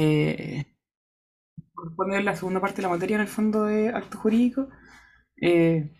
eh, 0.00 0.66
corresponde 1.74 2.22
la 2.22 2.36
segunda 2.36 2.60
parte 2.60 2.76
de 2.76 2.82
la 2.82 2.88
materia 2.88 3.16
en 3.16 3.22
el 3.22 3.28
fondo 3.28 3.64
de 3.64 3.88
acto 3.90 4.18
jurídico. 4.18 4.68
Eh, 5.40 5.90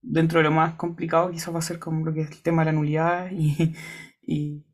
dentro 0.00 0.38
de 0.38 0.44
lo 0.44 0.50
más 0.50 0.74
complicado 0.74 1.30
quizás 1.30 1.54
va 1.54 1.60
a 1.60 1.62
ser 1.62 1.78
como 1.78 2.04
lo 2.04 2.12
que 2.12 2.22
es 2.22 2.30
el 2.30 2.42
tema 2.42 2.62
de 2.62 2.66
la 2.66 2.72
nulidad 2.72 3.30
y, 3.32 3.74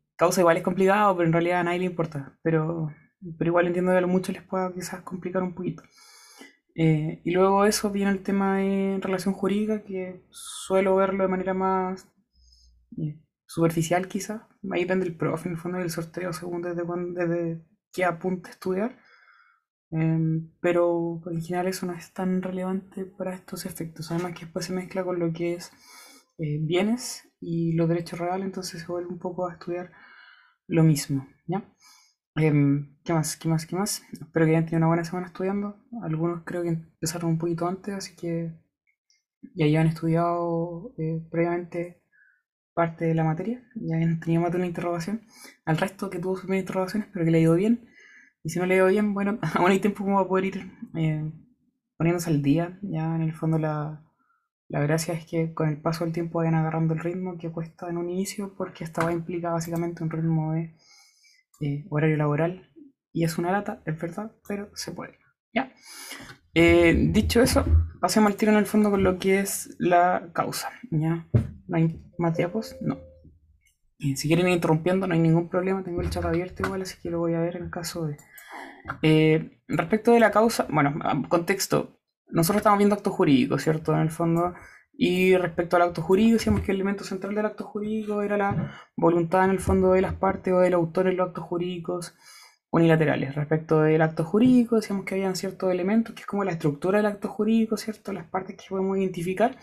causa 0.15 0.41
igual 0.41 0.57
es 0.57 0.63
complicado, 0.63 1.15
pero 1.15 1.27
en 1.27 1.33
realidad 1.33 1.61
a 1.61 1.63
nadie 1.63 1.79
le 1.79 1.85
importa. 1.85 2.37
Pero, 2.43 2.93
pero 3.37 3.49
igual 3.49 3.67
entiendo 3.67 3.91
que 3.91 3.97
a 3.97 4.01
lo 4.01 4.07
mucho 4.07 4.31
les 4.31 4.43
pueda 4.43 4.73
quizás 4.73 5.01
complicar 5.01 5.43
un 5.43 5.55
poquito. 5.55 5.83
Eh, 6.75 7.21
y 7.25 7.31
luego 7.31 7.65
eso 7.65 7.91
viene 7.91 8.11
el 8.11 8.23
tema 8.23 8.57
de 8.57 8.99
relación 9.01 9.33
jurídica, 9.33 9.83
que 9.83 10.23
suelo 10.29 10.95
verlo 10.95 11.23
de 11.23 11.29
manera 11.29 11.53
más 11.53 12.07
eh, 12.97 13.19
superficial 13.45 14.07
quizás. 14.07 14.43
Ahí 14.71 14.81
depende 14.81 15.05
el 15.07 15.15
profe 15.17 15.49
en 15.49 15.55
el 15.55 15.61
fondo 15.61 15.77
del 15.79 15.89
sorteo 15.91 16.33
según 16.33 16.61
desde, 16.61 16.83
cuándo, 16.83 17.19
desde 17.19 17.61
qué 17.93 18.05
apunte 18.05 18.49
estudiar. 18.49 18.97
Em, 19.91 20.51
pero 20.61 21.21
en 21.31 21.41
general 21.41 21.67
eso 21.67 21.85
no 21.85 21.93
es 21.93 22.13
tan 22.13 22.41
relevante 22.41 23.05
para 23.05 23.33
estos 23.33 23.65
efectos. 23.65 24.11
Además 24.11 24.33
que 24.33 24.45
después 24.45 24.65
se 24.65 24.73
mezcla 24.73 25.03
con 25.03 25.19
lo 25.19 25.33
que 25.33 25.55
es 25.55 25.71
eh, 26.37 26.59
bienes 26.61 27.27
y 27.41 27.73
los 27.73 27.89
derechos 27.89 28.19
reales, 28.19 28.45
entonces 28.45 28.81
se 28.81 28.87
vuelve 28.87 29.09
un 29.09 29.19
poco 29.19 29.47
a 29.47 29.53
estudiar 29.53 29.91
lo 30.67 30.83
mismo. 30.83 31.27
¿ya? 31.47 31.63
Em, 32.35 32.97
¿qué 33.03 33.13
más? 33.13 33.35
¿Qué 33.37 33.49
más? 33.49 33.65
¿Qué 33.65 33.75
más? 33.75 34.03
Espero 34.13 34.45
que 34.45 34.51
hayan 34.51 34.65
tenido 34.65 34.77
una 34.79 34.87
buena 34.87 35.05
semana 35.05 35.27
estudiando. 35.27 35.77
Algunos 36.03 36.43
creo 36.45 36.63
que 36.63 36.69
empezaron 36.69 37.31
un 37.31 37.37
poquito 37.39 37.67
antes, 37.67 37.93
así 37.95 38.15
que 38.15 38.53
ya 39.55 39.65
hayan 39.65 39.87
estudiado 39.87 40.93
eh, 40.97 41.21
previamente 41.31 42.03
parte 42.79 43.03
de 43.03 43.13
la 43.13 43.25
materia, 43.25 43.61
ya 43.75 43.97
hayan 43.97 44.21
tenido 44.21 44.41
más 44.41 44.51
de 44.51 44.57
una 44.57 44.65
interrogación. 44.65 45.23
Al 45.65 45.77
resto 45.77 46.09
que 46.09 46.17
tuvo 46.17 46.37
sus 46.37 46.49
interrogaciones, 46.49 47.07
espero 47.09 47.25
que 47.25 47.31
le 47.31 47.39
ha 47.39 47.41
ido 47.41 47.55
bien. 47.55 47.89
Y 48.41 48.51
si 48.51 48.57
no 48.57 48.65
le 48.65 48.75
ha 48.75 48.77
ido 48.77 48.87
bien, 48.87 49.13
bueno, 49.13 49.37
aún 49.55 49.69
hay 49.69 49.81
tiempo 49.81 50.05
como 50.05 50.15
va 50.15 50.21
a 50.21 50.27
poder 50.29 50.45
ir 50.45 50.71
eh, 50.95 51.29
poniéndose 51.97 52.29
al 52.29 52.41
día. 52.41 52.79
Ya 52.81 53.13
en 53.17 53.21
el 53.21 53.33
fondo 53.33 53.59
la, 53.59 54.01
la 54.69 54.79
gracia 54.79 55.13
es 55.13 55.25
que 55.25 55.53
con 55.53 55.67
el 55.67 55.81
paso 55.81 56.05
del 56.05 56.13
tiempo 56.13 56.39
vayan 56.39 56.55
agarrando 56.55 56.93
el 56.93 57.01
ritmo 57.01 57.37
que 57.37 57.51
cuesta 57.51 57.89
en 57.89 57.97
un 57.97 58.09
inicio, 58.09 58.55
porque 58.55 58.85
estaba 58.85 59.11
implica 59.11 59.51
básicamente 59.51 60.01
un 60.01 60.09
ritmo 60.09 60.53
de 60.53 60.73
eh, 61.59 61.85
horario 61.89 62.15
laboral. 62.15 62.71
Y 63.11 63.25
es 63.25 63.37
una 63.37 63.51
lata, 63.51 63.81
es 63.85 63.99
verdad, 63.99 64.31
pero 64.47 64.69
se 64.73 64.93
puede. 64.93 65.17
¿ya? 65.53 65.73
Eh, 66.53 66.95
dicho 67.11 67.41
eso, 67.41 67.65
pasemos 67.99 68.31
al 68.31 68.37
tiro 68.37 68.51
en 68.51 68.57
el 68.57 68.65
fondo 68.65 68.89
con 68.89 69.03
lo 69.03 69.19
que 69.19 69.39
es 69.39 69.75
la 69.79 70.29
causa. 70.33 70.69
¿ya? 70.91 71.27
¿No 71.67 71.77
hay 71.77 72.01
más? 72.17 72.37
No. 72.81 72.97
si 73.97 74.27
quieren 74.27 74.47
ir 74.47 74.53
interrumpiendo, 74.53 75.07
no 75.07 75.13
hay 75.13 75.19
ningún 75.19 75.49
problema. 75.49 75.83
Tengo 75.83 76.01
el 76.01 76.09
chat 76.09 76.25
abierto 76.25 76.63
igual, 76.63 76.81
así 76.81 76.97
que 77.01 77.09
lo 77.09 77.19
voy 77.19 77.33
a 77.33 77.39
ver 77.39 77.57
en 77.57 77.69
caso 77.69 78.05
de. 78.07 78.17
Eh, 79.01 79.61
respecto 79.67 80.11
de 80.11 80.19
la 80.19 80.31
causa, 80.31 80.65
bueno, 80.69 80.95
contexto. 81.27 81.99
Nosotros 82.27 82.57
estamos 82.57 82.77
viendo 82.77 82.95
acto 82.95 83.11
jurídico, 83.11 83.57
¿cierto? 83.57 83.93
En 83.93 83.99
el 83.99 84.11
fondo. 84.11 84.53
Y 84.93 85.37
respecto 85.37 85.75
al 85.75 85.83
acto 85.83 86.01
jurídico, 86.01 86.33
decíamos 86.33 86.61
que 86.61 86.71
el 86.71 86.77
elemento 86.77 87.03
central 87.03 87.33
del 87.33 87.45
acto 87.45 87.63
jurídico 87.63 88.21
era 88.21 88.37
la 88.37 88.73
voluntad 88.97 89.45
en 89.45 89.51
el 89.51 89.59
fondo 89.59 89.93
de 89.93 90.01
las 90.01 90.13
partes 90.13 90.53
o 90.53 90.59
del 90.59 90.73
autor 90.73 91.07
en 91.07 91.17
los 91.17 91.29
actos 91.29 91.45
jurídicos 91.45 92.15
unilaterales. 92.71 93.35
Respecto 93.35 93.81
del 93.81 94.01
acto 94.01 94.23
jurídico, 94.23 94.75
decíamos 94.77 95.05
que 95.05 95.15
habían 95.15 95.35
ciertos 95.35 95.71
elementos, 95.71 96.13
que 96.15 96.21
es 96.21 96.27
como 96.27 96.43
la 96.43 96.51
estructura 96.51 96.97
del 96.97 97.07
acto 97.07 97.27
jurídico, 97.27 97.77
¿cierto? 97.77 98.13
Las 98.13 98.27
partes 98.27 98.55
que 98.57 98.65
podemos 98.69 98.97
identificar, 98.97 99.57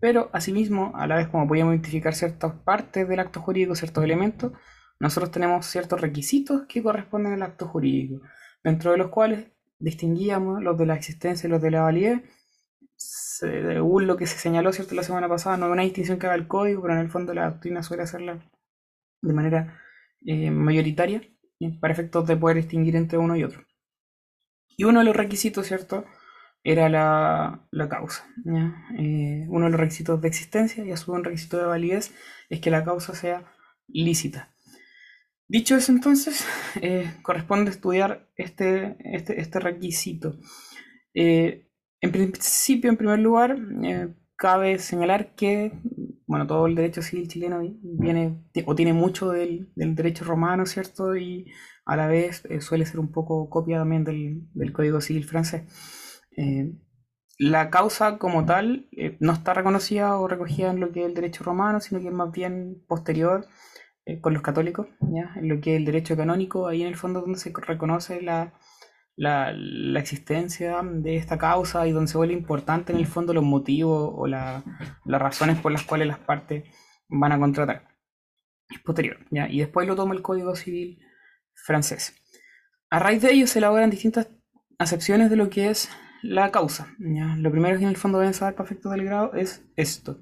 pero 0.00 0.30
asimismo, 0.32 0.92
a 0.96 1.06
la 1.06 1.16
vez 1.16 1.28
como 1.28 1.48
podíamos 1.48 1.74
identificar 1.74 2.14
ciertas 2.14 2.52
partes 2.64 3.08
del 3.08 3.20
acto 3.20 3.40
jurídico, 3.40 3.74
ciertos 3.74 4.04
elementos, 4.04 4.52
nosotros 5.00 5.30
tenemos 5.32 5.66
ciertos 5.66 6.00
requisitos 6.00 6.62
que 6.68 6.82
corresponden 6.82 7.34
al 7.34 7.42
acto 7.42 7.66
jurídico, 7.66 8.22
dentro 8.62 8.92
de 8.92 8.98
los 8.98 9.08
cuales 9.08 9.46
distinguíamos 9.78 10.62
los 10.62 10.78
de 10.78 10.86
la 10.86 10.94
existencia 10.94 11.46
y 11.46 11.50
los 11.50 11.60
de 11.60 11.70
la 11.70 11.82
validez, 11.82 12.22
según 12.96 14.06
lo 14.06 14.16
que 14.16 14.26
se 14.26 14.38
señaló 14.38 14.72
cierto 14.72 14.94
la 14.94 15.02
semana 15.02 15.28
pasada, 15.28 15.56
no 15.56 15.66
hay 15.66 15.72
una 15.72 15.82
distinción 15.82 16.18
que 16.18 16.26
haga 16.26 16.36
el 16.36 16.46
código, 16.48 16.82
pero 16.82 16.94
en 16.94 17.00
el 17.00 17.10
fondo 17.10 17.34
la 17.34 17.50
doctrina 17.50 17.82
suele 17.82 18.04
hacerla 18.04 18.38
de 19.22 19.32
manera 19.32 19.80
eh, 20.24 20.50
mayoritaria 20.50 21.22
para 21.80 21.92
efectos 21.92 22.26
de 22.26 22.36
poder 22.36 22.56
distinguir 22.56 22.96
entre 22.96 23.18
uno 23.18 23.36
y 23.36 23.44
otro. 23.44 23.64
Y 24.76 24.84
uno 24.84 25.00
de 25.00 25.04
los 25.04 25.16
requisitos, 25.16 25.66
¿cierto? 25.66 26.04
Era 26.62 26.88
la, 26.88 27.88
causa. 27.88 28.26
Eh, 28.98 29.46
uno 29.48 29.66
de 29.66 29.70
los 29.70 29.80
requisitos 29.80 30.20
de 30.20 30.28
existencia 30.28 30.84
y 30.84 30.90
a 30.90 30.96
su 30.96 31.12
vez 31.12 31.18
un 31.18 31.24
requisito 31.24 31.58
de 31.58 31.66
validez 31.66 32.14
es 32.48 32.60
que 32.60 32.70
la 32.70 32.84
causa 32.84 33.14
sea 33.14 33.52
lícita. 33.86 34.54
Dicho 35.46 35.76
eso, 35.76 35.92
entonces, 35.92 36.46
eh, 36.80 37.12
corresponde 37.22 37.70
estudiar 37.70 38.28
este, 38.36 38.96
este, 39.04 39.40
este 39.40 39.60
requisito. 39.60 40.38
Eh, 41.12 41.68
en 42.00 42.12
principio, 42.12 42.90
en 42.90 42.96
primer 42.96 43.18
lugar, 43.18 43.58
cabe 44.36 44.78
señalar 44.78 45.34
que 45.34 45.72
bueno, 46.34 46.48
todo 46.48 46.66
el 46.66 46.74
derecho 46.74 47.00
civil 47.00 47.28
chileno 47.28 47.60
viene 47.80 48.42
o 48.66 48.74
tiene 48.74 48.92
mucho 48.92 49.30
del, 49.30 49.70
derecho 49.76 50.24
romano, 50.24 50.66
¿cierto? 50.66 51.14
Y 51.14 51.46
a 51.86 51.94
la 51.94 52.08
vez 52.08 52.44
eh, 52.46 52.60
suele 52.60 52.86
ser 52.86 52.98
un 52.98 53.12
poco 53.12 53.48
copia 53.48 53.78
también 53.78 54.02
del, 54.02 54.72
Código 54.72 55.00
Civil 55.00 55.24
francés. 55.26 55.62
Eh, 56.36 56.72
la 57.38 57.70
causa 57.70 58.18
como 58.18 58.44
tal 58.44 58.88
eh, 58.90 59.16
no 59.20 59.32
está 59.32 59.54
reconocida 59.54 60.18
o 60.18 60.26
recogida 60.26 60.72
en 60.72 60.80
lo 60.80 60.90
que 60.90 61.02
es 61.02 61.06
el 61.06 61.14
derecho 61.14 61.44
romano, 61.44 61.78
sino 61.78 62.00
que 62.00 62.08
es 62.08 62.12
más 62.12 62.32
bien 62.32 62.82
posterior 62.88 63.46
con 64.20 64.34
los 64.34 64.42
católicos, 64.42 64.88
¿ya? 65.02 65.34
en 65.36 65.48
lo 65.48 65.60
que 65.60 65.74
es 65.74 65.78
el 65.78 65.84
derecho 65.84 66.16
canónico, 66.16 66.66
ahí 66.66 66.82
en 66.82 66.88
el 66.88 66.96
fondo 66.96 67.20
donde 67.20 67.38
se 67.38 67.52
reconoce 67.54 68.20
la, 68.22 68.54
la, 69.16 69.50
existencia 69.98 70.80
de 70.82 71.16
esta 71.16 71.38
causa 71.38 71.86
y 71.86 71.92
donde 71.92 72.10
se 72.10 72.18
vuelve 72.18 72.34
importante 72.34 72.92
en 72.92 72.98
el 72.98 73.06
fondo 73.06 73.32
los 73.32 73.44
motivos 73.44 74.10
o 74.14 74.26
las 74.26 74.64
razones 75.06 75.58
por 75.60 75.72
las 75.72 75.84
cuales 75.84 76.08
las 76.08 76.18
partes 76.18 76.64
van 77.08 77.32
a 77.32 77.38
contratar. 77.38 77.88
Es 78.68 78.80
posterior, 78.80 79.18
¿ya? 79.30 79.48
Y 79.48 79.58
después 79.58 79.86
lo 79.86 79.94
toma 79.94 80.14
el 80.14 80.22
Código 80.22 80.54
Civil 80.56 80.98
francés. 81.54 82.14
A 82.90 82.98
raíz 82.98 83.22
de 83.22 83.32
ello 83.32 83.46
se 83.46 83.58
elaboran 83.58 83.90
distintas 83.90 84.28
acepciones 84.78 85.30
de 85.30 85.36
lo 85.36 85.50
que 85.50 85.70
es 85.70 85.90
la 86.22 86.50
causa. 86.50 86.94
¿ya? 86.98 87.36
Lo 87.36 87.50
primero 87.50 87.76
que 87.76 87.84
en 87.84 87.90
el 87.90 87.96
fondo 87.96 88.18
deben 88.18 88.34
saber 88.34 88.54
para 88.54 88.66
efectos 88.66 88.92
del 88.92 89.04
grado 89.04 89.34
es 89.34 89.62
esto. 89.76 90.18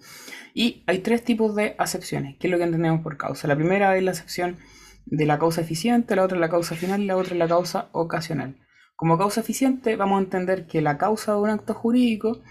Y 0.52 0.82
hay 0.86 0.98
tres 0.98 1.24
tipos 1.24 1.54
de 1.54 1.74
acepciones, 1.78 2.36
que 2.38 2.48
es 2.48 2.50
lo 2.50 2.58
que 2.58 2.64
entendemos 2.64 3.02
por 3.02 3.16
causa. 3.16 3.48
La 3.48 3.56
primera 3.56 3.96
es 3.96 4.02
la 4.02 4.10
acepción 4.10 4.58
de 5.06 5.26
la 5.26 5.38
causa 5.38 5.60
eficiente, 5.60 6.16
la 6.16 6.24
otra 6.24 6.36
es 6.36 6.40
la 6.40 6.50
causa 6.50 6.74
final 6.74 7.02
y 7.02 7.06
la 7.06 7.16
otra 7.16 7.32
es 7.32 7.38
la 7.38 7.48
causa 7.48 7.88
ocasional. 7.92 8.56
Como 8.96 9.18
causa 9.18 9.40
eficiente 9.40 9.96
vamos 9.96 10.18
a 10.18 10.24
entender 10.24 10.66
que 10.66 10.80
la 10.80 10.98
causa 10.98 11.32
de 11.32 11.38
un 11.38 11.50
acto 11.50 11.74
jurídico 11.74 12.42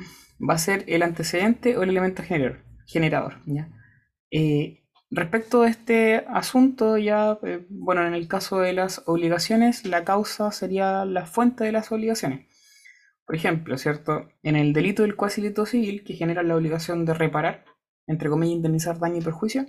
va 0.42 0.56
a 0.56 0.58
ser 0.58 0.84
el 0.88 1.04
antecedente 1.04 1.78
o 1.78 1.84
el 1.84 1.90
elemento 1.90 2.24
generador. 2.24 3.38
Eh, 4.32 4.84
respecto 5.10 5.62
a 5.62 5.70
este 5.70 6.26
asunto, 6.28 6.98
ya, 6.98 7.38
eh, 7.44 7.66
bueno, 7.70 8.06
en 8.06 8.14
el 8.14 8.28
caso 8.28 8.60
de 8.60 8.74
las 8.74 9.04
obligaciones, 9.06 9.86
la 9.86 10.04
causa 10.04 10.52
sería 10.52 11.06
la 11.06 11.26
fuente 11.26 11.64
de 11.64 11.72
las 11.72 11.92
obligaciones. 11.92 12.48
Por 13.26 13.36
ejemplo, 13.36 13.78
¿cierto? 13.78 14.30
En 14.44 14.56
el 14.56 14.74
delito 14.74 15.04
del 15.04 15.16
cuasi 15.16 15.42
delito 15.42 15.66
civil, 15.66 16.04
que 16.04 16.16
genera 16.16 16.44
la 16.44 16.56
obligación 16.56 17.06
de 17.06 17.14
reparar, 17.14 17.66
entre 18.08 18.30
comillas, 18.30 18.58
indemnizar 18.58 19.00
daño 19.00 19.18
y 19.18 19.22
perjuicio, 19.22 19.66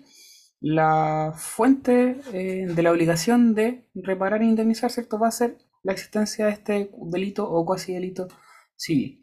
la 0.60 1.32
fuente 1.36 2.16
eh, 2.32 2.66
de 2.66 2.82
la 2.82 2.92
obligación 2.92 3.54
de 3.54 3.88
reparar 3.94 4.42
e 4.42 4.46
indemnizar, 4.46 4.90
¿cierto? 4.90 5.18
Va 5.18 5.28
a 5.28 5.32
ser 5.32 5.58
la 5.82 5.92
existencia 5.92 6.46
de 6.46 6.52
este 6.52 6.90
delito 7.10 7.48
o 7.48 7.64
cuasi 7.64 7.94
delito 7.94 8.28
civil. 8.76 9.22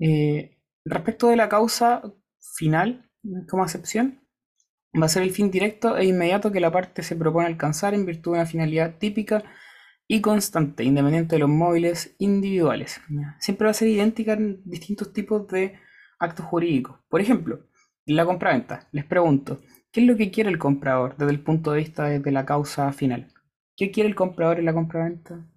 Eh, 0.00 0.58
respecto 0.84 1.28
de 1.28 1.36
la 1.36 1.48
causa 1.48 2.02
final, 2.56 3.10
como 3.48 3.64
acepción, 3.64 4.20
va 5.00 5.06
a 5.06 5.08
ser 5.08 5.22
el 5.22 5.30
fin 5.30 5.50
directo 5.50 5.96
e 5.96 6.04
inmediato 6.04 6.52
que 6.52 6.60
la 6.60 6.72
parte 6.72 7.02
se 7.02 7.16
propone 7.16 7.46
alcanzar 7.46 7.94
en 7.94 8.06
virtud 8.06 8.32
de 8.32 8.38
una 8.38 8.46
finalidad 8.46 8.96
típica 8.98 9.42
y 10.06 10.20
constante, 10.20 10.84
independiente 10.84 11.36
de 11.36 11.40
los 11.40 11.48
móviles 11.48 12.14
individuales. 12.18 13.00
Siempre 13.38 13.66
va 13.66 13.70
a 13.70 13.74
ser 13.74 13.88
idéntica 13.88 14.34
en 14.34 14.62
distintos 14.64 15.12
tipos 15.12 15.48
de 15.48 15.78
actos 16.18 16.46
jurídicos. 16.46 16.98
Por 17.08 17.20
ejemplo, 17.20 17.66
la 18.04 18.26
compraventa, 18.26 18.88
les 18.92 19.04
pregunto, 19.04 19.60
¿qué 19.90 20.00
es 20.00 20.06
lo 20.06 20.16
que 20.16 20.30
quiere 20.30 20.50
el 20.50 20.58
comprador 20.58 21.16
desde 21.16 21.32
el 21.32 21.40
punto 21.42 21.72
de 21.72 21.78
vista 21.78 22.04
de 22.04 22.32
la 22.32 22.44
causa 22.44 22.92
final? 22.92 23.32
¿Qué 23.76 23.90
quiere 23.90 24.08
el 24.08 24.14
comprador 24.14 24.58
en 24.58 24.66
la 24.66 24.74
compraventa? 24.74 25.48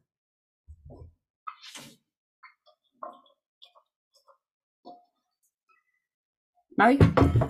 Nadie. 6.78 7.00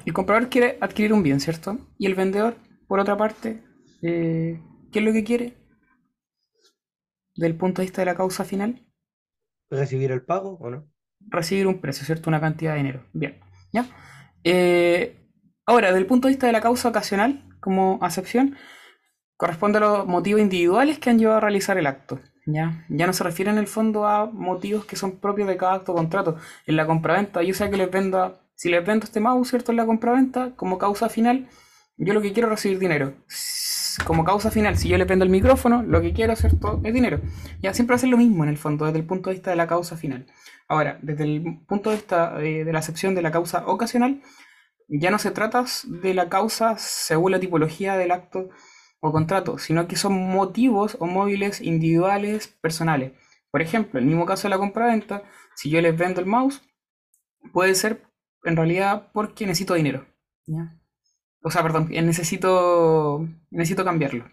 El 0.05 0.13
comprador 0.13 0.49
quiere 0.49 0.77
adquirir 0.81 1.13
un 1.13 1.23
bien, 1.23 1.39
¿cierto? 1.39 1.77
Y 1.97 2.05
el 2.05 2.15
vendedor, 2.15 2.57
por 2.87 2.99
otra 2.99 3.17
parte, 3.17 3.63
eh, 4.01 4.61
¿qué 4.91 4.99
es 4.99 5.05
lo 5.05 5.13
que 5.13 5.23
quiere? 5.23 5.57
Del 7.35 7.55
punto 7.55 7.81
de 7.81 7.87
vista 7.87 8.01
de 8.01 8.05
la 8.05 8.15
causa 8.15 8.45
final. 8.45 8.85
¿Recibir 9.69 10.11
el 10.11 10.23
pago 10.23 10.57
o 10.59 10.69
no? 10.69 10.87
Recibir 11.19 11.65
un 11.67 11.79
precio, 11.81 12.05
¿cierto? 12.05 12.29
Una 12.29 12.39
cantidad 12.39 12.73
de 12.73 12.77
dinero. 12.77 13.05
Bien. 13.13 13.39
¿Ya? 13.73 13.87
Eh, 14.43 15.17
ahora, 15.65 15.91
del 15.91 16.05
punto 16.05 16.27
de 16.27 16.33
vista 16.33 16.47
de 16.47 16.53
la 16.53 16.61
causa 16.61 16.89
ocasional, 16.89 17.43
como 17.59 17.97
acepción, 18.01 18.55
corresponde 19.37 19.79
a 19.79 19.81
los 19.81 20.07
motivos 20.07 20.41
individuales 20.41 20.99
que 20.99 21.09
han 21.09 21.19
llevado 21.19 21.37
a 21.37 21.41
realizar 21.41 21.77
el 21.77 21.87
acto. 21.87 22.19
¿ya? 22.45 22.85
Ya 22.89 23.07
no 23.07 23.13
se 23.13 23.23
refiere 23.23 23.51
en 23.51 23.57
el 23.57 23.67
fondo 23.67 24.07
a 24.07 24.27
motivos 24.27 24.85
que 24.85 24.95
son 24.95 25.19
propios 25.19 25.47
de 25.47 25.57
cada 25.57 25.73
acto 25.73 25.93
o 25.93 25.95
contrato. 25.95 26.37
En 26.65 26.75
la 26.75 26.85
compraventa, 26.85 27.41
yo 27.41 27.53
sé 27.53 27.69
que 27.69 27.77
les 27.77 27.89
venda, 27.89 28.39
si 28.55 28.69
les 28.69 28.85
vendo 28.85 29.05
este 29.05 29.19
mouse, 29.19 29.49
¿cierto? 29.49 29.71
En 29.71 29.77
la 29.77 29.85
compraventa, 29.85 30.55
como 30.55 30.77
causa 30.77 31.09
final, 31.09 31.47
yo 31.97 32.13
lo 32.13 32.21
que 32.21 32.33
quiero 32.33 32.47
es 32.47 32.51
recibir 32.53 32.79
dinero. 32.79 33.13
Como 34.05 34.25
causa 34.25 34.51
final, 34.51 34.77
si 34.77 34.89
yo 34.89 34.97
le 34.97 35.05
vendo 35.05 35.23
el 35.23 35.31
micrófono, 35.31 35.81
lo 35.83 36.01
que 36.01 36.13
quiero, 36.13 36.35
¿cierto? 36.35 36.81
Es 36.83 36.93
dinero. 36.93 37.21
Ya 37.61 37.73
siempre 37.73 37.97
ser 37.97 38.09
lo 38.09 38.17
mismo 38.17 38.43
en 38.43 38.49
el 38.49 38.57
fondo, 38.57 38.85
desde 38.85 38.99
el 38.99 39.05
punto 39.05 39.29
de 39.29 39.35
vista 39.35 39.51
de 39.51 39.55
la 39.55 39.67
causa 39.67 39.95
final. 39.95 40.25
Ahora, 40.67 40.99
desde 41.01 41.23
el 41.23 41.59
punto 41.67 41.89
de 41.89 41.97
vista 41.97 42.41
eh, 42.41 42.65
de 42.65 42.73
la 42.73 42.79
acepción 42.79 43.15
de 43.15 43.21
la 43.21 43.31
causa 43.31 43.65
ocasional, 43.67 44.21
ya 44.87 45.11
no 45.11 45.19
se 45.19 45.31
trata 45.31 45.65
de 45.85 46.13
la 46.13 46.29
causa 46.29 46.77
según 46.77 47.31
la 47.31 47.39
tipología 47.39 47.95
del 47.97 48.11
acto 48.11 48.49
o 48.99 49.11
contrato, 49.11 49.57
sino 49.57 49.87
que 49.87 49.95
son 49.95 50.13
motivos 50.13 50.97
o 50.99 51.05
móviles 51.07 51.61
individuales 51.61 52.47
personales. 52.47 53.13
Por 53.51 53.61
ejemplo, 53.61 53.99
el 53.99 54.05
mismo 54.05 54.25
caso 54.25 54.43
de 54.43 54.49
la 54.49 54.57
compra-venta, 54.57 55.23
si 55.55 55.69
yo 55.69 55.81
les 55.81 55.97
vendo 55.97 56.19
el 56.19 56.27
mouse, 56.27 56.61
puede 57.53 57.75
ser 57.75 58.03
en 58.45 58.55
realidad 58.55 59.09
porque 59.13 59.45
necesito 59.45 59.73
dinero. 59.73 60.05
O 61.41 61.51
sea, 61.51 61.61
perdón, 61.61 61.89
necesito, 61.89 63.27
necesito 63.51 63.83
cambiarlo. 63.83 64.25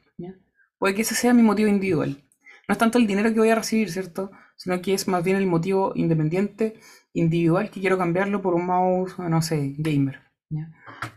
Puede 0.78 0.94
que 0.94 1.02
ese 1.02 1.14
sea 1.14 1.34
mi 1.34 1.42
motivo 1.42 1.68
individual. 1.68 2.24
No 2.68 2.72
es 2.72 2.78
tanto 2.78 2.98
el 2.98 3.06
dinero 3.06 3.32
que 3.32 3.38
voy 3.38 3.50
a 3.50 3.54
recibir, 3.54 3.90
¿cierto? 3.90 4.30
Sino 4.56 4.80
que 4.80 4.94
es 4.94 5.08
más 5.08 5.22
bien 5.22 5.36
el 5.36 5.46
motivo 5.46 5.92
independiente, 5.94 6.80
individual, 7.12 7.70
que 7.70 7.80
quiero 7.80 7.98
cambiarlo 7.98 8.42
por 8.42 8.54
un 8.54 8.66
mouse, 8.66 9.18
no 9.18 9.42
sé, 9.42 9.74
gamer. 9.78 10.20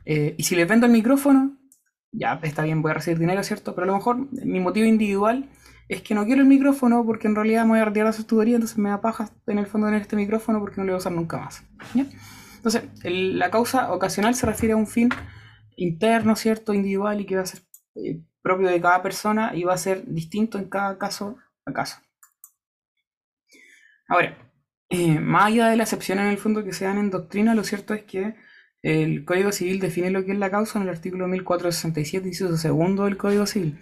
Eh, 0.05 0.35
y 0.37 0.43
si 0.43 0.55
les 0.55 0.67
vendo 0.67 0.85
el 0.85 0.91
micrófono, 0.91 1.57
ya 2.11 2.39
está 2.43 2.63
bien, 2.63 2.81
voy 2.81 2.91
a 2.91 2.95
recibir 2.95 3.19
dinero, 3.19 3.43
¿cierto? 3.43 3.75
Pero 3.75 3.85
a 3.85 3.87
lo 3.87 3.95
mejor 3.95 4.27
mi 4.45 4.59
motivo 4.59 4.85
individual 4.85 5.49
es 5.87 6.01
que 6.01 6.15
no 6.15 6.25
quiero 6.25 6.41
el 6.41 6.47
micrófono 6.47 7.05
porque 7.05 7.27
en 7.27 7.35
realidad 7.35 7.63
me 7.63 7.71
voy 7.71 7.79
a 7.79 7.85
retirar 7.85 8.13
la 8.17 8.23
tubería, 8.25 8.55
entonces 8.55 8.77
me 8.77 8.89
da 8.89 9.01
paja 9.01 9.29
en 9.47 9.59
el 9.59 9.67
fondo 9.67 9.87
tener 9.87 10.01
este 10.01 10.15
micrófono 10.15 10.59
porque 10.59 10.77
no 10.77 10.83
lo 10.83 10.93
voy 10.93 10.95
a 10.95 10.99
usar 10.99 11.11
nunca 11.11 11.37
más. 11.37 11.63
Entonces, 12.65 12.89
la 13.03 13.51
causa 13.51 13.93
ocasional 13.93 14.33
se 14.33 14.47
refiere 14.47 14.73
a 14.73 14.77
un 14.77 14.87
fin 14.87 15.09
interno, 15.75 16.35
¿cierto? 16.35 16.73
Individual 16.73 17.21
y 17.21 17.25
que 17.27 17.35
va 17.35 17.43
a 17.43 17.45
ser 17.45 17.61
eh, 17.95 18.21
propio 18.41 18.69
de 18.69 18.81
cada 18.81 19.03
persona 19.03 19.55
y 19.55 19.63
va 19.63 19.75
a 19.75 19.77
ser 19.77 20.03
distinto 20.07 20.57
en 20.57 20.67
cada 20.67 20.97
caso 20.97 21.37
a 21.63 21.73
caso. 21.73 21.97
Ahora, 24.07 24.35
eh, 24.89 25.19
más 25.19 25.45
allá 25.45 25.67
de 25.67 25.77
la 25.77 25.83
excepción 25.83 26.17
en 26.17 26.25
el 26.25 26.39
fondo 26.39 26.63
que 26.63 26.73
se 26.73 26.85
dan 26.85 26.97
en 26.97 27.11
doctrina, 27.11 27.53
lo 27.53 27.63
cierto 27.63 27.93
es 27.93 28.03
que 28.03 28.33
el 28.81 29.25
Código 29.25 29.51
Civil 29.51 29.79
define 29.79 30.09
lo 30.09 30.25
que 30.25 30.31
es 30.31 30.39
la 30.39 30.49
causa 30.49 30.79
en 30.79 30.83
el 30.83 30.89
artículo 30.89 31.27
1467, 31.27 32.27
inciso 32.27 32.57
segundo 32.57 33.05
del 33.05 33.17
Código 33.17 33.45
Civil, 33.45 33.79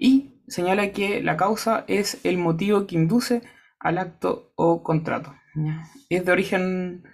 y 0.00 0.40
señala 0.48 0.90
que 0.90 1.22
la 1.22 1.36
causa 1.36 1.84
es 1.86 2.18
el 2.24 2.38
motivo 2.38 2.88
que 2.88 2.96
induce 2.96 3.42
al 3.78 3.98
acto 3.98 4.52
o 4.56 4.82
contrato. 4.82 5.32
Es 6.10 6.24
de 6.24 6.32
origen, 6.32 7.04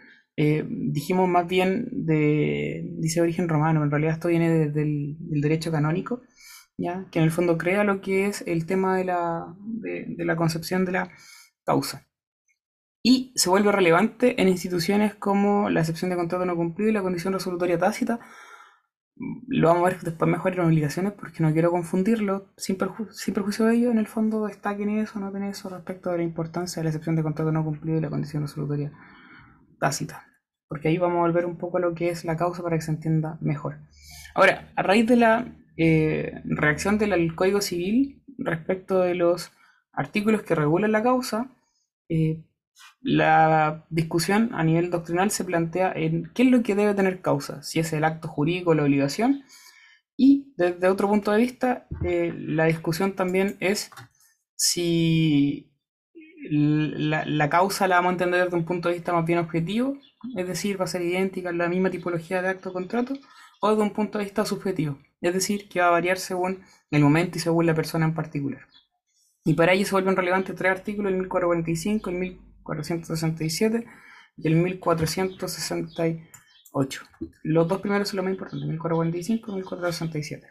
eh, 0.42 0.66
dijimos 0.68 1.28
más 1.28 1.46
bien, 1.46 1.88
de, 1.90 2.84
dice 2.98 3.20
origen 3.20 3.48
romano, 3.48 3.82
en 3.82 3.90
realidad 3.90 4.14
esto 4.14 4.28
viene 4.28 4.68
del, 4.70 5.16
derecho 5.18 5.70
canónico, 5.70 6.22
¿ya? 6.76 7.06
que 7.10 7.18
en 7.18 7.24
el 7.24 7.30
fondo 7.30 7.58
crea 7.58 7.84
lo 7.84 8.00
que 8.00 8.26
es 8.26 8.44
el 8.46 8.66
tema 8.66 8.96
de 8.96 9.04
la, 9.04 9.54
de 9.58 10.24
la 10.24 10.36
concepción 10.36 10.84
de 10.84 10.92
la 10.92 11.10
causa 11.64 12.06
y 13.02 13.32
se 13.34 13.50
vuelve 13.50 13.72
relevante 13.72 14.40
en 14.40 14.48
instituciones 14.48 15.14
como 15.14 15.68
la 15.70 15.80
excepción 15.80 16.10
de 16.10 16.16
contrato 16.16 16.46
no 16.46 16.56
cumplido 16.56 16.90
y 16.90 16.92
la 16.92 17.02
condición 17.02 17.32
resolutoria 17.32 17.78
tácita. 17.78 18.20
Lo 19.48 19.68
vamos 19.68 19.82
a 19.82 19.90
ver 19.90 20.00
después 20.00 20.30
mejor 20.30 20.54
en 20.54 20.60
obligaciones 20.60 21.12
porque 21.12 21.42
no 21.42 21.52
quiero 21.52 21.70
confundirlo. 21.70 22.52
Sin, 22.56 22.76
perjuicio 22.76 23.66
de 23.66 23.74
ello, 23.74 23.90
en 23.90 23.98
el 23.98 24.06
fondo 24.06 24.46
destaquen 24.46 24.88
eso, 24.88 25.18
no 25.18 25.30
tiene 25.30 25.50
eso 25.50 25.68
respecto 25.68 26.10
a 26.10 26.16
la 26.16 26.22
importancia 26.22 26.80
de 26.80 26.84
la 26.84 26.90
excepción 26.90 27.16
de 27.16 27.22
contrato 27.22 27.50
no 27.50 27.64
cumplido 27.64 27.98
y 27.98 28.00
la 28.00 28.10
condición 28.10 28.42
resolutoria 28.42 28.92
tácita. 29.80 30.26
Porque 30.72 30.88
ahí 30.88 30.96
vamos 30.96 31.18
a 31.18 31.20
volver 31.20 31.44
un 31.44 31.58
poco 31.58 31.76
a 31.76 31.80
lo 31.80 31.94
que 31.94 32.08
es 32.08 32.24
la 32.24 32.38
causa 32.38 32.62
para 32.62 32.76
que 32.76 32.82
se 32.82 32.92
entienda 32.92 33.36
mejor. 33.42 33.76
Ahora, 34.34 34.72
a 34.74 34.82
raíz 34.82 35.06
de 35.06 35.16
la 35.16 35.54
eh, 35.76 36.40
reacción 36.46 36.96
del 36.96 37.34
Código 37.34 37.60
Civil 37.60 38.22
respecto 38.38 39.00
de 39.00 39.14
los 39.14 39.52
artículos 39.92 40.40
que 40.40 40.54
regulan 40.54 40.92
la 40.92 41.02
causa, 41.02 41.50
eh, 42.08 42.42
la 43.02 43.84
discusión 43.90 44.48
a 44.54 44.64
nivel 44.64 44.88
doctrinal 44.88 45.30
se 45.30 45.44
plantea 45.44 45.92
en 45.94 46.32
qué 46.32 46.44
es 46.44 46.50
lo 46.50 46.62
que 46.62 46.74
debe 46.74 46.94
tener 46.94 47.20
causa, 47.20 47.62
si 47.62 47.78
es 47.78 47.92
el 47.92 48.04
acto 48.04 48.26
jurídico 48.28 48.72
la 48.72 48.84
obligación. 48.84 49.44
Y 50.16 50.54
desde 50.56 50.88
otro 50.88 51.06
punto 51.06 51.32
de 51.32 51.38
vista, 51.38 51.86
eh, 52.02 52.32
la 52.34 52.64
discusión 52.64 53.12
también 53.12 53.58
es 53.60 53.90
si 54.56 55.70
la, 56.48 57.50
causa 57.50 57.86
la 57.86 57.96
vamos 57.96 58.08
a 58.08 58.12
entender 58.14 58.44
desde 58.44 58.56
un 58.56 58.64
punto 58.64 58.88
de 58.88 58.94
vista 58.94 59.12
más 59.12 59.26
bien 59.26 59.38
objetivo, 59.38 59.98
es 60.36 60.46
decir, 60.46 60.80
va 60.80 60.84
a 60.84 60.88
ser 60.88 61.02
idéntica 61.02 61.50
a 61.50 61.52
la 61.52 61.68
misma 61.68 61.90
tipología 61.90 62.42
de 62.42 62.48
acto 62.48 62.70
o 62.70 62.72
contrato, 62.72 63.14
o 63.60 63.70
desde 63.70 63.82
un 63.82 63.92
punto 63.92 64.18
de 64.18 64.24
vista 64.24 64.44
subjetivo, 64.44 64.98
es 65.20 65.34
decir, 65.34 65.68
que 65.68 65.80
va 65.80 65.88
a 65.88 65.90
variar 65.90 66.18
según 66.18 66.62
el 66.90 67.02
momento 67.02 67.38
y 67.38 67.40
según 67.40 67.66
la 67.66 67.74
persona 67.74 68.06
en 68.06 68.14
particular. 68.14 68.62
Y 69.44 69.54
para 69.54 69.72
ello 69.72 69.84
se 69.84 69.92
vuelven 69.92 70.16
relevantes 70.16 70.56
tres 70.56 70.70
artículos, 70.70 71.12
el 71.12 71.18
1445, 71.18 72.10
el 72.10 72.16
1467 72.16 73.86
y 74.36 74.48
el 74.48 74.56
1468. 74.56 77.02
Los 77.42 77.68
dos 77.68 77.80
primeros 77.80 78.08
son 78.08 78.18
los 78.18 78.24
más 78.24 78.32
importantes, 78.32 78.68
1445 78.68 79.50
y 79.50 79.54
1467. 79.54 80.46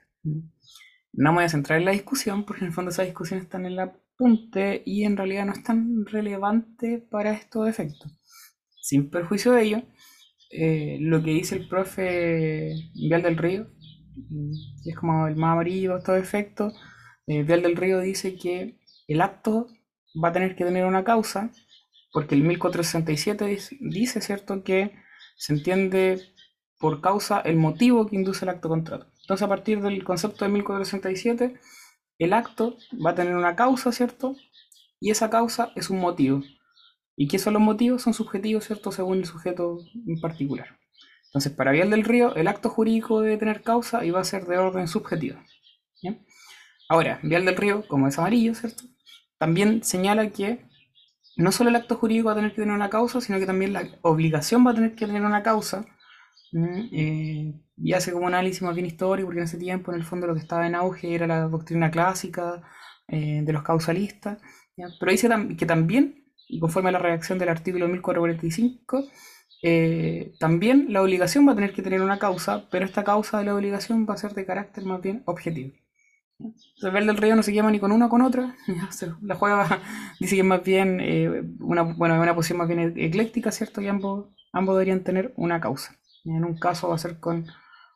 No 1.13 1.31
me 1.31 1.37
voy 1.37 1.45
a 1.45 1.49
centrar 1.49 1.79
en 1.79 1.85
la 1.85 1.91
discusión 1.91 2.45
porque 2.45 2.61
en 2.61 2.67
el 2.67 2.73
fondo 2.73 2.91
esas 2.91 3.05
discusiones 3.05 3.45
están 3.45 3.65
en 3.65 3.75
la 3.75 3.93
punte 4.17 4.83
y 4.85 5.03
en 5.03 5.17
realidad 5.17 5.45
no 5.45 5.53
es 5.53 5.63
tan 5.63 6.05
relevante 6.05 7.05
para 7.09 7.31
estos 7.31 7.67
efectos. 7.67 8.11
Sin 8.81 9.09
perjuicio 9.09 9.53
de 9.53 9.63
ello, 9.63 9.83
eh, 10.49 10.97
lo 10.99 11.23
que 11.23 11.31
dice 11.31 11.55
el 11.55 11.67
profe 11.67 12.73
Vial 12.93 13.21
del 13.21 13.37
Río, 13.37 13.67
que 14.83 14.89
es 14.89 14.95
como 14.97 15.27
el 15.27 15.35
más 15.35 15.53
amarillo 15.53 15.93
de 15.93 15.99
estos 15.99 16.17
efectos, 16.17 16.73
eh, 17.27 17.43
Vial 17.43 17.61
del 17.61 17.77
Río 17.77 17.99
dice 17.99 18.35
que 18.35 18.79
el 19.07 19.21
acto 19.21 19.67
va 20.21 20.29
a 20.29 20.33
tener 20.33 20.55
que 20.55 20.65
tener 20.65 20.85
una 20.85 21.03
causa 21.03 21.51
porque 22.11 22.35
el 22.35 22.43
1467 22.43 23.57
dice, 23.79 24.21
¿cierto?, 24.21 24.63
que 24.63 24.91
se 25.37 25.53
entiende 25.53 26.21
por 26.77 26.99
causa 27.01 27.39
el 27.39 27.55
motivo 27.55 28.07
que 28.07 28.15
induce 28.15 28.43
el 28.43 28.49
acto 28.49 28.67
contrato. 28.67 29.07
Entonces, 29.21 29.43
a 29.43 29.47
partir 29.47 29.81
del 29.81 30.03
concepto 30.03 30.43
de 30.43 30.51
1467, 30.51 31.59
el 32.17 32.33
acto 32.33 32.77
va 33.03 33.11
a 33.11 33.15
tener 33.15 33.35
una 33.35 33.55
causa, 33.55 33.91
¿cierto? 33.91 34.35
Y 34.99 35.11
esa 35.11 35.29
causa 35.29 35.71
es 35.75 35.89
un 35.89 35.99
motivo. 35.99 36.41
¿Y 37.21 37.27
qué 37.27 37.37
son 37.37 37.53
los 37.53 37.61
motivos? 37.61 38.01
Son 38.01 38.15
subjetivos, 38.15 38.65
¿cierto? 38.65 38.91
Según 38.91 39.19
el 39.19 39.25
sujeto 39.25 39.77
en 40.07 40.19
particular. 40.19 40.79
Entonces, 41.25 41.51
para 41.51 41.71
Vial 41.71 41.91
del 41.91 42.03
Río, 42.03 42.33
el 42.33 42.47
acto 42.47 42.67
jurídico 42.67 43.21
debe 43.21 43.37
tener 43.37 43.61
causa 43.61 44.03
y 44.03 44.09
va 44.09 44.21
a 44.21 44.23
ser 44.23 44.47
de 44.47 44.57
orden 44.57 44.87
subjetivo. 44.87 45.37
Ahora, 46.89 47.19
Vial 47.21 47.45
del 47.45 47.55
Río, 47.55 47.87
como 47.87 48.07
es 48.07 48.17
amarillo, 48.17 48.55
¿cierto? 48.55 48.85
También 49.37 49.83
señala 49.83 50.31
que 50.31 50.65
no 51.37 51.51
solo 51.51 51.69
el 51.69 51.75
acto 51.75 51.95
jurídico 51.95 52.25
va 52.25 52.31
a 52.31 52.37
tener 52.37 52.53
que 52.53 52.61
tener 52.63 52.73
una 52.73 52.89
causa, 52.89 53.21
sino 53.21 53.37
que 53.37 53.45
también 53.45 53.73
la 53.73 53.87
obligación 54.01 54.65
va 54.65 54.71
a 54.71 54.73
tener 54.73 54.95
que 54.95 55.05
tener 55.05 55.21
una 55.21 55.43
causa. 55.43 55.85
Eh, 56.91 57.53
y 57.77 57.93
hace 57.93 58.13
como 58.13 58.25
un 58.25 58.33
análisis 58.33 58.63
más 58.63 58.73
bien 58.73 58.87
histórico, 58.87 59.27
porque 59.27 59.41
en 59.41 59.45
ese 59.45 59.59
tiempo, 59.59 59.91
en 59.91 59.99
el 59.99 60.05
fondo, 60.05 60.25
lo 60.25 60.33
que 60.33 60.39
estaba 60.39 60.65
en 60.65 60.73
auge 60.73 61.13
era 61.13 61.27
la 61.27 61.41
doctrina 61.41 61.91
clásica 61.91 62.63
eh, 63.07 63.41
de 63.43 63.53
los 63.53 63.61
causalistas. 63.61 64.41
Pero 64.75 65.11
dice 65.11 65.29
que 65.55 65.67
también, 65.67 66.20
y 66.51 66.59
conforme 66.59 66.89
a 66.89 66.91
la 66.91 66.99
redacción 66.99 67.39
del 67.39 67.49
artículo 67.49 67.87
1445, 67.87 69.07
eh, 69.63 70.33
también 70.37 70.87
la 70.89 71.01
obligación 71.01 71.47
va 71.47 71.53
a 71.53 71.55
tener 71.55 71.73
que 71.73 71.81
tener 71.81 72.01
una 72.01 72.19
causa, 72.19 72.67
pero 72.69 72.85
esta 72.85 73.03
causa 73.03 73.39
de 73.39 73.45
la 73.45 73.55
obligación 73.55 74.05
va 74.07 74.15
a 74.15 74.17
ser 74.17 74.33
de 74.33 74.45
carácter 74.45 74.83
más 74.83 75.01
bien 75.01 75.23
objetivo. 75.25 75.71
Rebelde 76.81 77.07
del 77.07 77.17
Río 77.17 77.35
no 77.35 77.43
se 77.43 77.53
llama 77.53 77.71
ni 77.71 77.79
con 77.79 77.91
una 77.91 78.09
con 78.09 78.21
otra. 78.21 78.55
La 79.21 79.35
juega 79.35 79.81
dice 80.19 80.35
que 80.35 80.41
es 80.41 80.47
más 80.47 80.63
bien 80.63 80.99
eh, 80.99 81.43
una, 81.59 81.83
bueno, 81.83 82.19
una 82.19 82.35
posición 82.35 82.57
más 82.57 82.67
bien 82.67 82.79
e-, 82.79 83.05
ecléctica, 83.05 83.51
¿cierto? 83.51 83.81
Y 83.81 83.87
ambos, 83.87 84.27
ambos 84.51 84.75
deberían 84.75 85.03
tener 85.03 85.33
una 85.37 85.61
causa. 85.61 85.95
En 86.25 86.43
un 86.43 86.57
caso 86.57 86.89
va 86.89 86.95
a 86.95 86.99
ser 86.99 87.19
con 87.19 87.47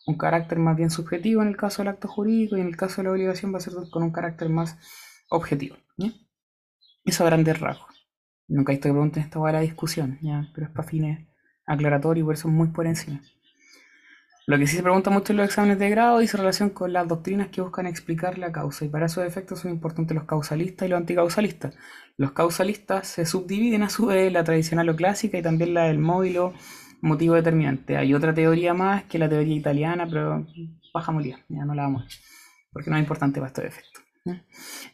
un 0.08 0.18
carácter 0.18 0.60
más 0.60 0.78
bien 0.78 0.92
subjetivo 0.92 1.42
en 1.42 1.50
el 1.50 1.58
caso 1.58 1.82
del 1.82 1.90
acto 1.90 2.08
jurídico 2.08 2.56
y 2.56 2.62
en 2.62 2.68
el 2.68 2.78
caso 2.78 2.98
de 2.98 3.06
la 3.06 3.12
obligación 3.12 3.54
va 3.54 3.58
a 3.58 3.62
ser 3.62 3.74
con 3.92 4.04
un 4.04 4.12
carácter 4.12 4.50
más 4.50 4.78
objetivo. 5.30 5.76
Eso 7.04 7.24
a 7.24 7.28
grandes 7.28 7.60
rasgos. 7.60 7.95
Nunca 8.48 8.72
he 8.72 8.76
visto 8.76 8.90
que 8.90 8.94
pregunten 8.94 9.24
esta 9.24 9.40
la 9.52 9.60
discusión, 9.60 10.20
¿ya? 10.22 10.50
pero 10.54 10.68
es 10.68 10.74
para 10.74 10.88
fines 10.88 11.28
aclaratorios 11.66 12.24
y 12.24 12.26
por 12.26 12.34
eso 12.36 12.48
muy 12.48 12.68
por 12.68 12.86
encima. 12.86 13.22
Lo 14.48 14.60
que 14.60 14.68
sí 14.68 14.76
se 14.76 14.84
pregunta 14.84 15.10
mucho 15.10 15.34
en 15.34 15.38
los 15.38 15.48
exámenes 15.48 15.80
de 15.80 15.90
grado 15.90 16.20
dice 16.20 16.38
relación 16.38 16.70
con 16.70 16.94
las 16.94 17.08
doctrinas 17.08 17.48
que 17.48 17.62
buscan 17.62 17.88
explicar 17.88 18.38
la 18.38 18.52
causa 18.52 18.86
y 18.86 18.90
para 18.90 19.08
esos 19.08 19.26
efectos 19.26 19.62
son 19.62 19.72
importantes 19.72 20.14
los 20.14 20.26
causalistas 20.26 20.86
y 20.86 20.92
los 20.92 21.00
anticausalistas. 21.00 21.76
Los 22.16 22.32
causalistas 22.34 23.08
se 23.08 23.26
subdividen 23.26 23.82
a 23.82 23.90
su 23.90 24.06
vez 24.06 24.32
la 24.32 24.44
tradicional 24.44 24.88
o 24.90 24.96
clásica 24.96 25.40
y 25.40 25.42
también 25.42 25.74
la 25.74 25.86
del 25.86 25.98
móvil 25.98 26.38
motivo 27.02 27.34
determinante. 27.34 27.98
Hay 27.98 28.14
otra 28.14 28.36
teoría 28.36 28.76
más 28.76 29.06
que 29.06 29.18
la 29.18 29.28
teoría 29.28 29.56
italiana, 29.56 30.06
pero 30.08 30.46
baja 30.94 31.12
molida, 31.12 31.40
ya 31.50 31.66
no 31.66 31.74
la 31.74 31.84
vamos 31.84 32.04
a 32.04 32.06
ver, 32.06 32.14
porque 32.72 32.92
no 32.92 32.98
es 32.98 33.02
importante 33.02 33.40
para 33.40 33.48
estos 33.48 33.66
efectos. 33.66 34.05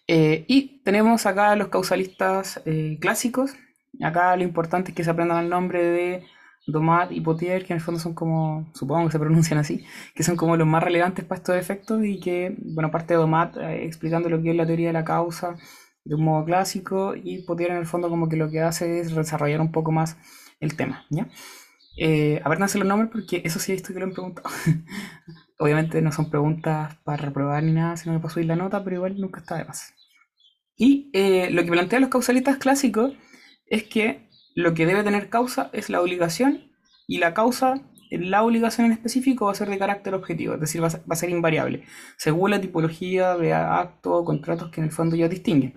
Eh, 0.07 0.45
y 0.47 0.81
tenemos 0.83 1.25
acá 1.25 1.55
los 1.55 1.69
causalistas 1.69 2.61
eh, 2.65 2.97
clásicos. 2.99 3.53
Acá 4.01 4.35
lo 4.35 4.43
importante 4.43 4.91
es 4.91 4.95
que 4.95 5.03
se 5.03 5.09
aprendan 5.09 5.43
el 5.43 5.49
nombre 5.49 5.83
de 5.83 6.23
Domat 6.67 7.11
y 7.11 7.21
Potier, 7.21 7.65
que 7.65 7.73
en 7.73 7.77
el 7.77 7.83
fondo 7.83 7.99
son 7.99 8.13
como, 8.13 8.71
supongo 8.73 9.05
que 9.05 9.11
se 9.11 9.19
pronuncian 9.19 9.59
así, 9.59 9.85
que 10.15 10.23
son 10.23 10.35
como 10.35 10.55
los 10.57 10.67
más 10.67 10.83
relevantes 10.83 11.25
para 11.25 11.39
estos 11.39 11.55
efectos 11.55 12.03
y 12.05 12.19
que, 12.19 12.55
bueno, 12.59 12.91
parte 12.91 13.13
de 13.13 13.19
Domat 13.19 13.57
eh, 13.57 13.85
explicando 13.85 14.29
lo 14.29 14.41
que 14.41 14.51
es 14.51 14.55
la 14.55 14.65
teoría 14.65 14.87
de 14.87 14.93
la 14.93 15.05
causa 15.05 15.55
de 16.03 16.15
un 16.15 16.23
modo 16.23 16.45
clásico 16.45 17.13
y 17.15 17.43
Potier 17.43 17.71
en 17.71 17.77
el 17.77 17.85
fondo 17.85 18.09
como 18.09 18.27
que 18.29 18.35
lo 18.35 18.49
que 18.49 18.61
hace 18.61 18.99
es 18.99 19.13
desarrollar 19.13 19.61
un 19.61 19.71
poco 19.71 19.91
más 19.91 20.17
el 20.59 20.75
tema, 20.75 21.05
¿ya? 21.09 21.27
Eh, 21.97 22.41
apréndanse 22.43 22.79
los 22.79 22.87
nombres 22.87 23.11
porque 23.11 23.41
eso 23.43 23.59
sí 23.59 23.71
he 23.71 23.75
visto 23.75 23.93
que 23.93 23.99
lo 23.99 24.05
han 24.05 24.13
preguntado. 24.13 24.49
Obviamente 25.61 26.01
no 26.01 26.11
son 26.11 26.31
preguntas 26.31 26.97
para 27.03 27.23
reprobar 27.23 27.61
ni 27.61 27.71
nada, 27.71 27.95
sino 27.95 28.15
que 28.15 28.19
para 28.19 28.33
subir 28.33 28.47
la 28.47 28.55
nota, 28.55 28.83
pero 28.83 28.95
igual 28.95 29.21
nunca 29.21 29.41
está 29.41 29.57
de 29.57 29.65
más. 29.65 29.93
Y 30.75 31.11
eh, 31.13 31.51
lo 31.51 31.63
que 31.63 31.69
plantean 31.69 32.01
los 32.01 32.09
causalistas 32.09 32.57
clásicos 32.57 33.13
es 33.67 33.83
que 33.83 34.27
lo 34.55 34.73
que 34.73 34.87
debe 34.87 35.03
tener 35.03 35.29
causa 35.29 35.69
es 35.71 35.91
la 35.91 36.01
obligación 36.01 36.71
y 37.05 37.19
la 37.19 37.35
causa, 37.35 37.75
la 38.09 38.41
obligación 38.41 38.87
en 38.87 38.93
específico 38.93 39.45
va 39.45 39.51
a 39.51 39.55
ser 39.55 39.69
de 39.69 39.77
carácter 39.77 40.15
objetivo, 40.15 40.55
es 40.55 40.61
decir, 40.61 40.81
va 40.81 40.87
a 40.87 41.15
ser, 41.15 41.29
invariable, 41.29 41.83
según 42.17 42.49
la 42.49 42.59
tipología 42.59 43.37
de 43.37 43.53
actos 43.53 44.13
o 44.15 44.25
contratos 44.25 44.71
que 44.71 44.81
en 44.81 44.85
el 44.85 44.91
fondo 44.91 45.15
ya 45.15 45.27
distinguen. 45.27 45.75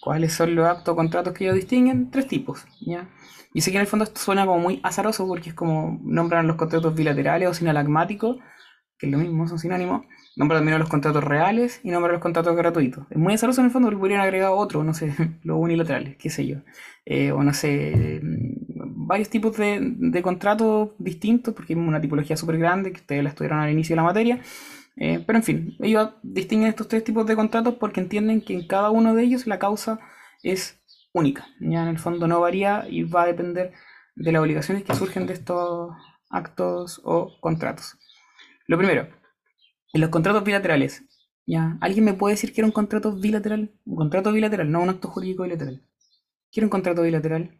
¿Cuáles 0.00 0.32
son 0.32 0.54
los 0.54 0.66
actos 0.66 0.94
o 0.94 0.96
contratos 0.96 1.34
que 1.34 1.44
ellos 1.44 1.56
distinguen? 1.56 2.10
Tres 2.10 2.28
tipos. 2.28 2.64
¿ya? 2.80 3.10
Y 3.52 3.60
sé 3.60 3.72
que 3.72 3.76
en 3.76 3.82
el 3.82 3.86
fondo 3.86 4.04
esto 4.04 4.20
suena 4.20 4.46
como 4.46 4.58
muy 4.58 4.80
azaroso 4.82 5.26
porque 5.26 5.50
es 5.50 5.54
como 5.54 6.00
nombran 6.02 6.46
los 6.46 6.56
contratos 6.56 6.94
bilaterales 6.94 7.46
o 7.46 7.52
sinalagmáticos, 7.52 8.38
que 8.98 9.06
es 9.06 9.12
lo 9.12 9.18
mismo, 9.18 9.46
son 9.46 9.58
sinónimos. 9.58 10.06
Nombran 10.36 10.60
también 10.60 10.78
los 10.78 10.88
contratos 10.88 11.24
reales 11.24 11.80
y 11.82 11.90
nombran 11.90 12.12
los 12.12 12.22
contratos 12.22 12.56
gratuitos. 12.56 13.06
Es 13.10 13.16
muy 13.16 13.34
azaroso 13.34 13.60
en 13.60 13.66
el 13.66 13.70
fondo 13.70 13.88
porque 13.88 14.00
podrían 14.00 14.20
agregar 14.20 14.50
otro, 14.52 14.84
no 14.84 14.94
sé, 14.94 15.14
los 15.42 15.58
unilaterales, 15.58 16.16
qué 16.16 16.30
sé 16.30 16.46
yo. 16.46 16.58
Eh, 17.04 17.32
o 17.32 17.42
no 17.42 17.54
sé, 17.54 18.20
mm, 18.22 19.06
varios 19.06 19.28
tipos 19.30 19.56
de, 19.56 19.78
de 19.80 20.22
contratos 20.22 20.90
distintos, 20.98 21.54
porque 21.54 21.72
es 21.72 21.78
una 21.78 22.00
tipología 22.00 22.36
súper 22.36 22.58
grande 22.58 22.92
que 22.92 23.00
ustedes 23.00 23.22
la 23.22 23.30
estudiaron 23.30 23.60
al 23.60 23.70
inicio 23.70 23.94
de 23.94 23.96
la 23.96 24.02
materia. 24.02 24.40
Eh, 24.96 25.22
pero 25.24 25.38
en 25.38 25.44
fin, 25.44 25.76
ellos 25.80 26.10
distinguen 26.22 26.68
estos 26.68 26.88
tres 26.88 27.04
tipos 27.04 27.26
de 27.26 27.36
contratos 27.36 27.74
porque 27.74 28.00
entienden 28.00 28.40
que 28.40 28.54
en 28.54 28.66
cada 28.66 28.90
uno 28.90 29.14
de 29.14 29.22
ellos 29.22 29.46
la 29.46 29.58
causa 29.58 30.00
es 30.42 30.80
única. 31.12 31.46
Ya 31.60 31.82
en 31.82 31.88
el 31.88 31.98
fondo 31.98 32.26
no 32.26 32.40
varía 32.40 32.86
y 32.88 33.04
va 33.04 33.22
a 33.22 33.26
depender 33.26 33.72
de 34.16 34.32
las 34.32 34.42
obligaciones 34.42 34.82
que 34.82 34.94
surgen 34.94 35.26
de 35.26 35.34
estos 35.34 35.92
actos 36.30 37.00
o 37.04 37.38
contratos. 37.40 37.96
Lo 38.68 38.76
primero, 38.76 39.08
en 39.94 40.00
los 40.00 40.10
contratos 40.10 40.44
bilaterales. 40.44 41.02
¿ya? 41.46 41.78
¿Alguien 41.80 42.04
me 42.04 42.12
puede 42.12 42.34
decir 42.34 42.52
que 42.52 42.60
era 42.60 42.66
un 42.66 42.72
contrato 42.72 43.12
bilateral? 43.12 43.72
Un 43.86 43.96
contrato 43.96 44.30
bilateral, 44.30 44.70
no 44.70 44.82
un 44.82 44.90
acto 44.90 45.08
jurídico 45.08 45.44
bilateral. 45.44 45.82
¿Quiere 46.52 46.66
un 46.66 46.70
contrato 46.70 47.02
bilateral? 47.02 47.58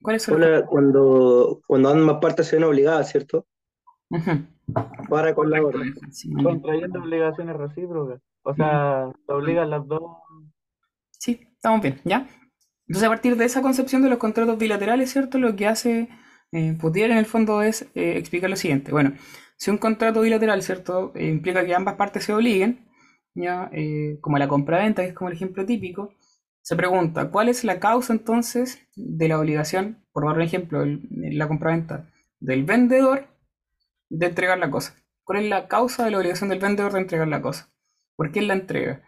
¿Cuáles 0.00 0.22
son 0.22 0.40
cuando, 0.66 1.60
cuando 1.66 1.90
ambas 1.90 2.18
partes 2.22 2.46
sean 2.46 2.64
obligadas, 2.64 3.10
¿cierto? 3.10 3.46
Para 5.10 5.34
con 5.34 5.50
la 5.50 5.62
otra. 5.62 5.82
Contrayendo 6.42 7.00
obligaciones 7.00 7.54
recíprocas. 7.54 8.22
O 8.42 8.54
sea, 8.54 9.12
te 9.26 9.32
obligan 9.34 9.68
las 9.68 9.86
dos. 9.86 10.02
Sí, 11.10 11.50
estamos 11.54 11.82
bien, 11.82 12.00
¿ya? 12.04 12.26
Entonces, 12.88 13.04
a 13.04 13.10
partir 13.10 13.36
de 13.36 13.44
esa 13.44 13.62
concepción 13.62 14.02
de 14.02 14.08
los 14.08 14.18
contratos 14.18 14.58
bilaterales, 14.58 15.12
¿cierto? 15.12 15.38
Lo 15.38 15.54
que 15.56 15.66
hace 15.66 16.08
eh, 16.52 16.76
en 16.82 17.12
el 17.12 17.26
fondo 17.26 17.62
es 17.62 17.82
eh, 17.94 18.16
explicar 18.16 18.48
lo 18.48 18.56
siguiente. 18.56 18.92
Bueno, 18.92 19.12
si 19.56 19.70
un 19.70 19.78
contrato 19.78 20.22
bilateral, 20.22 20.62
¿cierto? 20.62 21.12
Eh, 21.14 21.26
implica 21.26 21.64
que 21.66 21.74
ambas 21.74 21.96
partes 21.96 22.24
se 22.24 22.32
obliguen, 22.32 22.88
¿ya? 23.34 23.68
Eh, 23.72 24.18
como 24.22 24.38
la 24.38 24.48
compraventa, 24.48 25.02
que 25.02 25.08
es 25.08 25.14
como 25.14 25.28
el 25.28 25.36
ejemplo 25.36 25.66
típico, 25.66 26.14
se 26.62 26.76
pregunta, 26.76 27.30
¿cuál 27.30 27.48
es 27.48 27.64
la 27.64 27.78
causa 27.80 28.12
entonces 28.12 28.80
de 28.96 29.28
la 29.28 29.38
obligación, 29.38 30.04
por 30.12 30.26
dar 30.26 30.36
un 30.36 30.42
ejemplo, 30.42 30.84
la 31.10 31.48
compraventa 31.48 32.10
del 32.40 32.64
vendedor 32.64 33.26
de 34.10 34.26
entregar 34.26 34.58
la 34.58 34.70
cosa? 34.70 34.94
¿Cuál 35.24 35.40
es 35.44 35.48
la 35.50 35.68
causa 35.68 36.04
de 36.04 36.10
la 36.10 36.18
obligación 36.18 36.48
del 36.50 36.58
vendedor 36.58 36.92
de 36.92 37.00
entregar 37.00 37.28
la 37.28 37.42
cosa? 37.42 37.70
¿Por 38.16 38.32
qué 38.32 38.42
la 38.42 38.54
entrega? 38.54 39.02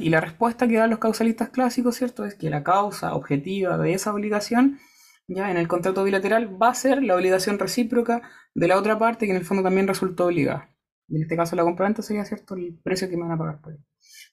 Y 0.00 0.10
la 0.10 0.20
respuesta 0.20 0.68
que 0.68 0.76
dan 0.76 0.90
los 0.90 0.98
causalistas 0.98 1.48
clásicos, 1.48 1.96
¿cierto? 1.96 2.26
Es 2.26 2.34
que 2.34 2.50
la 2.50 2.62
causa 2.62 3.14
objetiva 3.14 3.78
de 3.78 3.94
esa 3.94 4.12
obligación, 4.12 4.78
ya 5.26 5.50
en 5.50 5.56
el 5.56 5.66
contrato 5.66 6.04
bilateral, 6.04 6.60
va 6.60 6.68
a 6.68 6.74
ser 6.74 7.02
la 7.02 7.16
obligación 7.16 7.58
recíproca 7.58 8.20
de 8.54 8.68
la 8.68 8.76
otra 8.76 8.98
parte 8.98 9.24
que 9.24 9.32
en 9.32 9.38
el 9.38 9.46
fondo 9.46 9.62
también 9.62 9.88
resultó 9.88 10.26
obligada. 10.26 10.68
En 11.08 11.22
este 11.22 11.36
caso 11.36 11.56
la 11.56 11.62
compraventa 11.62 12.02
sería, 12.02 12.24
¿cierto? 12.26 12.54
El 12.54 12.78
precio 12.82 13.08
que 13.08 13.16
me 13.16 13.22
van 13.22 13.32
a 13.32 13.38
pagar 13.38 13.62
por 13.62 13.72
él. 13.72 13.84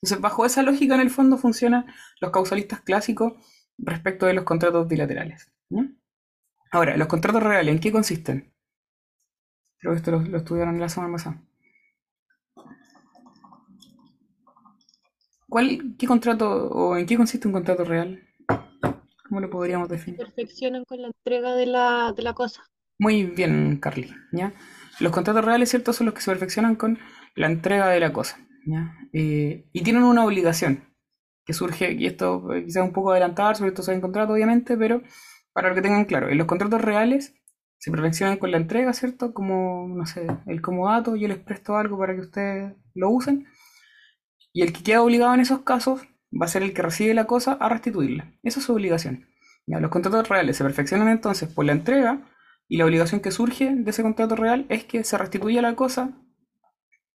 Entonces, 0.01 0.19
bajo 0.19 0.45
esa 0.45 0.61
lógica, 0.61 0.95
en 0.95 1.01
el 1.01 1.09
fondo, 1.09 1.37
funcionan 1.37 1.85
los 2.19 2.31
causalistas 2.31 2.81
clásicos 2.81 3.33
respecto 3.77 4.25
de 4.25 4.33
los 4.33 4.43
contratos 4.43 4.89
bilaterales. 4.89 5.53
Ahora, 6.71 6.97
los 6.97 7.07
contratos 7.07 7.43
reales, 7.43 7.73
¿en 7.73 7.79
qué 7.79 7.93
consisten? 7.93 8.53
Creo 9.77 9.93
que 9.93 9.99
esto 9.99 10.11
lo, 10.11 10.19
lo 10.19 10.37
estudiaron 10.37 10.75
en 10.75 10.81
la 10.81 10.89
semana 10.89 11.13
pasada. 11.13 11.41
¿Cuál, 15.49 15.95
qué 15.97 16.07
contrato 16.07 16.69
o 16.69 16.95
en 16.95 17.05
qué 17.05 17.17
consiste 17.17 17.47
un 17.47 17.53
contrato 17.53 17.83
real? 17.83 18.21
¿Cómo 19.27 19.41
lo 19.41 19.49
podríamos 19.49 19.89
definir? 19.89 20.19
Perfeccionan 20.19 20.85
con 20.85 21.01
la 21.01 21.07
entrega 21.07 21.55
de 21.55 21.65
la, 21.65 22.33
cosa. 22.35 22.63
Muy 22.97 23.23
bien, 23.23 23.77
Carly. 23.77 24.13
¿ya? 24.31 24.53
Los 24.99 25.11
contratos 25.11 25.43
reales, 25.43 25.69
¿cierto? 25.69 25.93
Son 25.93 26.05
los 26.05 26.13
que 26.13 26.21
se 26.21 26.31
perfeccionan 26.31 26.75
con 26.75 26.99
la 27.35 27.47
entrega 27.47 27.89
de 27.89 27.99
la 27.99 28.13
cosa. 28.13 28.37
Eh, 29.13 29.67
y 29.71 29.81
tienen 29.81 30.03
una 30.03 30.23
obligación 30.23 30.83
que 31.45 31.53
surge, 31.53 31.93
y 31.93 32.05
esto 32.05 32.47
quizás 32.63 32.83
un 32.83 32.93
poco 32.93 33.11
adelantar, 33.11 33.55
sobre 33.55 33.69
esto 33.69 33.81
se 33.81 33.91
ha 33.91 34.01
contrato, 34.01 34.33
obviamente, 34.33 34.77
pero 34.77 35.01
para 35.51 35.73
que 35.73 35.81
tengan 35.81 36.05
claro, 36.05 36.29
en 36.29 36.37
los 36.37 36.45
contratos 36.45 36.81
reales 36.81 37.33
se 37.79 37.89
perfeccionan 37.89 38.37
con 38.37 38.51
la 38.51 38.57
entrega, 38.57 38.93
¿cierto? 38.93 39.33
Como, 39.33 39.87
no 39.87 40.05
sé, 40.05 40.27
el 40.45 40.61
comodato, 40.61 41.15
yo 41.15 41.27
les 41.27 41.39
presto 41.39 41.75
algo 41.75 41.97
para 41.97 42.13
que 42.13 42.21
ustedes 42.21 42.75
lo 42.93 43.09
usen 43.09 43.47
y 44.53 44.61
el 44.63 44.73
que 44.73 44.83
queda 44.83 45.01
obligado 45.01 45.33
en 45.33 45.41
esos 45.41 45.61
casos 45.61 46.01
va 46.31 46.45
a 46.45 46.49
ser 46.49 46.63
el 46.63 46.73
que 46.73 46.81
recibe 46.81 47.13
la 47.13 47.25
cosa 47.25 47.53
a 47.53 47.69
restituirla. 47.69 48.33
Esa 48.43 48.59
es 48.59 48.65
su 48.65 48.73
obligación. 48.73 49.27
los 49.65 49.91
contratos 49.91 50.27
reales 50.27 50.57
se 50.57 50.63
perfeccionan 50.63 51.09
entonces 51.09 51.51
por 51.51 51.65
la 51.65 51.73
entrega 51.73 52.21
y 52.67 52.77
la 52.77 52.85
obligación 52.85 53.19
que 53.21 53.31
surge 53.31 53.73
de 53.75 53.89
ese 53.89 54.03
contrato 54.03 54.35
real 54.35 54.65
es 54.69 54.85
que 54.85 55.03
se 55.03 55.17
restituya 55.17 55.61
la 55.61 55.75
cosa 55.75 56.11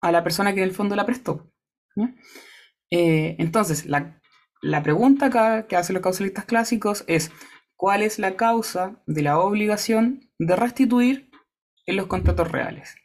a 0.02 0.12
la 0.12 0.24
persona 0.24 0.54
que 0.54 0.62
en 0.62 0.68
el 0.68 0.76
fondo 0.76 0.96
la 0.96 1.06
prestó. 1.06 1.52
Eh, 2.90 3.36
entonces, 3.40 3.86
la, 3.86 4.20
la 4.62 4.84
pregunta 4.84 5.28
acá 5.28 5.68
que 5.68 5.76
hacen 5.76 5.94
los 5.94 6.04
causalistas 6.04 6.46
clásicos 6.46 7.04
es 7.08 7.32
¿cuál 7.76 8.02
es 8.02 8.20
la 8.20 8.36
causa 8.36 9.02
de 9.06 9.22
la 9.22 9.40
obligación 9.40 10.32
de 10.40 10.56
restituir 10.56 11.30
en 11.86 11.98
los 11.98 12.08
contratos 12.08 12.52
reales? 12.52 12.96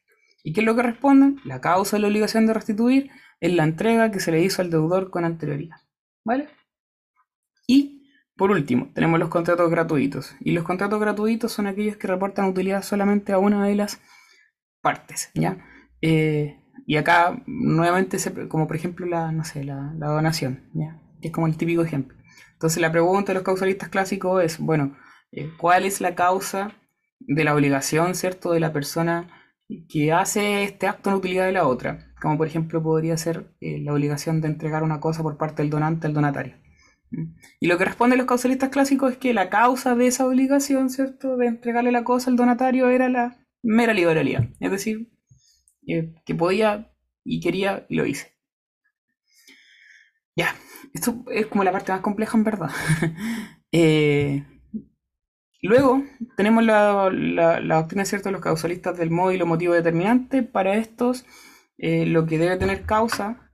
¿Y 0.43 0.53
qué 0.53 0.61
es 0.61 0.67
lo 0.67 0.75
que 0.75 0.83
responden? 0.83 1.41
La 1.45 1.61
causa 1.61 1.97
de 1.97 2.03
la 2.03 2.09
obligación 2.09 2.47
de 2.47 2.55
restituir 2.55 3.11
es 3.41 3.53
la 3.53 3.65
entrega 3.65 4.11
que 4.11 4.21
se 4.21 4.33
le 4.33 4.43
hizo 4.43 4.63
al 4.63 4.71
deudor 4.71 5.11
con 5.11 5.25
anterioridad. 5.25 5.77
¿Vale? 6.25 6.49
Y 7.67 7.99
por 8.37 8.53
último, 8.53 8.91
tenemos 8.95 9.19
los 9.19 9.29
contratos 9.31 9.69
gratuitos. 9.71 10.37
Y 10.41 10.53
los 10.53 10.65
contratos 10.65 11.01
gratuitos 11.01 11.53
son 11.53 11.67
aquellos 11.67 11.97
que 11.97 12.07
reportan 12.07 12.47
utilidad 12.47 12.83
solamente 12.83 13.33
a 13.33 13.39
una 13.39 13.67
de 13.67 13.75
las 13.75 14.01
partes. 14.81 15.31
¿ya? 15.35 15.59
Eh, 16.01 16.61
y 16.87 16.97
acá 16.97 17.43
nuevamente, 17.47 18.17
como 18.49 18.67
por 18.67 18.77
ejemplo 18.77 19.07
la, 19.07 19.33
no 19.33 19.45
sé, 19.45 19.65
la, 19.65 19.93
donación, 19.99 20.71
¿ya? 20.73 21.03
que 21.21 21.29
es 21.29 21.35
como 21.35 21.49
el 21.49 21.57
típico 21.57 21.83
ejemplo. 21.83 22.17
Entonces 22.53 22.81
la 22.81 22.93
pregunta 22.93 23.33
de 23.33 23.35
los 23.35 23.43
causalistas 23.43 23.89
clásicos 23.89 24.43
es, 24.43 24.59
bueno, 24.59 24.97
eh, 25.33 25.51
¿cuál 25.59 25.85
es 25.85 26.01
la 26.01 26.15
causa 26.15 26.73
de 27.19 27.45
la 27.45 27.55
obligación, 27.55 28.15
¿cierto?, 28.15 28.53
de 28.53 28.61
la 28.61 28.73
persona 28.73 29.29
que 29.89 30.13
hace 30.13 30.63
este 30.63 30.87
acto 30.87 31.11
en 31.11 31.17
utilidad 31.17 31.47
de 31.47 31.53
la 31.53 31.67
otra, 31.67 32.08
como 32.21 32.37
por 32.37 32.47
ejemplo 32.47 32.83
podría 32.83 33.17
ser 33.17 33.53
eh, 33.61 33.79
la 33.81 33.93
obligación 33.93 34.41
de 34.41 34.49
entregar 34.49 34.83
una 34.83 35.01
cosa 35.01 35.23
por 35.23 35.37
parte 35.37 35.63
del 35.63 35.71
donante 35.71 36.07
al 36.07 36.15
donatario. 36.15 36.57
Y 37.59 37.69
lo 37.69 37.79
que 37.79 37.87
responden 37.87 38.19
los 38.19 38.27
causalistas 38.27 38.69
clásicos 38.69 39.13
es 39.13 39.19
que 39.19 39.33
la 39.33 39.49
causa 39.49 39.95
de 39.95 40.07
esa 40.09 40.27
obligación, 40.27 40.91
¿cierto?, 40.91 41.37
de 41.39 41.47
entregarle 41.47 41.91
la 41.91 42.05
cosa 42.05 42.31
al 42.31 42.37
donatario 42.37 42.91
era 42.91 43.09
la 43.09 43.39
mera 43.63 43.95
liberalidad, 43.95 44.49
es 44.61 44.71
decir, 44.71 45.11
eh, 45.87 46.15
que 46.27 46.35
podía 46.35 46.93
y 47.25 47.41
quería 47.41 47.87
y 47.89 47.97
lo 47.97 48.05
hice. 48.05 48.35
Ya, 50.37 50.55
esto 50.93 51.25
es 51.33 51.47
como 51.47 51.65
la 51.65 51.73
parte 51.73 51.93
más 51.93 52.03
compleja 52.03 52.37
en 52.37 52.45
verdad. 52.45 52.71
eh, 53.73 54.45
Luego 55.61 56.05
tenemos 56.37 56.65
la, 56.65 57.11
la, 57.11 57.77
doctrina 57.77 58.05
cierta 58.05 58.29
de 58.29 58.33
los 58.33 58.41
causalistas 58.41 58.97
del 58.97 59.11
y 59.11 59.37
lo 59.37 59.47
motivo 59.47 59.75
determinante. 59.75 60.43
Para 60.43 60.77
estos, 60.77 61.25
eh, 61.79 62.07
lo 62.07 62.27
que 62.27 62.39
debe 62.39 62.57
tener 62.57 62.83
causa 62.83 63.51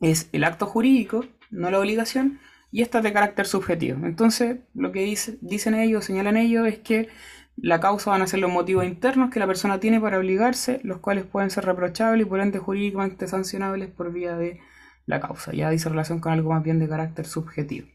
es 0.00 0.28
el 0.32 0.44
acto 0.44 0.66
jurídico, 0.66 1.24
no 1.50 1.70
la 1.70 1.80
obligación, 1.80 2.40
y 2.70 2.82
esta 2.82 2.98
es 2.98 3.04
de 3.04 3.12
carácter 3.12 3.46
subjetivo. 3.46 4.06
Entonces, 4.06 4.58
lo 4.74 4.92
que 4.92 5.02
dicen 5.40 5.74
ellos, 5.74 6.04
señalan 6.04 6.36
ellos, 6.36 6.66
es 6.66 6.78
que 6.78 7.08
la 7.56 7.80
causa 7.80 8.10
van 8.10 8.22
a 8.22 8.26
ser 8.26 8.40
los 8.40 8.52
motivos 8.52 8.84
internos 8.84 9.30
que 9.30 9.40
la 9.40 9.46
persona 9.46 9.80
tiene 9.80 10.00
para 10.00 10.18
obligarse, 10.18 10.80
los 10.84 10.98
cuales 10.98 11.24
pueden 11.24 11.50
ser 11.50 11.64
reprochables 11.64 12.26
y 12.26 12.28
por 12.28 12.40
ende 12.40 12.58
jurídicamente 12.58 13.26
sancionables 13.26 13.90
por 13.90 14.12
vía 14.12 14.36
de 14.36 14.60
la 15.06 15.20
causa. 15.20 15.52
Ya 15.52 15.70
dice 15.70 15.88
relación 15.88 16.20
con 16.20 16.32
algo 16.32 16.50
más 16.50 16.62
bien 16.62 16.78
de 16.78 16.88
carácter 16.88 17.26
subjetivo. 17.26 17.88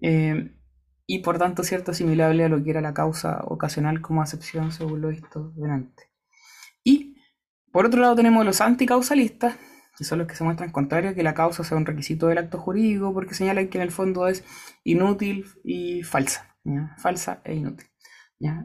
Eh, 0.00 0.54
y 1.06 1.18
por 1.18 1.38
tanto, 1.38 1.64
cierto, 1.64 1.90
asimilable 1.90 2.44
a 2.44 2.48
lo 2.48 2.62
que 2.62 2.70
era 2.70 2.80
la 2.80 2.94
causa 2.94 3.40
ocasional 3.44 4.00
como 4.00 4.22
acepción, 4.22 4.72
según 4.72 5.00
lo 5.02 5.08
visto 5.08 5.52
delante. 5.56 6.04
Y 6.84 7.09
por 7.72 7.86
otro 7.86 8.00
lado, 8.00 8.16
tenemos 8.16 8.44
los 8.44 8.60
anticausalistas, 8.60 9.56
que 9.96 10.04
son 10.04 10.18
los 10.18 10.26
que 10.26 10.34
se 10.34 10.44
muestran 10.44 10.72
contrarios 10.72 11.14
que 11.14 11.22
la 11.22 11.34
causa 11.34 11.64
sea 11.64 11.76
un 11.76 11.86
requisito 11.86 12.26
del 12.26 12.38
acto 12.38 12.58
jurídico, 12.58 13.12
porque 13.12 13.34
señalan 13.34 13.68
que 13.68 13.78
en 13.78 13.82
el 13.82 13.90
fondo 13.90 14.28
es 14.28 14.44
inútil 14.84 15.46
y 15.64 16.02
falsa. 16.02 16.56
Falsa 16.98 17.40
e 17.44 17.54
inútil. 17.54 17.86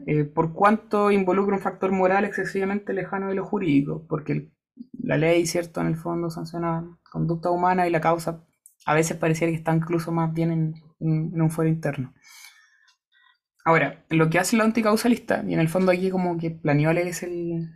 Eh, 0.06 0.24
por 0.24 0.54
cuanto 0.54 1.10
involucra 1.10 1.54
un 1.54 1.60
factor 1.60 1.92
moral 1.92 2.24
excesivamente 2.24 2.94
lejano 2.94 3.28
de 3.28 3.34
lo 3.34 3.44
jurídico, 3.44 4.06
porque 4.08 4.50
la 4.92 5.18
ley, 5.18 5.46
¿cierto?, 5.46 5.80
en 5.80 5.88
el 5.88 5.96
fondo 5.96 6.30
sanciona 6.30 6.98
conducta 7.10 7.50
humana 7.50 7.86
y 7.86 7.90
la 7.90 8.00
causa 8.00 8.42
a 8.86 8.94
veces 8.94 9.16
pareciera 9.16 9.50
que 9.50 9.58
está 9.58 9.74
incluso 9.74 10.12
más 10.12 10.32
bien 10.32 10.74
en, 11.00 11.40
un 11.40 11.50
fuero 11.50 11.70
interno. 11.70 12.14
Ahora, 13.64 14.04
lo 14.08 14.30
que 14.30 14.38
hace 14.38 14.56
el 14.56 14.62
anticausalista, 14.62 15.44
y 15.46 15.52
en 15.52 15.60
el 15.60 15.68
fondo 15.68 15.92
aquí 15.92 16.08
como 16.08 16.38
que 16.38 16.50
Planiole 16.50 17.08
es 17.08 17.22
el, 17.22 17.68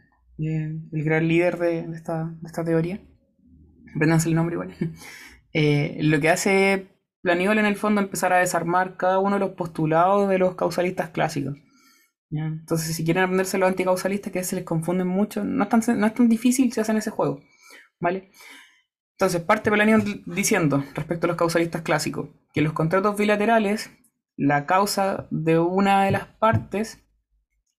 el 0.48 1.04
gran 1.04 1.28
líder 1.28 1.58
de, 1.58 1.80
esta, 1.94 2.34
teoría, 2.64 3.00
aprendanse 3.94 4.28
el 4.28 4.34
nombre 4.34 4.54
igual, 4.54 4.74
eh, 5.52 5.98
lo 6.00 6.20
que 6.20 6.30
hace 6.30 6.88
Planiole 7.22 7.60
en 7.60 7.66
el 7.66 7.76
fondo 7.76 8.00
empezar 8.00 8.32
a 8.32 8.38
desarmar 8.38 8.96
cada 8.96 9.18
uno 9.18 9.36
de 9.36 9.40
los 9.40 9.50
postulados 9.50 10.28
de 10.28 10.38
los 10.38 10.54
causalistas 10.54 11.10
clásicos. 11.10 11.56
Entonces, 12.30 12.94
si 12.94 13.04
quieren 13.04 13.24
aprenderse 13.24 13.58
los 13.58 13.68
anticausalistas, 13.68 14.32
que 14.32 14.44
se 14.44 14.56
les 14.56 14.64
confunden 14.64 15.08
mucho, 15.08 15.44
no 15.44 15.64
es 15.64 15.68
tan, 15.68 15.82
no 16.00 16.06
es 16.06 16.14
tan 16.14 16.28
difícil 16.28 16.72
si 16.72 16.80
hacen 16.80 16.96
ese 16.96 17.10
juego. 17.10 17.42
¿Vale? 17.98 18.30
Entonces, 19.18 19.42
parte 19.42 19.70
Pelanion 19.70 20.22
diciendo, 20.26 20.82
respecto 20.94 21.26
a 21.26 21.28
los 21.28 21.36
causalistas 21.36 21.82
clásicos, 21.82 22.30
que 22.54 22.62
los 22.62 22.72
contratos 22.72 23.18
bilaterales, 23.18 23.90
la 24.36 24.64
causa 24.64 25.26
de 25.30 25.58
una 25.58 26.04
de 26.04 26.12
las 26.12 26.26
partes 26.26 27.04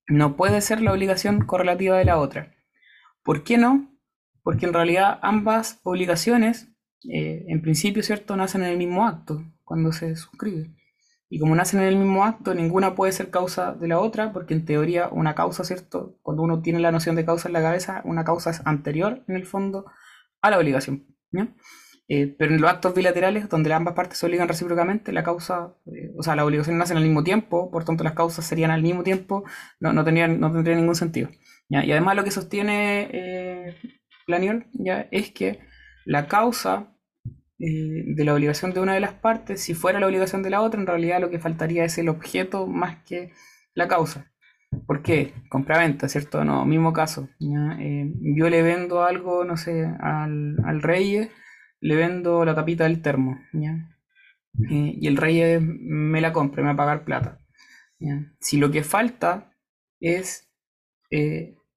no 0.07 0.35
puede 0.35 0.61
ser 0.61 0.81
la 0.81 0.91
obligación 0.91 1.45
correlativa 1.45 1.97
de 1.97 2.05
la 2.05 2.19
otra. 2.19 2.53
¿Por 3.23 3.43
qué 3.43 3.57
no? 3.57 3.89
Porque 4.43 4.65
en 4.65 4.73
realidad 4.73 5.19
ambas 5.21 5.79
obligaciones, 5.83 6.69
eh, 7.09 7.45
en 7.47 7.61
principio, 7.61 8.03
¿cierto?, 8.03 8.35
nacen 8.35 8.63
en 8.63 8.69
el 8.69 8.77
mismo 8.77 9.05
acto, 9.05 9.43
cuando 9.63 9.91
se 9.91 10.15
suscribe. 10.15 10.75
Y 11.29 11.39
como 11.39 11.55
nacen 11.55 11.79
en 11.79 11.87
el 11.87 11.95
mismo 11.95 12.25
acto, 12.25 12.53
ninguna 12.53 12.93
puede 12.93 13.13
ser 13.13 13.29
causa 13.29 13.73
de 13.73 13.87
la 13.87 13.99
otra, 13.99 14.33
porque 14.33 14.53
en 14.53 14.65
teoría 14.65 15.07
una 15.09 15.33
causa, 15.33 15.63
¿cierto? 15.63 16.17
Cuando 16.23 16.43
uno 16.43 16.61
tiene 16.61 16.79
la 16.79 16.91
noción 16.91 17.15
de 17.15 17.23
causa 17.23 17.47
en 17.47 17.53
la 17.53 17.61
cabeza, 17.61 18.01
una 18.03 18.25
causa 18.25 18.49
es 18.49 18.61
anterior, 18.65 19.23
en 19.27 19.35
el 19.35 19.45
fondo, 19.45 19.85
a 20.41 20.49
la 20.49 20.57
obligación. 20.57 21.05
Eh, 22.13 22.35
pero 22.37 22.53
en 22.53 22.59
los 22.59 22.69
actos 22.69 22.93
bilaterales, 22.93 23.47
donde 23.47 23.71
ambas 23.71 23.93
partes 23.93 24.17
se 24.17 24.25
obligan 24.25 24.49
recíprocamente, 24.49 25.13
la 25.13 25.23
causa, 25.23 25.75
eh, 25.85 26.11
o 26.17 26.23
sea, 26.23 26.35
la 26.35 26.43
obligación 26.43 26.77
nacen 26.77 26.97
al 26.97 27.03
mismo 27.03 27.23
tiempo, 27.23 27.71
por 27.71 27.85
tanto 27.85 28.03
las 28.03 28.13
causas 28.13 28.45
serían 28.45 28.69
al 28.69 28.81
mismo 28.83 29.01
tiempo, 29.03 29.45
no, 29.79 29.93
no, 29.93 30.03
tendrían, 30.03 30.37
no 30.41 30.51
tendría 30.51 30.75
ningún 30.75 30.95
sentido. 30.95 31.29
Y 31.69 31.91
además 31.91 32.17
lo 32.17 32.25
que 32.25 32.31
sostiene 32.31 33.07
eh, 33.13 33.77
¿ya? 34.73 35.07
es 35.09 35.31
que 35.31 35.59
la 36.05 36.27
causa 36.27 36.93
eh, 37.59 38.03
de 38.07 38.25
la 38.25 38.33
obligación 38.33 38.73
de 38.73 38.81
una 38.81 38.93
de 38.93 38.99
las 38.99 39.13
partes, 39.13 39.61
si 39.61 39.73
fuera 39.73 40.01
la 40.01 40.07
obligación 40.07 40.43
de 40.43 40.49
la 40.49 40.61
otra, 40.61 40.81
en 40.81 40.87
realidad 40.87 41.21
lo 41.21 41.29
que 41.29 41.39
faltaría 41.39 41.85
es 41.85 41.97
el 41.97 42.09
objeto 42.09 42.67
más 42.67 43.01
que 43.05 43.31
la 43.73 43.87
causa. 43.87 44.29
¿Por 44.85 45.01
qué? 45.01 45.33
Compra-venta, 45.49 46.09
¿cierto? 46.09 46.43
No, 46.43 46.65
mismo 46.65 46.91
caso. 46.91 47.29
Eh, 47.39 48.11
yo 48.35 48.49
le 48.49 48.63
vendo 48.63 49.03
algo, 49.03 49.45
no 49.45 49.55
sé, 49.55 49.85
al, 50.01 50.57
al 50.65 50.81
rey, 50.81 51.29
le 51.81 51.95
vendo 51.95 52.45
la 52.45 52.55
tapita 52.55 52.85
del 52.85 53.01
termo, 53.01 53.39
eh, 53.53 54.95
y 54.99 55.07
el 55.07 55.17
rey 55.17 55.59
me 55.59 56.21
la 56.21 56.31
compra, 56.31 56.61
me 56.61 56.67
va 56.67 56.73
a 56.73 56.77
pagar 56.77 57.03
plata. 57.03 57.39
Si 58.39 58.57
lo 58.57 58.71
que 58.71 58.83
falta 58.83 59.53
es 59.99 60.49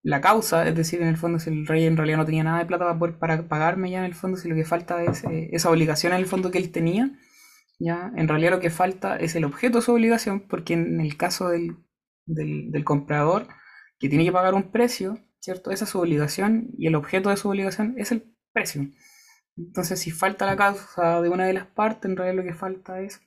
la 0.05 0.21
causa, 0.21 0.69
es 0.69 0.77
decir, 0.77 1.01
en 1.01 1.09
el 1.09 1.17
fondo 1.17 1.39
si 1.39 1.51
el 1.51 1.67
rey 1.67 1.87
en 1.87 1.97
realidad 1.97 2.19
no 2.19 2.27
tenía 2.27 2.45
nada 2.45 2.59
de 2.59 2.67
plata 2.67 2.85
para 2.85 2.99
poder 2.99 3.19
para 3.19 3.49
pagarme 3.49 3.91
ya 3.91 4.01
en 4.01 4.05
el 4.05 4.15
fondo, 4.15 4.37
si 4.37 4.49
lo 4.49 4.55
que 4.55 4.67
falta 4.67 5.03
es 5.03 5.25
eh, 5.25 5.49
esa 5.53 5.71
obligación 5.71 6.13
en 6.13 6.19
el 6.19 6.27
fondo 6.27 6.51
que 6.51 6.59
él 6.59 6.71
tenía, 6.71 7.11
ya 7.79 8.13
en 8.15 8.29
realidad 8.29 8.53
lo 8.53 8.61
que 8.61 8.69
falta 8.69 9.17
es 9.17 9.35
el 9.35 9.45
objeto 9.45 9.79
de 9.79 9.85
su 9.85 9.93
obligación, 9.93 10.41
porque 10.47 10.75
en 10.75 11.01
el 11.01 11.17
caso 11.17 11.49
del, 11.49 11.79
del, 12.27 12.85
comprador 12.85 13.49
que 13.99 14.11
tiene 14.11 14.25
que 14.25 14.33
pagar 14.33 14.53
un 14.53 14.71
precio, 14.71 15.19
¿cierto? 15.41 15.71
Esa 15.71 15.85
es 15.85 15.91
su 15.91 16.01
obligación 16.01 16.69
y 16.77 16.87
el 16.87 16.97
objeto 16.97 17.31
de 17.31 17.39
su 17.39 17.49
obligación 17.49 17.95
es 17.97 18.13
el 18.13 18.37
precio. 18.53 18.87
Entonces, 19.57 20.01
si 20.01 20.11
falta 20.11 20.47
la 20.47 20.57
causa 20.57 21.23
de 21.23 21.29
una 21.29 21.47
de 21.47 21.53
las 21.53 21.67
partes, 21.67 22.11
en 22.11 22.17
realidad 22.17 22.43
lo 22.43 22.49
que 22.49 22.55
falta 22.57 23.01
es 23.01 23.21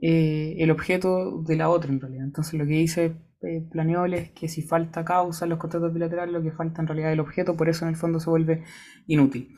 eh, 0.00 0.56
el 0.58 0.70
objeto 0.70 1.42
de 1.42 1.56
la 1.56 1.68
otra, 1.68 1.90
en 1.90 2.00
realidad. 2.00 2.24
Entonces, 2.24 2.54
lo 2.54 2.64
que 2.64 2.72
dice 2.72 3.16
eh, 3.42 3.66
planeables 3.70 4.30
que 4.32 4.48
si 4.48 4.62
falta 4.62 5.04
causa 5.04 5.44
en 5.44 5.50
los 5.50 5.58
contratos 5.58 5.92
bilaterales, 5.92 6.32
lo 6.32 6.42
que 6.42 6.52
falta 6.52 6.80
en 6.80 6.88
realidad 6.88 7.10
es 7.10 7.14
el 7.14 7.20
objeto, 7.20 7.56
por 7.56 7.68
eso 7.68 7.84
en 7.84 7.90
el 7.90 7.96
fondo 7.96 8.20
se 8.20 8.30
vuelve 8.30 8.64
inútil. 9.06 9.54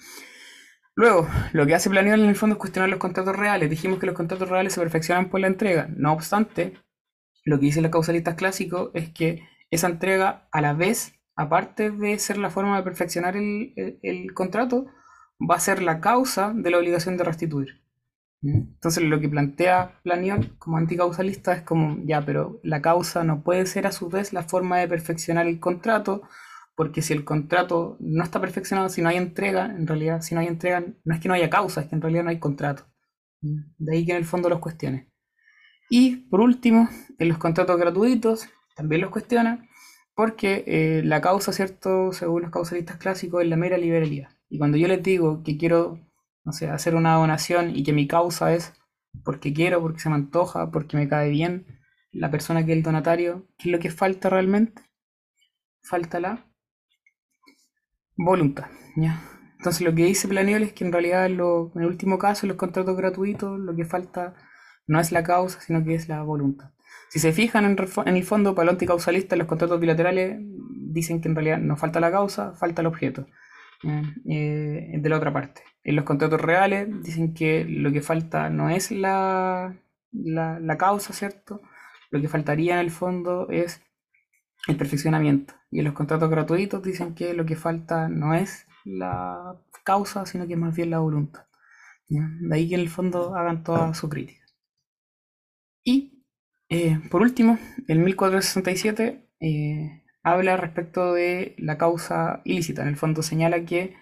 Luego, 0.95 1.27
lo 1.53 1.67
que 1.67 1.75
hace 1.75 1.89
Planeable 1.89 2.25
en 2.25 2.31
el 2.31 2.37
fondo 2.37 2.55
es 2.55 2.61
cuestionar 2.61 2.91
los 2.91 2.99
contratos 2.99 3.35
reales. 3.35 3.71
Dijimos 3.71 3.99
que 3.99 4.07
los 4.07 4.15
contratos 4.15 4.49
reales 4.49 4.75
se 4.75 4.81
perfeccionan 4.81 5.31
por 5.31 5.41
la 5.41 5.47
entrega. 5.47 5.89
No 5.97 6.13
obstante, 6.13 6.75
lo 7.45 7.59
que 7.59 7.67
dice 7.67 7.81
la 7.81 7.91
causalista 7.91 8.37
clásico 8.37 8.91
es 8.95 9.11
que 9.11 9.43
esa 9.71 9.87
entrega, 9.89 10.49
a 10.53 10.61
la 10.61 10.75
vez, 10.75 11.15
aparte 11.35 11.91
de 11.91 12.19
ser 12.19 12.37
la 12.37 12.51
forma 12.51 12.77
de 12.77 12.83
perfeccionar 12.83 13.37
el 13.37 14.35
contrato, 14.35 14.87
va 15.49 15.57
a 15.57 15.61
ser 15.61 15.83
la 15.83 16.01
causa 16.01 16.53
de 16.55 16.71
la 16.71 16.79
obligación 16.79 17.17
de 17.17 17.25
restituir. 17.25 17.83
Entonces 18.43 19.05
lo 19.05 19.21
que 19.21 19.29
plantea 19.29 20.01
Planion 20.03 20.57
como 20.59 20.77
anticausalista 20.77 21.53
es 21.53 21.63
como, 21.63 21.99
ya, 22.05 22.25
pero 22.25 22.61
la 22.65 22.83
causa 22.83 23.23
no 23.23 23.43
puede 23.43 23.67
ser 23.67 23.87
a 23.87 23.93
su 23.93 24.09
vez 24.09 24.33
la 24.33 24.43
forma 24.43 24.79
de 24.79 24.89
perfeccionar 24.89 25.47
el 25.47 25.61
contrato, 25.61 26.23
porque 26.75 27.03
si 27.03 27.13
el 27.13 27.25
contrato 27.25 27.97
no 28.01 28.25
está 28.25 28.41
perfeccionado, 28.41 28.89
si 28.89 29.01
no 29.01 29.09
hay 29.09 29.17
entrega, 29.17 29.67
en 29.67 29.87
realidad 29.87 30.23
si 30.23 30.35
no 30.35 30.41
hay 30.41 30.49
entrega, 30.49 30.85
no 31.05 31.15
es 31.15 31.21
que 31.21 31.29
no 31.29 31.35
haya 31.35 31.51
causa, 31.51 31.83
es 31.83 31.87
que 31.89 31.95
en 31.95 32.03
realidad 32.03 32.25
no 32.25 32.31
hay 32.31 32.41
contrato. 32.41 32.85
De 33.41 33.95
ahí 33.95 34.05
que 34.05 34.13
en 34.13 34.19
el 34.19 34.25
fondo 34.25 34.49
los 34.49 34.59
cuestione. 34.59 35.11
Y 35.89 36.17
por 36.29 36.41
último, 36.41 36.89
en 37.19 37.29
los 37.29 37.39
contratos 37.39 37.79
gratuitos 37.79 38.49
también 38.75 39.03
los 39.03 39.11
cuestiona, 39.11 39.69
porque 40.15 40.65
eh, 40.67 41.03
la 41.05 41.21
causa, 41.21 41.53
¿cierto? 41.53 42.13
Según 42.13 42.43
los 42.43 42.51
causalistas 42.51 42.97
clásicos, 42.97 43.43
es 43.43 43.49
la 43.49 43.57
mera 43.57 43.77
liberalidad. 43.77 44.31
Y 44.53 44.59
cuando 44.59 44.77
yo 44.77 44.87
les 44.87 45.03
digo 45.03 45.43
que 45.43 45.57
quiero 45.57 45.99
no 46.45 46.53
sé, 46.53 46.69
hacer 46.69 46.95
una 46.95 47.15
donación 47.15 47.75
y 47.75 47.85
que 47.85 47.95
mi 47.95 48.07
causa 48.07 48.53
es 48.53 48.75
porque 49.25 49.55
quiero, 49.55 49.81
porque 49.81 50.01
se 50.01 50.11
me 50.11 50.15
antoja, 50.17 50.71
porque 50.71 50.99
me 50.99 51.09
cae 51.09 51.31
bien 51.31 51.67
la 52.11 52.31
persona 52.31 52.63
que 52.67 52.73
es 52.73 52.77
el 52.77 52.83
donatario, 52.83 53.47
¿qué 53.57 53.71
es 53.71 53.73
lo 53.73 53.79
que 53.79 53.91
falta 53.91 54.29
realmente? 54.29 54.83
Falta 55.83 56.21
la 56.21 56.45
voluntad, 58.15 58.67
¿ya? 58.95 59.23
Entonces 59.57 59.81
lo 59.81 59.95
que 59.95 60.05
dice 60.05 60.29
Planiol 60.29 60.65
es 60.65 60.75
que 60.75 60.85
en 60.85 60.93
realidad 60.93 61.25
en, 61.25 61.33
el 61.33 61.87
último 61.87 62.19
caso, 62.19 62.47
los 62.47 62.59
contratos 62.59 62.95
gratuitos, 62.95 63.59
lo 63.59 63.75
que 63.75 63.87
falta 63.87 64.35
no 64.87 65.01
es 65.01 65.13
la 65.13 65.23
causa, 65.23 65.63
sino 65.63 65.83
que 65.83 65.95
es 65.95 66.09
la 66.09 66.23
voluntad. 66.23 66.73
Si 67.09 67.21
se 67.21 67.33
fijan 67.33 67.65
en, 67.65 67.77
en 68.05 68.17
el 68.17 68.25
fondo, 68.25 68.55
para 68.55 68.65
el 68.65 68.75
anticausalista, 68.75 69.35
los 69.37 69.47
contratos 69.47 69.81
bilaterales 69.81 70.37
dicen 70.41 71.23
que 71.23 71.29
en 71.29 71.37
realidad 71.37 71.59
no 71.59 71.79
falta 71.79 72.01
la 72.01 72.11
causa, 72.11 72.53
falta 72.53 72.83
el 72.83 72.89
objeto 72.89 73.27
eh, 73.85 74.93
de 74.99 75.09
la 75.09 75.17
otra 75.17 75.33
parte. 75.33 75.63
En 75.85 75.97
los 75.97 76.05
contratos 76.05 76.41
reales 76.41 76.89
dicen 77.03 77.35
que 77.35 77.65
lo 77.65 77.93
que 77.93 78.01
falta 78.01 78.49
no 78.51 78.71
es 78.71 78.91
la, 78.91 79.77
la, 80.13 80.79
causa, 80.79 81.13
¿cierto? 81.13 81.61
Lo 82.11 82.21
que 82.21 82.29
faltaría 82.29 82.75
en 82.75 82.81
el 82.81 82.91
fondo 82.91 83.49
es 83.51 83.83
el 84.69 84.77
perfeccionamiento. 84.77 85.55
Y 85.71 85.81
en 85.81 85.87
los 85.87 85.95
contratos 85.95 86.31
gratuitos 86.31 86.83
dicen 86.83 87.15
que 87.15 87.35
lo 87.35 87.45
que 87.45 87.57
falta 87.57 88.09
no 88.09 88.35
es 88.35 88.67
la 88.85 89.57
causa, 89.85 90.27
sino 90.27 90.47
que 90.47 90.57
más 90.57 90.77
bien 90.77 90.91
la 90.91 91.01
voluntad. 91.01 91.47
De 92.09 92.55
ahí 92.55 92.69
que 92.69 92.75
en 92.75 92.83
el 92.83 92.91
fondo 92.91 93.35
hagan 93.35 93.65
toda 93.65 93.95
su 93.95 94.09
crítica. 94.09 94.45
Y 95.85 96.25
eh, 96.69 97.01
por 97.11 97.23
último, 97.23 97.59
el 97.89 97.99
1467 98.01 99.29
eh, 99.41 100.02
habla 100.23 100.57
respecto 100.57 101.15
de 101.15 101.55
la 101.59 101.79
causa 101.79 102.43
ilícita. 102.45 102.83
En 102.83 102.89
el 102.89 102.97
fondo 102.97 103.23
señala 103.23 103.65
que 103.65 103.97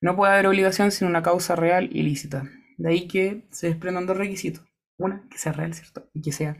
no 0.00 0.16
puede 0.16 0.32
haber 0.32 0.46
obligación 0.46 0.90
sin 0.90 1.08
una 1.08 1.22
causa 1.22 1.56
real 1.56 1.88
ilícita. 1.92 2.44
De 2.78 2.90
ahí 2.90 3.08
que 3.08 3.46
se 3.50 3.68
desprendan 3.68 4.06
dos 4.06 4.16
requisitos. 4.16 4.64
Una, 4.98 5.26
que 5.30 5.38
sea 5.38 5.52
real, 5.52 5.74
¿cierto? 5.74 6.08
Y 6.14 6.22
que 6.22 6.32
sea 6.32 6.56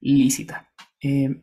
lícita. 0.00 0.70
Eh, 1.02 1.42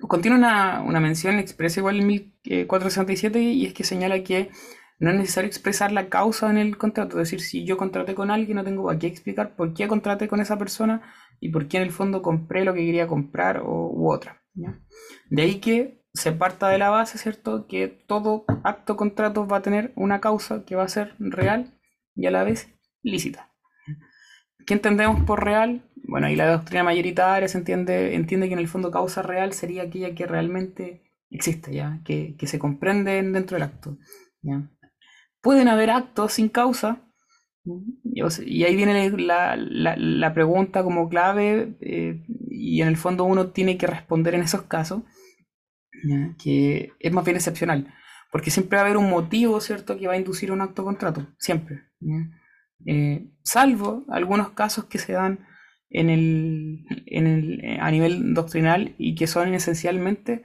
contiene 0.00 0.36
una, 0.36 0.82
mención 1.00 1.38
expresa 1.38 1.80
igual 1.80 2.00
en 2.00 2.06
1467 2.06 3.40
y 3.40 3.66
es 3.66 3.74
que 3.74 3.84
señala 3.84 4.22
que 4.22 4.50
no 4.98 5.10
es 5.10 5.16
necesario 5.16 5.48
expresar 5.48 5.92
la 5.92 6.08
causa 6.08 6.50
en 6.50 6.58
el 6.58 6.76
contrato. 6.76 7.20
Es 7.20 7.30
decir, 7.30 7.40
si 7.40 7.64
yo 7.64 7.76
contraté 7.76 8.14
con 8.14 8.30
alguien, 8.30 8.56
no 8.56 8.64
tengo 8.64 8.90
aquí 8.90 9.06
explicar 9.06 9.54
por 9.56 9.74
qué 9.74 9.86
contraté 9.88 10.28
con 10.28 10.40
esa 10.40 10.58
persona 10.58 11.02
y 11.40 11.50
por 11.50 11.68
qué 11.68 11.76
en 11.76 11.84
el 11.84 11.92
fondo 11.92 12.22
compré 12.22 12.64
lo 12.64 12.74
que 12.74 12.84
quería 12.84 13.06
comprar 13.06 13.58
o, 13.58 13.90
u 13.92 14.12
otra. 14.12 14.42
De 15.30 15.42
ahí 15.42 15.60
que 15.60 16.04
se 16.14 16.32
parta 16.32 16.68
de 16.68 16.78
la 16.78 16.90
base, 16.90 17.18
¿cierto? 17.18 17.66
Que 17.66 17.88
todo 17.88 18.44
acto 18.64 18.96
contrato 18.96 19.46
va 19.46 19.58
a 19.58 19.62
tener 19.62 19.92
una 19.94 20.20
causa 20.20 20.64
que 20.64 20.76
va 20.76 20.84
a 20.84 20.88
ser 20.88 21.14
real 21.18 21.78
y 22.14 22.26
a 22.26 22.30
la 22.30 22.44
vez 22.44 22.68
lícita. 23.02 23.52
¿Qué 24.66 24.74
entendemos 24.74 25.22
por 25.24 25.44
real? 25.44 25.90
Bueno, 26.04 26.26
ahí 26.26 26.36
la 26.36 26.50
doctrina 26.50 26.84
mayoritaria 26.84 27.48
se 27.48 27.58
entiende, 27.58 28.14
entiende 28.14 28.48
que 28.48 28.54
en 28.54 28.58
el 28.58 28.68
fondo 28.68 28.90
causa 28.90 29.22
real 29.22 29.52
sería 29.52 29.84
aquella 29.84 30.14
que 30.14 30.26
realmente 30.26 31.12
existe, 31.30 31.74
¿ya? 31.74 32.00
Que, 32.04 32.36
que 32.36 32.46
se 32.46 32.58
comprende 32.58 33.22
dentro 33.22 33.54
del 33.56 33.62
acto. 33.62 33.96
¿ya? 34.42 34.68
pueden 35.40 35.68
haber 35.68 35.90
actos 35.90 36.34
sin 36.34 36.48
causa. 36.48 37.07
Y 38.44 38.64
ahí 38.64 38.76
viene 38.76 39.10
la, 39.10 40.34
pregunta 40.34 40.82
como 40.82 41.08
clave 41.08 41.76
eh, 41.80 42.24
y 42.50 42.82
en 42.82 42.88
el 42.88 42.96
fondo 42.96 43.24
uno 43.24 43.50
tiene 43.50 43.76
que 43.78 43.86
responder 43.86 44.34
en 44.34 44.42
esos 44.42 44.62
casos, 44.62 45.02
que 46.42 46.92
es 46.98 47.12
más 47.12 47.24
bien 47.24 47.36
excepcional, 47.36 47.92
porque 48.30 48.50
siempre 48.50 48.76
va 48.76 48.82
a 48.82 48.84
haber 48.86 48.96
un 48.96 49.10
motivo, 49.10 49.60
¿cierto?, 49.60 49.98
que 49.98 50.06
va 50.06 50.14
a 50.14 50.18
inducir 50.18 50.52
un 50.52 50.60
acto 50.60 50.84
contrato, 50.84 51.26
siempre. 51.38 51.82
Eh, 52.86 53.30
salvo 53.42 54.04
algunos 54.08 54.50
casos 54.50 54.84
que 54.84 54.98
se 54.98 55.12
dan 55.12 55.46
en 55.90 56.10
el, 56.10 56.84
en 57.06 57.26
el, 57.26 57.80
a 57.80 57.90
nivel 57.90 58.34
doctrinal 58.34 58.94
y 58.98 59.14
que 59.14 59.26
son 59.26 59.54
esencialmente 59.54 60.44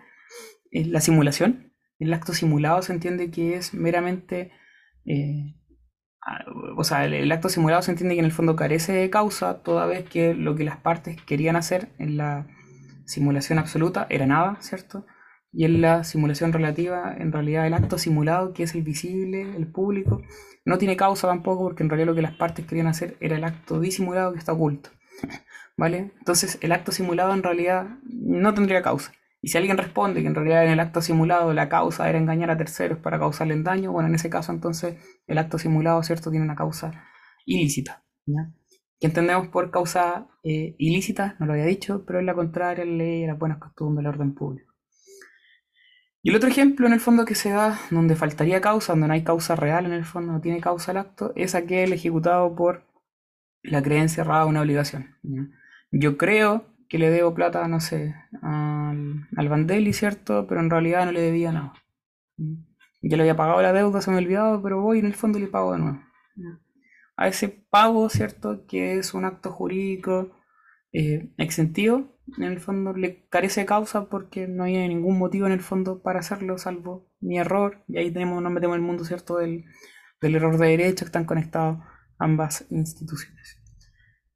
eh, 0.72 0.86
la 0.86 1.02
simulación. 1.02 1.74
El 2.00 2.14
acto 2.14 2.34
simulado 2.34 2.82
se 2.82 2.94
entiende 2.94 3.32
que 3.32 3.56
es 3.56 3.74
meramente 3.74 4.52
eh, 5.06 5.56
o 6.78 6.84
sea, 6.84 7.06
el, 7.06 7.32
acto 7.32 7.50
simulado 7.50 7.82
se 7.82 7.92
entiende 7.92 8.16
que 8.16 8.20
en 8.20 8.26
el 8.26 8.32
fondo 8.32 8.56
carece 8.56 8.94
de 8.94 9.10
causa, 9.10 9.60
toda 9.64 9.86
vez 9.86 10.08
que 10.08 10.34
lo 10.34 10.56
que 10.56 10.64
las 10.64 10.78
partes 10.78 11.22
querían 11.22 11.56
hacer 11.56 11.90
en 12.00 12.18
la 12.18 12.48
simulación 13.06 13.60
absoluta 13.60 14.08
era 14.10 14.26
nada, 14.26 14.58
¿cierto? 14.62 15.06
Y 15.52 15.66
en 15.66 15.82
la 15.82 16.04
simulación 16.04 16.54
relativa, 16.54 17.16
en 17.18 17.32
realidad 17.32 17.68
el 17.68 17.74
acto 17.74 17.98
simulado, 17.98 18.54
que 18.54 18.64
es 18.64 18.74
el 18.74 18.84
visible, 18.84 19.56
el 19.56 19.68
público, 19.68 20.22
no 20.66 20.78
tiene 20.78 20.98
causa 20.98 21.28
tampoco, 21.28 21.64
porque 21.64 21.84
en 21.84 21.90
realidad 21.90 22.08
lo 22.08 22.16
que 22.16 22.22
las 22.22 22.36
partes 22.36 22.66
querían 22.66 22.88
hacer 22.88 23.18
era 23.20 23.36
el 23.36 23.44
acto 23.44 23.80
disimulado 23.80 24.34
que 24.34 24.40
está 24.40 24.54
oculto. 24.54 24.90
¿Vale? 25.78 26.12
Entonces 26.20 26.58
el 26.62 26.72
acto 26.72 26.92
simulado 26.92 27.34
en 27.34 27.44
realidad 27.44 27.98
no 28.04 28.54
tendría 28.54 28.82
causa. 28.82 29.12
Y 29.44 29.50
si 29.50 29.58
alguien 29.58 29.78
responde 29.78 30.22
que 30.22 30.28
en 30.28 30.36
realidad 30.36 30.64
en 30.64 30.72
el 30.72 30.80
acto 30.80 31.02
simulado 31.02 31.54
la 31.54 31.68
causa 31.68 32.08
era 32.10 32.18
engañar 32.18 32.50
a 32.50 32.56
terceros 32.56 33.00
para 33.00 33.20
causarle 33.20 33.62
daño, 33.62 33.92
bueno, 33.92 34.08
en 34.08 34.16
ese 34.16 34.30
caso 34.30 34.54
entonces 34.54 34.96
el 35.28 35.38
acto 35.38 35.58
simulado, 35.58 36.02
¿cierto?, 36.02 36.32
tiene 36.32 36.46
una 36.46 36.56
causa 36.56 37.04
ilícita. 37.46 38.06
¿ya? 38.26 38.54
¿Qué 39.02 39.08
entendemos 39.08 39.50
por 39.50 39.70
causa 39.70 40.30
eh, 40.44 40.76
ilícita? 40.80 41.36
No 41.42 41.46
lo 41.46 41.52
había 41.52 41.66
dicho, 41.66 42.06
pero 42.08 42.20
es 42.20 42.26
la 42.26 42.34
contraria 42.34 42.84
a 42.84 42.88
la 42.88 42.94
ley 42.94 43.24
y 43.24 43.28
las 43.28 43.38
buenas 43.38 43.58
costumbres 43.58 44.06
del 44.06 44.14
orden 44.14 44.34
público. 44.34 44.74
Y 46.22 46.30
el 46.30 46.38
otro 46.38 46.48
ejemplo 46.48 46.88
en 46.88 46.94
el 46.94 47.02
fondo 47.02 47.26
que 47.26 47.36
se 47.36 47.50
da, 47.50 47.78
donde 47.92 48.16
faltaría 48.16 48.62
causa, 48.62 48.94
donde 48.94 49.08
no 49.08 49.14
hay 49.14 49.26
causa 49.26 49.58
real 49.58 49.86
en 49.86 49.92
el 49.92 50.06
fondo, 50.06 50.32
no 50.32 50.40
tiene 50.40 50.62
causa 50.62 50.92
el 50.92 51.00
acto, 51.00 51.34
es 51.36 51.54
aquel 51.54 51.92
ejecutado 51.92 52.56
por 52.56 52.88
la 53.62 53.84
creencia 53.84 54.22
errada 54.22 54.46
de 54.46 54.50
una 54.52 54.62
obligación. 54.62 55.18
Yo 55.92 56.18
creo 56.18 56.73
que 56.90 57.00
le 57.00 57.10
debo 57.10 57.34
plata, 57.34 57.68
no 57.68 57.80
sé, 57.80 58.16
al, 58.42 59.28
al 59.36 59.50
Vandeli, 59.50 59.94
¿cierto? 59.94 60.48
Pero 60.48 60.62
en 60.62 60.70
realidad 60.70 61.06
no 61.06 61.12
le 61.12 61.22
debía 61.22 61.52
nada. 61.52 61.74
Ya 63.02 63.18
le 63.18 63.24
había 63.24 63.36
pagado 63.36 63.62
la 63.62 63.74
deuda, 63.74 64.02
se 64.02 64.12
me 64.12 64.18
ha 64.18 64.20
olvidado, 64.20 64.62
pero 64.62 64.82
voy 64.82 65.00
en 65.00 65.06
el 65.06 65.14
fondo 65.14 65.40
le 65.40 65.48
pago 65.48 65.74
de 65.74 65.80
nuevo. 65.80 66.00
A 67.16 67.28
ese 67.28 67.50
pago, 67.70 68.10
¿cierto? 68.10 68.66
Que 68.66 68.98
es 68.98 69.14
un 69.14 69.26
acto 69.26 69.52
jurídico 69.52 70.32
eh, 70.92 71.32
exentivo, 71.38 72.14
en 72.38 72.44
el 72.44 72.60
fondo 72.60 72.94
le 72.94 73.28
carece 73.28 73.62
de 73.62 73.66
causa 73.66 74.06
porque 74.10 74.48
no 74.48 74.64
hay 74.64 74.88
ningún 74.88 75.18
motivo 75.18 75.46
en 75.46 75.52
el 75.52 75.60
fondo 75.60 76.02
para 76.02 76.20
hacerlo, 76.20 76.58
salvo 76.58 77.12
mi 77.20 77.38
error. 77.38 77.84
Y 77.88 77.98
ahí 77.98 78.12
tenemos, 78.12 78.42
nos 78.42 78.52
metemos 78.52 78.76
en 78.76 78.82
el 78.82 78.88
mundo, 78.88 79.04
¿cierto? 79.04 79.38
Del, 79.38 79.66
del 80.22 80.36
error 80.36 80.58
de 80.58 80.68
derecho 80.68 81.06
que 81.06 81.10
están 81.10 81.26
conectados 81.26 81.80
ambas 82.18 82.66
instituciones. 82.70 83.62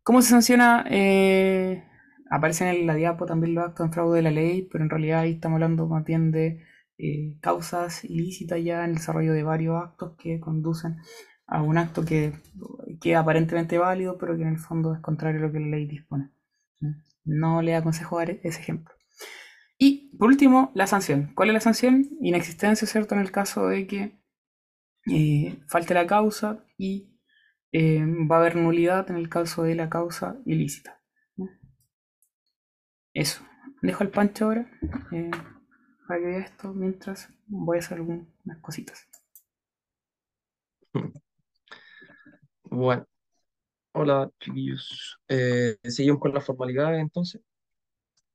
¿Cómo 0.03 0.21
se 0.21 0.29
sanciona 0.29 0.85
eh, 0.89 1.85
aparecen 2.29 2.67
en 2.67 2.87
la 2.87 2.95
diapo 2.95 3.25
también 3.25 3.55
los 3.55 3.65
actos 3.65 3.85
en 3.85 3.93
fraude 3.93 4.17
de 4.17 4.23
la 4.23 4.31
ley, 4.31 4.67
pero 4.71 4.83
en 4.83 4.89
realidad 4.89 5.21
ahí 5.21 5.33
estamos 5.33 5.55
hablando 5.55 5.87
más 5.87 6.03
bien 6.03 6.31
de 6.31 6.63
eh, 6.97 7.37
causas 7.41 8.03
ilícitas 8.03 8.63
ya 8.63 8.83
en 8.83 8.91
el 8.91 8.95
desarrollo 8.95 9.33
de 9.33 9.43
varios 9.43 9.81
actos 9.81 10.15
que 10.17 10.39
conducen 10.39 10.97
a 11.45 11.61
un 11.61 11.77
acto 11.77 12.03
que, 12.03 12.33
que 13.01 13.15
aparentemente 13.15 13.77
válido, 13.77 14.17
pero 14.17 14.35
que 14.35 14.41
en 14.41 14.49
el 14.49 14.57
fondo 14.57 14.93
es 14.93 14.99
contrario 15.01 15.39
a 15.39 15.47
lo 15.47 15.51
que 15.51 15.59
la 15.59 15.67
ley 15.67 15.85
dispone. 15.87 16.31
No 17.23 17.61
le 17.61 17.75
aconsejo 17.75 18.17
dar 18.17 18.31
ese 18.31 18.59
ejemplo. 18.59 18.93
Y 19.77 20.15
por 20.17 20.29
último, 20.29 20.71
la 20.73 20.87
sanción. 20.87 21.31
¿Cuál 21.35 21.49
es 21.49 21.53
la 21.53 21.59
sanción? 21.59 22.09
Inexistencia, 22.21 22.87
¿cierto? 22.87 23.15
En 23.15 23.21
el 23.21 23.31
caso 23.31 23.67
de 23.67 23.85
que 23.85 24.19
eh, 25.11 25.59
falte 25.67 25.93
la 25.93 26.07
causa 26.07 26.65
y 26.77 27.17
eh, 27.71 28.03
va 28.29 28.37
a 28.37 28.39
haber 28.39 28.55
nulidad 28.55 29.09
en 29.11 29.17
el 29.17 29.29
caso 29.29 29.63
de 29.63 29.75
la 29.75 29.89
causa 29.89 30.37
ilícita. 30.45 30.96
Eso. 33.17 33.41
Dejo 33.81 34.03
el 34.03 34.11
pancho 34.11 34.45
ahora 34.45 34.69
eh, 35.11 35.31
para 36.07 36.19
que 36.19 36.25
vea 36.27 36.37
esto 36.37 36.71
mientras 36.71 37.29
voy 37.47 37.77
a 37.77 37.79
hacer 37.79 37.97
algunas 37.97 38.27
cositas. 38.61 39.07
Bueno, 42.69 43.07
hola 43.93 44.29
chiquillos. 44.39 45.17
Eh, 45.29 45.77
seguimos 45.83 46.19
con 46.19 46.33
las 46.33 46.45
formalidades 46.45 46.99
entonces. 46.99 47.41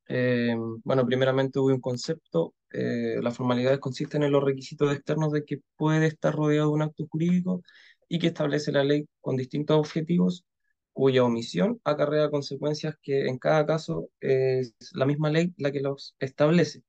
Eh, 0.09 0.57
bueno, 0.83 1.07
primeramente 1.07 1.61
hubo 1.61 1.69
un 1.69 1.81
concepto. 1.81 2.55
las 2.71 3.37
formalidades 3.37 3.79
consisten 3.79 4.25
en 4.25 4.33
los 4.33 4.43
requisitos 4.43 4.93
externos 4.93 5.31
de 5.33 5.45
que 5.45 5.61
puede 5.77 6.07
estar 6.07 6.35
rodeado 6.35 6.69
de 6.69 6.75
un 6.75 6.83
acto 6.83 7.07
jurídico 7.07 7.63
y 8.09 8.19
que 8.19 8.29
establece 8.29 8.73
la 8.73 8.83
ley 8.83 9.07
con 9.21 9.37
distintos 9.37 9.77
objetivos 9.79 10.45
cuya 10.93 11.25
omisión 11.25 11.81
acarrea 11.85 12.31
consecuencias 12.31 12.97
que 13.03 13.27
en 13.29 13.39
cada 13.39 13.67
caso 13.67 14.11
es 14.21 14.75
la 14.95 15.07
misma 15.07 15.31
ley 15.31 15.55
la 15.59 15.73
que 15.73 15.81
los 15.81 16.15
establece. 16.21 16.83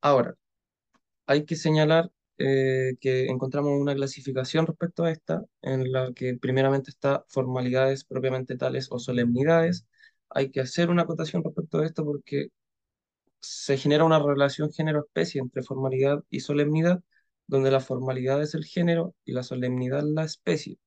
Ahora, 0.00 0.36
hay 1.26 1.44
que 1.46 1.56
señalar 1.56 2.10
eh, 2.38 2.96
que 3.00 3.26
encontramos 3.26 3.72
una 3.80 3.94
clasificación 3.94 4.66
respecto 4.66 5.04
a 5.04 5.10
esta, 5.12 5.44
en 5.62 5.92
la 5.92 6.12
que 6.14 6.36
primeramente 6.38 6.90
está 6.90 7.24
formalidades 7.28 8.04
propiamente 8.04 8.56
tales 8.56 8.88
o 8.90 8.98
solemnidades. 8.98 9.86
Hay 10.30 10.50
que 10.50 10.60
hacer 10.60 10.90
una 10.90 11.02
acotación 11.02 11.42
respecto 11.44 11.78
a 11.80 11.86
esto 11.86 12.04
porque 12.04 12.50
se 13.40 13.76
genera 13.78 14.04
una 14.04 14.18
relación 14.20 14.72
género-especie 14.72 15.40
entre 15.40 15.62
formalidad 15.62 16.24
y 16.30 16.40
solemnidad, 16.40 17.02
donde 17.46 17.70
la 17.70 17.80
formalidad 17.80 18.42
es 18.42 18.54
el 18.54 18.64
género 18.64 19.14
y 19.24 19.32
la 19.32 19.42
solemnidad 19.42 20.02
la 20.04 20.24
especie. 20.24 20.78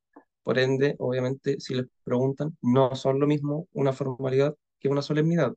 Por 0.44 0.60
ende, 0.60 0.96
obviamente, 1.00 1.60
si 1.60 1.76
les 1.76 1.86
preguntan, 2.04 2.58
no 2.62 2.96
son 2.96 3.20
lo 3.20 3.28
mismo 3.28 3.68
una 3.74 3.94
formalidad 3.94 4.56
que 4.80 4.90
una 4.90 5.02
solemnidad. 5.02 5.54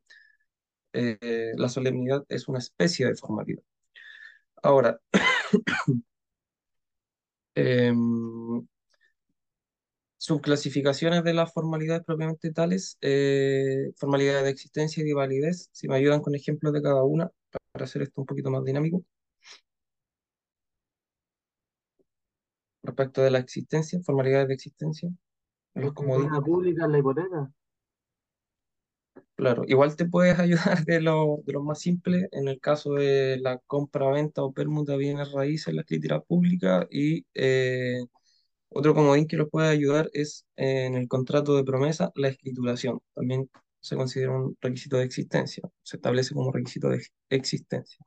Eh, 0.93 1.53
la 1.57 1.69
solemnidad 1.69 2.25
es 2.29 2.49
una 2.49 2.59
especie 2.61 3.07
de 3.07 3.17
formalidad. 3.17 3.63
Ahora, 4.63 4.99
em, 7.55 8.67
subclasificaciones 10.19 11.23
de 11.25 11.35
las 11.35 11.53
formalidades 11.53 12.03
propiamente 12.05 12.51
tales, 12.53 12.97
eh, 13.03 13.93
formalidades 13.97 14.45
de 14.45 14.51
existencia 14.51 15.03
y 15.03 15.07
de 15.07 15.15
validez, 15.15 15.69
si 15.73 15.89
me 15.89 15.97
ayudan 15.97 16.21
con 16.23 16.35
ejemplos 16.35 16.73
de 16.73 16.83
cada 16.83 17.03
una 17.05 17.31
para 17.73 17.85
hacer 17.85 18.03
esto 18.03 18.21
un 18.23 18.27
poquito 18.27 18.51
más 18.51 18.65
dinámico. 18.65 19.05
Respecto 22.85 23.23
de 23.23 23.31
la 23.31 23.39
existencia, 23.39 24.01
formalidades 24.03 24.49
de 24.49 24.55
existencia. 24.55 25.11
Los 25.75 25.93
comodines. 25.93 26.41
pública 26.41 26.87
la 26.87 26.99
hipoteca. 26.99 27.51
Claro, 29.37 29.65
igual 29.67 29.97
te 29.97 30.05
puedes 30.05 30.39
ayudar 30.79 30.85
de 30.85 31.01
lo, 31.01 31.39
de 31.45 31.53
lo 31.53 31.63
más 31.63 31.81
simple 31.81 32.29
en 32.31 32.47
el 32.47 32.61
caso 32.61 32.95
de 32.95 33.39
la 33.41 33.59
compra, 33.67 34.11
venta 34.11 34.43
o 34.43 34.53
permuta 34.53 34.93
de 34.93 34.99
bienes 34.99 35.33
raíces 35.33 35.69
en 35.69 35.77
la 35.77 35.83
escritura 35.83 36.21
pública 36.21 36.87
y 36.91 37.27
eh, 37.35 38.05
otro 38.69 38.95
comodín 38.95 39.27
que 39.27 39.37
lo 39.37 39.49
puede 39.49 39.69
ayudar 39.69 40.11
es 40.13 40.47
en 40.57 40.95
el 40.95 41.09
contrato 41.09 41.57
de 41.57 41.65
promesa 41.65 42.13
la 42.15 42.29
escrituración. 42.29 43.01
También 43.15 43.51
se 43.81 43.97
considera 43.97 44.33
un 44.33 44.57
requisito 44.61 44.97
de 44.99 45.05
existencia, 45.05 45.69
se 45.83 45.97
establece 45.97 46.35
como 46.35 46.53
requisito 46.53 46.89
de 46.89 47.05
existencia. 47.31 48.05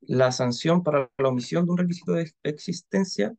La 0.00 0.32
sanción 0.32 0.82
para 0.82 1.10
la 1.18 1.28
omisión 1.28 1.66
de 1.66 1.72
un 1.72 1.78
requisito 1.78 2.12
de 2.12 2.32
existencia 2.42 3.34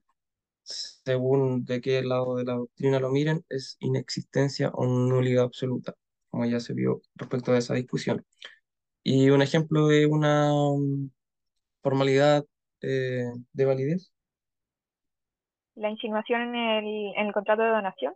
según 0.68 1.66
de 1.66 1.82
qué 1.82 2.02
lado 2.04 2.36
de 2.38 2.46
la 2.46 2.54
doctrina 2.56 3.00
lo 3.00 3.12
miren, 3.12 3.46
es 3.50 3.78
inexistencia 3.80 4.70
o 4.74 4.86
nulidad 4.86 5.46
absoluta, 5.46 5.96
como 6.30 6.46
ya 6.46 6.60
se 6.60 6.74
vio 6.74 7.02
respecto 7.16 7.52
a 7.54 7.58
esa 7.58 7.74
discusión. 7.76 8.26
Y 9.04 9.30
un 9.32 9.42
ejemplo 9.42 9.88
de 9.88 10.06
una 10.08 10.52
mm, 10.52 11.12
formalidad 11.82 12.46
eh, 12.82 13.26
de 13.54 13.66
validez 13.66 14.12
la 15.78 15.90
insinuación 15.90 16.42
en 16.42 16.56
el, 16.56 17.14
en 17.16 17.28
el 17.28 17.34
contrato 17.34 17.62
de 17.62 17.70
donación. 17.70 18.14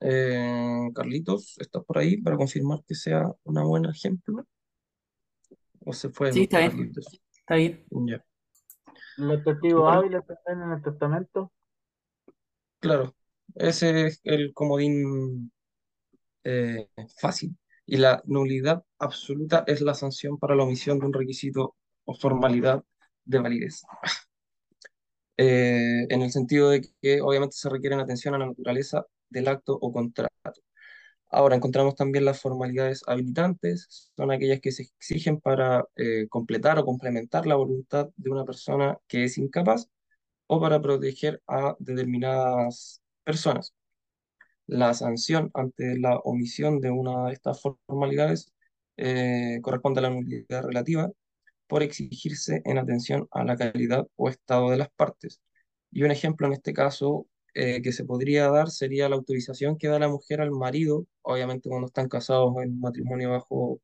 Eh, 0.00 0.88
Carlitos, 0.94 1.56
¿estás 1.58 1.84
por 1.84 1.98
ahí 1.98 2.18
para 2.18 2.36
confirmar 2.36 2.80
que 2.86 2.94
sea 2.94 3.24
un 3.44 3.54
buen 3.66 3.84
ejemplo? 3.86 4.44
¿O 5.80 5.92
se 5.92 6.10
fue? 6.10 6.32
Sí, 6.32 6.42
está 6.42 6.60
bien. 6.60 6.92
Está 7.38 7.54
bien. 7.56 7.84
Ya. 7.90 8.24
¿Los 9.16 9.42
testigos 9.44 9.92
hábiles 9.92 10.22
están 10.28 10.62
en 10.62 10.72
el 10.72 10.82
testamento? 10.82 11.52
Claro, 12.80 13.14
ese 13.54 14.06
es 14.06 14.20
el 14.24 14.52
comodín 14.52 15.50
eh, 16.44 16.88
fácil. 17.18 17.56
Y 17.86 17.96
la 17.96 18.22
nulidad 18.26 18.84
absoluta 18.98 19.64
es 19.66 19.80
la 19.80 19.94
sanción 19.94 20.38
para 20.38 20.54
la 20.54 20.64
omisión 20.64 20.98
de 20.98 21.06
un 21.06 21.12
requisito 21.12 21.76
o 22.04 22.14
formalidad 22.14 22.82
de 23.24 23.38
validez. 23.38 23.82
Eh, 25.38 26.06
en 26.08 26.22
el 26.22 26.30
sentido 26.30 26.70
de 26.70 26.80
que 27.02 27.20
obviamente 27.20 27.56
se 27.58 27.68
requiere 27.68 27.94
atención 27.96 28.34
a 28.34 28.38
la 28.38 28.46
naturaleza 28.46 29.04
del 29.28 29.48
acto 29.48 29.76
o 29.78 29.92
contrato. 29.92 30.62
Ahora 31.30 31.56
encontramos 31.56 31.96
también 31.96 32.24
las 32.24 32.40
formalidades 32.40 33.02
habilitantes, 33.06 34.10
son 34.16 34.30
aquellas 34.30 34.60
que 34.60 34.72
se 34.72 34.82
exigen 34.84 35.40
para 35.40 35.84
eh, 35.96 36.28
completar 36.28 36.78
o 36.78 36.84
complementar 36.84 37.46
la 37.46 37.56
voluntad 37.56 38.08
de 38.16 38.30
una 38.30 38.44
persona 38.44 38.98
que 39.08 39.24
es 39.24 39.38
incapaz 39.38 39.88
o 40.46 40.60
para 40.60 40.80
proteger 40.80 41.42
a 41.48 41.76
determinadas 41.78 43.02
personas. 43.24 43.74
La 44.66 44.94
sanción 44.94 45.50
ante 45.54 45.98
la 45.98 46.16
omisión 46.18 46.80
de 46.80 46.90
una 46.90 47.26
de 47.28 47.32
estas 47.34 47.60
formalidades 47.60 48.52
eh, 48.96 49.60
corresponde 49.62 50.00
a 50.00 50.02
la 50.02 50.10
nulidad 50.10 50.64
relativa 50.64 51.10
por 51.66 51.82
exigirse 51.82 52.62
en 52.64 52.78
atención 52.78 53.28
a 53.32 53.44
la 53.44 53.56
calidad 53.56 54.06
o 54.16 54.28
estado 54.28 54.70
de 54.70 54.78
las 54.78 54.90
partes. 54.90 55.40
Y 55.90 56.02
un 56.02 56.10
ejemplo 56.10 56.46
en 56.46 56.54
este 56.54 56.72
caso 56.72 57.26
eh, 57.58 57.80
que 57.80 57.92
se 57.92 58.04
podría 58.04 58.50
dar 58.50 58.70
sería 58.70 59.08
la 59.08 59.16
autorización 59.16 59.78
que 59.78 59.88
da 59.88 59.98
la 59.98 60.08
mujer 60.08 60.42
al 60.42 60.50
marido, 60.50 61.06
obviamente 61.22 61.70
cuando 61.70 61.86
están 61.86 62.06
casados 62.06 62.54
en 62.62 62.78
matrimonio 62.80 63.30
bajo 63.30 63.80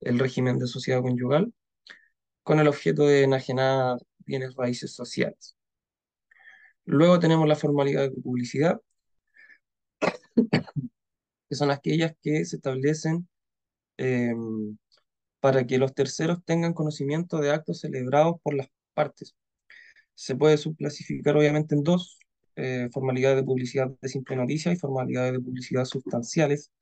el 0.00 0.18
régimen 0.18 0.58
de 0.58 0.66
sociedad 0.66 1.00
conyugal, 1.00 1.54
con 2.42 2.60
el 2.60 2.68
objeto 2.68 3.06
de 3.06 3.22
enajenar 3.24 3.98
bienes 4.18 4.54
raíces 4.56 4.92
sociales. 4.94 5.56
Luego 6.84 7.18
tenemos 7.18 7.48
la 7.48 7.56
formalidad 7.56 8.02
de 8.02 8.10
publicidad, 8.10 8.80
que 11.48 11.56
son 11.56 11.70
aquellas 11.70 12.12
que 12.22 12.44
se 12.44 12.56
establecen 12.56 13.28
em, 13.96 14.76
para 15.40 15.66
que 15.66 15.78
los 15.78 15.94
terceros 15.94 16.44
tengan 16.44 16.74
conocimiento 16.74 17.38
de 17.40 17.50
actos 17.52 17.80
celebrados 17.80 18.36
por 18.42 18.54
las 18.54 18.68
partes. 18.94 19.34
Se 20.14 20.36
puede 20.36 20.58
subclasificar 20.58 21.36
obviamente 21.36 21.74
en 21.74 21.82
dos, 21.84 22.18
eh, 22.56 22.88
formalidades 22.92 23.38
de 23.38 23.44
publicidad 23.44 23.90
de 24.00 24.08
simple 24.08 24.36
noticia 24.36 24.72
y 24.72 24.76
formalidades 24.76 25.32
de 25.34 25.40
publicidad 25.40 25.84
sustanciales, 25.84 26.72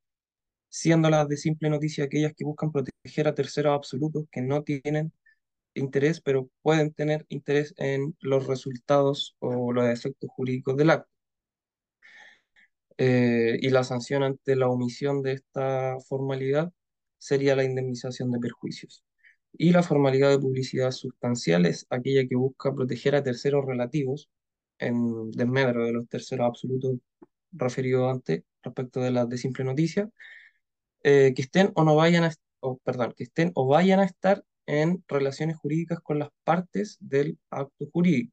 siendo 0.69 1.11
las 1.11 1.29
de 1.29 1.37
simple 1.37 1.71
noticia 1.71 2.05
aquellas 2.05 2.35
que 2.35 2.45
buscan 2.45 2.73
proteger 2.73 3.29
a 3.29 3.35
terceros 3.35 3.75
absolutos 3.77 4.27
que 4.31 4.43
no 4.43 4.63
tienen 4.65 5.13
interés, 5.75 6.21
pero 6.21 6.51
pueden 6.63 6.93
tener 6.95 7.27
interés 7.29 7.75
en 7.79 8.17
los 8.21 8.47
resultados 8.47 9.37
o 9.41 9.73
los 9.73 9.87
efectos 9.89 10.31
jurídicos 10.31 10.77
del 10.77 10.91
acto. 10.91 11.11
Eh, 12.97 13.59
y 13.61 13.71
la 13.71 13.83
sanción 13.85 14.23
ante 14.23 14.55
la 14.57 14.69
omisión 14.69 15.23
de 15.23 15.33
esta 15.33 15.99
formalidad 16.09 16.73
sería 17.19 17.57
la 17.57 17.65
indemnización 17.65 18.31
de 18.31 18.39
perjuicios. 18.39 19.05
Y 19.53 19.73
la 19.73 19.83
formalidad 19.83 20.31
de 20.31 20.39
publicidad 20.39 20.91
sustancial 20.93 21.67
es 21.67 21.87
aquella 21.91 22.27
que 22.29 22.37
busca 22.37 22.75
proteger 22.75 23.17
a 23.17 23.23
terceros 23.25 23.65
relativos 23.67 24.29
en 24.85 25.31
desmedro 25.33 25.85
de 25.85 25.92
los 25.92 26.09
terceros 26.09 26.47
absolutos 26.47 26.99
referidos 27.53 28.12
antes 28.12 28.42
respecto 28.62 29.01
de 29.01 29.11
las 29.11 29.29
de 29.29 29.38
simple 29.38 29.64
noticia, 29.64 30.09
eh, 31.03 31.33
que 31.35 31.42
estén 31.42 31.73
o 31.75 31.85
no 31.85 31.97
vayan 31.97 32.25
a, 32.25 32.33
o, 32.61 32.79
perdón, 32.79 33.14
que 33.16 33.25
estén 33.25 33.53
o 33.55 33.66
vayan 33.66 34.01
a 34.01 34.05
estar 34.05 34.44
en 34.66 35.05
relaciones 35.09 35.57
jurídicas 35.57 36.01
con 36.01 36.18
las 36.18 36.31
partes 36.44 36.97
del 37.01 37.38
acto 37.51 37.87
jurídico. 37.92 38.33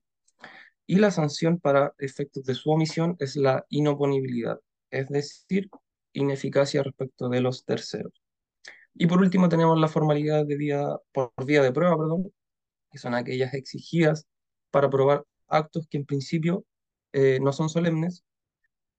Y 0.88 0.96
la 0.96 1.12
sanción 1.12 1.60
para 1.60 1.94
efectos 2.00 2.44
de 2.46 2.56
su 2.56 2.72
omisión 2.72 3.16
es 3.20 3.36
la 3.36 3.66
inoponibilidad, 3.70 4.60
es 4.90 5.08
decir, 5.10 5.70
ineficacia 6.14 6.84
respecto 6.84 7.30
de 7.30 7.42
los 7.42 7.66
terceros. 7.66 8.14
Y 8.94 9.08
por 9.08 9.22
último 9.22 9.50
tenemos 9.50 9.80
la 9.80 9.88
formalidad 9.88 10.46
de 10.46 10.58
vía, 10.58 10.86
por 11.14 11.32
vía 11.46 11.62
de 11.62 11.72
prueba, 11.72 11.98
perdón, 11.98 12.32
que 12.92 12.98
son 12.98 13.16
aquellas 13.16 13.54
exigidas 13.54 14.28
para 14.70 14.90
probar 14.90 15.24
actos 15.52 15.88
que 15.90 15.98
en 15.98 16.06
principio 16.06 16.66
eh, 17.14 17.40
no 17.42 17.54
son 17.54 17.70
solemnes. 17.70 18.24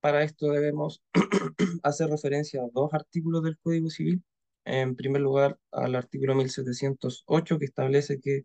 Para 0.01 0.25
esto 0.25 0.49
debemos 0.51 1.03
hacer 1.83 2.11
referencia 2.11 2.63
a 2.63 2.69
dos 2.73 2.93
artículos 2.95 3.43
del 3.45 3.59
Código 3.59 3.91
Civil. 3.91 4.23
En 4.65 4.97
primer 4.97 5.23
lugar, 5.23 5.59
al 5.73 5.95
artículo 5.97 6.35
1708, 6.35 7.59
que 7.59 7.65
establece 7.65 8.21
que 8.21 8.45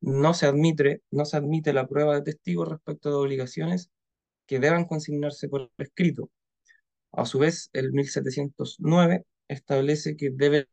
no 0.00 0.34
se 0.34 0.46
admite, 0.46 1.02
no 1.10 1.24
se 1.24 1.36
admite 1.36 1.72
la 1.72 1.86
prueba 1.88 2.14
de 2.16 2.22
testigo 2.22 2.64
respecto 2.64 3.10
de 3.10 3.16
obligaciones 3.16 3.90
que 4.46 4.60
deban 4.60 4.86
consignarse 4.86 5.48
por 5.48 5.70
escrito. 5.78 6.30
A 7.12 7.26
su 7.26 7.38
vez, 7.40 7.70
el 7.72 7.92
1709 7.92 9.24
establece 9.48 10.16
que 10.16 10.30
deben 10.30 10.66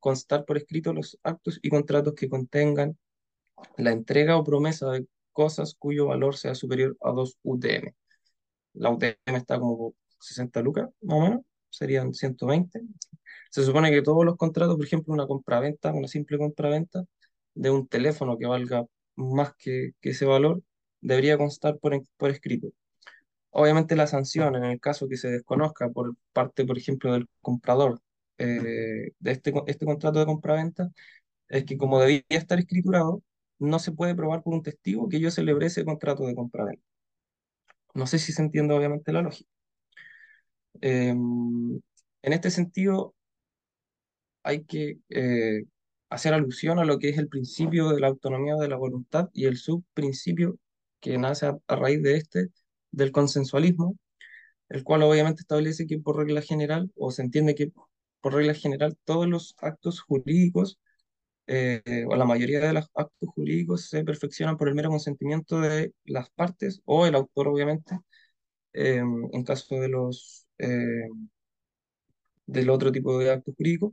constar 0.00 0.44
por 0.46 0.56
escrito 0.56 0.92
los 0.92 1.18
actos 1.22 1.58
y 1.62 1.68
contratos 1.70 2.14
que 2.14 2.28
contengan 2.28 2.98
la 3.76 3.92
entrega 3.92 4.36
o 4.36 4.44
promesa 4.44 4.90
de 4.90 5.06
cosas 5.32 5.74
cuyo 5.78 6.06
valor 6.06 6.36
sea 6.36 6.54
superior 6.54 6.96
a 7.02 7.10
2 7.12 7.38
UTM. 7.42 7.94
La 8.74 8.90
UTM 8.90 9.36
está 9.36 9.58
como 9.60 9.94
60 10.20 10.62
lucas, 10.62 10.88
más 11.02 11.18
o 11.18 11.20
menos, 11.22 11.40
serían 11.70 12.14
120. 12.14 12.80
Se 13.50 13.64
supone 13.64 13.90
que 13.90 14.02
todos 14.02 14.24
los 14.24 14.36
contratos, 14.36 14.76
por 14.76 14.84
ejemplo, 14.86 15.12
una 15.14 15.26
compraventa, 15.26 15.92
una 15.92 16.08
simple 16.08 16.38
compraventa 16.38 17.04
de 17.54 17.70
un 17.70 17.86
teléfono 17.88 18.38
que 18.38 18.46
valga 18.46 18.84
más 19.16 19.54
que, 19.56 19.92
ese 20.02 20.24
valor, 20.26 20.62
debería 21.00 21.38
constar 21.38 21.78
por, 21.78 22.02
por 22.16 22.30
escrito. 22.30 22.68
Obviamente 23.50 23.96
la 23.96 24.06
sanción, 24.06 24.56
en 24.56 24.64
el 24.64 24.80
caso 24.80 25.08
que 25.08 25.16
se 25.18 25.30
desconozca 25.30 25.90
por 25.90 26.14
parte, 26.32 26.64
por 26.64 26.78
ejemplo, 26.78 27.12
del 27.12 27.28
comprador 27.42 28.00
eh, 28.38 29.12
de 29.18 29.30
este, 29.30 29.52
este 29.66 29.86
contrato 29.86 30.18
de 30.20 30.26
compraventa, 30.26 30.90
es 31.48 31.64
que 31.64 31.76
como 31.76 32.00
debía 32.00 32.22
estar 32.30 32.58
escriturado, 32.58 33.22
no 33.62 33.78
se 33.78 33.92
puede 33.92 34.14
probar 34.14 34.42
por 34.42 34.54
un 34.54 34.62
testigo 34.62 35.08
que 35.08 35.20
yo 35.20 35.30
celebré 35.30 35.66
ese 35.66 35.84
contrato 35.84 36.26
de 36.26 36.34
compraventa. 36.34 36.84
No 37.94 38.06
sé 38.06 38.18
si 38.18 38.32
se 38.32 38.42
entiende 38.42 38.74
obviamente 38.74 39.12
la 39.12 39.22
lógica. 39.22 39.50
Em, 40.80 41.80
en 42.22 42.32
este 42.32 42.50
sentido, 42.50 43.14
hay 44.42 44.64
que 44.64 44.98
eh, 45.10 45.64
hacer 46.10 46.34
alusión 46.34 46.78
a 46.78 46.84
lo 46.84 46.98
que 46.98 47.10
es 47.10 47.18
el 47.18 47.28
principio 47.28 47.90
de 47.90 48.00
la 48.00 48.08
autonomía 48.08 48.56
de 48.56 48.68
la 48.68 48.76
voluntad 48.76 49.30
y 49.32 49.46
el 49.46 49.56
subprincipio 49.56 50.58
que 51.00 51.18
nace 51.18 51.46
a, 51.46 51.58
a 51.68 51.76
raíz 51.76 52.02
de 52.02 52.16
este, 52.16 52.48
del 52.90 53.12
consensualismo, 53.12 53.96
el 54.68 54.84
cual 54.84 55.02
obviamente 55.04 55.42
establece 55.42 55.86
que 55.86 55.98
por 55.98 56.18
regla 56.18 56.42
general, 56.42 56.90
o 56.96 57.10
se 57.10 57.22
entiende 57.22 57.54
que 57.54 57.72
por 58.20 58.34
regla 58.34 58.54
general, 58.54 58.96
todos 59.04 59.28
los 59.28 59.56
actos 59.58 60.00
jurídicos 60.00 60.78
eh, 61.46 62.04
o 62.08 62.16
la 62.16 62.24
mayoría 62.24 62.60
de 62.60 62.72
los 62.72 62.90
actos 62.94 63.28
jurídicos 63.34 63.88
se 63.88 64.04
perfeccionan 64.04 64.56
por 64.56 64.68
el 64.68 64.74
mero 64.74 64.90
consentimiento 64.90 65.60
de 65.60 65.92
las 66.04 66.30
partes 66.30 66.80
o 66.84 67.06
el 67.06 67.14
autor, 67.14 67.48
obviamente, 67.48 67.98
eh, 68.74 69.02
en 69.32 69.44
caso 69.44 69.76
de 69.76 69.88
los 69.88 70.46
eh, 70.58 71.08
del 72.46 72.70
otro 72.70 72.92
tipo 72.92 73.18
de 73.18 73.30
actos 73.30 73.54
jurídicos, 73.56 73.92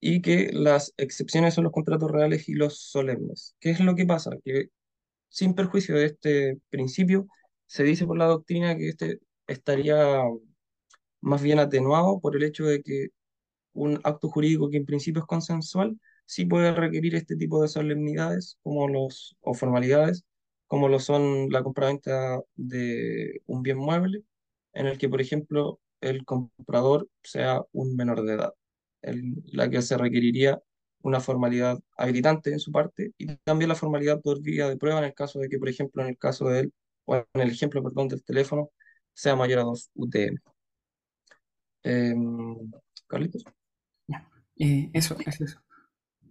y 0.00 0.22
que 0.22 0.50
las 0.52 0.94
excepciones 0.96 1.54
son 1.54 1.64
los 1.64 1.72
contratos 1.72 2.10
reales 2.10 2.48
y 2.48 2.54
los 2.54 2.80
solemnes. 2.80 3.56
¿Qué 3.60 3.70
es 3.70 3.80
lo 3.80 3.94
que 3.96 4.06
pasa? 4.06 4.30
Que 4.44 4.68
sin 5.28 5.54
perjuicio 5.54 5.96
de 5.96 6.06
este 6.06 6.58
principio, 6.70 7.28
se 7.66 7.84
dice 7.84 8.06
por 8.06 8.18
la 8.18 8.26
doctrina 8.26 8.76
que 8.76 8.88
este 8.90 9.20
estaría 9.46 10.22
más 11.20 11.42
bien 11.42 11.58
atenuado 11.58 12.20
por 12.20 12.36
el 12.36 12.44
hecho 12.44 12.64
de 12.66 12.82
que 12.82 13.08
un 13.72 14.00
acto 14.04 14.28
jurídico 14.28 14.70
que 14.70 14.78
en 14.78 14.86
principio 14.86 15.22
es 15.22 15.26
consensual 15.26 15.98
sí 16.28 16.44
puede 16.46 16.72
requerir 16.74 17.14
este 17.16 17.36
tipo 17.36 17.62
de 17.62 17.68
solemnidades 17.68 18.58
como 18.62 18.86
los, 18.88 19.36
o 19.40 19.54
formalidades, 19.54 20.24
como 20.66 20.88
lo 20.88 21.00
son 21.00 21.48
la 21.50 21.62
compraventa 21.62 22.40
de 22.56 23.42
un 23.46 23.62
bien 23.62 23.78
mueble, 23.78 24.24
en 24.74 24.86
el 24.86 24.98
que, 24.98 25.08
por 25.08 25.22
ejemplo, 25.22 25.80
el 26.02 26.24
comprador 26.26 27.08
sea 27.22 27.62
un 27.72 27.96
menor 27.96 28.22
de 28.24 28.34
edad, 28.34 28.54
en 29.02 29.42
la 29.46 29.70
que 29.70 29.80
se 29.82 29.96
requeriría 29.96 30.60
una 31.02 31.20
formalidad 31.20 31.80
habilitante 31.96 32.52
en 32.52 32.60
su 32.60 32.72
parte 32.72 33.12
y 33.18 33.36
también 33.38 33.70
la 33.70 33.74
formalidad 33.76 34.20
por 34.20 34.42
vía 34.42 34.68
de 34.68 34.76
prueba 34.76 34.98
en 34.98 35.06
el 35.06 35.14
caso 35.14 35.38
de 35.40 35.48
que, 35.48 35.58
por 35.58 35.68
ejemplo, 35.70 36.02
en 36.02 36.10
el 36.10 36.18
caso 36.18 36.46
de 36.48 36.60
él, 36.60 36.72
o 37.06 37.16
en 37.16 37.24
el 37.40 37.50
ejemplo, 37.50 37.82
perdón, 37.82 38.08
del 38.08 38.22
teléfono, 38.22 38.70
sea 39.14 39.34
mayor 39.36 39.60
a 39.60 39.62
2 39.62 39.90
UTM. 39.94 40.38
Em, 41.84 42.70
Carlitos. 43.06 43.44
Eh, 44.58 44.90
eso, 44.92 45.16
es 45.26 45.40
eso. 45.40 45.60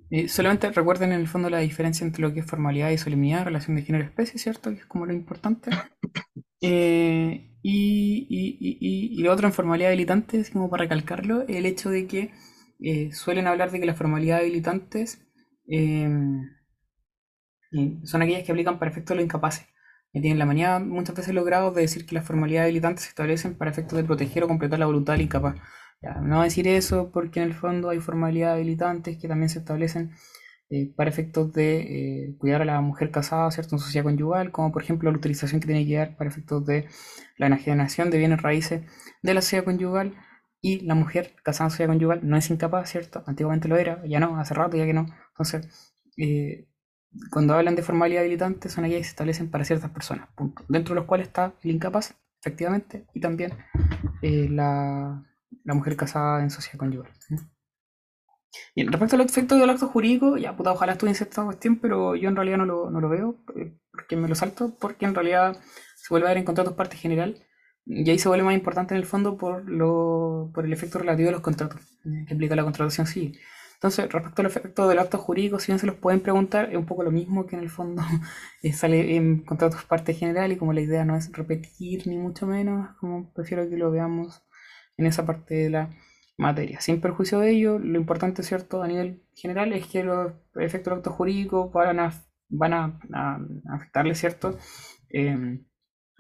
Eh, 0.10 0.30
solamente 0.30 0.72
recuerden 0.72 1.12
en 1.12 1.20
el 1.20 1.28
fondo 1.28 1.50
la 1.50 1.60
diferencia 1.60 2.06
entre 2.06 2.22
lo 2.22 2.34
que 2.34 2.40
es 2.40 2.46
formalidad 2.46 2.92
y 2.92 2.98
solemnidad, 2.98 3.46
relación 3.46 3.76
de 3.76 3.84
género-especie, 3.84 4.40
¿cierto? 4.40 4.72
Que 4.72 4.80
es 4.80 4.86
como 4.86 5.06
lo 5.06 5.14
importante. 5.14 5.72
Eh, 6.60 7.52
y, 7.62 9.22
lo 9.22 9.32
otro 9.32 9.46
en 9.46 9.54
formalidad 9.54 9.90
habilitante, 9.90 10.40
es 10.40 10.50
como 10.50 10.72
para 10.72 10.86
recalcarlo, 10.86 11.46
el 11.48 11.68
hecho 11.68 11.92
de 11.92 12.08
que 12.08 12.32
eh, 12.80 13.12
suelen 13.14 13.46
hablar 13.46 13.70
de 13.70 13.80
que 13.80 13.86
las 13.86 13.96
formalidades 13.96 14.42
habilitantes 14.42 15.22
son 18.04 18.22
aquellas 18.24 18.44
que 18.44 18.52
aplican 18.52 18.80
para 18.80 18.90
efectos 18.90 19.10
de 19.10 19.16
los 19.18 19.26
incapaces. 19.26 19.68
Y 20.14 20.22
tienen 20.22 20.40
la 20.40 20.48
manía 20.48 20.80
muchas 20.80 21.16
veces 21.16 21.36
logrado 21.36 21.72
de 21.72 21.82
decir 21.82 22.08
que 22.08 22.16
las 22.16 22.26
formalidades 22.26 22.66
habilitantes 22.66 23.04
se 23.04 23.10
establecen 23.10 23.56
para 23.56 23.70
efectos 23.70 23.98
de 23.98 24.04
proteger 24.04 24.44
o 24.44 24.48
completar 24.48 24.80
la 24.80 24.88
voluntad 24.88 25.14
del 25.14 25.22
incapaz. 25.24 25.58
No 26.02 26.44
decir 26.44 26.68
eso 26.68 27.12
porque 27.12 27.42
en 27.42 27.48
el 27.48 27.54
fondo 27.54 27.90
hay 27.90 28.00
formalidades 28.00 28.56
habilitantes 28.56 29.18
que 29.18 29.28
también 29.28 29.50
se 29.50 29.60
establecen 29.60 30.12
eh, 30.70 30.92
para 30.96 31.10
efectos 31.10 31.54
de 31.54 32.26
eh, 32.26 32.36
cuidar 32.38 32.62
a 32.62 32.66
la 32.66 32.82
mujer 32.82 33.10
casada, 33.10 33.50
¿cierto? 33.52 33.76
En 33.76 33.80
sociedad 33.80 34.04
conyugal, 34.04 34.52
como 34.52 34.74
por 34.74 34.84
ejemplo 34.84 35.10
la 35.10 35.18
utilización 35.18 35.62
que 35.62 35.68
tiene 35.68 35.88
que 35.88 35.96
dar 35.96 36.18
para 36.18 36.30
efectos 36.30 36.66
de 36.66 36.88
la 37.38 37.48
enajenación 37.48 38.10
de 38.10 38.18
bienes 38.18 38.42
raíces 38.42 38.82
de 39.22 39.34
la 39.34 39.42
sociedad 39.42 39.64
conyugal 39.64 40.16
y 40.60 40.82
la 40.82 40.96
mujer 40.96 41.36
casada 41.44 41.68
en 41.68 41.72
sociedad 41.72 41.90
conyugal 41.92 42.20
no 42.24 42.36
es 42.36 42.50
incapaz, 42.50 42.90
¿cierto? 42.90 43.24
Antiguamente 43.28 43.70
lo 43.70 43.78
era, 43.78 44.06
ya 44.06 44.20
no, 44.20 44.40
hace 44.40 44.54
rato 44.54 44.76
ya 44.76 44.86
que 44.86 44.94
no. 44.94 45.06
Entonces, 45.30 45.94
eh, 46.18 46.68
cuando 47.32 47.54
hablan 47.54 47.76
de 47.76 47.84
formalidad 47.84 48.24
habilitante 48.24 48.68
son 48.70 48.84
aquellas 48.84 49.02
que 49.02 49.06
se 49.06 49.12
establecen 49.12 49.50
para 49.50 49.64
ciertas 49.64 49.92
personas, 49.92 50.28
dentro 50.68 50.96
de 50.96 51.02
los 51.02 51.08
cuales 51.08 51.28
está 51.28 51.54
el 51.64 51.72
incapaz, 51.72 52.16
efectivamente, 52.42 53.06
y 53.14 53.22
también 53.22 53.54
la, 54.22 55.24
la, 55.68 55.74
mujer 55.74 55.96
casada 55.96 56.42
en 56.42 56.50
sociedad 56.50 56.80
conyugal. 56.80 57.12
Bien, 58.76 58.92
respecto 58.92 59.16
al 59.16 59.22
efecto 59.22 59.56
del 59.56 59.70
acto 59.70 59.88
jurídico, 59.88 60.38
ya 60.38 60.56
puta, 60.56 60.72
ojalá 60.72 60.94
estuviese 60.94 61.26
esta 61.26 61.44
cuestión, 61.44 61.78
pero 61.78 62.16
yo 62.16 62.30
en 62.30 62.36
realidad 62.36 62.58
no 62.58 62.66
lo, 62.66 62.90
no 62.90 63.02
lo 63.02 63.10
veo, 63.10 63.36
eh, 63.56 63.78
porque 63.92 64.16
me 64.16 64.28
lo 64.28 64.36
salto, 64.36 64.76
porque 64.80 65.06
en 65.06 65.16
realidad 65.16 65.58
se 65.96 66.08
vuelve 66.10 66.28
a 66.28 66.30
ver 66.30 66.38
en 66.38 66.46
contratos 66.46 66.74
parte 66.74 66.98
general, 66.98 67.44
y 67.86 68.10
ahí 68.10 68.20
se 68.20 68.30
vuelve 68.30 68.44
más 68.46 68.56
importante 68.56 68.94
en 68.94 69.00
el 69.00 69.06
fondo 69.06 69.38
por, 69.38 69.70
lo, 69.70 70.52
por 70.54 70.66
el 70.66 70.74
efecto 70.74 71.00
relativo 71.00 71.28
de 71.28 71.34
los 71.34 71.42
contratos, 71.42 71.82
eh, 72.06 72.26
que 72.28 72.34
implica 72.34 72.56
la 72.56 72.64
contratación 72.64 73.08
civil. 73.08 73.40
Entonces, 73.76 74.12
respecto 74.12 74.42
al 74.42 74.48
efecto 74.48 74.88
del 74.88 75.00
acto 75.00 75.20
jurídico, 75.20 75.60
si 75.60 75.68
bien 75.72 75.80
se 75.80 75.86
los 75.86 75.96
pueden 75.96 76.20
preguntar, 76.22 76.70
es 76.72 76.78
un 76.78 76.86
poco 76.88 77.04
lo 77.04 77.12
mismo 77.12 77.46
que 77.46 77.56
en 77.56 77.62
el 77.62 77.70
fondo 77.70 78.02
eh, 78.64 78.74
sale 78.74 79.16
en 79.16 79.44
contratos 79.44 79.84
parte 79.86 80.14
general, 80.14 80.52
y 80.52 80.58
como 80.58 80.74
la 80.74 80.82
idea 80.82 81.06
no 81.06 81.16
es 81.16 81.32
repetir 81.32 82.08
ni 82.08 82.18
mucho 82.18 82.48
menos, 82.48 82.90
como 83.00 83.32
prefiero 83.34 83.70
que 83.70 83.78
lo 83.78 83.92
veamos 83.92 84.44
en 84.98 85.06
esa 85.06 85.26
parte 85.26 85.56
de 85.56 85.70
la 85.70 85.90
materia. 86.38 86.80
Sin 86.82 87.02
perjuicio 87.02 87.40
de 87.40 87.52
ello, 87.52 87.80
lo 87.80 87.98
importante, 88.00 88.44
¿cierto?, 88.44 88.84
a 88.84 88.88
nivel 88.88 89.24
general 89.36 89.74
es 89.74 89.88
que 89.88 90.04
los 90.04 90.34
efectos 90.56 90.92
del 90.92 91.00
acto 91.00 91.12
jurídico 91.12 91.70
van 91.72 92.00
a, 92.00 92.14
van 92.50 92.74
a, 92.74 93.40
afectarle, 93.70 94.16
¿cierto?, 94.16 94.58
em, 95.10 95.66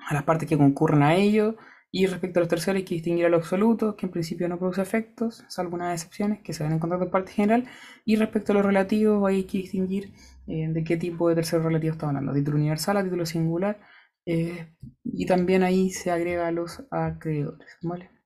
a 0.09 0.13
las 0.13 0.23
partes 0.23 0.49
que 0.49 0.57
concurren 0.57 1.03
a 1.03 1.15
ello. 1.15 1.57
Y 1.91 2.05
respecto 2.07 2.39
a 2.39 2.41
los 2.41 2.49
terceros 2.49 2.77
hay 2.77 2.83
que 2.85 2.95
distinguir 2.95 3.25
a 3.25 3.29
los 3.29 3.41
absolutos, 3.43 3.95
que 3.95 4.05
en 4.07 4.11
principio 4.11 4.47
no 4.49 4.59
produce 4.59 4.81
efectos, 4.81 5.45
salvo 5.47 5.69
algunas 5.69 5.93
excepciones 5.95 6.41
que 6.43 6.53
se 6.53 6.63
ven 6.63 6.73
en 6.73 6.79
contrato 6.79 7.05
de 7.05 7.11
parte 7.11 7.31
general. 7.31 7.65
Y 8.05 8.17
respecto 8.17 8.51
a 8.51 8.55
los 8.55 8.65
relativos 8.65 9.27
hay 9.27 9.45
que 9.45 9.59
distinguir 9.59 10.13
eh, 10.47 10.67
de 10.69 10.83
qué 10.83 10.97
tipo 10.97 11.29
de 11.29 11.35
tercero 11.35 11.63
relativo 11.63 11.93
estamos 11.93 12.15
hablando, 12.15 12.33
título 12.33 12.57
universal 12.57 12.97
a 12.97 13.03
título 13.03 13.25
singular. 13.25 13.79
Eh, 14.25 14.75
y 15.05 15.25
también 15.25 15.63
ahí 15.63 15.89
se 15.91 16.11
agrega 16.11 16.47
a 16.47 16.51
los 16.51 16.85
acreedores, 16.91 17.77
¿vale? 17.81 18.16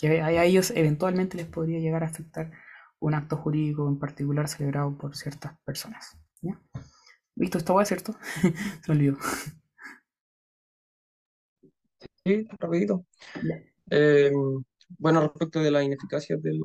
Que 0.00 0.20
a 0.20 0.44
ellos 0.44 0.70
eventualmente 0.74 1.36
les 1.36 1.46
podría 1.46 1.80
llegar 1.80 2.02
a 2.02 2.06
afectar 2.06 2.50
un 3.00 3.14
acto 3.14 3.36
jurídico 3.36 3.88
en 3.88 3.98
particular 3.98 4.48
celebrado 4.48 4.96
por 4.96 5.16
ciertas 5.16 5.58
personas. 5.64 6.16
¿ya? 6.42 6.60
¿Listo? 7.36 7.58
¿Esto 7.58 7.74
va, 7.74 7.84
cierto? 7.84 8.16
Se 8.84 8.92
olvidó. 8.92 9.16
Sí, 12.24 12.46
rapidito. 12.58 13.06
Eh, 13.90 14.32
bueno, 14.98 15.20
respecto 15.20 15.60
de 15.60 15.70
la 15.70 15.82
ineficacia 15.82 16.36
del, 16.36 16.60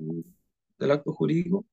del 0.77 0.91
acto 0.91 1.13
jurídico, 1.13 1.65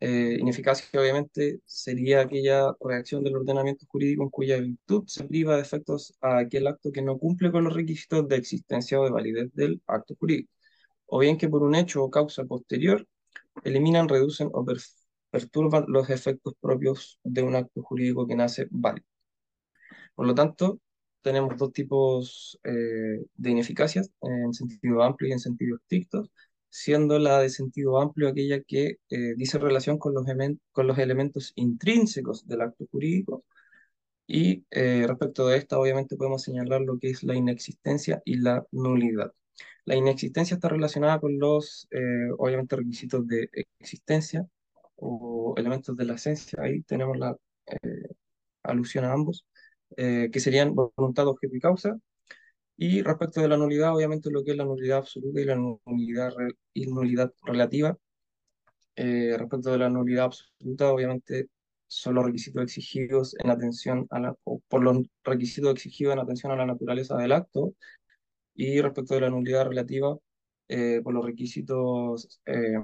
eh, 0.00 0.36
ineficacia 0.40 1.00
obviamente 1.00 1.60
sería 1.64 2.20
aquella 2.22 2.72
reacción 2.80 3.24
del 3.24 3.36
ordenamiento 3.36 3.86
jurídico 3.88 4.22
en 4.22 4.30
cuya 4.30 4.58
virtud 4.58 5.04
se 5.06 5.24
priva 5.24 5.56
de 5.56 5.62
efectos 5.62 6.14
a 6.20 6.38
aquel 6.38 6.66
acto 6.68 6.92
que 6.92 7.02
no 7.02 7.18
cumple 7.18 7.50
con 7.50 7.64
los 7.64 7.74
requisitos 7.74 8.28
de 8.28 8.36
existencia 8.36 9.00
o 9.00 9.04
de 9.04 9.10
validez 9.10 9.50
del 9.54 9.82
acto 9.86 10.14
jurídico, 10.18 10.50
o 11.06 11.18
bien 11.20 11.38
que 11.38 11.48
por 11.48 11.62
un 11.62 11.74
hecho 11.74 12.02
o 12.04 12.10
causa 12.10 12.44
posterior 12.44 13.06
eliminan, 13.64 14.08
reducen 14.08 14.50
o 14.52 14.64
perturban 15.30 15.84
los 15.88 16.10
efectos 16.10 16.54
propios 16.60 17.18
de 17.24 17.42
un 17.42 17.56
acto 17.56 17.82
jurídico 17.82 18.26
que 18.26 18.36
nace 18.36 18.68
válido. 18.70 19.06
Por 20.14 20.26
lo 20.26 20.34
tanto, 20.34 20.80
tenemos 21.22 21.56
dos 21.56 21.72
tipos 21.72 22.58
eh, 22.64 23.24
de 23.34 23.50
ineficacias, 23.50 24.10
en 24.22 24.52
sentido 24.54 25.02
amplio 25.02 25.28
y 25.30 25.32
en 25.32 25.38
sentido 25.40 25.76
estricto, 25.76 26.30
siendo 26.70 27.18
la 27.18 27.40
de 27.40 27.50
sentido 27.50 28.00
amplio 28.00 28.28
aquella 28.28 28.60
que 28.62 28.98
eh, 29.10 29.34
dice 29.36 29.58
relación 29.58 29.98
con 29.98 30.14
los, 30.14 30.98
elementos 30.98 31.52
intrínsecos 31.56 32.46
del 32.46 32.62
acto 32.62 32.86
jurídico. 32.90 33.44
Y 34.26 34.64
eh, 34.70 35.06
respecto 35.08 35.48
de 35.48 35.58
esta, 35.58 35.78
obviamente 35.78 36.16
podemos 36.16 36.42
señalar 36.42 36.82
lo 36.82 36.98
que 36.98 37.10
es 37.10 37.22
la 37.22 37.34
inexistencia 37.34 38.22
y 38.24 38.36
la 38.38 38.66
nulidad. 38.72 39.32
La 39.84 39.96
inexistencia 39.96 40.54
está 40.56 40.68
relacionada 40.68 41.20
con 41.20 41.38
los, 41.38 41.88
eh, 41.90 42.30
obviamente, 42.38 42.76
requisitos 42.76 43.26
de 43.26 43.50
existencia 43.80 44.46
o 44.96 45.54
elementos 45.56 45.96
de 45.96 46.04
la 46.04 46.14
esencia. 46.14 46.60
Ahí 46.62 46.82
tenemos 46.82 47.18
la 47.18 47.36
alusión 48.62 49.04
a 49.04 49.12
ambos, 49.12 49.46
que 49.96 50.40
serían 50.40 50.74
voluntad, 50.74 51.26
objeto 51.28 51.56
y 51.56 51.60
causa, 51.60 51.98
y 52.78 53.02
respecto 53.02 53.40
de 53.42 53.48
la 53.48 53.56
nulidad, 53.56 53.94
obviamente 53.94 54.30
lo 54.30 54.44
que 54.44 54.52
es 54.52 54.56
la 54.56 54.64
nulidad 54.64 54.98
absoluta 54.98 55.40
y 55.40 55.44
la 55.44 55.56
nulidad, 55.56 56.32
nulidad 56.74 57.32
relativa. 57.44 57.98
Eh, 58.96 59.36
respecto 59.38 59.72
de 59.72 59.78
la 59.78 59.88
nulidad 59.90 60.26
absoluta, 60.26 60.92
obviamente 60.92 61.48
son 61.88 62.14
los 62.14 62.24
requisitos 62.26 62.62
exigidos 62.62 63.34
en 63.38 63.50
atención 63.50 64.06
a 64.10 64.20
la, 64.20 64.34
por 64.68 64.82
los 64.82 64.98
requisitos 65.24 65.72
exigidos 65.72 66.14
en 66.14 66.20
atención 66.20 66.52
a 66.52 66.56
la 66.56 66.66
naturaleza 66.66 67.16
del 67.16 67.32
acto. 67.32 67.74
Y 68.54 68.80
respecto 68.80 69.14
de 69.14 69.22
la 69.22 69.30
nulidad 69.30 69.66
relativa, 69.66 70.16
eh, 70.68 71.00
por 71.02 71.14
los 71.14 71.24
requisitos 71.24 72.40
eh, 72.46 72.76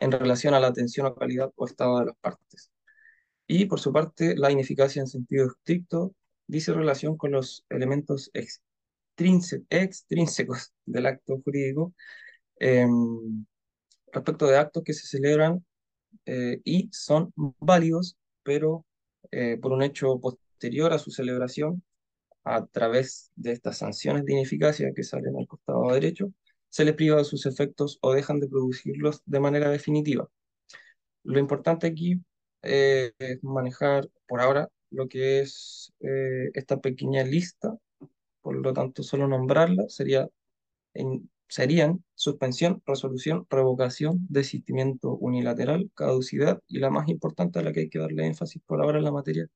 en 0.00 0.12
relación 0.12 0.54
a 0.54 0.60
la 0.60 0.68
atención 0.68 1.06
o 1.06 1.14
calidad 1.14 1.52
o 1.56 1.66
estado 1.66 2.00
de 2.00 2.06
las 2.06 2.16
partes. 2.16 2.72
Y 3.46 3.66
por 3.66 3.80
su 3.80 3.92
parte, 3.92 4.36
la 4.36 4.50
ineficacia 4.50 5.00
en 5.00 5.08
sentido 5.08 5.46
estricto 5.46 6.14
dice 6.46 6.72
relación 6.72 7.16
con 7.16 7.32
los 7.32 7.64
elementos 7.70 8.30
extrínsecos 9.16 10.72
del 10.84 11.06
acto 11.06 11.40
jurídico 11.44 11.94
em, 12.58 13.44
respecto 14.12 14.46
de 14.46 14.58
actos 14.58 14.82
que 14.84 14.94
se 14.94 15.06
celebran 15.06 15.64
eh, 16.26 16.60
y 16.64 16.88
son 16.92 17.32
válidos, 17.36 18.16
pero 18.42 18.84
eh, 19.30 19.58
por 19.60 19.72
un 19.72 19.82
hecho 19.82 20.18
posterior 20.20 20.92
a 20.92 20.98
su 20.98 21.10
celebración, 21.10 21.82
a 22.44 22.66
través 22.66 23.30
de 23.36 23.52
estas 23.52 23.78
sanciones 23.78 24.24
de 24.24 24.32
ineficacia 24.34 24.92
que 24.94 25.04
salen 25.04 25.36
al 25.38 25.46
costado 25.46 25.92
derecho, 25.92 26.32
se 26.68 26.84
les 26.84 26.94
priva 26.94 27.18
de 27.18 27.24
sus 27.24 27.46
efectos 27.46 27.98
o 28.02 28.12
dejan 28.12 28.40
de 28.40 28.48
producirlos 28.48 29.22
de 29.26 29.40
manera 29.40 29.70
definitiva. 29.70 30.28
Lo 31.24 31.38
importante 31.38 31.86
aquí 31.86 32.20
eh, 32.62 33.12
es 33.18 33.42
manejar 33.44 34.08
por 34.26 34.40
ahora 34.40 34.68
lo 34.92 35.08
que 35.08 35.40
es 35.40 35.92
eh, 36.00 36.50
esta 36.54 36.80
pequeña 36.80 37.24
lista, 37.24 37.76
por 38.40 38.56
lo 38.56 38.72
tanto 38.72 39.02
solo 39.02 39.28
nombrarla 39.28 39.84
sería 39.88 40.28
en, 40.94 41.30
serían 41.52 42.02
suspensión, 42.14 42.82
resolución, 42.86 43.46
revocación, 43.50 44.26
desistimiento 44.30 45.16
unilateral, 45.16 45.90
caducidad 45.94 46.60
y 46.66 46.78
la 46.78 46.90
más 46.90 47.08
importante 47.08 47.58
a 47.58 47.62
la 47.62 47.72
que 47.72 47.80
hay 47.80 47.90
que 47.90 47.98
darle 47.98 48.26
énfasis 48.26 48.62
por 48.64 48.80
ahora 48.80 48.98
en 48.98 49.04
la 49.04 49.12
materia, 49.12 49.46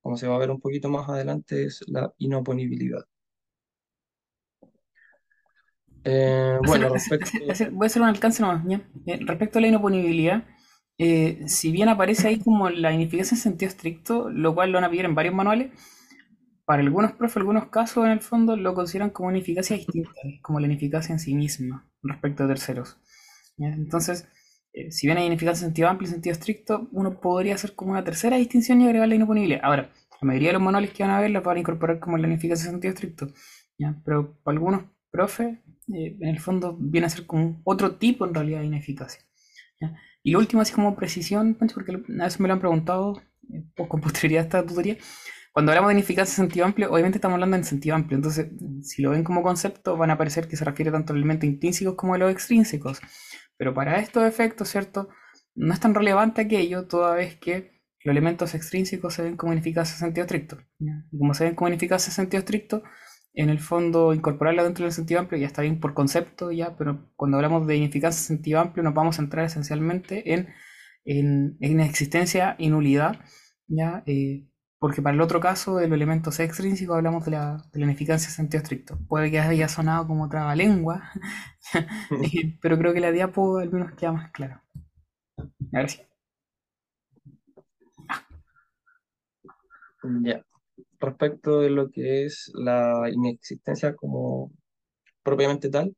como 0.00 0.16
se 0.16 0.26
va 0.26 0.36
a 0.36 0.38
ver 0.38 0.50
un 0.50 0.60
poquito 0.60 0.88
más 0.88 1.08
adelante, 1.08 1.64
es 1.64 1.84
la 1.88 2.12
inoponibilidad. 2.18 3.04
Eh, 6.04 6.58
bueno, 6.66 6.88
respecto... 6.94 7.30
Voy 7.72 7.84
a 7.84 7.86
hacer 7.86 8.02
un 8.02 8.08
alcance 8.08 8.42
nomás. 8.42 8.64
Eh, 9.06 9.18
respecto 9.26 9.58
a 9.58 9.62
la 9.62 9.68
inoponibilidad, 9.68 10.46
eh, 10.98 11.42
si 11.46 11.72
bien 11.72 11.88
aparece 11.88 12.28
ahí 12.28 12.38
como 12.38 12.70
la 12.70 12.92
ineficacia 12.92 13.34
en 13.34 13.40
sentido 13.40 13.68
estricto, 13.68 14.30
lo 14.30 14.54
cual 14.54 14.70
lo 14.70 14.76
van 14.76 14.84
a 14.84 14.90
pedir 14.90 15.04
en 15.04 15.14
varios 15.14 15.34
manuales, 15.34 15.70
para 16.64 16.82
algunos 16.82 17.12
profes, 17.12 17.36
algunos 17.38 17.66
casos 17.66 18.06
en 18.06 18.12
el 18.12 18.20
fondo 18.20 18.56
lo 18.56 18.74
consideran 18.74 19.10
como 19.10 19.28
una 19.28 19.38
eficacia 19.38 19.76
distinta, 19.76 20.10
como 20.40 20.60
la 20.60 20.66
ineficacia 20.66 21.12
en 21.12 21.18
sí 21.18 21.34
misma 21.34 21.90
respecto 22.02 22.44
a 22.44 22.48
terceros. 22.48 22.96
Entonces, 23.58 24.26
eh, 24.72 24.90
si 24.90 25.06
bien 25.06 25.18
hay 25.18 25.26
ineficacia 25.26 25.64
en 25.64 25.70
sentido 25.70 25.88
amplio 25.88 26.08
y 26.08 26.12
sentido 26.12 26.32
estricto, 26.32 26.88
uno 26.92 27.20
podría 27.20 27.54
hacer 27.54 27.74
como 27.74 27.92
una 27.92 28.02
tercera 28.02 28.36
distinción 28.36 28.80
y 28.80 28.86
agregar 28.86 29.08
la 29.08 29.14
inoponibilidad. 29.14 29.60
Ahora, 29.62 29.90
la 30.20 30.26
mayoría 30.26 30.48
de 30.48 30.52
los 30.54 30.62
manuales 30.62 30.90
que 30.92 31.02
van 31.02 31.12
a 31.12 31.20
ver 31.20 31.30
la 31.30 31.40
van 31.40 31.56
a 31.56 31.60
incorporar 31.60 32.00
como 32.00 32.16
la 32.16 32.26
ineficacia 32.26 32.66
en 32.66 32.72
sentido 32.72 32.94
estricto, 32.94 33.28
pero 34.04 34.38
para 34.42 34.56
algunos 34.56 34.84
profes, 35.10 35.58
eh, 35.94 36.16
en 36.18 36.28
el 36.28 36.40
fondo 36.40 36.76
viene 36.80 37.06
a 37.06 37.10
ser 37.10 37.26
como 37.26 37.60
otro 37.64 37.96
tipo 37.96 38.26
en 38.26 38.34
realidad 38.34 38.60
de 38.60 38.66
ineficacia. 38.66 39.20
Y 40.24 40.32
lo 40.32 40.38
último, 40.40 40.62
así 40.62 40.72
como 40.72 40.96
precisión, 40.96 41.54
porque 41.54 41.92
a 41.92 42.24
veces 42.24 42.40
me 42.40 42.48
lo 42.48 42.54
han 42.54 42.60
preguntado 42.60 43.22
eh, 43.52 43.62
con 43.86 44.00
posterioridad 44.00 44.42
a 44.42 44.44
esta 44.46 44.66
tutoría, 44.66 44.96
cuando 45.52 45.70
hablamos 45.70 45.90
de 45.90 45.94
ineficacia 45.94 46.32
en 46.32 46.48
sentido 46.48 46.64
amplio, 46.64 46.90
obviamente 46.90 47.18
estamos 47.18 47.34
hablando 47.34 47.56
en 47.56 47.62
sentido 47.62 47.94
amplio, 47.94 48.16
entonces 48.16 48.48
si 48.82 49.02
lo 49.02 49.10
ven 49.10 49.22
como 49.22 49.42
concepto 49.42 49.96
van 49.96 50.10
a 50.10 50.18
parecer 50.18 50.48
que 50.48 50.56
se 50.56 50.64
refiere 50.64 50.90
tanto 50.90 51.12
a 51.12 51.14
los 51.14 51.20
elementos 51.20 51.48
intrínsecos 51.48 51.94
como 51.94 52.14
a 52.14 52.18
los 52.18 52.32
extrínsecos, 52.32 53.00
pero 53.56 53.72
para 53.72 54.00
estos 54.00 54.24
efectos, 54.24 54.68
¿cierto? 54.68 55.10
No 55.54 55.72
es 55.72 55.78
tan 55.78 55.94
relevante 55.94 56.40
aquello 56.40 56.88
toda 56.88 57.14
vez 57.14 57.36
que 57.36 57.82
los 58.02 58.12
elementos 58.12 58.54
extrínsecos 58.54 59.14
se 59.14 59.22
ven 59.22 59.36
como 59.36 59.52
ineficacia 59.52 59.94
en 59.94 60.00
sentido 60.00 60.24
estricto. 60.24 60.58
Y 60.80 61.18
como 61.18 61.34
se 61.34 61.44
ven 61.44 61.54
como 61.54 61.68
ineficacia 61.68 62.10
en 62.10 62.14
sentido 62.14 62.40
estricto, 62.40 62.82
en 63.34 63.50
el 63.50 63.58
fondo 63.58 64.14
incorporarla 64.14 64.64
dentro 64.64 64.84
del 64.84 64.92
sentido 64.92 65.20
amplio 65.20 65.40
ya 65.40 65.46
está 65.46 65.62
bien 65.62 65.80
por 65.80 65.94
concepto, 65.94 66.52
ya, 66.52 66.76
pero 66.76 67.10
cuando 67.16 67.36
hablamos 67.36 67.66
de 67.66 67.76
ineficacia 67.76 68.18
en 68.18 68.38
sentido 68.38 68.60
amplio 68.60 68.82
nos 68.84 68.94
vamos 68.94 69.16
a 69.16 69.22
centrar 69.22 69.46
esencialmente 69.46 70.32
en, 70.34 70.48
en, 71.04 71.80
existencia 71.80 72.56
y 72.58 72.68
nulidad, 72.70 73.20
ya, 73.66 74.02
eh, 74.06 74.46
porque 74.78 75.02
para 75.02 75.14
el 75.14 75.20
otro 75.22 75.40
caso, 75.40 75.76
de 75.76 75.88
los 75.88 75.96
elementos 75.96 76.38
extrínsecos, 76.40 76.96
hablamos 76.96 77.24
de 77.24 77.32
la, 77.32 77.56
de 77.72 77.80
la 77.80 77.86
ineficacia 77.86 78.28
en 78.28 78.34
sentido 78.34 78.62
estricto. 78.62 78.98
Puede 79.08 79.30
que 79.30 79.40
haya 79.40 79.68
sonado 79.68 80.06
como 80.06 80.24
otra 80.24 80.54
lengua, 80.54 81.10
pero 82.62 82.78
creo 82.78 82.92
que 82.94 83.00
la 83.00 83.12
diapo 83.12 83.58
al 83.58 83.70
menos 83.72 83.92
queda 83.94 84.12
más 84.12 84.30
claro. 84.32 84.60
Gracias. 85.72 86.06
Ya. 90.22 90.44
Respecto 91.04 91.60
de 91.60 91.70
lo 91.70 91.90
que 91.90 92.24
es 92.24 92.50
la 92.54 93.10
inexistencia 93.12 93.94
como 93.94 94.52
propiamente 95.22 95.68
tal, 95.68 95.94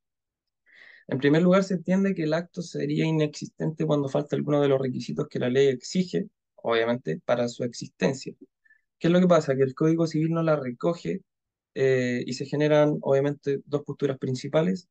en 1.08 1.18
primer 1.18 1.42
lugar 1.42 1.62
se 1.62 1.74
entiende 1.74 2.14
que 2.14 2.24
el 2.24 2.34
acto 2.34 2.62
sería 2.62 3.04
inexistente 3.04 3.86
cuando 3.86 4.08
falta 4.08 4.34
alguno 4.34 4.60
de 4.60 4.68
los 4.68 4.80
requisitos 4.80 5.28
que 5.28 5.38
la 5.38 5.48
ley 5.48 5.68
exige, 5.68 6.28
obviamente, 6.56 7.20
para 7.24 7.48
su 7.48 7.62
existencia. 7.62 8.34
¿Qué 8.98 9.08
es 9.08 9.12
lo 9.12 9.20
que 9.20 9.28
pasa? 9.28 9.54
Que 9.56 9.62
el 9.62 9.74
Código 9.74 10.06
Civil 10.06 10.30
no 10.32 10.42
la 10.42 10.56
recoge 10.56 11.22
eh, 11.74 12.24
y 12.26 12.32
se 12.32 12.46
generan, 12.46 12.98
obviamente, 13.02 13.60
dos 13.66 13.82
posturas 13.84 14.18
principales. 14.18 14.88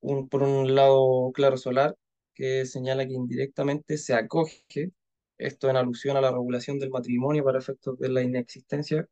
Un, 0.00 0.28
por 0.28 0.42
un 0.44 0.74
lado, 0.74 1.32
claro 1.32 1.56
solar, 1.56 1.96
que 2.34 2.66
señala 2.66 3.06
que 3.06 3.14
indirectamente 3.14 3.98
se 3.98 4.14
acoge, 4.14 4.92
esto 5.38 5.70
en 5.70 5.76
alusión 5.76 6.16
a 6.16 6.20
la 6.20 6.30
regulación 6.30 6.78
del 6.78 6.90
matrimonio 6.90 7.44
para 7.44 7.58
efectos 7.58 7.98
de 7.98 8.08
la 8.08 8.22
inexistencia, 8.22 9.08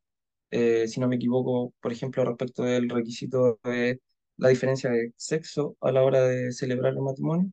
eh, 0.51 0.87
si 0.87 0.99
no 0.99 1.07
me 1.07 1.15
equivoco, 1.17 1.73
por 1.81 1.91
ejemplo, 1.93 2.25
respecto 2.25 2.63
del 2.63 2.89
requisito 2.89 3.59
de 3.63 4.01
la 4.37 4.49
diferencia 4.49 4.89
de 4.91 5.13
sexo 5.17 5.77
a 5.81 5.91
la 5.91 6.03
hora 6.03 6.21
de 6.27 6.51
celebrar 6.51 6.93
el 6.93 7.01
matrimonio. 7.01 7.51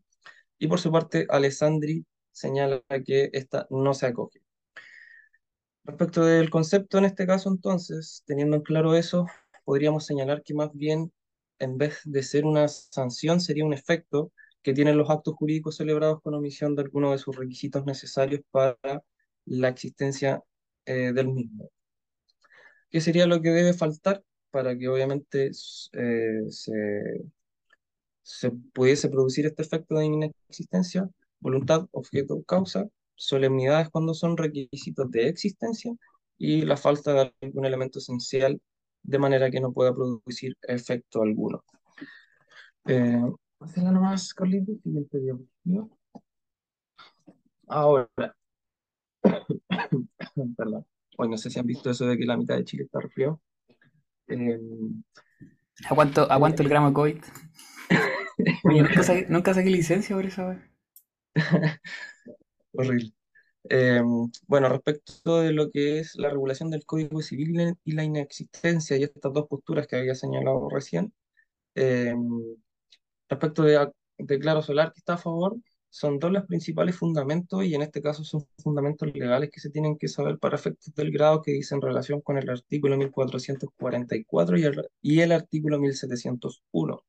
Y 0.59 0.69
por 0.69 0.81
su 0.81 0.93
parte, 0.93 1.27
Alessandri 1.31 2.07
señala 2.33 2.83
que 3.05 3.31
esta 3.33 3.67
no 3.71 3.95
se 3.95 4.07
acoge. 4.07 4.41
Respecto 5.85 6.25
del 6.25 6.51
concepto 6.51 6.99
en 6.99 7.07
este 7.07 7.27
caso, 7.27 7.49
entonces, 7.51 8.23
teniendo 8.27 8.57
en 8.57 8.63
claro 8.63 8.95
eso, 8.95 9.27
podríamos 9.65 10.07
señalar 10.07 10.43
que 10.43 10.55
más 10.55 10.73
bien, 10.75 11.13
en 11.59 11.79
vez 11.79 12.01
de 12.05 12.23
ser 12.23 12.45
una 12.45 12.69
sanción, 12.69 13.41
sería 13.41 13.65
un 13.65 13.73
efecto 13.75 14.33
que 14.63 14.75
tienen 14.75 14.99
los 14.99 15.11
actos 15.11 15.35
jurídicos 15.35 15.77
celebrados 15.77 16.21
con 16.23 16.35
omisión 16.35 16.75
de 16.77 16.83
alguno 16.83 17.13
de 17.13 17.19
sus 17.19 17.37
requisitos 17.37 17.85
necesarios 17.87 18.43
para 18.51 18.77
la 19.47 19.69
existencia 19.69 20.43
eh, 20.87 21.13
del 21.13 21.29
mismo. 21.29 21.71
¿Qué 22.91 23.01
sería 23.01 23.27
lo 23.27 23.41
que 23.43 23.51
debe 23.51 23.75
faltar 23.75 24.23
para 24.51 24.77
que 24.77 24.89
obviamente 24.89 25.51
eh, 25.93 26.43
se, 26.49 27.25
se 28.23 28.51
pudiese 28.51 29.09
producir 29.09 29.47
este 29.47 29.63
efecto 29.63 29.97
de 29.97 30.07
inexistencia? 30.07 31.09
Voluntad, 31.41 31.87
objeto, 31.93 32.43
causa, 32.45 32.89
solemnidades 33.15 33.91
cuando 33.91 34.15
son 34.15 34.37
requisitos 34.37 35.11
de 35.11 35.29
existencia 35.29 35.95
y 36.39 36.63
la 36.63 36.77
falta 36.77 37.13
de 37.13 37.35
algún 37.43 37.67
elemento 37.67 37.99
esencial 37.99 38.61
de 39.03 39.19
manera 39.19 39.51
que 39.51 39.61
no 39.61 39.73
pueda 39.73 39.95
producir 39.95 40.57
efecto 40.63 41.23
alguno. 41.23 41.65
Eh, 42.87 43.23
siguiente 44.83 45.19
diapositiva. 45.19 45.89
Ahora, 47.67 48.09
perdón, 50.57 50.87
hoy 51.19 51.29
no 51.29 51.37
sé 51.37 51.51
si 51.51 51.59
han 51.59 51.67
visto 51.67 51.91
eso 51.91 52.07
de 52.07 52.17
que 52.17 52.25
la 52.25 52.37
mitad 52.37 52.57
de 52.57 52.65
Chile 52.65 52.85
está 52.85 53.01
resfriado. 53.01 53.41
Eh, 54.29 54.59
aguanto, 55.89 56.31
aguanto 56.31 56.63
el 56.63 56.69
gramo 56.69 56.89
de 56.89 56.95
COVID. 56.95 57.19
nunca, 59.29 59.53
saqué, 59.53 59.71
licencia 59.71 60.15
por 60.15 60.27
eso. 60.27 60.55
Horrible. 62.73 63.13
Eh, 63.69 64.01
bueno, 64.47 64.69
respecto 64.69 65.41
de 65.41 65.53
lo 65.53 65.71
que 65.71 65.99
es 65.99 66.15
la 66.15 66.31
regulación 66.31 66.71
del 66.71 66.87
Código 66.87 67.21
Civil 67.21 67.77
y 67.85 67.93
la 67.93 68.05
inexistencia 68.05 68.97
y 68.97 69.03
estas 69.03 69.33
dos 69.33 69.47
posturas 69.49 69.87
que 69.89 69.97
había 69.97 70.15
señalado 70.15 70.69
recién, 70.71 71.13
eh, 71.75 72.15
respecto 73.29 73.65
de, 73.65 73.91
de, 74.19 74.39
Claro 74.39 74.63
Solar 74.63 74.93
que 74.93 75.01
está 75.01 75.15
a 75.15 75.19
favor, 75.19 75.57
son 75.91 76.19
dos 76.19 76.33
los 76.33 76.47
principales 76.47 76.97
fundamentos 76.97 77.65
y 77.65 77.75
en 77.75 77.83
este 77.83 78.03
caso 78.03 78.25
son 78.25 78.47
fundamentos 78.63 79.09
legales 79.15 79.51
que 79.51 79.61
se 79.61 79.71
tienen 79.71 79.97
que 79.99 80.09
saber 80.09 80.39
para 80.39 80.57
efectos 80.57 80.95
del 80.95 81.11
grado 81.11 81.43
que 81.43 81.53
dicen 81.53 81.81
relación 81.81 82.21
con 82.21 82.39
el 82.39 82.49
artículo 82.51 82.97
1444 82.97 84.57
y 85.03 85.21
el, 85.21 85.33
artículo 85.33 85.79
1701. 85.79 87.05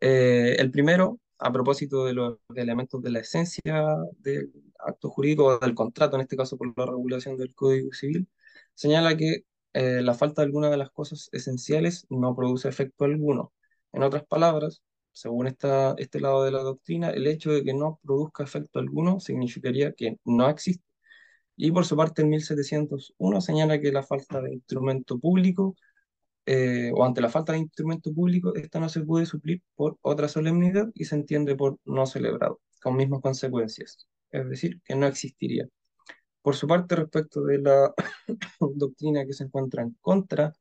Eh, 0.00 0.56
el 0.58 0.70
primero 0.70 1.18
a 1.38 1.52
propósito 1.52 2.04
de 2.04 2.14
los 2.14 2.38
elementos 2.54 3.02
de 3.02 3.10
la 3.10 3.20
esencia 3.20 3.96
del 4.18 4.52
acto 4.78 5.10
jurídico 5.10 5.46
o 5.46 5.58
del 5.58 5.74
contrato, 5.74 6.16
en 6.16 6.22
este 6.22 6.36
caso 6.36 6.56
por 6.56 6.72
la 6.76 6.86
regulación 6.86 7.36
del 7.36 7.54
Código 7.54 7.92
Civil, 7.92 8.28
señala 8.74 9.16
que 9.16 9.44
eh, 9.74 10.02
la 10.02 10.14
falta 10.14 10.42
de 10.42 10.46
alguna 10.46 10.70
de 10.70 10.76
las 10.76 10.90
cosas 10.90 11.28
esenciales 11.32 12.06
no 12.10 12.34
produce 12.34 12.68
efecto 12.68 13.04
alguno. 13.04 13.52
En 13.92 14.02
otras 14.02 14.24
palabras, 14.26 14.82
según 15.18 15.48
este 15.48 16.20
lado 16.20 16.44
de 16.44 16.52
la 16.52 16.62
doctrina, 16.62 17.10
el 17.10 17.26
hecho 17.26 17.50
de 17.50 17.64
que 17.64 17.74
no 17.74 17.98
produzca 18.04 18.44
efecto 18.44 18.78
alguno 18.78 19.18
significaría 19.18 19.92
que 19.92 20.18
no 20.24 20.48
existe. 20.48 20.84
Y 21.56 21.72
por 21.72 21.84
su 21.84 21.96
parte, 21.96 22.22
el 22.22 22.28
1701 22.28 23.40
señala 23.40 23.80
que 23.80 23.92
la 23.92 24.04
falta 24.04 24.40
de 24.40 24.54
instrumento 24.54 25.18
público 25.18 25.76
eh, 26.46 26.92
o 26.94 27.04
ante 27.04 27.20
la 27.20 27.30
falta 27.30 27.52
de 27.52 27.58
instrumento 27.58 28.12
público, 28.14 28.54
esta 28.54 28.80
no 28.80 28.88
se 28.88 29.02
puede 29.02 29.26
suplir 29.26 29.62
por 29.74 29.98
otra 30.02 30.28
solemnidad 30.28 30.88
y 30.94 31.04
se 31.04 31.16
entiende 31.16 31.56
por 31.56 31.78
no 31.84 32.06
celebrado, 32.06 32.60
con 32.82 32.96
mismas 32.96 33.20
consecuencias, 33.20 34.08
es 34.30 34.48
decir, 34.48 34.80
que 34.84 34.94
no 34.96 35.06
existiría. 35.06 35.68
Por 36.42 36.56
su 36.56 36.66
parte, 36.68 36.96
respecto 36.96 37.42
de 37.44 37.58
la 37.58 37.92
doctrina 38.76 39.26
que 39.26 39.32
se 39.34 39.44
encuentra 39.44 39.82
en 39.82 39.96
contra 40.00 40.54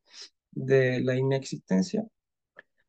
de 0.52 1.02
la 1.02 1.16
inexistencia, 1.16 2.06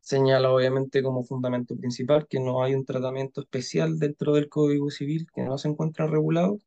señala 0.08 0.50
obviamente 0.52 1.02
como 1.02 1.22
fundamento 1.24 1.76
principal 1.76 2.26
que 2.28 2.40
no 2.40 2.62
hay 2.62 2.74
un 2.74 2.84
tratamiento 2.86 3.42
especial 3.42 3.98
dentro 3.98 4.34
del 4.34 4.48
Código 4.48 4.90
Civil 4.90 5.26
que 5.34 5.42
no 5.42 5.58
se 5.58 5.68
encuentra 5.68 6.06
regulado 6.06 6.58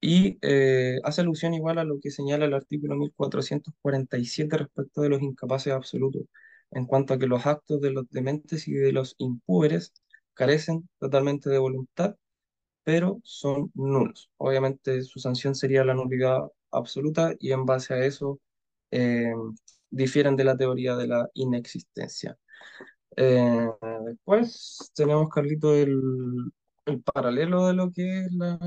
y 0.00 0.38
eh, 0.42 1.00
hace 1.04 1.22
alusión 1.22 1.54
igual 1.54 1.78
a 1.78 1.84
lo 1.84 2.00
que 2.00 2.10
señala 2.10 2.44
el 2.46 2.54
artículo 2.54 2.96
1447 2.96 4.56
respecto 4.58 5.02
de 5.02 5.08
los 5.10 5.22
incapaces 5.22 5.72
absolutos, 5.72 6.24
en 6.70 6.86
cuanto 6.86 7.14
a 7.14 7.18
que 7.18 7.26
los 7.26 7.46
actos 7.46 7.80
de 7.80 7.90
los 7.90 8.08
dementes 8.10 8.68
y 8.68 8.74
de 8.74 8.92
los 8.92 9.14
impúberes 9.18 9.92
carecen 10.34 10.88
totalmente 10.98 11.50
de 11.50 11.58
voluntad, 11.58 12.16
pero 12.84 13.20
son 13.24 13.72
nulos. 13.74 14.30
Obviamente 14.38 15.02
su 15.02 15.20
sanción 15.20 15.54
sería 15.54 15.84
la 15.84 15.94
nulidad 15.94 16.40
absoluta 16.70 17.34
y 17.40 17.52
en 17.52 17.66
base 17.66 17.94
a 17.94 18.04
eso 18.06 18.40
eh, 18.90 19.32
difieren 19.90 20.36
de 20.36 20.44
la 20.44 20.56
teoría 20.56 20.96
de 20.96 21.06
la 21.08 21.30
inexistencia. 21.34 22.38
Eh, 23.16 23.68
después 24.06 24.92
tenemos, 24.94 25.28
Carlito, 25.30 25.74
el, 25.74 26.00
el 26.86 27.02
paralelo 27.02 27.66
de 27.68 27.74
lo 27.74 27.90
que 27.92 28.20
es 28.26 28.32
la, 28.32 28.58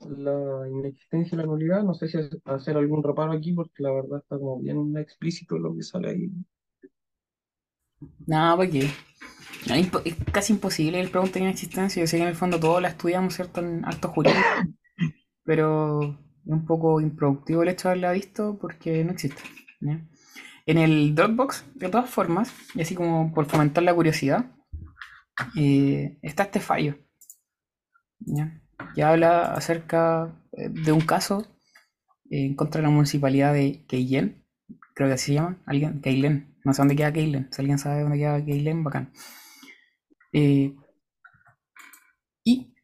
la 0.00 0.68
inexistencia 0.68 1.34
y 1.34 1.38
la 1.38 1.46
nulidad. 1.46 1.82
No 1.82 1.94
sé 1.94 2.06
si 2.08 2.18
hacer 2.44 2.76
algún 2.76 3.02
reparo 3.02 3.32
aquí 3.32 3.52
porque 3.54 3.82
la 3.82 3.92
verdad 3.92 4.18
está 4.22 4.36
como 4.38 4.60
bien 4.60 4.96
explícito 4.98 5.56
lo 5.58 5.74
que 5.74 5.82
sale 5.82 6.10
ahí. 6.10 6.30
No, 8.26 8.56
porque 8.56 8.90
es 10.04 10.16
casi 10.32 10.52
imposible 10.52 11.00
el 11.00 11.10
pregunta 11.10 11.34
de 11.38 11.46
inexistencia. 11.46 12.02
Yo 12.02 12.06
sé 12.06 12.16
que 12.16 12.22
en 12.22 12.28
el 12.28 12.36
fondo 12.36 12.58
todos 12.60 12.82
la 12.82 12.88
estudiamos, 12.88 13.34
¿cierto? 13.34 13.60
En 13.60 13.84
actos 13.84 14.10
jurídicos, 14.12 14.44
pero 15.44 16.02
es 16.02 16.52
un 16.52 16.66
poco 16.66 17.00
improductivo 17.00 17.62
el 17.62 17.70
hecho 17.70 17.88
de 17.88 17.92
haberla 17.92 18.12
visto 18.12 18.58
porque 18.60 19.04
no 19.04 19.12
existe. 19.12 19.42
En 20.66 20.78
el 20.78 21.14
Dropbox, 21.14 21.64
de 21.74 21.88
todas 21.88 22.08
formas, 22.08 22.52
y 22.74 22.82
así 22.82 22.94
como 22.94 23.32
por 23.34 23.46
fomentar 23.46 23.82
la 23.82 23.94
curiosidad, 23.94 24.46
eh, 25.56 26.18
está 26.22 26.44
este 26.44 26.60
fallo. 26.60 26.96
¿ya? 28.20 28.62
que 28.94 29.02
habla 29.02 29.54
acerca 29.54 30.34
eh, 30.52 30.68
de 30.68 30.92
un 30.92 31.00
caso 31.00 31.46
en 32.30 32.54
contra 32.54 32.82
la 32.82 32.90
municipalidad 32.90 33.52
de 33.52 33.84
Keilen, 33.86 34.44
creo 34.94 35.08
que 35.08 35.14
así 35.14 35.26
se 35.26 35.34
llama, 35.34 35.62
alguien, 35.66 36.00
Keilen, 36.00 36.56
no 36.64 36.72
sé 36.72 36.82
dónde 36.82 36.96
queda 36.96 37.12
Keilen, 37.12 37.48
si 37.52 37.60
alguien 37.60 37.78
sabe 37.78 38.02
dónde 38.02 38.18
queda 38.18 38.44
Keilen, 38.44 38.84
bacán. 38.84 39.12
Eh, 40.32 40.74
Y 42.44 42.74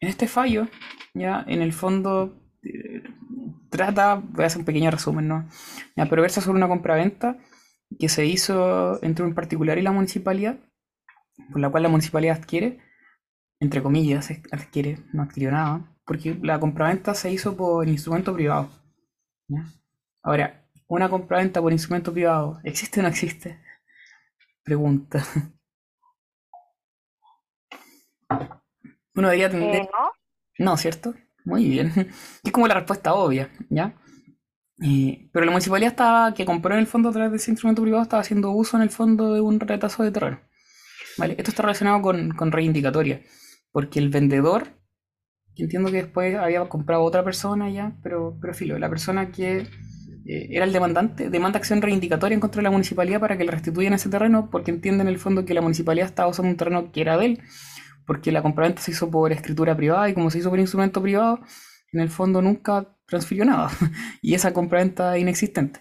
en 0.00 0.08
este 0.08 0.28
fallo, 0.28 0.68
ya 1.14 1.44
en 1.48 1.62
el 1.62 1.72
fondo 1.72 2.36
eh, 2.36 2.43
trata, 3.70 4.14
voy 4.16 4.44
a 4.44 4.46
hacer 4.46 4.60
un 4.60 4.64
pequeño 4.64 4.90
resumen, 4.90 5.28
¿no? 5.28 5.48
Ya, 5.96 6.06
pero 6.06 6.22
versa 6.22 6.40
sobre 6.40 6.58
una 6.58 6.68
compraventa 6.68 7.38
que 7.98 8.08
se 8.08 8.26
hizo 8.26 9.02
entre 9.02 9.24
un 9.24 9.34
particular 9.34 9.78
y 9.78 9.82
la 9.82 9.92
municipalidad, 9.92 10.58
por 11.50 11.60
la 11.60 11.70
cual 11.70 11.82
la 11.82 11.88
municipalidad 11.88 12.38
adquiere, 12.38 12.78
entre 13.60 13.82
comillas, 13.82 14.30
adquiere, 14.52 14.98
no 15.12 15.22
adquirió 15.22 15.50
nada, 15.50 15.96
porque 16.04 16.38
la 16.42 16.60
compraventa 16.60 17.14
se 17.14 17.32
hizo 17.32 17.56
por 17.56 17.88
instrumento 17.88 18.34
privado. 18.34 18.70
Ahora, 20.22 20.64
una 20.86 21.08
compraventa 21.08 21.60
por 21.60 21.72
instrumento 21.72 22.12
privado, 22.12 22.60
¿existe 22.64 23.00
o 23.00 23.02
no 23.02 23.08
existe? 23.08 23.58
Pregunta. 24.62 25.24
Uno 29.14 29.28
debería 29.28 29.50
tener... 29.50 29.74
Eh, 29.74 29.88
no. 29.92 30.12
No, 30.56 30.76
¿cierto? 30.76 31.14
Muy 31.44 31.68
bien. 31.68 31.92
Es 32.44 32.52
como 32.52 32.66
la 32.66 32.74
respuesta 32.74 33.14
obvia, 33.14 33.50
¿ya? 33.70 33.94
Eh, 34.82 35.28
pero 35.32 35.44
la 35.44 35.52
municipalidad 35.52 35.92
estaba, 35.92 36.34
que 36.34 36.44
compró 36.44 36.74
en 36.74 36.80
el 36.80 36.86
fondo 36.86 37.08
a 37.08 37.12
través 37.12 37.30
de 37.30 37.36
ese 37.36 37.50
instrumento 37.50 37.82
privado, 37.82 38.02
estaba 38.02 38.22
haciendo 38.22 38.50
uso 38.50 38.76
en 38.76 38.82
el 38.82 38.90
fondo 38.90 39.32
de 39.34 39.40
un 39.40 39.60
retazo 39.60 40.02
de 40.02 40.10
terreno. 40.10 40.40
¿Vale? 41.16 41.34
Esto 41.38 41.50
está 41.50 41.62
relacionado 41.62 42.02
con, 42.02 42.30
con 42.30 42.50
reivindicatoria, 42.50 43.22
porque 43.70 44.00
el 44.00 44.08
vendedor, 44.08 44.64
que 45.54 45.62
entiendo 45.62 45.90
que 45.90 45.98
después 45.98 46.36
había 46.36 46.68
comprado 46.68 47.02
otra 47.02 47.22
persona 47.22 47.70
ya, 47.70 47.96
pero, 48.02 48.36
pero 48.40 48.52
filo, 48.52 48.78
la 48.78 48.90
persona 48.90 49.30
que 49.30 49.58
eh, 50.26 50.48
era 50.50 50.64
el 50.64 50.72
demandante, 50.72 51.30
demanda 51.30 51.58
acción 51.58 51.82
reivindicatoria 51.82 52.34
en 52.34 52.40
contra 52.40 52.60
de 52.60 52.64
la 52.64 52.70
municipalidad 52.70 53.20
para 53.20 53.38
que 53.38 53.44
le 53.44 53.52
restituyan 53.52 53.92
ese 53.92 54.08
terreno, 54.08 54.48
porque 54.50 54.72
entiende 54.72 55.02
en 55.02 55.08
el 55.08 55.18
fondo 55.18 55.44
que 55.44 55.54
la 55.54 55.60
municipalidad 55.60 56.06
estaba 56.08 56.28
usando 56.28 56.50
un 56.50 56.56
terreno 56.56 56.90
que 56.90 57.00
era 57.00 57.16
de 57.16 57.26
él, 57.26 57.42
porque 58.06 58.32
la 58.32 58.42
compraventa 58.42 58.82
se 58.82 58.90
hizo 58.90 59.10
por 59.10 59.32
escritura 59.32 59.76
privada 59.76 60.08
y 60.08 60.14
como 60.14 60.30
se 60.30 60.38
hizo 60.38 60.50
por 60.50 60.58
instrumento 60.58 61.02
privado, 61.02 61.40
en 61.92 62.00
el 62.00 62.10
fondo 62.10 62.42
nunca 62.42 62.96
transfirió 63.06 63.44
nada. 63.44 63.70
y 64.22 64.34
esa 64.34 64.52
compraventa 64.52 65.18
inexistente. 65.18 65.80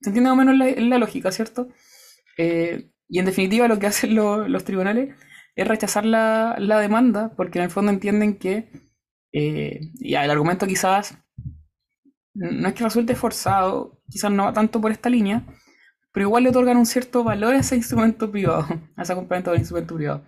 ¿Se 0.00 0.10
entiende 0.10 0.30
más 0.30 0.32
o 0.32 0.36
menos 0.36 0.56
la, 0.56 0.98
lógica, 0.98 1.30
cierto? 1.30 1.68
Eh, 2.38 2.90
y 3.08 3.18
en 3.18 3.24
definitiva 3.24 3.68
lo 3.68 3.78
que 3.78 3.86
hacen 3.86 4.14
los 4.14 4.64
tribunales 4.64 5.14
es 5.54 5.68
rechazar 5.68 6.04
la, 6.04 6.56
demanda 6.80 7.32
porque 7.36 7.58
en 7.58 7.64
el 7.64 7.70
fondo 7.70 7.92
entienden 7.92 8.38
que, 8.38 8.70
eh, 9.32 9.80
ya 9.94 10.24
el 10.24 10.30
argumento 10.30 10.66
quizás 10.66 11.18
no 12.34 12.68
es 12.68 12.74
que 12.74 12.84
resulte 12.84 13.14
forzado, 13.14 14.02
quizás 14.10 14.30
no 14.30 14.44
va 14.44 14.52
tanto 14.52 14.80
por 14.80 14.92
esta 14.92 15.08
línea, 15.08 15.46
pero 16.12 16.26
igual 16.26 16.42
le 16.42 16.50
otorgan 16.50 16.76
un 16.76 16.86
cierto 16.86 17.24
valor 17.24 17.54
a 17.54 17.58
ese 17.58 17.76
instrumento 17.76 18.30
privado, 18.30 18.66
a 18.96 19.02
esa 19.02 19.14
compraventa 19.14 19.50
del 19.50 19.60
instrumento 19.60 19.94
privado 19.94 20.24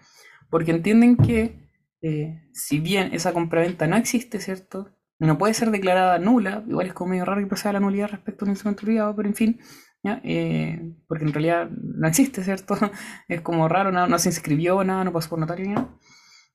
porque 0.50 0.70
entienden 0.70 1.16
que 1.16 1.68
eh, 2.02 2.42
si 2.52 2.80
bien 2.80 3.10
esa 3.12 3.32
compraventa 3.32 3.86
no 3.86 3.96
existe, 3.96 4.40
¿cierto? 4.40 4.94
No 5.18 5.36
puede 5.36 5.54
ser 5.54 5.70
declarada 5.70 6.18
nula, 6.18 6.64
igual 6.68 6.86
es 6.86 6.92
como 6.92 7.10
medio 7.10 7.24
raro 7.24 7.40
que 7.40 7.48
proceda 7.48 7.72
la 7.74 7.80
nulidad 7.80 8.08
respecto 8.10 8.44
a 8.44 8.46
un 8.46 8.52
instrumento 8.52 8.84
privado, 8.84 9.16
pero 9.16 9.28
en 9.28 9.34
fin, 9.34 9.60
eh, 10.04 10.94
porque 11.08 11.24
en 11.24 11.32
realidad 11.32 11.68
no 11.70 12.06
existe, 12.06 12.44
¿cierto? 12.44 12.76
Es 13.28 13.40
como 13.40 13.68
raro, 13.68 13.90
no, 13.92 14.18
se 14.18 14.28
inscribió, 14.28 14.82
nada, 14.84 15.04
no 15.04 15.12
pasó 15.12 15.30
por 15.30 15.38
notario 15.38 15.68
nada. 15.70 15.88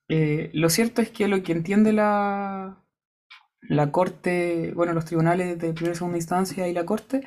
Eh, 0.07 0.49
lo 0.53 0.69
cierto 0.69 1.01
es 1.01 1.09
que 1.09 1.27
lo 1.27 1.41
que 1.43 1.51
entiende 1.51 1.93
la, 1.93 2.83
la 3.61 3.91
Corte, 3.91 4.73
bueno, 4.75 4.93
los 4.93 5.05
tribunales 5.05 5.59
de 5.59 5.73
primera 5.73 5.93
y 5.93 5.95
segunda 5.95 6.17
instancia 6.17 6.67
y 6.67 6.73
la 6.73 6.85
Corte, 6.85 7.23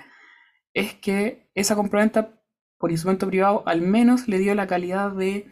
es 0.75 0.95
que 0.95 1.51
esa 1.55 1.77
compraventa 1.77 2.41
por 2.79 2.91
instrumento 2.91 3.27
privado 3.27 3.63
al 3.67 3.83
menos 3.83 4.29
le 4.29 4.39
dio 4.39 4.55
la 4.55 4.67
calidad 4.67 5.13
de 5.13 5.47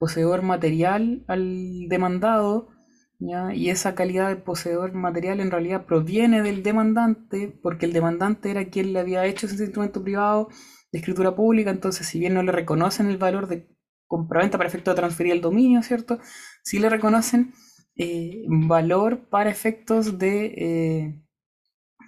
poseedor 0.00 0.42
material 0.42 1.22
al 1.28 1.88
demandado, 1.88 2.70
y 3.52 3.68
esa 3.68 3.94
calidad 3.94 4.30
de 4.30 4.36
poseedor 4.36 4.94
material 4.94 5.40
en 5.40 5.50
realidad 5.50 5.84
proviene 5.84 6.42
del 6.42 6.62
demandante, 6.62 7.54
porque 7.62 7.84
el 7.84 7.92
demandante 7.92 8.50
era 8.50 8.70
quien 8.70 8.94
le 8.94 8.98
había 8.98 9.26
hecho 9.26 9.46
ese 9.46 9.62
instrumento 9.62 10.02
privado 10.02 10.48
de 10.90 10.98
escritura 10.98 11.36
pública, 11.36 11.70
entonces 11.70 12.06
si 12.06 12.18
bien 12.18 12.32
no 12.32 12.42
le 12.42 12.50
reconocen 12.50 13.08
el 13.08 13.18
valor 13.18 13.46
de 13.46 13.68
compraventa 14.06 14.56
para 14.56 14.68
efecto 14.68 14.90
de 14.90 14.96
transferir 14.96 15.32
el 15.32 15.42
dominio, 15.42 15.82
¿cierto? 15.82 16.18
Sí 16.64 16.78
le 16.78 16.88
reconocen 16.88 17.52
eh, 17.96 18.44
valor 18.48 19.28
para 19.28 19.50
efectos 19.50 20.18
de, 20.18 20.46
eh, 20.56 21.22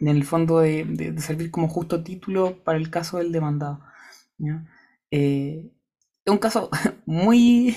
en 0.01 0.09
el 0.09 0.25
fondo, 0.25 0.61
de, 0.61 1.15
servir 1.19 1.51
como 1.51 1.69
justo 1.69 2.03
título 2.03 2.65
para 2.65 2.79
el 2.79 2.89
caso 2.91 3.19
del 3.19 3.33
demandado. 3.33 3.81
Eh, 5.11 5.71
es 6.25 6.33
un 6.33 6.39
caso 6.39 6.71
muy 7.07 7.77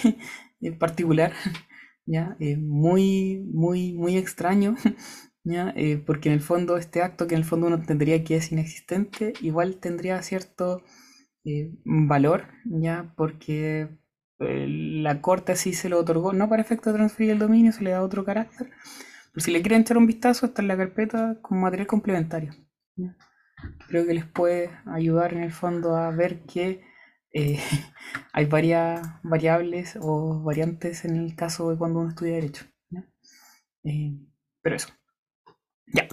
eh, 0.62 0.72
particular, 0.72 1.34
¿ya? 2.06 2.36
Eh, 2.40 2.58
muy, 2.58 3.44
muy, 3.52 3.94
muy 3.94 4.18
extraño, 4.18 4.76
¿ya? 5.44 5.74
Eh, 5.76 5.98
porque 6.06 6.30
en 6.30 6.36
el 6.36 6.42
fondo 6.42 6.78
este 6.78 7.02
acto 7.02 7.28
que 7.28 7.36
en 7.36 7.42
el 7.42 7.46
fondo 7.46 7.68
uno 7.68 7.82
tendría 7.82 8.24
que 8.24 8.38
es 8.38 8.52
inexistente, 8.52 9.34
igual 9.42 9.78
tendría 9.78 10.22
cierto 10.22 10.84
valor, 11.86 12.48
¿ya? 12.66 13.14
Porque 13.16 13.88
la 14.40 15.22
corte 15.22 15.52
así 15.52 15.74
se 15.74 15.90
lo 15.90 16.00
otorgó, 16.00 16.34
no 16.34 16.50
para 16.50 16.64
efecto 16.64 16.90
de 16.90 16.98
transferir 16.98 17.34
el 17.34 17.40
dominio, 17.40 17.72
se 17.72 17.84
le 17.84 17.92
da 17.92 18.02
otro 18.02 18.26
carácter. 18.26 18.72
Pero 19.32 19.44
si 19.46 19.52
le 19.52 19.62
quieren 19.62 19.82
echar 19.82 19.98
un 19.98 20.08
vistazo, 20.08 20.48
está 20.48 20.64
en 20.64 20.70
la 20.70 20.78
carpeta 20.78 21.38
como 21.44 21.62
material 21.62 21.86
complementario. 21.86 22.52
Creo 23.88 24.08
que 24.08 24.14
les 24.16 24.26
puede 24.26 24.72
ayudar 24.88 25.34
en 25.34 25.44
el 25.44 25.52
fondo 25.52 25.96
a 25.96 26.10
ver 26.10 26.42
que 26.46 26.82
eh, 27.36 27.60
hay 28.34 28.46
varias 28.46 29.02
variables 29.22 29.98
o 30.02 30.42
variantes 30.42 31.04
en 31.04 31.18
el 31.18 31.36
caso 31.36 31.70
de 31.70 31.78
cuando 31.78 32.00
uno 32.00 32.10
estudia 32.10 32.36
Derecho. 32.36 32.66
Eh, 33.84 34.18
pero 34.64 34.78
eso. 34.78 34.88
Ya. 35.86 36.08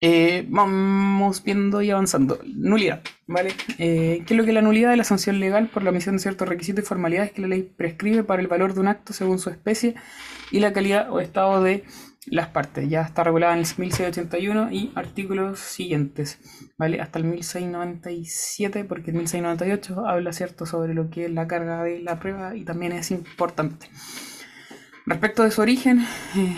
Eh, 0.00 0.46
vamos 0.48 1.44
viendo 1.44 1.82
y 1.82 1.90
avanzando. 1.90 2.40
Nulidad, 2.44 3.02
¿vale? 3.26 3.52
¿Qué 3.76 4.24
es 4.26 4.36
lo 4.36 4.42
que 4.42 4.50
es 4.50 4.54
la 4.54 4.62
nulidad 4.62 4.90
de 4.90 4.96
la 4.96 5.04
sanción 5.04 5.38
legal 5.38 5.68
por 5.68 5.84
la 5.84 5.90
omisión 5.90 6.16
de 6.16 6.22
ciertos 6.22 6.48
requisitos 6.48 6.82
y 6.82 6.86
formalidades 6.86 7.32
que 7.32 7.42
la 7.42 7.48
ley 7.48 7.62
prescribe 7.62 8.24
para 8.24 8.42
el 8.42 8.48
valor 8.48 8.74
de 8.74 8.80
un 8.80 8.88
acto 8.88 9.12
según 9.12 9.38
su 9.38 9.50
especie 9.50 9.94
y 10.50 10.60
la 10.60 10.72
calidad 10.72 11.12
o 11.12 11.20
estado 11.20 11.62
de 11.62 11.84
las 12.30 12.48
partes. 12.48 12.88
Ya 12.88 13.02
está 13.02 13.24
regulada 13.24 13.54
en 13.54 13.60
el 13.60 13.66
1681 13.66 14.72
y 14.72 14.92
artículos 14.94 15.58
siguientes, 15.58 16.38
¿vale? 16.76 17.00
Hasta 17.00 17.18
el 17.18 17.24
1697, 17.24 18.84
porque 18.84 19.10
el 19.10 19.16
1698 19.16 20.06
habla, 20.06 20.32
¿cierto?, 20.32 20.66
sobre 20.66 20.94
lo 20.94 21.10
que 21.10 21.26
es 21.26 21.30
la 21.30 21.46
carga 21.46 21.82
de 21.82 22.00
la 22.00 22.18
prueba 22.18 22.56
y 22.56 22.64
también 22.64 22.92
es 22.92 23.10
importante. 23.10 23.88
Respecto 25.06 25.42
de 25.42 25.50
su 25.50 25.60
origen, 25.60 26.04
eh, 26.36 26.56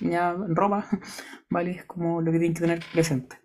ya 0.00 0.30
en 0.30 0.54
Roma, 0.54 0.86
¿vale? 1.50 1.72
Es 1.72 1.84
como 1.84 2.20
lo 2.20 2.32
que 2.32 2.38
tienen 2.38 2.54
que 2.54 2.60
tener 2.60 2.80
presente. 2.92 3.36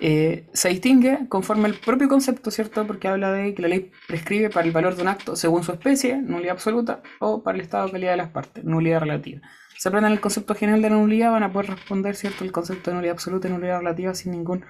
Eh, 0.00 0.48
se 0.52 0.70
distingue 0.70 1.28
conforme 1.28 1.68
el 1.68 1.74
propio 1.74 2.08
concepto, 2.08 2.50
¿cierto? 2.50 2.86
Porque 2.86 3.08
habla 3.08 3.30
de 3.32 3.54
que 3.54 3.62
la 3.62 3.68
ley 3.68 3.92
prescribe 4.08 4.50
para 4.50 4.66
el 4.66 4.72
valor 4.72 4.96
de 4.96 5.02
un 5.02 5.08
acto 5.08 5.36
según 5.36 5.62
su 5.62 5.72
especie, 5.72 6.16
nulidad 6.16 6.52
absoluta, 6.52 7.02
o 7.20 7.42
para 7.42 7.56
el 7.56 7.62
estado 7.62 7.86
de 7.86 7.92
calidad 7.92 8.12
de 8.12 8.16
las 8.16 8.30
partes, 8.30 8.64
nulidad 8.64 9.00
relativa 9.00 9.42
se 9.76 9.88
aprendan 9.88 10.12
el 10.12 10.20
concepto 10.20 10.54
general 10.54 10.82
de 10.82 10.90
la 10.90 10.96
nulidad, 10.96 11.32
van 11.32 11.42
a 11.42 11.52
poder 11.52 11.70
responder 11.70 12.14
cierto 12.14 12.44
el 12.44 12.52
concepto 12.52 12.90
de 12.90 12.96
nulidad 12.96 13.14
absoluta 13.14 13.48
y 13.48 13.52
nulidad 13.52 13.78
relativa 13.78 14.14
sin 14.14 14.32
ningún 14.32 14.64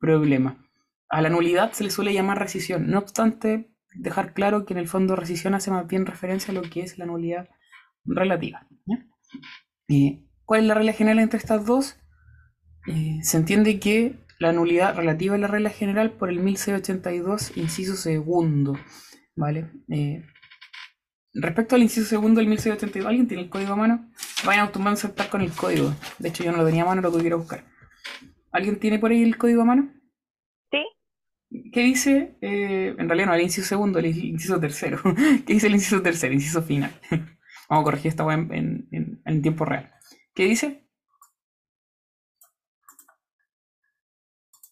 problema. 0.00 0.56
A 1.08 1.20
la 1.20 1.28
nulidad 1.28 1.72
se 1.72 1.84
le 1.84 1.90
suele 1.90 2.12
llamar 2.12 2.38
rescisión, 2.38 2.88
no 2.90 2.98
obstante, 2.98 3.70
dejar 3.94 4.34
claro 4.34 4.66
que 4.66 4.74
en 4.74 4.78
el 4.78 4.88
fondo 4.88 5.16
rescisión 5.16 5.54
hace 5.54 5.70
más 5.70 5.86
bien 5.86 6.06
referencia 6.06 6.52
a 6.52 6.54
lo 6.54 6.62
que 6.62 6.82
es 6.82 6.98
la 6.98 7.06
nulidad 7.06 7.48
relativa. 8.04 8.66
¿Cuál 10.44 10.60
es 10.60 10.66
la 10.66 10.74
regla 10.74 10.92
general 10.92 11.20
entre 11.20 11.38
estas 11.38 11.64
dos? 11.64 11.96
Eh, 12.86 13.20
se 13.22 13.36
entiende 13.36 13.78
que 13.80 14.16
la 14.38 14.52
nulidad 14.52 14.94
relativa 14.94 15.34
es 15.36 15.40
la 15.40 15.46
regla 15.46 15.70
general 15.70 16.12
por 16.12 16.28
el 16.28 16.40
1682, 16.40 17.56
inciso 17.56 17.96
segundo. 17.96 18.76
¿Vale? 19.36 19.70
Eh, 19.88 20.24
Respecto 21.34 21.74
al 21.74 21.82
inciso 21.82 22.06
segundo 22.06 22.38
del 22.38 22.48
1682, 22.48 23.08
¿alguien 23.08 23.26
tiene 23.26 23.42
el 23.42 23.50
código 23.50 23.72
a 23.72 23.76
mano? 23.76 24.08
Vayan 24.46 24.70
a 24.72 24.90
insertar 24.90 25.28
con 25.28 25.40
el 25.40 25.50
código. 25.50 25.92
De 26.18 26.28
hecho, 26.28 26.44
yo 26.44 26.52
no 26.52 26.58
lo 26.58 26.64
tenía 26.64 26.84
a 26.84 26.86
mano, 26.86 27.02
lo 27.02 27.12
que 27.12 27.34
buscar. 27.34 27.64
¿Alguien 28.52 28.78
tiene 28.78 29.00
por 29.00 29.10
ahí 29.10 29.22
el 29.22 29.36
código 29.36 29.62
a 29.62 29.64
mano? 29.64 29.92
Sí. 30.70 30.84
¿Qué 31.72 31.80
dice? 31.80 32.36
Eh, 32.40 32.94
en 32.96 33.08
realidad 33.08 33.28
no, 33.28 33.34
el 33.34 33.42
inciso 33.42 33.66
segundo, 33.66 33.98
el 33.98 34.06
inciso 34.06 34.60
tercero. 34.60 35.00
¿Qué 35.46 35.54
dice 35.54 35.66
el 35.66 35.74
inciso 35.74 36.00
tercero, 36.02 36.30
el 36.30 36.34
inciso 36.34 36.62
final? 36.62 36.92
Vamos 37.68 37.82
a 37.82 37.84
corregir 37.84 38.10
esta 38.10 38.24
web 38.24 38.52
en, 38.52 38.88
en 39.24 39.42
tiempo 39.42 39.64
real. 39.64 39.92
¿Qué 40.34 40.44
dice? 40.44 40.84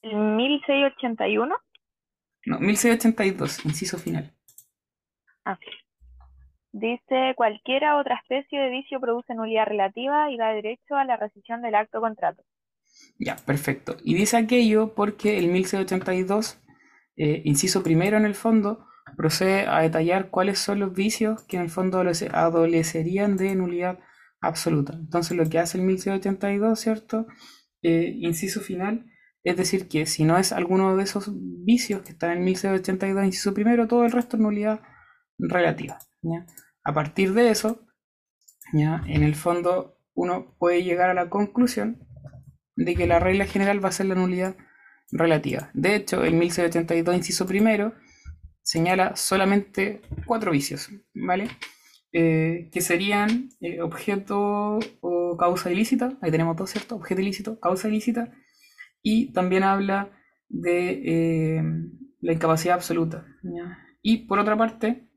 ¿El 0.03 0.17
1681? 0.17 1.57
No, 2.47 2.59
1682, 2.59 3.65
inciso 3.65 3.99
final. 3.99 4.33
Ah. 5.45 5.59
Dice, 6.73 7.35
cualquiera 7.37 7.99
otra 7.99 8.17
especie 8.17 8.59
de 8.59 8.71
vicio 8.71 8.99
produce 8.99 9.35
nulidad 9.35 9.67
relativa 9.67 10.31
y 10.31 10.39
da 10.39 10.53
derecho 10.55 10.97
a 10.97 11.05
la 11.05 11.17
rescisión 11.17 11.61
del 11.61 11.75
acto 11.75 12.01
contrato. 12.01 12.43
Ya, 13.19 13.37
perfecto. 13.37 13.97
Y 14.05 14.15
dice 14.15 14.37
aquello 14.39 14.95
porque 14.95 15.39
el 15.39 15.49
1682, 15.49 16.59
eh, 17.17 17.43
inciso 17.45 17.83
primero 17.83 18.17
en 18.17 18.25
el 18.25 18.35
fondo, 18.35 18.87
procede 19.17 19.67
a 19.67 19.81
detallar 19.81 20.31
cuáles 20.31 20.59
son 20.59 20.81
los 20.81 20.95
vicios 20.95 21.43
que 21.43 21.57
en 21.57 21.63
el 21.63 21.71
fondo 21.71 22.03
adolecerían 22.33 23.37
de 23.37 23.55
nulidad 23.55 23.99
absoluta. 24.41 24.95
Entonces 24.95 25.37
lo 25.37 25.49
que 25.49 25.59
hace 25.59 25.79
el 25.79 25.85
1682, 25.85 26.81
¿cierto? 26.81 27.27
Eh, 27.83 28.15
inciso 28.19 28.61
final, 28.61 29.07
es 29.45 29.57
decir, 29.57 29.89
que 29.89 30.07
si 30.07 30.25
no 30.25 30.39
es 30.39 30.53
alguno 30.53 30.97
de 30.97 31.03
esos 31.03 31.31
vicios 31.65 32.03
que 32.03 32.13
están 32.13 32.31
en 32.33 32.39
el 32.39 32.45
1682, 32.45 33.25
inciso 33.25 33.55
primero, 33.55 33.89
todo 33.89 34.05
el 34.05 34.13
resto 34.13 34.37
es 34.37 34.43
nulidad 34.43 34.81
relativa. 35.39 35.99
A 36.85 36.95
partir 36.95 37.33
de 37.35 37.51
eso, 37.51 37.81
¿ya? 38.73 39.03
en 39.07 39.23
el 39.23 39.35
fondo 39.35 39.99
uno 40.15 40.55
puede 40.59 40.83
llegar 40.83 41.11
a 41.11 41.15
la 41.15 41.31
conclusión 41.31 42.07
de 42.77 42.95
que 42.95 43.07
la 43.07 43.19
regla 43.19 43.47
general 43.47 43.85
va 43.85 43.89
a 43.89 43.93
ser 43.93 44.07
la 44.07 44.15
nulidad 44.15 44.57
relativa. 45.11 45.71
De 45.75 45.95
hecho, 45.95 46.25
el 46.25 46.35
1682, 46.35 47.17
inciso 47.17 47.47
primero, 47.47 47.95
señala 48.63 49.17
solamente 49.17 50.01
cuatro 50.27 50.51
vicios, 50.51 50.91
¿vale? 51.15 51.49
Eh, 52.13 52.69
que 52.73 52.81
serían 52.81 53.49
eh, 53.61 53.81
objeto 53.81 54.79
o 55.01 55.37
causa 55.39 55.71
ilícita, 55.71 56.19
ahí 56.21 56.31
tenemos 56.31 56.57
dos, 56.57 56.71
¿cierto? 56.71 56.97
Objeto 56.97 57.21
ilícito, 57.21 57.59
causa 57.59 57.89
ilícita, 57.89 58.33
y 59.03 59.33
también 59.33 59.63
habla 59.63 60.11
de 60.49 61.03
eh, 61.05 61.63
la 62.21 62.33
incapacidad 62.33 62.75
absoluta. 62.75 63.27
Y 64.03 64.27
por 64.27 64.39
otra 64.39 64.57
parte, 64.57 65.09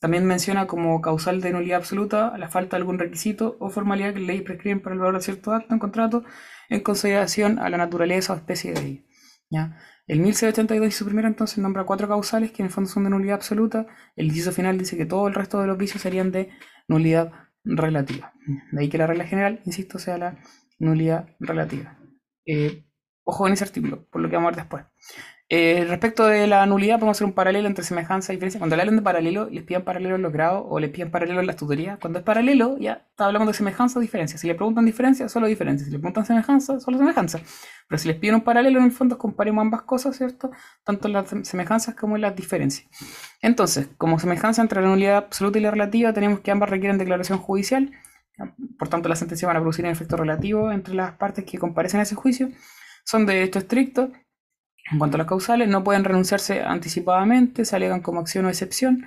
también 0.00 0.24
menciona 0.26 0.66
como 0.66 1.00
causal 1.00 1.40
de 1.40 1.52
nulidad 1.52 1.78
absoluta 1.78 2.36
la 2.38 2.48
falta 2.48 2.76
de 2.76 2.82
algún 2.82 2.98
requisito 2.98 3.56
o 3.58 3.70
formalidad 3.70 4.14
que 4.14 4.20
la 4.20 4.28
ley 4.28 4.40
prescribe 4.42 4.80
para 4.80 4.94
el 4.94 5.00
valor 5.00 5.16
de 5.16 5.22
cierto 5.22 5.52
acto 5.52 5.74
en 5.74 5.80
contrato 5.80 6.24
en 6.68 6.80
consideración 6.80 7.58
a 7.58 7.68
la 7.68 7.78
naturaleza 7.78 8.32
o 8.32 8.36
especie 8.36 8.72
de 8.72 8.82
ley. 8.82 9.06
¿ya? 9.50 9.76
El 10.06 10.20
1682 10.20 10.88
y 10.88 10.90
su 10.90 11.04
primero 11.04 11.28
entonces 11.28 11.58
nombra 11.58 11.84
cuatro 11.84 12.08
causales 12.08 12.52
que 12.52 12.62
en 12.62 12.66
el 12.66 12.72
fondo 12.72 12.88
son 12.88 13.04
de 13.04 13.10
nulidad 13.10 13.36
absoluta. 13.36 13.86
El 14.16 14.26
inciso 14.26 14.52
final 14.52 14.78
dice 14.78 14.96
que 14.96 15.06
todo 15.06 15.28
el 15.28 15.34
resto 15.34 15.60
de 15.60 15.66
los 15.66 15.76
vicios 15.76 16.02
serían 16.02 16.30
de 16.32 16.50
nulidad 16.86 17.32
relativa. 17.64 18.32
De 18.72 18.80
ahí 18.80 18.88
que 18.88 18.98
la 18.98 19.06
regla 19.06 19.26
general, 19.26 19.60
insisto, 19.64 19.98
sea 19.98 20.16
la 20.16 20.38
nulidad 20.78 21.28
relativa. 21.40 21.98
Eh, 22.46 22.86
ojo 23.24 23.46
en 23.46 23.52
ese 23.52 23.64
artículo, 23.64 24.06
por 24.08 24.22
lo 24.22 24.30
que 24.30 24.36
vamos 24.36 24.48
a 24.48 24.50
ver 24.52 24.60
después. 24.64 24.84
Eh, 25.50 25.86
respecto 25.88 26.26
de 26.26 26.46
la 26.46 26.66
nulidad, 26.66 26.96
podemos 26.96 27.16
hacer 27.16 27.26
un 27.26 27.32
paralelo 27.32 27.68
entre 27.68 27.82
semejanza 27.82 28.32
y 28.32 28.36
diferencia. 28.36 28.58
Cuando 28.58 28.76
le 28.76 28.82
hablan 28.82 28.96
de 28.96 29.02
paralelo, 29.02 29.48
les 29.50 29.64
piden 29.64 29.82
paralelo 29.82 30.16
en 30.16 30.22
los 30.22 30.30
grados 30.30 30.64
o 30.68 30.78
les 30.78 30.90
piden 30.90 31.10
paralelo 31.10 31.40
en 31.40 31.46
las 31.46 31.56
tutorías. 31.56 31.98
Cuando 31.98 32.18
es 32.18 32.24
paralelo, 32.24 32.76
ya 32.76 33.06
está 33.10 33.24
hablando 33.24 33.46
de 33.46 33.54
semejanza 33.54 33.98
o 33.98 34.02
diferencia. 34.02 34.38
Si 34.38 34.46
le 34.46 34.54
preguntan 34.54 34.84
diferencia, 34.84 35.26
solo 35.30 35.46
diferencia. 35.46 35.86
Si 35.86 35.90
le 35.90 35.98
preguntan 35.98 36.26
semejanza, 36.26 36.80
solo 36.80 36.98
semejanza. 36.98 37.40
Pero 37.88 37.98
si 37.98 38.08
les 38.08 38.18
piden 38.18 38.36
un 38.36 38.40
paralelo, 38.42 38.78
en 38.78 38.84
el 38.84 38.92
fondo 38.92 39.16
comparemos 39.16 39.62
ambas 39.62 39.82
cosas, 39.82 40.18
¿cierto? 40.18 40.50
Tanto 40.84 41.08
las 41.08 41.30
semejanzas 41.44 41.94
como 41.94 42.18
las 42.18 42.36
diferencias. 42.36 42.86
Entonces, 43.40 43.88
como 43.96 44.18
semejanza 44.18 44.60
entre 44.60 44.82
la 44.82 44.88
nulidad 44.88 45.16
absoluta 45.16 45.58
y 45.58 45.62
la 45.62 45.70
relativa, 45.70 46.12
tenemos 46.12 46.40
que 46.40 46.50
ambas 46.50 46.68
requieren 46.68 46.98
declaración 46.98 47.38
judicial. 47.38 47.90
Por 48.78 48.88
tanto, 48.88 49.08
las 49.08 49.18
sentencias 49.18 49.46
van 49.46 49.56
a 49.56 49.60
producir 49.60 49.86
un 49.86 49.92
efecto 49.92 50.18
relativo 50.18 50.70
entre 50.70 50.94
las 50.94 51.12
partes 51.12 51.46
que 51.46 51.56
comparecen 51.56 52.00
a 52.00 52.02
ese 52.02 52.16
juicio. 52.16 52.50
Son 53.04 53.24
de 53.24 53.32
derecho 53.32 53.60
estricto 53.60 54.12
en 54.90 54.98
cuanto 54.98 55.16
a 55.16 55.18
las 55.18 55.26
causales, 55.26 55.68
no 55.68 55.84
pueden 55.84 56.04
renunciarse 56.04 56.62
anticipadamente, 56.62 57.64
se 57.64 57.76
alegan 57.76 58.00
como 58.00 58.20
acción 58.20 58.46
o 58.46 58.48
excepción, 58.48 59.06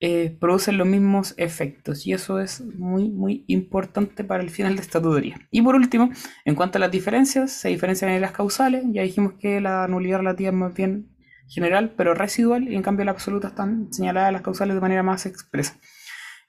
eh, 0.00 0.36
producen 0.40 0.78
los 0.78 0.86
mismos 0.86 1.32
efectos 1.36 2.08
y 2.08 2.12
eso 2.12 2.40
es 2.40 2.60
muy 2.60 3.08
muy 3.08 3.44
importante 3.46 4.24
para 4.24 4.42
el 4.42 4.50
final 4.50 4.74
de 4.74 4.82
esta 4.82 5.00
tutoría. 5.00 5.36
Y 5.52 5.62
por 5.62 5.76
último, 5.76 6.10
en 6.44 6.56
cuanto 6.56 6.78
a 6.78 6.80
las 6.80 6.90
diferencias, 6.90 7.52
se 7.52 7.68
diferencian 7.68 8.10
en 8.10 8.20
las 8.20 8.32
causales, 8.32 8.84
ya 8.88 9.02
dijimos 9.02 9.34
que 9.38 9.60
la 9.60 9.86
nulidad 9.86 10.18
relativa 10.18 10.50
es 10.50 10.56
más 10.56 10.74
bien 10.74 11.08
general 11.48 11.94
pero 11.96 12.14
residual 12.14 12.68
y 12.68 12.74
en 12.74 12.82
cambio 12.82 13.04
la 13.04 13.12
absoluta 13.12 13.48
están 13.48 13.92
señaladas 13.92 14.32
las 14.32 14.42
causales 14.42 14.74
de 14.74 14.80
manera 14.80 15.04
más 15.04 15.24
expresa. 15.26 15.78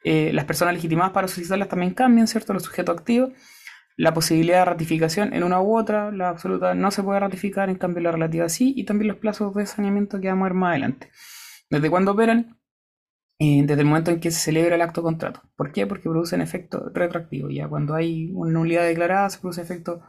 Eh, 0.03 0.31
las 0.33 0.45
personas 0.45 0.73
legitimadas 0.73 1.11
para 1.11 1.27
solicitarlas 1.27 1.69
también 1.69 1.93
cambian, 1.93 2.27
¿cierto? 2.27 2.53
Los 2.53 2.63
sujetos 2.63 2.97
activos 2.97 3.33
la 3.97 4.13
posibilidad 4.13 4.59
de 4.59 4.65
ratificación 4.65 5.33
en 5.33 5.43
una 5.43 5.61
u 5.61 5.77
otra, 5.77 6.11
la 6.11 6.29
absoluta 6.29 6.73
no 6.73 6.91
se 6.91 7.03
puede 7.03 7.19
ratificar, 7.19 7.69
en 7.69 7.75
cambio 7.77 8.03
la 8.03 8.11
relativa 8.11 8.49
sí, 8.49 8.73
y 8.75 8.85
también 8.85 9.09
los 9.09 9.17
plazos 9.17 9.53
de 9.55 9.65
saneamiento 9.65 10.19
que 10.19 10.27
vamos 10.27 10.45
a 10.45 10.49
ver 10.49 10.53
más 10.53 10.69
adelante. 10.71 11.11
¿Desde 11.69 11.89
cuándo 11.89 12.11
operan? 12.11 12.57
Eh, 13.39 13.63
desde 13.65 13.81
el 13.81 13.87
momento 13.87 14.11
en 14.11 14.19
que 14.19 14.31
se 14.31 14.39
celebra 14.39 14.75
el 14.75 14.81
acto 14.81 15.01
contrato. 15.03 15.41
¿Por 15.55 15.71
qué? 15.71 15.87
Porque 15.87 16.03
producen 16.09 16.41
efecto 16.41 16.91
retroactivo. 16.93 17.49
Ya 17.49 17.67
cuando 17.67 17.95
hay 17.95 18.31
una 18.33 18.51
nulidad 18.51 18.83
declarada 18.83 19.29
se 19.29 19.39
produce 19.39 19.61
efecto 19.61 20.01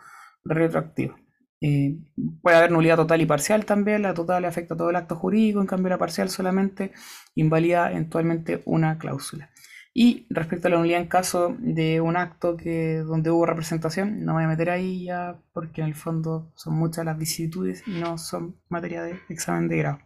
retroactivo. 0.44 1.16
Eh, 1.60 1.96
puede 2.42 2.56
haber 2.58 2.70
nulidad 2.70 2.96
total 2.96 3.22
y 3.22 3.26
parcial 3.26 3.64
también. 3.64 4.02
La 4.02 4.14
total 4.14 4.44
afecta 4.44 4.76
todo 4.76 4.90
el 4.90 4.96
acto 4.96 5.16
jurídico, 5.16 5.60
en 5.60 5.66
cambio 5.66 5.90
la 5.90 5.98
parcial 5.98 6.28
solamente 6.28 6.92
invalida 7.34 7.90
eventualmente 7.90 8.62
una 8.66 8.98
cláusula. 8.98 9.50
Y 9.96 10.26
respecto 10.28 10.66
a 10.66 10.72
la 10.72 10.78
nulidad 10.78 11.00
en 11.00 11.06
caso 11.06 11.54
de 11.60 12.00
un 12.00 12.16
acto 12.16 12.56
que, 12.56 12.96
donde 12.98 13.30
hubo 13.30 13.46
representación, 13.46 14.24
no 14.24 14.32
me 14.32 14.38
voy 14.38 14.44
a 14.44 14.48
meter 14.48 14.70
ahí 14.70 15.04
ya 15.04 15.40
porque 15.52 15.82
en 15.82 15.86
el 15.86 15.94
fondo 15.94 16.52
son 16.56 16.74
muchas 16.74 17.04
las 17.04 17.16
vicisitudes 17.16 17.84
y 17.86 17.92
no 17.92 18.18
son 18.18 18.56
materia 18.68 19.04
de 19.04 19.20
examen 19.28 19.68
de 19.68 19.76
grado. 19.78 19.98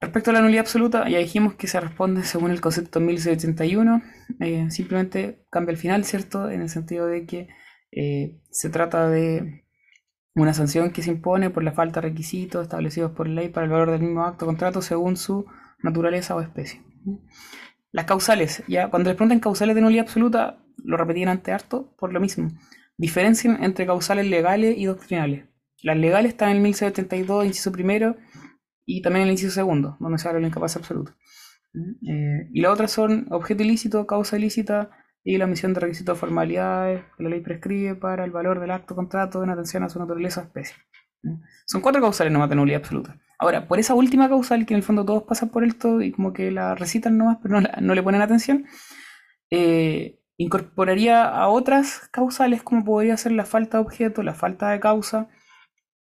Respecto 0.00 0.30
a 0.30 0.34
la 0.34 0.42
nulidad 0.42 0.60
absoluta, 0.60 1.08
ya 1.08 1.18
dijimos 1.18 1.54
que 1.54 1.66
se 1.66 1.80
responde 1.80 2.22
según 2.22 2.52
el 2.52 2.60
concepto 2.60 3.00
1681, 3.00 4.02
eh, 4.38 4.70
simplemente 4.70 5.44
cambia 5.50 5.72
el 5.72 5.78
final, 5.78 6.04
¿cierto? 6.04 6.48
En 6.48 6.60
el 6.60 6.68
sentido 6.68 7.06
de 7.08 7.26
que 7.26 7.48
eh, 7.90 8.38
se 8.50 8.70
trata 8.70 9.08
de 9.08 9.64
una 10.36 10.54
sanción 10.54 10.92
que 10.92 11.02
se 11.02 11.10
impone 11.10 11.50
por 11.50 11.64
la 11.64 11.72
falta 11.72 12.00
de 12.00 12.10
requisitos 12.10 12.62
establecidos 12.62 13.10
por 13.10 13.26
ley 13.26 13.48
para 13.48 13.64
el 13.64 13.72
valor 13.72 13.90
del 13.90 14.02
mismo 14.02 14.22
acto 14.22 14.44
o 14.44 14.48
contrato 14.48 14.82
según 14.82 15.16
su 15.16 15.46
naturaleza 15.82 16.36
o 16.36 16.40
especie. 16.40 16.84
Las 17.96 18.04
causales, 18.04 18.62
ya 18.68 18.90
cuando 18.90 19.08
les 19.08 19.16
preguntan 19.16 19.40
causales 19.40 19.74
de 19.74 19.80
nulidad 19.80 20.04
absoluta, 20.04 20.58
lo 20.84 20.98
repetían 20.98 21.30
antes 21.30 21.54
harto 21.54 21.94
por 21.96 22.12
lo 22.12 22.20
mismo. 22.20 22.50
Diferencian 22.98 23.64
entre 23.64 23.86
causales 23.86 24.26
legales 24.26 24.76
y 24.76 24.84
doctrinales. 24.84 25.46
Las 25.80 25.96
legales 25.96 26.32
están 26.32 26.50
en 26.50 26.56
el 26.56 26.62
1672, 26.62 27.46
inciso 27.46 27.72
primero, 27.72 28.16
y 28.84 29.00
también 29.00 29.22
en 29.22 29.28
el 29.28 29.32
inciso 29.32 29.50
segundo, 29.50 29.96
donde 29.98 30.18
se 30.18 30.28
habla 30.28 30.36
de 30.36 30.42
la 30.42 30.48
incapacidad 30.48 30.82
absoluta. 30.82 31.16
Eh, 32.06 32.50
y 32.52 32.60
las 32.60 32.72
otras 32.74 32.90
son 32.90 33.28
objeto 33.30 33.62
ilícito, 33.62 34.06
causa 34.06 34.36
ilícita 34.36 34.90
y 35.24 35.38
la 35.38 35.46
omisión 35.46 35.72
de 35.72 35.80
requisitos 35.80 36.16
de 36.16 36.20
formalidades 36.20 37.02
que 37.16 37.22
la 37.22 37.30
ley 37.30 37.40
prescribe 37.40 37.94
para 37.94 38.26
el 38.26 38.30
valor 38.30 38.60
del 38.60 38.72
acto 38.72 38.94
contrato 38.94 39.42
en 39.42 39.48
atención 39.48 39.84
a 39.84 39.88
su 39.88 39.98
naturaleza 39.98 40.42
especie. 40.42 40.76
Son 41.64 41.80
cuatro 41.80 42.02
causales 42.02 42.30
nomás 42.30 42.50
de 42.50 42.56
nulidad 42.56 42.80
absoluta. 42.80 43.18
Ahora, 43.38 43.68
por 43.68 43.78
esa 43.78 43.94
última 43.94 44.28
causal, 44.28 44.64
que 44.66 44.74
en 44.74 44.78
el 44.78 44.82
fondo 44.82 45.04
todos 45.04 45.24
pasan 45.24 45.50
por 45.50 45.64
esto 45.64 46.00
y 46.00 46.12
como 46.12 46.32
que 46.32 46.50
la 46.50 46.74
recitan 46.74 47.18
nomás, 47.18 47.38
pero 47.42 47.60
no, 47.60 47.94
le 47.94 48.02
ponen 48.02 48.22
atención, 48.22 48.66
eh, 49.50 50.18
incorporaría 50.38 51.24
a 51.24 51.48
otras 51.48 52.08
causales 52.10 52.62
como 52.62 52.84
podría 52.84 53.16
ser 53.16 53.32
la 53.32 53.44
falta 53.44 53.78
de 53.78 53.84
objeto, 53.84 54.22
la 54.22 54.34
falta 54.34 54.70
de 54.70 54.80
causa, 54.80 55.28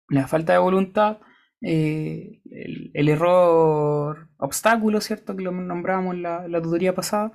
la 0.10 0.28
falta 0.28 0.54
de 0.54 0.60
voluntad, 0.60 1.20
eh, 1.62 2.42
el, 2.94 3.10
error 3.10 4.30
obstáculo, 4.38 5.02
¿cierto? 5.02 5.36
Que 5.36 5.44
lo 5.44 5.52
nombramos 5.52 6.16
en 6.16 6.24
la 6.24 6.62
tutoría 6.62 6.96
pasada, 6.96 7.32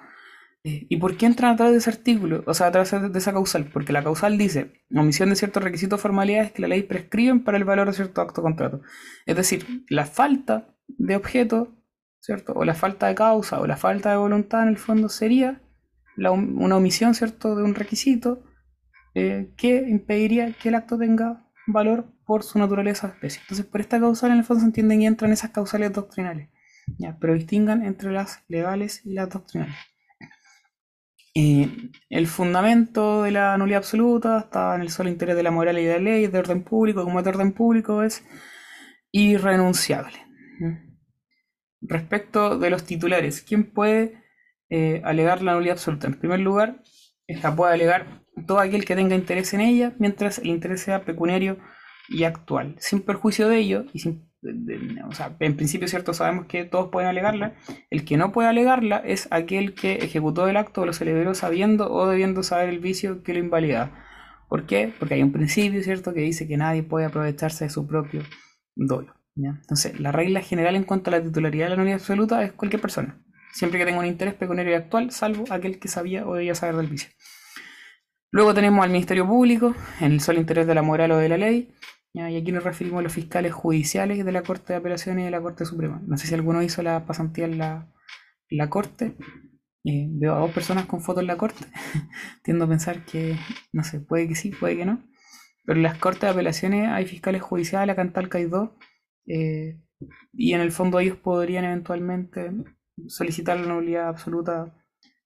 ¿Y 0.66 0.96
por 0.96 1.18
qué 1.18 1.26
entran 1.26 1.52
a 1.52 1.56
través 1.56 1.74
de 1.74 1.78
ese 1.78 1.90
artículo? 1.90 2.42
O 2.46 2.54
sea, 2.54 2.68
a 2.68 2.72
través 2.72 2.90
de 2.90 3.18
esa 3.18 3.32
causal. 3.32 3.68
Porque 3.70 3.92
la 3.92 4.02
causal 4.02 4.38
dice 4.38 4.72
omisión 4.96 5.28
de 5.28 5.36
ciertos 5.36 5.62
requisitos 5.62 6.00
formalidades 6.00 6.52
que 6.52 6.62
la 6.62 6.68
ley 6.68 6.82
prescribe 6.82 7.38
para 7.40 7.58
el 7.58 7.64
valor 7.64 7.88
de 7.88 7.92
cierto 7.92 8.22
acto 8.22 8.40
o 8.40 8.44
contrato. 8.44 8.80
Es 9.26 9.36
decir, 9.36 9.84
la 9.90 10.06
falta 10.06 10.74
de 10.88 11.16
objeto, 11.16 11.76
¿cierto? 12.18 12.54
O 12.54 12.64
la 12.64 12.74
falta 12.74 13.08
de 13.08 13.14
causa 13.14 13.60
o 13.60 13.66
la 13.66 13.76
falta 13.76 14.10
de 14.10 14.16
voluntad 14.16 14.62
en 14.62 14.70
el 14.70 14.78
fondo 14.78 15.10
sería 15.10 15.60
una 16.16 16.76
omisión, 16.76 17.14
¿cierto? 17.14 17.56
De 17.56 17.62
un 17.62 17.74
requisito 17.74 18.42
eh, 19.14 19.52
que 19.58 19.84
impediría 19.86 20.50
que 20.54 20.70
el 20.70 20.76
acto 20.76 20.96
tenga 20.96 21.46
valor 21.66 22.06
por 22.24 22.42
su 22.42 22.58
naturaleza 22.58 23.08
especie. 23.08 23.42
Entonces, 23.42 23.66
por 23.66 23.82
esta 23.82 24.00
causal 24.00 24.30
en 24.30 24.38
el 24.38 24.44
fondo 24.44 24.62
se 24.62 24.66
entienden 24.66 25.02
y 25.02 25.06
entran 25.06 25.30
esas 25.30 25.50
causales 25.50 25.92
doctrinales. 25.92 26.48
¿ya? 26.98 27.18
Pero 27.20 27.34
distingan 27.34 27.84
entre 27.84 28.12
las 28.12 28.42
legales 28.48 29.02
y 29.04 29.12
las 29.12 29.28
doctrinales. 29.28 29.76
El 31.34 32.26
fundamento 32.28 33.24
de 33.24 33.32
la 33.32 33.56
nulidad 33.58 33.78
absoluta 33.78 34.38
está 34.38 34.76
en 34.76 34.82
el 34.82 34.90
solo 34.90 35.08
interés 35.08 35.34
de 35.34 35.42
la 35.42 35.50
moral 35.50 35.78
y 35.78 35.84
de 35.84 35.94
la 35.94 35.98
ley, 35.98 36.26
de 36.28 36.38
orden 36.38 36.62
público, 36.62 37.02
como 37.02 37.18
es 37.18 37.24
de 37.24 37.30
orden 37.30 37.52
público 37.52 38.04
es 38.04 38.24
irrenunciable. 39.10 40.16
Respecto 41.80 42.58
de 42.58 42.70
los 42.70 42.84
titulares, 42.84 43.42
¿quién 43.42 43.72
puede 43.72 44.22
eh, 44.70 45.02
alegar 45.04 45.42
la 45.42 45.54
nulidad 45.54 45.74
absoluta? 45.74 46.06
En 46.06 46.14
primer 46.14 46.38
lugar, 46.38 46.82
esta 47.26 47.54
puede 47.54 47.74
alegar 47.74 48.22
todo 48.46 48.60
aquel 48.60 48.84
que 48.84 48.94
tenga 48.94 49.16
interés 49.16 49.54
en 49.54 49.60
ella, 49.60 49.92
mientras 49.98 50.38
el 50.38 50.46
interés 50.46 50.82
sea 50.82 51.04
pecuniario 51.04 51.58
y 52.08 52.24
actual, 52.24 52.76
sin 52.78 53.02
perjuicio 53.02 53.48
de 53.48 53.58
ello 53.58 53.86
y 53.92 53.98
sin 53.98 54.30
en 54.44 55.56
principio, 55.56 55.88
cierto, 55.88 56.14
sabemos 56.14 56.46
que 56.46 56.64
todos 56.64 56.90
pueden 56.90 57.08
alegarla. 57.08 57.54
El 57.90 58.04
que 58.04 58.16
no 58.16 58.32
puede 58.32 58.48
alegarla 58.48 58.98
es 58.98 59.28
aquel 59.30 59.74
que 59.74 59.94
ejecutó 59.94 60.48
el 60.48 60.56
acto 60.56 60.82
o 60.82 60.86
lo 60.86 60.92
celebró 60.92 61.34
sabiendo 61.34 61.92
o 61.92 62.08
debiendo 62.08 62.42
saber 62.42 62.68
el 62.68 62.78
vicio 62.78 63.22
que 63.22 63.32
lo 63.32 63.38
invalida. 63.40 63.92
¿Por 64.48 64.66
qué? 64.66 64.92
Porque 64.98 65.14
hay 65.14 65.22
un 65.22 65.32
principio, 65.32 65.82
¿cierto?, 65.82 66.14
que 66.14 66.20
dice 66.20 66.46
que 66.46 66.56
nadie 66.56 66.82
puede 66.82 67.06
aprovecharse 67.06 67.64
de 67.64 67.70
su 67.70 67.86
propio 67.86 68.22
dolo. 68.76 69.14
Entonces, 69.36 69.98
la 69.98 70.12
regla 70.12 70.40
general 70.40 70.76
en 70.76 70.84
cuanto 70.84 71.10
a 71.10 71.12
la 71.12 71.22
titularidad 71.22 71.66
de 71.66 71.70
la 71.70 71.76
nulidad 71.76 71.98
absoluta 71.98 72.42
es 72.44 72.52
cualquier 72.52 72.80
persona, 72.80 73.20
siempre 73.52 73.80
que 73.80 73.84
tenga 73.84 73.98
un 73.98 74.06
interés 74.06 74.34
pecuniario 74.34 74.76
actual, 74.76 75.10
salvo 75.10 75.44
aquel 75.50 75.80
que 75.80 75.88
sabía 75.88 76.24
o 76.24 76.34
debía 76.34 76.54
saber 76.54 76.76
del 76.76 76.86
vicio. 76.86 77.10
Luego 78.30 78.54
tenemos 78.54 78.84
al 78.84 78.90
Ministerio 78.90 79.26
Público, 79.26 79.74
en 80.00 80.12
el 80.12 80.20
solo 80.20 80.38
interés 80.38 80.68
de 80.68 80.74
la 80.74 80.82
moral 80.82 81.10
o 81.12 81.16
de 81.16 81.28
la 81.28 81.36
ley, 81.36 81.73
y 82.14 82.36
aquí 82.36 82.52
nos 82.52 82.62
referimos 82.62 83.00
a 83.00 83.02
los 83.02 83.12
fiscales 83.12 83.52
judiciales 83.52 84.24
de 84.24 84.32
la 84.32 84.42
Corte 84.42 84.72
de 84.72 84.78
Apelaciones 84.78 85.22
y 85.22 85.24
de 85.24 85.30
la 85.32 85.42
Corte 85.42 85.64
Suprema. 85.64 86.00
No 86.06 86.16
sé 86.16 86.28
si 86.28 86.34
alguno 86.34 86.62
hizo 86.62 86.80
la 86.80 87.04
pasantía 87.06 87.44
en 87.44 87.58
la, 87.58 87.92
la 88.50 88.70
Corte. 88.70 89.16
Eh, 89.84 90.06
veo 90.10 90.34
a 90.36 90.38
dos 90.38 90.52
personas 90.52 90.86
con 90.86 91.00
fotos 91.00 91.22
en 91.22 91.26
la 91.26 91.36
Corte. 91.36 91.64
Tiendo 92.44 92.66
a 92.66 92.68
pensar 92.68 93.04
que, 93.04 93.36
no 93.72 93.82
sé, 93.82 93.98
puede 93.98 94.28
que 94.28 94.36
sí, 94.36 94.50
puede 94.50 94.76
que 94.76 94.86
no. 94.86 95.02
Pero 95.64 95.76
en 95.76 95.82
las 95.82 95.98
Cortes 95.98 96.22
de 96.22 96.28
Apelaciones 96.28 96.88
hay 96.88 97.04
fiscales 97.04 97.42
judiciales, 97.42 97.92
acá 97.92 98.02
en 98.02 98.12
Talca 98.12 98.38
hay 98.38 98.44
dos. 98.44 98.70
Eh, 99.26 99.80
y 100.32 100.52
en 100.52 100.60
el 100.60 100.70
fondo 100.70 101.00
ellos 101.00 101.16
podrían 101.16 101.64
eventualmente 101.64 102.52
solicitar 103.08 103.58
la 103.58 103.66
nulidad 103.66 104.08
absoluta 104.08 104.72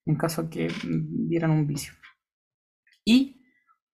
en 0.07 0.15
caso 0.15 0.49
que 0.49 0.71
vieran 0.83 1.51
un 1.51 1.67
vicio. 1.67 1.93
Y, 3.05 3.43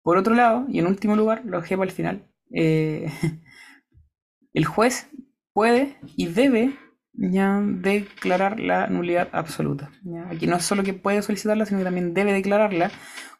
por 0.01 0.17
otro 0.17 0.33
lado, 0.33 0.65
y 0.69 0.79
en 0.79 0.87
último 0.87 1.17
lugar, 1.17 1.43
lo 1.45 1.61
para 1.61 1.83
el 1.83 1.91
final, 1.91 2.31
eh, 2.51 3.11
el 4.53 4.65
juez 4.65 5.09
puede 5.53 5.97
y 6.15 6.27
debe 6.27 6.75
ya 7.17 7.61
declarar 7.61 8.59
la 8.59 8.87
nulidad 8.87 9.29
absoluta. 9.31 9.89
Aquí 10.29 10.47
no 10.47 10.57
es 10.57 10.63
solo 10.63 10.83
que 10.83 10.93
puede 10.93 11.21
solicitarla, 11.21 11.65
sino 11.65 11.79
que 11.79 11.85
también 11.85 12.13
debe 12.13 12.33
declararla 12.33 12.91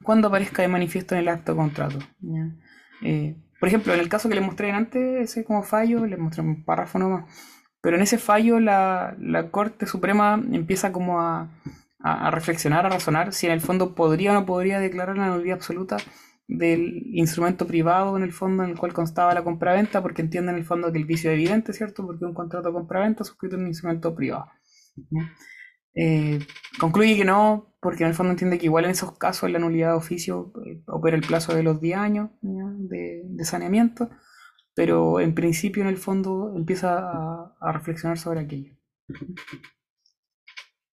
cuando 0.04 0.30
aparezca 0.30 0.62
de 0.62 0.68
manifiesto 0.68 1.16
en 1.16 1.22
el 1.22 1.28
acto 1.28 1.52
de 1.52 1.58
contrato. 1.58 2.00
Eh, 3.02 3.36
por 3.60 3.68
ejemplo, 3.68 3.94
en 3.94 4.00
el 4.00 4.10
caso 4.10 4.30
que 4.30 4.36
les 4.36 4.46
mostré 4.46 4.72
antes, 4.72 5.30
ese 5.30 5.44
como 5.44 5.64
fallo, 5.64 6.06
les 6.06 6.20
mostré 6.20 6.42
un 6.42 6.64
párrafo 6.64 7.00
nomás, 7.00 7.26
pero 7.82 7.98
en 7.98 8.04
ese 8.04 8.18
fallo 8.18 8.60
la, 8.60 9.16
Corte 9.52 9.86
Suprema 9.86 10.42
empieza 10.52 10.92
como 10.92 11.22
a, 11.22 11.50
a, 12.00 12.32
reflexionar, 12.32 12.86
a 12.86 12.90
razonar 12.90 13.34
si 13.34 13.46
en 13.46 13.52
el 13.52 13.62
fondo 13.62 13.94
podría 13.94 14.32
o 14.32 14.34
no 14.34 14.46
podría 14.46 14.80
declarar 14.80 15.18
la 15.18 15.28
nulidad 15.28 15.58
absoluta 15.58 15.98
del 16.48 17.04
instrumento 17.14 17.66
privado 17.66 18.18
en 18.18 18.24
el 18.24 18.32
fondo 18.32 18.64
en 18.64 18.72
el 18.72 18.78
cual 18.78 18.94
constaba 18.94 19.34
la 19.34 19.44
compraventa, 19.44 20.02
porque 20.02 20.22
entiende 20.22 20.52
en 20.52 20.58
el 20.58 20.66
fondo 20.66 20.92
que 20.92 20.98
el 20.98 21.06
vicio 21.06 21.32
es 21.32 21.36
evidente, 21.36 21.74
¿cierto? 21.74 22.06
Porque 22.06 22.26
un 22.26 22.34
contrato 22.34 22.68
de 22.68 22.74
compraventa 22.74 23.24
suscrito 23.24 23.56
en 23.56 23.64
un 23.64 23.68
instrumento 23.68 24.14
privado. 24.16 24.48
Eh, 25.96 26.40
concluye 26.80 27.16
que 27.16 27.26
no, 27.26 27.76
porque 27.82 28.04
en 28.04 28.10
el 28.10 28.16
fondo 28.16 28.32
entiende 28.32 28.58
que 28.58 28.66
igual 28.66 28.86
en 28.86 28.92
esos 28.92 29.18
casos 29.18 29.50
la 29.50 29.60
nulidad 29.60 29.92
de 29.92 29.98
oficio 29.98 30.52
eh, 30.66 30.84
opera 30.88 31.16
el 31.16 31.26
plazo 31.26 31.56
de 31.56 31.64
los 31.64 31.80
10 31.80 31.98
años 31.98 32.30
de, 32.42 33.24
saneamiento, 33.44 34.10
pero 34.74 35.20
en 35.22 35.34
principio 35.34 35.84
en 35.84 35.90
el 35.90 35.98
fondo 35.98 36.54
empieza 36.56 36.98
a, 37.60 37.72
reflexionar 37.72 38.18
sobre 38.18 38.42
aquello. 38.42 38.76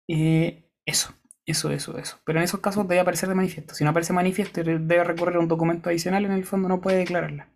Eh, 0.08 0.68
eso. 0.84 1.14
Eso, 1.44 1.70
eso, 1.70 1.98
eso. 1.98 2.18
Pero 2.24 2.38
en 2.38 2.44
esos 2.44 2.60
casos 2.60 2.86
debe 2.86 3.00
aparecer 3.00 3.28
de 3.28 3.34
manifiesto. 3.34 3.74
Si 3.74 3.82
no 3.84 3.90
aparece 3.90 4.12
manifiesto, 4.12 4.62
debe 4.62 5.04
recurrir 5.04 5.36
a 5.36 5.40
un 5.40 5.48
documento 5.48 5.90
adicional, 5.90 6.24
en 6.24 6.32
el 6.32 6.44
fondo 6.44 6.68
no 6.68 6.80
puede 6.80 6.98
declararla. 6.98 7.48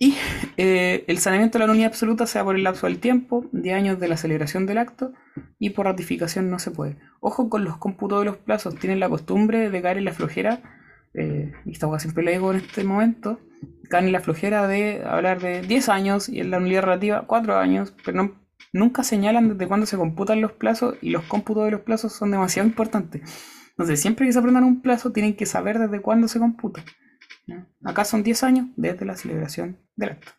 Y 0.00 0.16
eh, 0.56 1.04
el 1.08 1.18
saneamiento 1.18 1.58
de 1.58 1.66
la 1.66 1.72
unidad 1.72 1.88
absoluta 1.88 2.26
sea 2.26 2.44
por 2.44 2.54
el 2.54 2.62
lapso 2.62 2.86
del 2.86 3.00
tiempo, 3.00 3.46
de 3.50 3.72
años 3.72 3.98
de 3.98 4.06
la 4.08 4.16
celebración 4.16 4.64
del 4.66 4.78
acto, 4.78 5.12
y 5.58 5.70
por 5.70 5.86
ratificación 5.86 6.50
no 6.50 6.58
se 6.60 6.70
puede. 6.70 6.98
Ojo 7.20 7.50
con 7.50 7.64
los 7.64 7.78
cómputos 7.78 8.20
de 8.20 8.26
los 8.26 8.36
plazos, 8.36 8.76
tienen 8.76 9.00
la 9.00 9.08
costumbre 9.08 9.70
de 9.70 9.82
caer 9.82 9.98
en 9.98 10.04
la 10.04 10.12
flojera, 10.12 10.60
eh, 11.14 11.52
y 11.64 11.72
esta 11.72 11.98
siempre 11.98 12.22
lo 12.22 12.30
digo 12.30 12.52
en 12.52 12.58
este 12.58 12.84
momento, 12.84 13.40
caen 13.88 14.06
en 14.06 14.12
la 14.12 14.20
flojera 14.20 14.68
de 14.68 15.02
hablar 15.04 15.40
de 15.40 15.62
10 15.62 15.88
años 15.88 16.28
y 16.28 16.40
en 16.40 16.52
la 16.52 16.58
unidad 16.58 16.82
relativa 16.82 17.24
4 17.26 17.58
años, 17.58 17.92
pero 18.04 18.18
no 18.18 18.47
nunca 18.72 19.02
señalan 19.02 19.50
desde 19.50 19.68
cuándo 19.68 19.86
se 19.86 19.96
computan 19.96 20.40
los 20.40 20.52
plazos 20.52 20.96
y 21.02 21.10
los 21.10 21.24
cómputos 21.24 21.64
de 21.64 21.70
los 21.72 21.80
plazos 21.82 22.12
son 22.12 22.30
demasiado 22.30 22.68
importantes. 22.68 23.22
Entonces, 23.70 24.00
siempre 24.00 24.26
que 24.26 24.32
se 24.32 24.38
aprendan 24.38 24.64
un 24.64 24.82
plazo, 24.82 25.12
tienen 25.12 25.36
que 25.36 25.46
saber 25.46 25.78
desde 25.78 26.00
cuándo 26.00 26.28
se 26.28 26.38
computa. 26.38 26.84
Acá 27.84 28.04
son 28.04 28.22
10 28.22 28.42
años 28.42 28.66
desde 28.76 29.06
la 29.06 29.16
celebración 29.16 29.78
del 29.96 30.10
acto. 30.10 30.32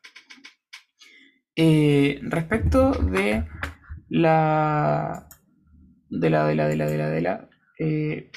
Eh, 1.55 2.19
respecto 2.23 2.91
de 2.91 3.45
la 4.07 5.27
de 6.09 6.30
la 6.30 6.45
de 6.45 6.55
la 6.55 6.67
de 6.67 6.75
la 6.75 6.86
de 6.86 6.97
la 6.97 7.09
de 7.09 7.21
la 7.21 7.49
eh, 7.80 8.32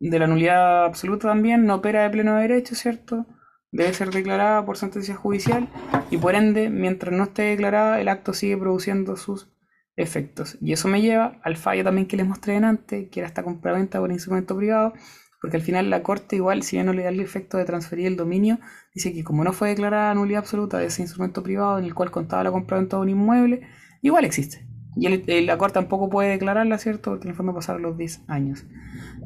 de 0.00 0.18
la 0.18 0.26
nulidad 0.26 0.84
absoluta 0.84 1.28
también 1.28 1.66
no 1.66 1.76
opera 1.76 2.02
de 2.02 2.10
pleno 2.10 2.36
derecho, 2.36 2.74
¿cierto? 2.74 3.26
Debe 3.70 3.92
ser 3.92 4.10
declarada 4.10 4.64
por 4.64 4.76
sentencia 4.76 5.14
judicial 5.14 5.68
y 6.10 6.16
por 6.16 6.34
ende, 6.34 6.70
mientras 6.70 7.12
no 7.14 7.24
esté 7.24 7.42
declarada, 7.42 8.00
el 8.00 8.08
acto 8.08 8.32
sigue 8.32 8.56
produciendo 8.56 9.16
sus 9.16 9.50
efectos. 9.96 10.56
Y 10.60 10.72
eso 10.72 10.88
me 10.88 11.02
lleva 11.02 11.40
al 11.42 11.56
fallo 11.56 11.84
también 11.84 12.06
que 12.06 12.16
les 12.16 12.26
mostré 12.26 12.56
antes, 12.56 13.08
que 13.10 13.20
era 13.20 13.26
esta 13.26 13.42
compraventa 13.42 13.98
por 14.00 14.10
instrumento 14.10 14.56
privado, 14.56 14.94
porque 15.40 15.56
al 15.56 15.62
final 15.62 15.90
la 15.90 16.02
Corte 16.02 16.36
igual, 16.36 16.62
si 16.62 16.76
bien 16.76 16.86
no 16.86 16.92
le 16.92 17.02
da 17.02 17.10
el 17.10 17.20
efecto 17.20 17.58
de 17.58 17.64
transferir 17.64 18.06
el 18.06 18.16
dominio, 18.16 18.58
dice 18.94 19.12
que 19.12 19.24
como 19.24 19.44
no 19.44 19.52
fue 19.52 19.68
declarada 19.68 20.14
nulidad 20.14 20.40
absoluta 20.40 20.78
de 20.78 20.86
ese 20.86 21.02
instrumento 21.02 21.42
privado 21.42 21.78
en 21.78 21.84
el 21.84 21.94
cual 21.94 22.10
contaba 22.10 22.44
la 22.44 22.52
compraventa 22.52 22.96
de 22.96 23.02
un 23.02 23.08
inmueble, 23.10 23.68
igual 24.02 24.24
existe. 24.24 24.66
Y 24.96 25.06
la 25.42 25.58
Corte 25.58 25.74
tampoco 25.74 26.08
puede 26.08 26.30
declararla, 26.30 26.78
¿cierto? 26.78 27.10
Porque 27.10 27.26
en 27.26 27.30
el 27.30 27.36
fondo 27.36 27.54
pasaron 27.54 27.82
los 27.82 27.96
10 27.96 28.22
años. 28.28 28.64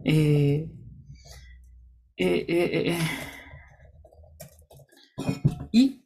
eh, 0.05 0.68
eh, 2.16 2.45
eh, 2.49 2.90
eh 2.93 2.99
y 5.70 6.04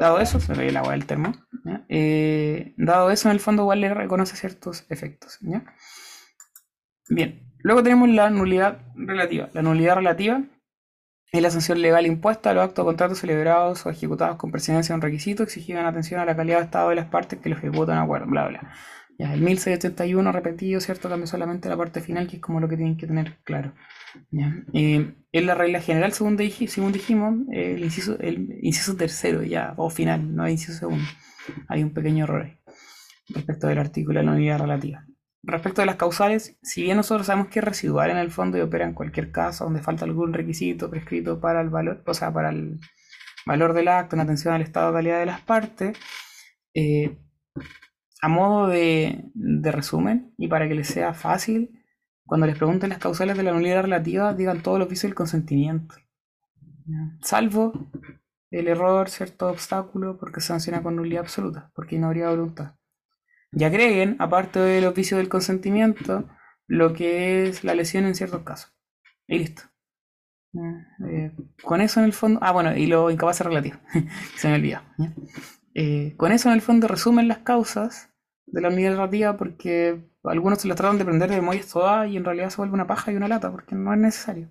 dado 0.00 0.20
eso, 0.20 0.40
se 0.40 0.52
ve 0.54 0.68
el 0.68 0.76
agua 0.76 0.92
del 0.92 1.06
termo, 1.06 1.34
eh, 1.88 2.74
dado 2.76 3.10
eso 3.10 3.28
en 3.28 3.32
el 3.34 3.40
fondo 3.40 3.62
igual 3.62 3.80
le 3.80 3.92
reconoce 3.92 4.36
ciertos 4.36 4.86
efectos. 4.88 5.38
Bien, 7.08 7.52
luego 7.58 7.82
tenemos 7.82 8.08
la 8.08 8.30
nulidad 8.30 8.78
relativa. 8.94 9.48
La 9.52 9.62
nulidad 9.62 9.96
relativa 9.96 10.42
es 11.32 11.42
la 11.42 11.50
sanción 11.50 11.82
legal 11.82 12.06
impuesta 12.06 12.50
a 12.50 12.54
los 12.54 12.64
actos 12.64 12.84
de 12.84 12.88
contratos 12.88 13.18
celebrados 13.18 13.84
o 13.84 13.90
ejecutados 13.90 14.36
con 14.36 14.50
presidencia 14.50 14.92
de 14.92 14.96
un 14.96 15.02
requisito 15.02 15.42
exigiendo 15.42 15.86
atención 15.86 16.20
a 16.20 16.24
la 16.24 16.36
calidad 16.36 16.58
de 16.58 16.64
estado 16.64 16.90
de 16.90 16.96
las 16.96 17.06
partes 17.06 17.38
que 17.38 17.48
lo 17.48 17.56
ejecutan 17.56 17.98
acuerdo, 17.98 18.26
bla, 18.26 18.48
bla. 18.48 18.72
Ya, 19.18 19.34
el 19.34 19.40
1681 19.40 20.30
repetido, 20.30 20.80
¿cierto? 20.80 21.08
Cambia 21.08 21.26
solamente 21.26 21.68
la 21.68 21.76
parte 21.76 22.00
final, 22.00 22.28
que 22.28 22.36
es 22.36 22.42
como 22.42 22.60
lo 22.60 22.68
que 22.68 22.76
tienen 22.76 22.96
que 22.96 23.08
tener 23.08 23.38
claro. 23.42 23.74
¿ya? 24.30 24.54
Eh, 24.72 25.12
es 25.32 25.44
la 25.44 25.56
regla 25.56 25.80
general, 25.80 26.12
según, 26.12 26.36
dijimos, 26.36 27.34
el, 27.50 27.82
inciso, 27.82 28.16
el 28.20 28.60
inciso 28.62 28.94
tercero, 28.96 29.42
ya, 29.42 29.74
o 29.76 29.90
final, 29.90 30.36
no 30.36 30.44
hay 30.44 30.52
inciso 30.52 30.74
segundo. 30.78 31.04
Hay 31.66 31.82
un 31.82 31.92
pequeño 31.92 32.24
error 32.24 32.42
ahí, 32.42 32.58
respecto 33.30 33.66
del 33.66 33.78
artículo 33.78 34.20
de 34.20 34.26
la 34.26 34.32
unidad 34.32 34.60
relativa. 34.60 35.04
Respecto 35.42 35.82
de 35.82 35.86
las 35.86 35.96
causales, 35.96 36.56
si 36.62 36.82
bien 36.82 36.96
nosotros 36.96 37.26
sabemos 37.26 37.48
que 37.48 37.58
es 37.58 37.64
residual 37.64 38.10
en 38.10 38.18
el 38.18 38.30
fondo 38.30 38.56
y 38.56 38.60
opera 38.60 38.84
en 38.84 38.94
cualquier 38.94 39.32
caso 39.32 39.64
donde 39.64 39.82
falta 39.82 40.04
algún 40.04 40.32
requisito 40.32 40.90
prescrito 40.90 41.40
para 41.40 41.60
el 41.60 41.70
valor, 41.70 42.04
o 42.06 42.14
sea, 42.14 42.32
para 42.32 42.50
el 42.50 42.78
valor 43.46 43.72
del 43.72 43.88
acto 43.88 44.14
en 44.14 44.20
atención 44.20 44.54
al 44.54 44.62
estado 44.62 44.88
de 44.88 44.98
calidad 44.98 45.18
de 45.20 45.26
las 45.26 45.40
partes, 45.40 45.96
eh, 46.74 47.16
a 48.20 48.28
modo 48.28 48.68
de, 48.68 49.30
resumen 49.34 50.34
y 50.36 50.48
para 50.48 50.68
que 50.68 50.74
les 50.74 50.88
sea 50.88 51.14
fácil, 51.14 51.82
cuando 52.24 52.46
les 52.46 52.56
pregunten 52.56 52.90
las 52.90 52.98
causales 52.98 53.36
de 53.36 53.42
la 53.42 53.52
nulidad 53.52 53.82
relativa, 53.82 54.34
digan 54.34 54.62
todos 54.62 54.78
los 54.78 54.88
vicios 54.88 55.10
del 55.10 55.14
consentimiento. 55.14 55.94
Salvo 57.22 57.90
el 58.50 58.68
error, 58.68 59.08
cierto 59.08 59.48
obstáculo, 59.48 60.18
porque 60.18 60.40
se 60.40 60.48
sanciona 60.48 60.82
con 60.82 60.96
nulidad 60.96 61.22
absoluta, 61.22 61.70
porque 61.74 61.98
no 61.98 62.06
habría 62.06 62.30
voluntad. 62.30 62.74
Y 63.52 63.64
agreguen, 63.64 64.16
aparte 64.18 64.58
del 64.58 64.86
oficio 64.86 65.16
del 65.16 65.28
consentimiento, 65.28 66.28
lo 66.66 66.92
que 66.92 67.48
es 67.48 67.64
la 67.64 67.74
lesión 67.74 68.04
en 68.04 68.14
ciertos 68.14 68.42
casos. 68.42 68.74
Y 69.26 69.38
listo. 69.38 69.62
Eh, 71.06 71.32
con 71.62 71.80
eso 71.80 72.00
en 72.00 72.06
el 72.06 72.12
fondo. 72.12 72.40
Ah, 72.42 72.52
bueno, 72.52 72.76
y 72.76 72.86
lo 72.86 73.10
incapaz 73.10 73.40
relativo. 73.40 73.78
se 74.36 74.48
me 74.48 74.54
olvidó. 74.54 74.80
Eh, 75.80 76.14
con 76.16 76.32
eso 76.32 76.48
en 76.48 76.56
el 76.56 76.60
fondo 76.60 76.88
resumen 76.88 77.28
las 77.28 77.38
causas 77.38 78.10
de 78.46 78.60
la 78.60 78.68
unidad 78.68 78.96
narrativa 78.96 79.36
porque 79.36 80.10
algunos 80.24 80.60
se 80.60 80.66
las 80.66 80.76
tratan 80.76 80.98
de 80.98 81.04
prender 81.04 81.30
de 81.30 81.36
memoria 81.36 81.62
todas 81.72 82.10
y 82.10 82.16
en 82.16 82.24
realidad 82.24 82.50
se 82.50 82.56
vuelve 82.56 82.74
una 82.74 82.88
paja 82.88 83.12
y 83.12 83.16
una 83.16 83.28
lata 83.28 83.52
porque 83.52 83.76
no 83.76 83.94
es 83.94 84.00
necesario. 84.00 84.48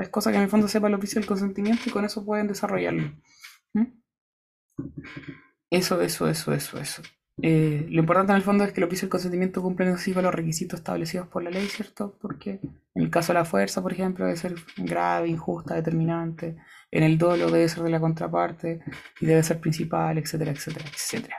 Es 0.00 0.08
cosa 0.08 0.30
que 0.30 0.38
en 0.38 0.44
el 0.44 0.48
fondo 0.48 0.66
sepa 0.66 0.88
el 0.88 0.94
oficio 0.94 1.20
del 1.20 1.28
consentimiento 1.28 1.82
y 1.84 1.90
con 1.90 2.06
eso 2.06 2.24
pueden 2.24 2.48
desarrollarlo. 2.48 3.12
¿Mm? 3.74 3.84
Eso, 5.68 6.00
eso, 6.00 6.30
eso, 6.30 6.54
eso, 6.54 6.78
eso. 6.78 7.02
Eh, 7.42 7.86
lo 7.90 8.00
importante 8.00 8.32
en 8.32 8.36
el 8.36 8.42
fondo 8.42 8.64
es 8.64 8.72
que 8.72 8.80
el 8.80 8.86
oficio 8.86 9.04
del 9.04 9.10
consentimiento 9.10 9.60
cumple 9.60 9.84
con 10.14 10.22
los 10.22 10.34
requisitos 10.34 10.80
establecidos 10.80 11.28
por 11.28 11.42
la 11.42 11.50
ley, 11.50 11.66
¿cierto? 11.66 12.16
Porque 12.22 12.60
en 12.94 13.02
el 13.02 13.10
caso 13.10 13.34
de 13.34 13.40
la 13.40 13.44
fuerza, 13.44 13.82
por 13.82 13.92
ejemplo, 13.92 14.24
debe 14.24 14.38
ser 14.38 14.54
grave, 14.78 15.28
injusta, 15.28 15.74
determinante. 15.74 16.56
En 16.94 17.02
el 17.02 17.18
dolo 17.18 17.50
debe 17.50 17.68
ser 17.68 17.82
de 17.82 17.90
la 17.90 17.98
contraparte 17.98 18.80
y 19.20 19.26
debe 19.26 19.42
ser 19.42 19.58
principal, 19.58 20.16
etcétera, 20.16 20.52
etcétera, 20.52 20.84
etcétera. 20.88 21.36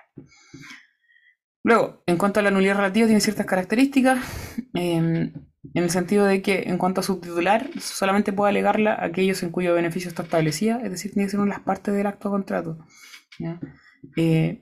Luego, 1.64 2.04
en 2.06 2.18
cuanto 2.18 2.42
a 2.42 2.44
la 2.44 2.52
nulidad 2.52 2.76
relativa, 2.76 3.08
tiene 3.08 3.22
ciertas 3.22 3.46
características, 3.46 4.20
em, 4.74 5.32
en 5.74 5.84
el 5.84 5.90
sentido 5.90 6.26
de 6.26 6.42
que 6.42 6.64
en 6.68 6.78
cuanto 6.78 7.00
a 7.00 7.04
su 7.06 7.22
titular, 7.22 7.70
solamente 7.80 8.34
puede 8.34 8.50
alegarla 8.50 8.96
a 8.96 9.06
aquellos 9.06 9.44
en 9.44 9.52
cuyo 9.52 9.74
beneficio 9.74 10.10
está 10.10 10.24
establecida, 10.24 10.82
es 10.84 10.92
decir, 10.92 11.14
tiene 11.14 11.26
que 11.26 11.32
ser 11.32 11.40
una 11.40 11.54
de 11.54 11.58
las 11.58 11.66
partes 11.66 11.96
del 11.96 12.06
acto 12.06 12.28
de 12.28 12.34
contrato. 12.34 12.86
Eh, 14.18 14.62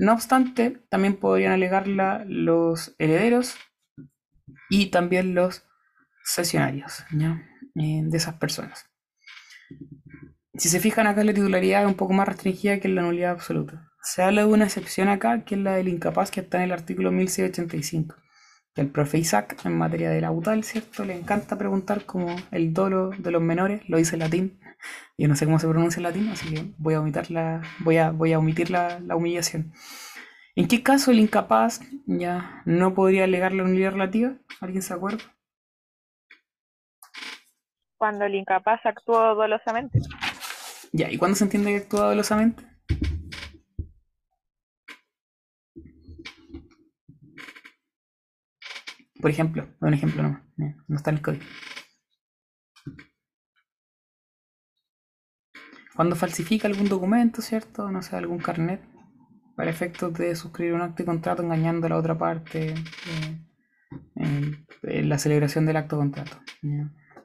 no 0.00 0.12
obstante, 0.12 0.82
también 0.90 1.16
podrían 1.16 1.52
alegarla 1.52 2.24
los 2.26 2.96
herederos 2.98 3.54
y 4.68 4.86
también 4.86 5.36
los 5.36 5.64
sesionarios 6.24 7.04
eh, 7.76 8.02
de 8.04 8.16
esas 8.16 8.34
personas. 8.34 8.90
Si 10.56 10.68
se 10.68 10.78
fijan 10.78 11.08
acá, 11.08 11.24
la 11.24 11.34
titularidad 11.34 11.82
es 11.82 11.88
un 11.88 11.94
poco 11.94 12.12
más 12.12 12.28
restringida 12.28 12.78
que 12.78 12.88
la 12.88 13.02
nulidad 13.02 13.32
absoluta. 13.32 13.90
Se 14.02 14.22
habla 14.22 14.42
de 14.42 14.52
una 14.52 14.64
excepción 14.64 15.08
acá, 15.08 15.44
que 15.44 15.56
es 15.56 15.60
la 15.60 15.72
del 15.72 15.88
incapaz, 15.88 16.30
que 16.30 16.40
está 16.40 16.58
en 16.58 16.64
el 16.64 16.72
artículo 16.72 17.10
1685. 17.10 18.14
El 18.76 18.88
profe 18.88 19.18
Isaac, 19.18 19.56
en 19.64 19.76
materia 19.76 20.10
de 20.10 20.20
la 20.20 20.30
UTAL, 20.30 20.62
¿cierto? 20.62 21.04
Le 21.04 21.16
encanta 21.16 21.58
preguntar 21.58 22.04
como 22.04 22.36
el 22.52 22.72
dolo 22.72 23.10
de 23.18 23.30
los 23.32 23.42
menores, 23.42 23.82
lo 23.88 23.96
dice 23.96 24.14
en 24.14 24.20
latín. 24.20 24.60
Yo 25.18 25.26
no 25.26 25.34
sé 25.34 25.44
cómo 25.44 25.58
se 25.58 25.66
pronuncia 25.66 25.98
en 25.98 26.04
latín, 26.04 26.28
así 26.28 26.54
que 26.54 26.72
voy 26.78 26.94
a 26.94 27.00
omitir 27.00 27.32
la, 27.32 27.62
voy 27.80 27.96
a, 27.96 28.10
voy 28.12 28.32
a 28.32 28.38
omitir 28.38 28.70
la, 28.70 29.00
la 29.00 29.16
humillación. 29.16 29.72
¿En 30.54 30.68
qué 30.68 30.84
caso 30.84 31.10
el 31.10 31.18
incapaz 31.18 31.80
ya 32.06 32.62
no 32.64 32.94
podría 32.94 33.24
alegar 33.24 33.52
la 33.52 33.64
nulidad 33.64 33.90
relativa? 33.90 34.34
¿Alguien 34.60 34.82
se 34.82 34.94
acuerda? 34.94 35.24
Cuando 37.96 38.24
el 38.24 38.36
incapaz 38.36 38.80
actuó 38.84 39.34
dolosamente. 39.34 39.98
Ya, 40.96 41.10
¿y 41.10 41.18
cuándo 41.18 41.34
se 41.34 41.42
entiende 41.42 41.72
que 41.72 41.78
actúa 41.78 42.06
dolosamente? 42.06 42.62
Por 49.20 49.28
ejemplo, 49.28 49.66
un 49.80 49.92
ejemplo 49.92 50.22
nomás, 50.22 50.42
no 50.56 50.96
está 50.96 51.10
en 51.10 51.16
el 51.16 51.22
código. 51.22 51.44
Cuando 55.96 56.14
falsifica 56.14 56.68
algún 56.68 56.88
documento, 56.88 57.42
¿cierto? 57.42 57.90
No 57.90 58.00
sé, 58.00 58.14
algún 58.14 58.38
carnet, 58.38 58.80
para 59.56 59.70
efectos 59.70 60.14
de 60.14 60.36
suscribir 60.36 60.74
un 60.74 60.82
acto 60.82 61.02
de 61.02 61.06
contrato 61.06 61.42
engañando 61.42 61.86
a 61.88 61.90
la 61.90 61.96
otra 61.96 62.16
parte 62.16 62.72
eh, 62.72 63.38
en, 64.14 65.08
la 65.08 65.18
celebración 65.18 65.66
del 65.66 65.76
acto 65.76 65.96
de 65.96 66.02
contrato. 66.02 66.36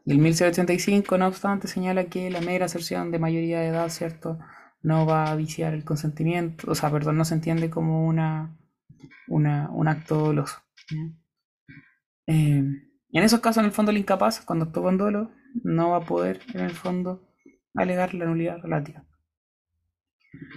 El 0.05 0.17
1785, 0.17 1.17
no 1.17 1.27
obstante, 1.27 1.67
señala 1.67 2.05
que 2.05 2.29
la 2.29 2.41
mera 2.41 2.65
aserción 2.65 3.11
de 3.11 3.19
mayoría 3.19 3.59
de 3.59 3.67
edad, 3.67 3.89
¿cierto? 3.89 4.39
No 4.81 5.05
va 5.05 5.31
a 5.31 5.35
viciar 5.35 5.73
el 5.73 5.83
consentimiento, 5.83 6.71
o 6.71 6.75
sea, 6.75 6.89
perdón, 6.91 7.17
no 7.17 7.25
se 7.25 7.35
entiende 7.35 7.69
como 7.69 8.05
una, 8.07 8.57
una 9.27 9.69
un 9.71 9.87
acto 9.87 10.15
doloso. 10.15 10.57
Eh, 12.27 12.63
en 13.11 13.23
esos 13.23 13.39
casos, 13.39 13.61
en 13.61 13.65
el 13.65 13.71
fondo, 13.71 13.91
el 13.91 13.97
incapaz, 13.97 14.41
cuando 14.41 14.65
actúa 14.65 14.83
con 14.83 14.97
dolo, 14.97 15.31
no 15.63 15.91
va 15.91 15.97
a 15.97 16.05
poder, 16.05 16.41
en 16.53 16.61
el 16.61 16.71
fondo, 16.71 17.27
alegar 17.75 18.13
la 18.13 18.25
nulidad 18.25 18.59
relativa. 18.61 19.03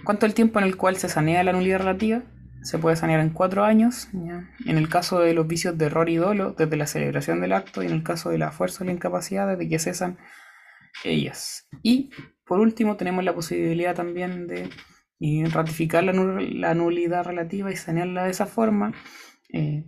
¿Cuánto 0.03 0.25
el 0.25 0.33
tiempo 0.33 0.59
en 0.59 0.65
el 0.65 0.77
cual 0.77 0.97
se 0.97 1.09
sanea 1.09 1.43
la 1.43 1.53
nulidad 1.53 1.79
relativa? 1.79 2.23
Se 2.63 2.79
puede 2.79 2.95
sanear 2.95 3.19
en 3.19 3.29
cuatro 3.29 3.63
años, 3.63 4.07
en 4.65 4.77
el 4.77 4.89
caso 4.89 5.19
de 5.19 5.33
los 5.33 5.47
vicios 5.47 5.77
de 5.77 5.85
error 5.85 6.09
y 6.09 6.15
dolo, 6.15 6.55
desde 6.57 6.77
la 6.77 6.87
celebración 6.87 7.41
del 7.41 7.53
acto, 7.53 7.83
y 7.83 7.87
en 7.87 7.91
el 7.93 8.03
caso 8.03 8.29
de 8.29 8.37
la 8.37 8.51
fuerza 8.51 8.83
o 8.83 8.87
la 8.87 8.93
incapacidad, 8.93 9.47
desde 9.47 9.69
que 9.69 9.79
cesan 9.79 10.17
ellas. 11.03 11.67
Y 11.81 12.11
por 12.45 12.59
último, 12.59 12.95
tenemos 12.95 13.23
la 13.23 13.33
posibilidad 13.33 13.95
también 13.95 14.47
de 14.47 14.69
eh, 15.19 15.45
ratificar 15.51 16.03
la, 16.03 16.13
nulidad 16.73 17.25
relativa 17.25 17.71
y 17.71 17.75
sanearla 17.75 18.25
de 18.25 18.31
esa 18.31 18.45
forma, 18.45 18.93
eh, 19.53 19.85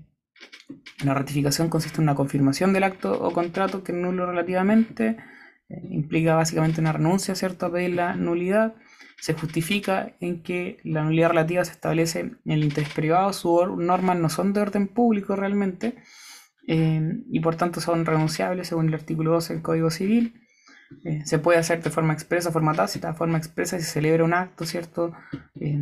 la 1.04 1.14
ratificación 1.14 1.70
consiste 1.70 1.98
en 1.98 2.04
una 2.04 2.16
confirmación 2.16 2.74
del 2.74 2.84
acto 2.84 3.12
o 3.22 3.32
contrato 3.34 3.84
que 3.84 3.94
nulo 3.94 4.26
relativamente, 4.26 5.18
eh, 5.70 5.82
implica 5.90 6.36
básicamente 6.36 6.82
una 6.82 6.94
renuncia 6.94 7.36
¿cierto? 7.36 7.66
a 7.66 7.70
la 7.70 8.16
nulidad. 8.16 8.76
Se 9.18 9.34
justifica 9.34 10.16
en 10.20 10.44
que 10.44 10.78
la 10.84 11.04
nulidad 11.04 11.30
relativa 11.30 11.64
se 11.66 11.72
establece 11.72 12.20
en 12.20 12.40
el 12.46 12.64
interés 12.64 12.90
privado, 12.94 13.34
sus 13.34 13.78
normas 13.78 14.18
no 14.18 14.30
son 14.30 14.54
de 14.54 14.62
orden 14.62 14.88
público 14.88 15.36
realmente 15.36 15.96
eh, 16.68 17.20
y 17.32 17.40
por 17.40 17.56
tanto 17.56 17.82
son 17.82 18.06
renunciables 18.06 18.68
según 18.68 18.88
el 18.90 18.94
artículo 18.94 19.32
12 19.32 19.54
del 19.54 19.64
Código 19.64 19.90
Civil. 19.90 20.42
Eh, 21.04 21.22
se 21.26 21.40
puede 21.40 21.58
hacer 21.58 21.82
de 21.82 21.90
forma 21.90 22.14
expresa, 22.14 22.52
forma 22.52 22.74
tácita, 22.74 23.10
de 23.10 23.18
forma 23.18 23.38
expresa 23.38 23.78
si 23.78 23.86
se 23.86 23.92
celebra 23.92 24.24
un 24.24 24.34
acto, 24.34 24.66
¿cierto? 24.66 25.14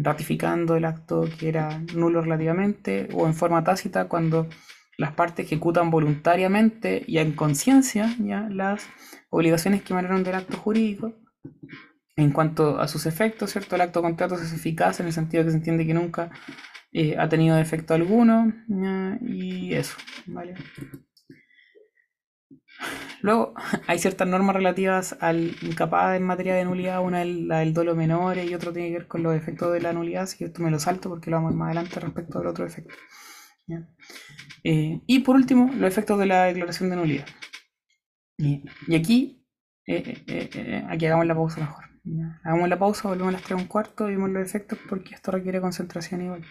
ratificando 0.01 0.75
el 0.75 0.85
acto 0.85 1.27
que 1.37 1.49
era 1.49 1.79
nulo 1.93 2.21
relativamente, 2.21 3.09
o 3.13 3.27
en 3.27 3.33
forma 3.33 3.63
tácita 3.63 4.07
cuando 4.07 4.47
las 4.97 5.13
partes 5.13 5.45
ejecutan 5.45 5.89
voluntariamente 5.89 7.03
y 7.07 7.17
en 7.17 7.33
conciencia 7.33 8.15
las 8.49 8.87
obligaciones 9.29 9.81
que 9.81 9.93
emanaron 9.93 10.23
del 10.23 10.35
acto 10.35 10.57
jurídico. 10.57 11.13
En 12.15 12.31
cuanto 12.31 12.79
a 12.79 12.87
sus 12.87 13.05
efectos, 13.05 13.51
¿cierto? 13.51 13.75
El 13.75 13.81
acto 13.81 13.99
de 13.99 14.03
contrato 14.03 14.35
es 14.35 14.53
eficaz 14.53 14.99
en 14.99 15.07
el 15.07 15.13
sentido 15.13 15.43
que 15.43 15.49
se 15.49 15.57
entiende 15.57 15.85
que 15.85 15.95
nunca 15.95 16.31
eh, 16.91 17.15
ha 17.17 17.27
tenido 17.27 17.57
efecto 17.57 17.95
alguno 17.95 18.53
y 19.21 19.73
eso, 19.73 19.97
¿vale? 20.27 20.53
Luego, 23.21 23.53
hay 23.87 23.99
ciertas 23.99 24.27
normas 24.27 24.55
relativas 24.55 25.17
al 25.19 25.55
incapaz 25.61 26.15
en 26.15 26.23
materia 26.23 26.55
de 26.55 26.65
nulidad, 26.65 27.01
una 27.01 27.23
es 27.23 27.29
la 27.29 27.59
del 27.59 27.73
dolo 27.73 27.95
menor 27.95 28.37
y 28.37 28.53
otro 28.53 28.73
tiene 28.73 28.89
que 28.89 28.99
ver 28.99 29.07
con 29.07 29.23
los 29.23 29.35
efectos 29.35 29.73
de 29.73 29.81
la 29.81 29.93
nulidad, 29.93 30.23
así 30.23 30.37
que 30.37 30.45
esto 30.45 30.61
me 30.61 30.69
lo 30.71 30.79
salto 30.79 31.09
porque 31.09 31.31
lo 31.31 31.37
vamos 31.37 31.55
más 31.55 31.67
adelante 31.67 31.99
respecto 31.99 32.39
al 32.39 32.47
otro 32.47 32.65
efecto. 32.65 32.93
Eh, 34.63 35.01
y 35.07 35.19
por 35.19 35.35
último, 35.35 35.71
los 35.73 35.87
efectos 35.87 36.19
de 36.19 36.25
la 36.25 36.43
declaración 36.43 36.89
de 36.89 36.95
nulidad. 36.95 37.25
Y, 38.37 38.63
aquí, 38.95 39.45
eh, 39.87 40.85
aquí 40.89 41.05
hagamos 41.05 41.25
la 41.25 41.35
pausa 41.35 41.61
mejor. 41.61 41.92
Hagamos 42.43 42.67
la 42.69 42.77
pausa, 42.77 43.07
volvemos 43.07 43.29
a 43.29 43.37
las 43.37 43.43
3 43.43 43.61
un 43.61 43.67
cuarto, 43.67 44.05
vemos 44.05 44.29
los 44.29 44.45
efectos 44.45 44.77
porque 44.89 45.15
esto 45.15 45.31
requiere 45.31 45.61
concentración 45.61 46.21
igual. 46.21 46.43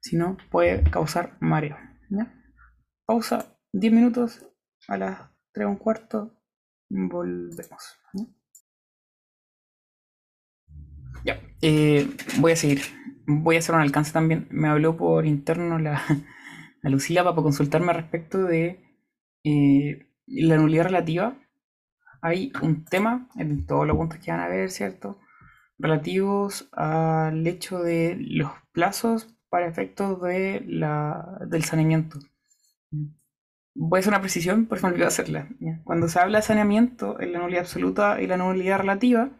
Si 0.00 0.16
no, 0.16 0.36
puede 0.50 0.82
causar 0.84 1.36
mareo. 1.40 1.76
Pausa 3.06 3.58
10 3.72 3.92
minutos, 3.92 4.46
a 4.88 4.98
las 4.98 5.30
3 5.52 5.66
un 5.66 5.76
cuarto, 5.76 6.42
volvemos. 6.88 8.00
Ya, 11.24 11.40
voy 12.38 12.52
a 12.52 12.56
seguir. 12.56 12.80
Voy 13.26 13.56
a 13.56 13.58
hacer 13.58 13.74
un 13.74 13.80
alcance 13.80 14.12
también. 14.12 14.48
Me 14.50 14.68
habló 14.68 14.96
por 14.96 15.26
interno 15.26 15.78
la, 15.78 16.02
la 16.82 16.90
Lucila 16.90 17.22
para 17.22 17.36
consultarme 17.36 17.92
respecto 17.92 18.44
de 18.44 18.82
eh, 19.44 20.10
la 20.26 20.56
nulidad 20.56 20.84
relativa. 20.84 21.36
Hay 22.22 22.52
un 22.62 22.84
tema 22.84 23.28
en 23.36 23.66
todos 23.66 23.86
los 23.86 23.96
puntos 23.96 24.18
que 24.18 24.30
van 24.30 24.40
a 24.40 24.48
ver, 24.48 24.70
¿cierto? 24.70 25.18
Relativos 25.78 26.68
al 26.72 27.46
hecho 27.46 27.80
de 27.82 28.16
los 28.18 28.50
plazos 28.72 29.34
para 29.48 29.66
efectos 29.66 30.20
de 30.22 30.62
la, 30.66 31.38
del 31.46 31.64
saneamiento. 31.64 32.18
Voy 33.74 33.98
a 33.98 34.00
hacer 34.00 34.12
una 34.12 34.20
precisión, 34.20 34.66
por 34.66 34.78
ejemplo, 34.78 34.98
voy 34.98 35.04
a 35.04 35.08
hacerla. 35.08 35.48
Cuando 35.84 36.08
se 36.08 36.18
habla 36.20 36.38
de 36.38 36.42
saneamiento 36.42 37.20
en 37.20 37.32
la 37.32 37.38
nulidad 37.38 37.62
absoluta 37.62 38.20
y 38.20 38.26
la 38.26 38.36
nulidad 38.36 38.78
relativa, 38.78 39.30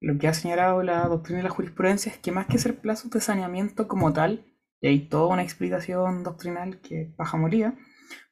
lo 0.00 0.16
que 0.18 0.28
ha 0.28 0.34
señalado 0.34 0.82
la 0.82 1.06
doctrina 1.06 1.38
de 1.38 1.44
la 1.44 1.50
jurisprudencia 1.50 2.12
es 2.12 2.18
que 2.18 2.32
más 2.32 2.46
que 2.46 2.58
ser 2.58 2.76
plazos 2.76 3.10
de 3.10 3.20
saneamiento 3.20 3.88
como 3.88 4.12
tal, 4.12 4.44
y 4.80 4.86
hay 4.86 5.08
toda 5.08 5.26
una 5.26 5.42
explicación 5.42 6.22
doctrinal 6.22 6.80
que 6.80 7.12
baja 7.16 7.36
moría, 7.36 7.74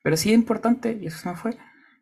pero 0.02 0.16
sí 0.16 0.30
es 0.30 0.36
importante, 0.36 0.98
y 1.00 1.06
eso 1.06 1.18
se 1.18 1.28
me 1.28 1.36
fue, 1.36 1.58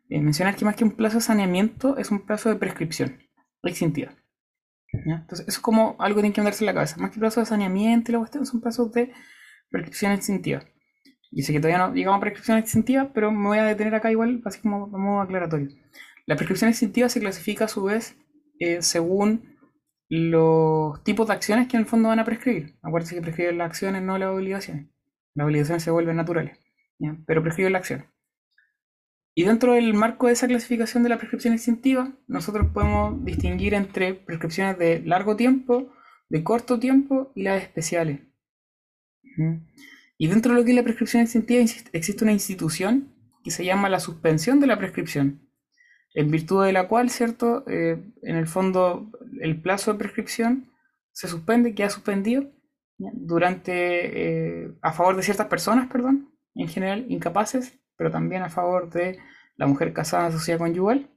eh, 0.09 0.21
mencionar 0.21 0.55
que 0.55 0.65
más 0.65 0.75
que 0.75 0.83
un 0.83 0.91
plazo 0.91 1.17
de 1.17 1.21
saneamiento 1.21 1.97
es 1.97 2.11
un 2.11 2.25
plazo 2.25 2.49
de 2.49 2.55
prescripción 2.55 3.19
extintiva. 3.63 4.15
Entonces, 4.91 5.41
eso 5.47 5.57
es 5.57 5.59
como 5.59 5.95
algo 5.99 6.17
que 6.17 6.21
tiene 6.21 6.33
que 6.33 6.41
meterse 6.41 6.63
en 6.63 6.67
la 6.67 6.73
cabeza. 6.73 6.97
Más 6.97 7.11
que 7.11 7.19
plazo 7.19 7.39
de 7.39 7.45
saneamiento 7.45 8.11
y 8.11 8.13
la 8.13 8.19
cuestión 8.19 8.45
son 8.45 8.61
plazos 8.61 8.91
de 8.93 9.11
prescripción 9.69 10.11
extintiva. 10.13 10.63
Y 11.31 11.43
sé 11.43 11.51
que 11.51 11.59
todavía 11.59 11.85
no 11.85 11.93
llegamos 11.93 12.17
a 12.17 12.21
prescripción 12.21 12.57
extintiva, 12.57 13.11
pero 13.13 13.31
me 13.31 13.47
voy 13.47 13.57
a 13.57 13.65
detener 13.65 13.93
acá 13.95 14.11
igual, 14.11 14.41
así 14.45 14.61
como 14.61 14.87
modo 14.87 15.21
aclaratorio. 15.21 15.69
La 16.25 16.35
prescripción 16.35 16.69
extintiva 16.69 17.09
se 17.09 17.19
clasifica 17.19 17.65
a 17.65 17.67
su 17.67 17.83
vez 17.83 18.17
eh, 18.59 18.81
según 18.81 19.55
los 20.07 21.03
tipos 21.03 21.27
de 21.27 21.33
acciones 21.33 21.67
que 21.67 21.77
en 21.77 21.81
el 21.81 21.87
fondo 21.87 22.09
van 22.09 22.19
a 22.19 22.25
prescribir. 22.25 22.77
Acuérdense 22.81 23.15
que 23.15 23.21
prescriben 23.21 23.57
las 23.57 23.67
acciones, 23.67 24.01
no 24.01 24.17
las 24.17 24.29
obligaciones. 24.29 24.87
Las 25.33 25.45
obligaciones 25.45 25.83
se 25.83 25.91
vuelven 25.91 26.15
naturales, 26.15 26.57
pero 27.25 27.43
prescriben 27.43 27.73
la 27.73 27.79
acción. 27.79 28.05
Y 29.37 29.43
dentro 29.43 29.73
del 29.73 29.93
marco 29.93 30.27
de 30.27 30.33
esa 30.33 30.47
clasificación 30.47 31.03
de 31.03 31.09
la 31.09 31.17
prescripción 31.17 31.53
extintiva, 31.53 32.13
nosotros 32.25 32.67
podemos 32.73 33.23
distinguir 33.25 33.73
entre 33.73 34.13
prescripciones 34.13 34.77
de 34.79 35.01
largo 35.01 35.35
tiempo, 35.35 35.91
de 36.29 36.41
corto 36.41 36.79
tiempo 36.79 37.33
y 37.35 37.43
las 37.43 37.61
especiales. 37.61 38.21
Y 40.17 40.27
dentro 40.27 40.53
de 40.53 40.59
lo 40.59 40.63
que 40.63 40.71
es 40.71 40.77
la 40.77 40.83
prescripción 40.83 41.21
extintiva 41.21 41.61
existe 41.91 42.23
una 42.23 42.31
institución 42.31 43.13
que 43.43 43.51
se 43.51 43.65
llama 43.65 43.89
la 43.89 43.99
suspensión 43.99 44.61
de 44.61 44.67
la 44.67 44.77
prescripción 44.77 45.41
en 46.13 46.31
virtud 46.31 46.65
de 46.65 46.71
la 46.71 46.87
cual, 46.87 47.09
¿cierto? 47.09 47.65
Eh, 47.67 48.01
en 48.23 48.35
el 48.37 48.47
fondo, 48.47 49.11
el 49.41 49.61
plazo 49.61 49.91
de 49.91 49.99
prescripción 49.99 50.71
se 51.11 51.27
suspende, 51.27 51.75
queda 51.75 51.89
suspendido 51.89 52.49
durante, 52.97 54.63
eh, 54.63 54.71
a 54.81 54.93
favor 54.93 55.17
de 55.17 55.23
ciertas 55.23 55.47
personas, 55.47 55.91
perdón, 55.91 56.33
en 56.55 56.69
general 56.69 57.05
incapaces, 57.09 57.77
pero 57.97 58.11
también 58.11 58.43
a 58.43 58.49
favor 58.49 58.89
de 58.89 59.19
la 59.55 59.67
mujer 59.67 59.93
casada 59.93 60.27
en 60.27 60.33
sociedad 60.33 60.59
conyugal. 60.59 61.09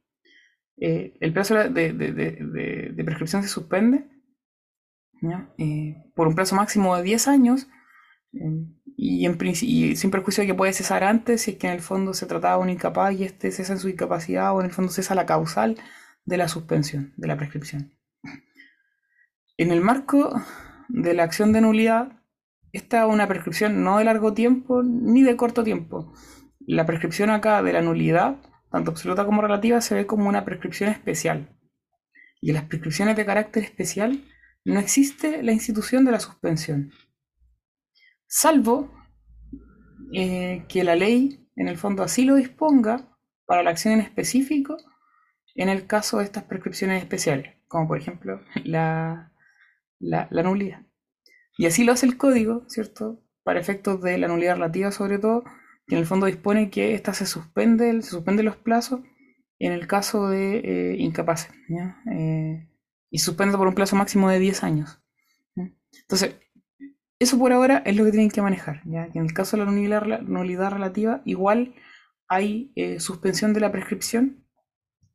Eh, 0.77 1.17
el 1.19 1.33
plazo 1.33 1.55
de, 1.55 3.03
prescripción 3.05 3.43
se 3.43 3.49
suspende 3.49 4.07
por 6.15 6.27
un 6.27 6.35
plazo 6.35 6.55
máximo 6.55 6.95
de 6.95 7.03
10 7.03 7.27
años 7.27 7.67
y, 8.31 9.25
en, 9.25 9.37
y 9.41 9.95
sin 9.95 10.11
perjuicio 10.11 10.43
de 10.43 10.47
que 10.47 10.53
puede 10.53 10.73
cesar 10.73 11.03
antes 11.03 11.41
si 11.41 11.51
es 11.51 11.57
que 11.57 11.67
en 11.67 11.73
el 11.73 11.81
fondo 11.81 12.13
se 12.13 12.25
trataba 12.25 12.57
de 12.57 12.63
un 12.63 12.69
incapaz 12.69 13.13
y 13.13 13.23
este 13.23 13.51
cesa 13.51 13.73
en 13.73 13.79
su 13.79 13.89
incapacidad 13.89 14.55
o 14.55 14.59
en 14.61 14.67
el 14.67 14.71
fondo 14.71 14.91
cesa 14.91 15.15
la 15.15 15.25
causal 15.25 15.77
de 16.25 16.37
la 16.37 16.47
suspensión, 16.47 17.13
de 17.17 17.27
la 17.27 17.37
prescripción. 17.37 17.93
En 19.57 19.71
el 19.71 19.81
marco 19.81 20.41
de 20.87 21.13
la 21.13 21.23
acción 21.23 21.51
de 21.51 21.61
nulidad, 21.61 22.21
esta 22.71 23.05
es 23.05 23.11
una 23.11 23.27
prescripción 23.27 23.83
no 23.83 23.97
de 23.97 24.05
largo 24.05 24.33
tiempo 24.33 24.83
ni 24.83 25.23
de 25.23 25.35
corto 25.35 25.63
tiempo. 25.63 26.13
La 26.71 26.85
prescripción 26.85 27.31
acá 27.31 27.63
de 27.63 27.73
la 27.73 27.81
nulidad, 27.81 28.35
tanto 28.69 28.91
absoluta 28.91 29.25
como 29.25 29.41
relativa, 29.41 29.81
se 29.81 29.95
ve 29.95 30.05
como 30.05 30.29
una 30.29 30.45
prescripción 30.45 30.91
especial. 30.91 31.49
Y 32.41 32.49
en 32.49 32.57
las 32.57 32.65
prescripciones 32.65 33.15
de 33.15 33.25
carácter 33.25 33.63
especial 33.63 34.23
no 34.65 34.79
existe 34.79 35.41
la 35.41 35.51
institución 35.51 36.05
de 36.05 36.11
la 36.11 36.19
suspensión. 36.19 36.91
Salvo 38.27 38.93
eh, 40.13 40.63
que 40.69 40.83
la 40.83 40.95
ley, 40.95 41.49
en 41.55 41.69
el 41.69 41.77
fondo, 41.79 42.03
así 42.03 42.23
lo 42.23 42.35
disponga 42.35 43.17
para 43.47 43.63
la 43.63 43.71
acción 43.71 43.95
en 43.95 44.01
específico 44.01 44.77
en 45.55 45.69
el 45.69 45.87
caso 45.87 46.19
de 46.19 46.25
estas 46.25 46.43
prescripciones 46.43 47.01
especiales, 47.01 47.55
como 47.67 47.87
por 47.87 47.97
ejemplo 47.97 48.41
la, 48.63 49.33
la, 49.97 50.43
nulidad. 50.43 50.85
Y 51.57 51.65
así 51.65 51.83
lo 51.83 51.93
hace 51.93 52.05
el 52.05 52.15
código, 52.15 52.65
¿cierto? 52.67 53.23
Para 53.41 53.59
efectos 53.59 54.03
de 54.03 54.19
la 54.19 54.27
nulidad 54.27 54.53
relativa, 54.53 54.91
sobre 54.91 55.17
todo, 55.17 55.43
que 55.89 55.95
en 55.95 55.99
el 55.99 56.05
fondo 56.05 56.27
dispone 56.27 56.69
que 56.69 56.93
esta 56.93 57.13
se 57.13 57.25
suspende, 57.25 58.01
se 58.01 58.11
suspende 58.11 58.43
los 58.43 58.55
plazos 58.55 59.01
en 59.57 59.73
el 59.73 59.87
caso 59.87 60.29
de 60.29 60.59
eh, 60.59 60.95
incapaces, 60.99 61.51
eh, 62.13 62.69
y 63.09 63.19
suspende 63.19 63.57
por 63.57 63.67
un 63.67 63.75
plazo 63.75 63.95
máximo 63.95 64.29
de 64.29 64.39
10 64.39 64.63
años. 64.63 65.01
Entonces, 66.01 66.35
eso 67.19 67.37
por 67.37 67.51
ahora 67.51 67.83
es 67.85 67.95
lo 67.97 68.05
que 68.05 68.11
tienen 68.11 68.29
que 68.29 68.41
manejar, 68.41 68.81
¿ya? 68.85 69.09
Que 69.09 69.19
en 69.19 69.25
el 69.25 69.33
caso 69.33 69.57
de 69.57 69.65
la 69.65 69.71
nulidad, 70.21 70.71
relativa, 70.71 71.21
igual 71.25 71.75
hay 72.29 72.71
eh, 72.75 72.99
suspensión 72.99 73.53
de 73.53 73.59
la 73.59 73.71
prescripción 73.71 74.45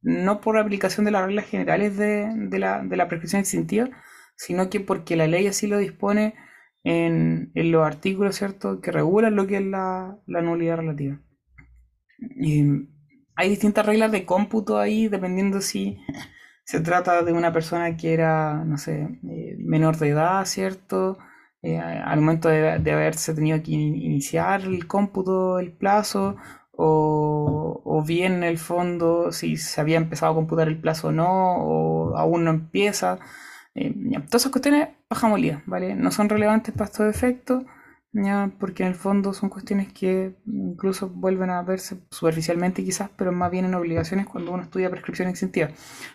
no 0.04 0.42
por 0.42 0.58
aplicación 0.58 1.06
de 1.06 1.12
las 1.12 1.24
reglas 1.24 1.46
generales 1.46 1.96
de, 1.96 2.58
la, 2.58 3.08
prescripción 3.08 3.40
extintiva, 3.40 3.88
sino 4.36 4.68
que 4.68 4.78
porque 4.78 5.16
la 5.16 5.26
ley 5.26 5.46
así 5.46 5.66
lo 5.66 5.78
dispone 5.78 6.34
en, 6.84 7.50
los 7.54 7.84
artículos 7.84 8.36
¿cierto? 8.36 8.80
que 8.80 8.92
regulan 8.92 9.36
lo 9.36 9.46
que 9.46 9.56
es 9.56 9.64
la, 9.64 10.18
nulidad 10.26 10.76
relativa. 10.76 11.20
Y 12.36 12.64
hay 13.34 13.48
distintas 13.48 13.84
reglas 13.84 14.12
de 14.12 14.24
cómputo 14.24 14.78
ahí, 14.78 15.08
dependiendo 15.08 15.60
si 15.60 15.98
se 16.64 16.80
trata 16.80 17.22
de 17.22 17.32
una 17.32 17.52
persona 17.52 17.96
que 17.96 18.14
era, 18.14 18.64
no 18.64 18.78
sé, 18.78 19.18
eh, 19.28 19.56
menor 19.58 19.96
de 19.98 20.10
edad, 20.10 20.44
¿cierto? 20.44 21.18
Eh, 21.62 21.78
al 21.78 22.20
momento 22.20 22.48
de, 22.48 22.78
de, 22.78 22.92
haberse 22.92 23.34
tenido 23.34 23.62
que 23.62 23.72
iniciar 23.72 24.62
el 24.62 24.86
cómputo, 24.86 25.58
el 25.58 25.72
plazo, 25.72 26.36
o, 26.76 28.02
bien 28.06 28.34
en 28.34 28.44
el 28.44 28.58
fondo 28.58 29.32
si 29.32 29.56
se 29.56 29.80
había 29.80 29.96
empezado 29.96 30.32
a 30.32 30.34
computar 30.34 30.68
el 30.68 30.80
plazo 30.80 31.08
o 31.08 31.12
no, 31.12 31.56
o 31.56 32.16
aún 32.16 32.44
no 32.44 32.50
empieza. 32.50 33.18
Eh, 33.74 33.92
todas 34.26 34.42
esas 34.42 34.52
cuestiones 34.52 34.88
bajamos 35.10 35.40
lío, 35.40 35.62
¿vale? 35.66 35.94
No 35.94 36.10
son 36.10 36.28
relevantes 36.28 36.72
para 36.74 36.86
estos 36.86 37.06
efectos, 37.06 37.64
porque 38.60 38.84
en 38.84 38.90
el 38.90 38.94
fondo 38.94 39.32
son 39.32 39.50
cuestiones 39.50 39.92
que 39.92 40.36
incluso 40.46 41.08
vuelven 41.08 41.50
a 41.50 41.62
verse 41.62 41.98
superficialmente 42.10 42.84
quizás, 42.84 43.10
pero 43.16 43.32
más 43.32 43.50
bien 43.50 43.64
en 43.64 43.74
obligaciones 43.74 44.26
cuando 44.26 44.52
uno 44.52 44.62
estudia 44.62 44.90
prescripción 44.90 45.28
extintiva. 45.28 45.70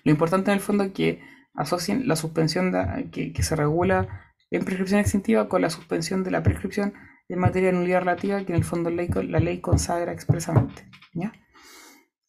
Lo 0.05 0.12
importante 0.12 0.51
en 0.51 0.55
el 0.55 0.62
fondo 0.62 0.86
es 0.86 0.91
que 0.91 1.22
asocien 1.55 2.07
la 2.07 2.16
suspensión 2.16 2.72
que, 3.12 3.34
se 3.43 3.55
regula 3.55 4.07
en 4.49 4.64
prescripción 4.64 5.01
extintiva 5.01 5.49
con 5.49 5.62
la 5.62 5.70
suspensión 5.70 6.24
de 6.24 6.32
la 6.32 6.41
prescripción 6.41 6.93
en 7.28 7.39
materia 7.39 7.72
de 7.72 7.78
nulidad 7.78 7.99
relativa 7.99 8.43
que 8.45 8.53
en 8.53 8.60
el 8.60 8.64
fondo 8.64 8.89
la 8.89 9.39
ley 9.39 9.60
consagra 9.60 10.14
expresamente. 10.14 10.89
¿ya? 11.14 11.34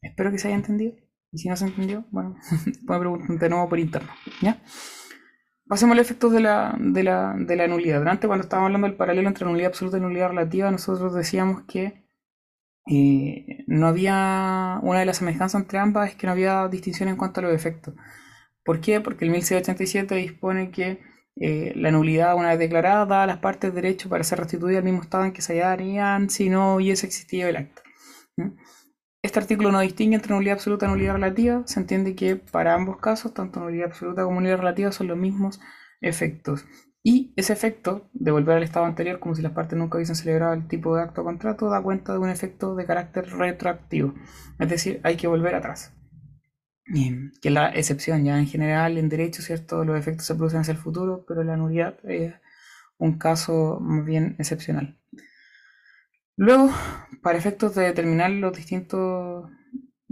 Espero 0.02 0.32
que 0.32 0.38
se 0.38 0.48
haya 0.48 0.56
entendido. 0.56 0.94
Y 1.32 1.38
si 1.38 1.48
no 1.48 1.54
se 1.54 1.66
entendió, 1.66 2.06
bueno, 2.10 2.36
pueden 2.86 3.02
preguntar 3.02 3.38
de 3.38 3.48
nuevo 3.48 3.68
por 3.68 3.78
interno. 3.78 4.10
¿ya? 4.42 4.60
Pasemos 5.70 5.94
a 5.94 5.98
los 5.98 6.06
efectos 6.06 6.32
de 6.32 6.40
la, 6.40 6.74
de, 6.80 7.04
la, 7.04 7.32
de 7.38 7.54
la 7.54 7.68
nulidad. 7.68 8.04
Antes, 8.08 8.26
cuando 8.26 8.42
estábamos 8.42 8.66
hablando 8.66 8.88
del 8.88 8.96
paralelo 8.96 9.28
entre 9.28 9.46
nulidad 9.46 9.68
absoluta 9.68 9.98
y 9.98 10.00
nulidad 10.00 10.30
relativa, 10.30 10.68
nosotros 10.68 11.14
decíamos 11.14 11.62
que 11.68 12.02
eh, 12.90 13.62
no 13.68 13.86
había, 13.86 14.80
una 14.82 14.98
de 14.98 15.06
las 15.06 15.18
semejanzas 15.18 15.60
entre 15.60 15.78
ambas 15.78 16.10
es 16.10 16.16
que 16.16 16.26
no 16.26 16.32
había 16.32 16.66
distinción 16.66 17.08
en 17.08 17.14
cuanto 17.14 17.38
a 17.38 17.44
los 17.44 17.54
efectos. 17.54 17.94
¿Por 18.64 18.80
qué? 18.80 19.00
Porque 19.00 19.24
el 19.24 19.30
1687 19.30 20.16
dispone 20.16 20.72
que 20.72 20.98
eh, 21.36 21.72
la 21.76 21.92
nulidad, 21.92 22.34
una 22.34 22.48
vez 22.48 22.58
declarada, 22.58 23.06
da 23.06 23.22
a 23.22 23.26
las 23.28 23.38
partes 23.38 23.72
derecho 23.72 24.08
para 24.08 24.24
ser 24.24 24.40
restituida 24.40 24.78
al 24.78 24.84
mismo 24.84 25.02
estado 25.02 25.24
en 25.24 25.32
que 25.32 25.40
se 25.40 25.52
hallarían 25.52 26.30
si 26.30 26.50
no 26.50 26.74
hubiese 26.74 27.06
existido 27.06 27.48
el 27.48 27.54
acto. 27.54 27.82
Este 29.22 29.38
artículo 29.38 29.70
no 29.70 29.80
distingue 29.80 30.16
entre 30.16 30.34
nulidad 30.34 30.54
absoluta 30.54 30.86
y 30.86 30.88
nulidad 30.88 31.14
relativa. 31.14 31.62
Se 31.66 31.80
entiende 31.80 32.14
que 32.14 32.36
para 32.36 32.74
ambos 32.74 32.98
casos, 32.98 33.34
tanto 33.34 33.60
nulidad 33.60 33.88
absoluta 33.88 34.24
como 34.24 34.40
nulidad 34.40 34.58
relativa, 34.58 34.92
son 34.92 35.08
los 35.08 35.18
mismos 35.18 35.60
efectos. 36.00 36.64
Y 37.02 37.32
ese 37.36 37.52
efecto 37.52 38.08
de 38.12 38.30
volver 38.30 38.56
al 38.56 38.62
estado 38.62 38.86
anterior, 38.86 39.20
como 39.20 39.34
si 39.34 39.42
las 39.42 39.52
partes 39.52 39.78
nunca 39.78 39.96
hubiesen 39.96 40.16
celebrado 40.16 40.52
el 40.54 40.68
tipo 40.68 40.96
de 40.96 41.02
acto 41.02 41.22
o 41.22 41.24
contrato, 41.24 41.70
da 41.70 41.82
cuenta 41.82 42.12
de 42.12 42.18
un 42.18 42.28
efecto 42.28 42.74
de 42.74 42.86
carácter 42.86 43.28
retroactivo. 43.30 44.14
Es 44.58 44.68
decir, 44.68 45.00
hay 45.02 45.16
que 45.16 45.26
volver 45.26 45.54
atrás 45.54 45.94
que 47.40 47.48
es 47.48 47.54
la 47.54 47.68
excepción, 47.70 48.24
ya 48.24 48.38
en 48.38 48.46
general 48.46 48.98
en 48.98 49.08
derecho, 49.08 49.42
¿cierto? 49.42 49.84
Los 49.84 49.98
efectos 49.98 50.26
se 50.26 50.34
producen 50.34 50.60
hacia 50.60 50.72
el 50.72 50.78
futuro, 50.78 51.24
pero 51.26 51.44
la 51.44 51.56
nulidad 51.56 51.98
es 52.04 52.34
un 52.98 53.18
caso 53.18 53.78
más 53.80 54.04
bien 54.04 54.36
excepcional. 54.38 54.98
Luego, 56.36 56.70
para 57.22 57.38
efectos 57.38 57.74
de 57.74 57.84
determinar 57.84 58.30
los 58.30 58.56
distintos, 58.56 59.50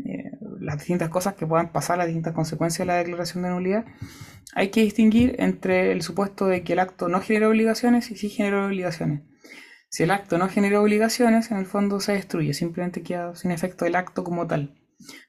eh, 0.05 0.31
las 0.61 0.79
distintas 0.79 1.09
cosas 1.09 1.35
que 1.35 1.47
puedan 1.47 1.73
pasar, 1.73 1.99
las 1.99 2.07
distintas 2.07 2.35
consecuencias 2.35 2.87
de 2.87 2.93
la 2.93 2.99
declaración 2.99 3.43
de 3.45 3.51
nulidad, 3.51 3.87
hay 4.55 4.71
que 4.71 4.83
distinguir 4.83 5.37
entre 5.39 5.93
el 5.93 6.03
supuesto 6.03 6.47
de 6.47 6.63
que 6.63 6.75
el 6.75 6.79
acto 6.79 7.09
no 7.09 7.21
genera 7.21 7.49
obligaciones 7.49 8.11
y 8.11 8.17
sí 8.17 8.29
genera 8.29 8.67
obligaciones. 8.67 9.23
Si 9.91 10.03
el 10.03 10.11
acto 10.11 10.37
no 10.37 10.49
genera 10.49 10.81
obligaciones, 10.81 11.51
en 11.51 11.57
el 11.57 11.67
fondo 11.67 12.01
se 12.01 12.13
destruye, 12.13 12.53
simplemente 12.53 13.03
queda 13.03 13.35
sin 13.35 13.51
efecto 13.51 13.87
el 13.87 13.97
acto 13.97 14.23
como 14.23 14.47
tal. 14.47 14.79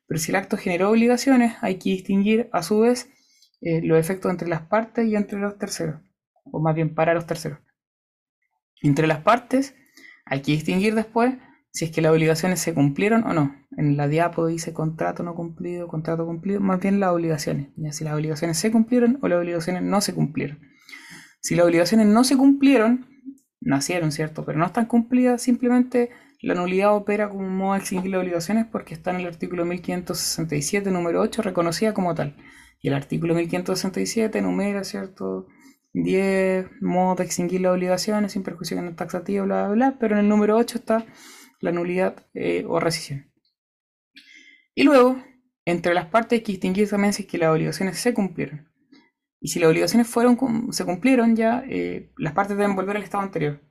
Pero 0.08 0.20
si 0.20 0.32
el 0.32 0.36
acto 0.36 0.58
generó 0.58 0.90
obligaciones, 0.90 1.56
hay 1.62 1.76
que 1.76 1.92
distinguir 1.92 2.50
a 2.52 2.64
su 2.64 2.80
vez 2.80 3.10
eh, 3.62 3.82
los 3.84 3.98
efectos 3.98 4.32
entre 4.32 4.50
las 4.50 4.64
partes 4.64 5.08
y 5.08 5.16
entre 5.16 5.40
los 5.40 5.58
terceros, 5.58 6.02
o 6.44 6.60
más 6.60 6.76
bien 6.76 6.94
para 6.94 7.14
los 7.14 7.26
terceros. 7.26 7.60
Entre 8.82 9.08
las 9.08 9.20
partes 9.22 9.76
hay 10.26 10.42
que 10.42 10.54
distinguir 10.54 10.96
después 10.96 11.36
si 11.72 11.86
es 11.86 11.92
que 11.92 12.02
las 12.02 12.12
obligaciones 12.12 12.60
se 12.60 12.74
cumplieron 12.74 13.24
o 13.26 13.34
no. 13.34 13.56
En 13.78 13.96
la 13.98 14.08
diapo 14.08 14.48
dice 14.48 14.74
contrato 14.74 15.24
no 15.24 15.36
cumplido, 15.36 15.88
contrato 15.88 16.26
cumplido, 16.26 16.60
más 16.60 16.80
bien 16.80 17.00
las 17.00 17.12
obligaciones. 17.12 17.70
Ya 17.76 17.92
si 17.92 18.04
las 18.04 18.14
obligaciones 18.14 18.58
se 18.58 18.72
cumplieron 18.72 19.20
o 19.22 19.28
las 19.28 19.40
obligaciones 19.40 19.84
no 19.84 20.02
se 20.02 20.14
cumplieron. 20.14 20.60
Si 21.42 21.56
las 21.56 21.66
obligaciones 21.66 22.08
no 22.08 22.24
se 22.24 22.36
cumplieron, 22.38 23.08
nacieron, 23.62 24.12
¿cierto? 24.12 24.46
Pero 24.46 24.58
no 24.58 24.66
están 24.66 24.88
cumplidas, 24.88 25.42
simplemente 25.42 26.10
la 26.42 26.56
nulidad 26.56 26.96
opera 26.96 27.30
como 27.30 27.48
modo 27.50 27.74
de 27.74 27.80
extinguir 27.80 28.12
las 28.12 28.22
obligaciones 28.22 28.66
porque 28.66 28.94
está 28.94 29.12
en 29.12 29.18
el 29.18 29.28
artículo 29.28 29.66
1567, 29.66 30.90
número 30.90 31.22
8, 31.22 31.42
reconocida 31.42 31.94
como 31.94 32.16
tal. 32.16 32.36
Y 32.82 32.88
el 32.88 32.94
artículo 32.94 33.36
1567 33.36 34.42
numera, 34.42 34.84
¿cierto? 34.84 35.48
10 35.94 36.68
modos 36.82 37.18
de 37.18 37.24
extinguir 37.26 37.62
las 37.62 37.74
obligaciones 37.74 38.32
sin 38.32 38.44
perjuicio 38.44 38.78
que 38.78 38.84
no 38.84 38.96
taxativo, 38.96 39.46
bla, 39.46 39.66
bla, 39.66 39.74
bla, 39.74 39.98
pero 40.00 40.16
en 40.16 40.22
el 40.22 40.30
número 40.30 40.56
8 40.56 40.78
está 40.78 41.06
la 41.60 41.72
nulidad 41.72 42.26
eh, 42.34 42.66
o 42.68 42.80
rescisión. 42.80 43.32
Y 44.76 44.84
luego, 44.84 45.22
entre 45.66 45.94
las 45.94 46.06
partes 46.06 46.40
hay 46.40 46.44
que 46.44 46.54
distinguir 46.54 46.90
también 46.90 47.14
si 47.14 47.24
es 47.24 47.28
que 47.28 47.38
las 47.38 47.50
obligaciones 47.50 47.98
se 47.98 48.14
cumplieron. 48.14 48.70
Y 49.42 49.50
si 49.50 49.60
las 49.60 49.70
obligaciones 49.70 50.08
fueron, 50.08 50.38
se 50.72 50.86
cumplieron 50.86 51.36
ya, 51.36 51.64
eh, 51.70 52.12
las 52.18 52.34
partes 52.34 52.58
deben 52.58 52.76
volver 52.76 52.98
al 52.98 53.04
estado 53.04 53.24
anterior. 53.24 53.62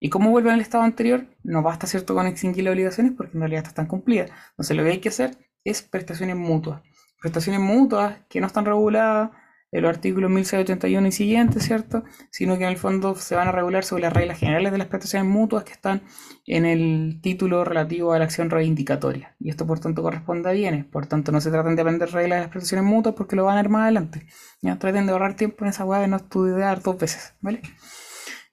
¿Y 0.00 0.10
cómo 0.10 0.30
vuelve 0.30 0.50
al 0.50 0.60
estado 0.60 0.84
anterior? 0.84 1.26
No 1.42 1.62
basta, 1.62 1.86
¿cierto?, 1.86 2.14
con 2.14 2.26
extinguir 2.26 2.64
las 2.64 2.72
obligaciones 2.72 3.12
porque 3.16 3.36
en 3.36 3.40
realidad 3.40 3.64
están 3.66 3.86
cumplidas. 3.86 4.30
Entonces 4.50 4.76
lo 4.76 4.82
que 4.82 4.90
hay 4.90 5.00
que 5.00 5.08
hacer 5.08 5.38
es 5.64 5.82
prestaciones 5.82 6.36
mutuas. 6.36 6.82
Prestaciones 7.20 7.60
mutuas 7.60 8.18
que 8.28 8.40
no 8.40 8.46
están 8.46 8.66
reguladas 8.66 9.30
en 9.74 9.82
los 9.82 9.90
artículos 9.90 10.30
1681 10.30 11.08
y 11.08 11.12
siguientes, 11.12 11.64
¿cierto? 11.64 12.04
Sino 12.30 12.56
que 12.56 12.62
en 12.62 12.70
el 12.70 12.76
fondo 12.76 13.16
se 13.16 13.34
van 13.34 13.48
a 13.48 13.52
regular 13.52 13.84
sobre 13.84 14.04
las 14.04 14.12
reglas 14.12 14.38
generales 14.38 14.70
de 14.70 14.78
las 14.78 14.86
prestaciones 14.86 15.28
mutuas 15.28 15.64
que 15.64 15.72
están 15.72 16.02
en 16.46 16.64
el 16.64 17.18
título 17.20 17.64
relativo 17.64 18.12
a 18.12 18.20
la 18.20 18.24
acción 18.24 18.50
reivindicatoria. 18.50 19.34
Y 19.40 19.50
esto 19.50 19.66
por 19.66 19.80
tanto 19.80 20.00
corresponde 20.00 20.48
a 20.48 20.52
bienes. 20.52 20.84
Por 20.84 21.06
tanto 21.06 21.32
no 21.32 21.40
se 21.40 21.50
tratan 21.50 21.74
de 21.74 21.82
aprender 21.82 22.08
reglas 22.12 22.36
de 22.36 22.42
las 22.42 22.50
prestaciones 22.50 22.86
mutuas 22.86 23.16
porque 23.16 23.34
lo 23.34 23.46
van 23.46 23.58
a 23.58 23.62
ver 23.62 23.68
más 23.68 23.82
adelante. 23.82 24.28
Ya 24.62 24.78
traten 24.78 25.06
de 25.06 25.12
ahorrar 25.12 25.34
tiempo 25.34 25.64
en 25.64 25.70
esa 25.70 25.84
hueá 25.84 25.98
de 25.98 26.06
no 26.06 26.18
estudiar 26.18 26.80
dos 26.80 26.96
veces, 26.96 27.34
¿vale? 27.40 27.60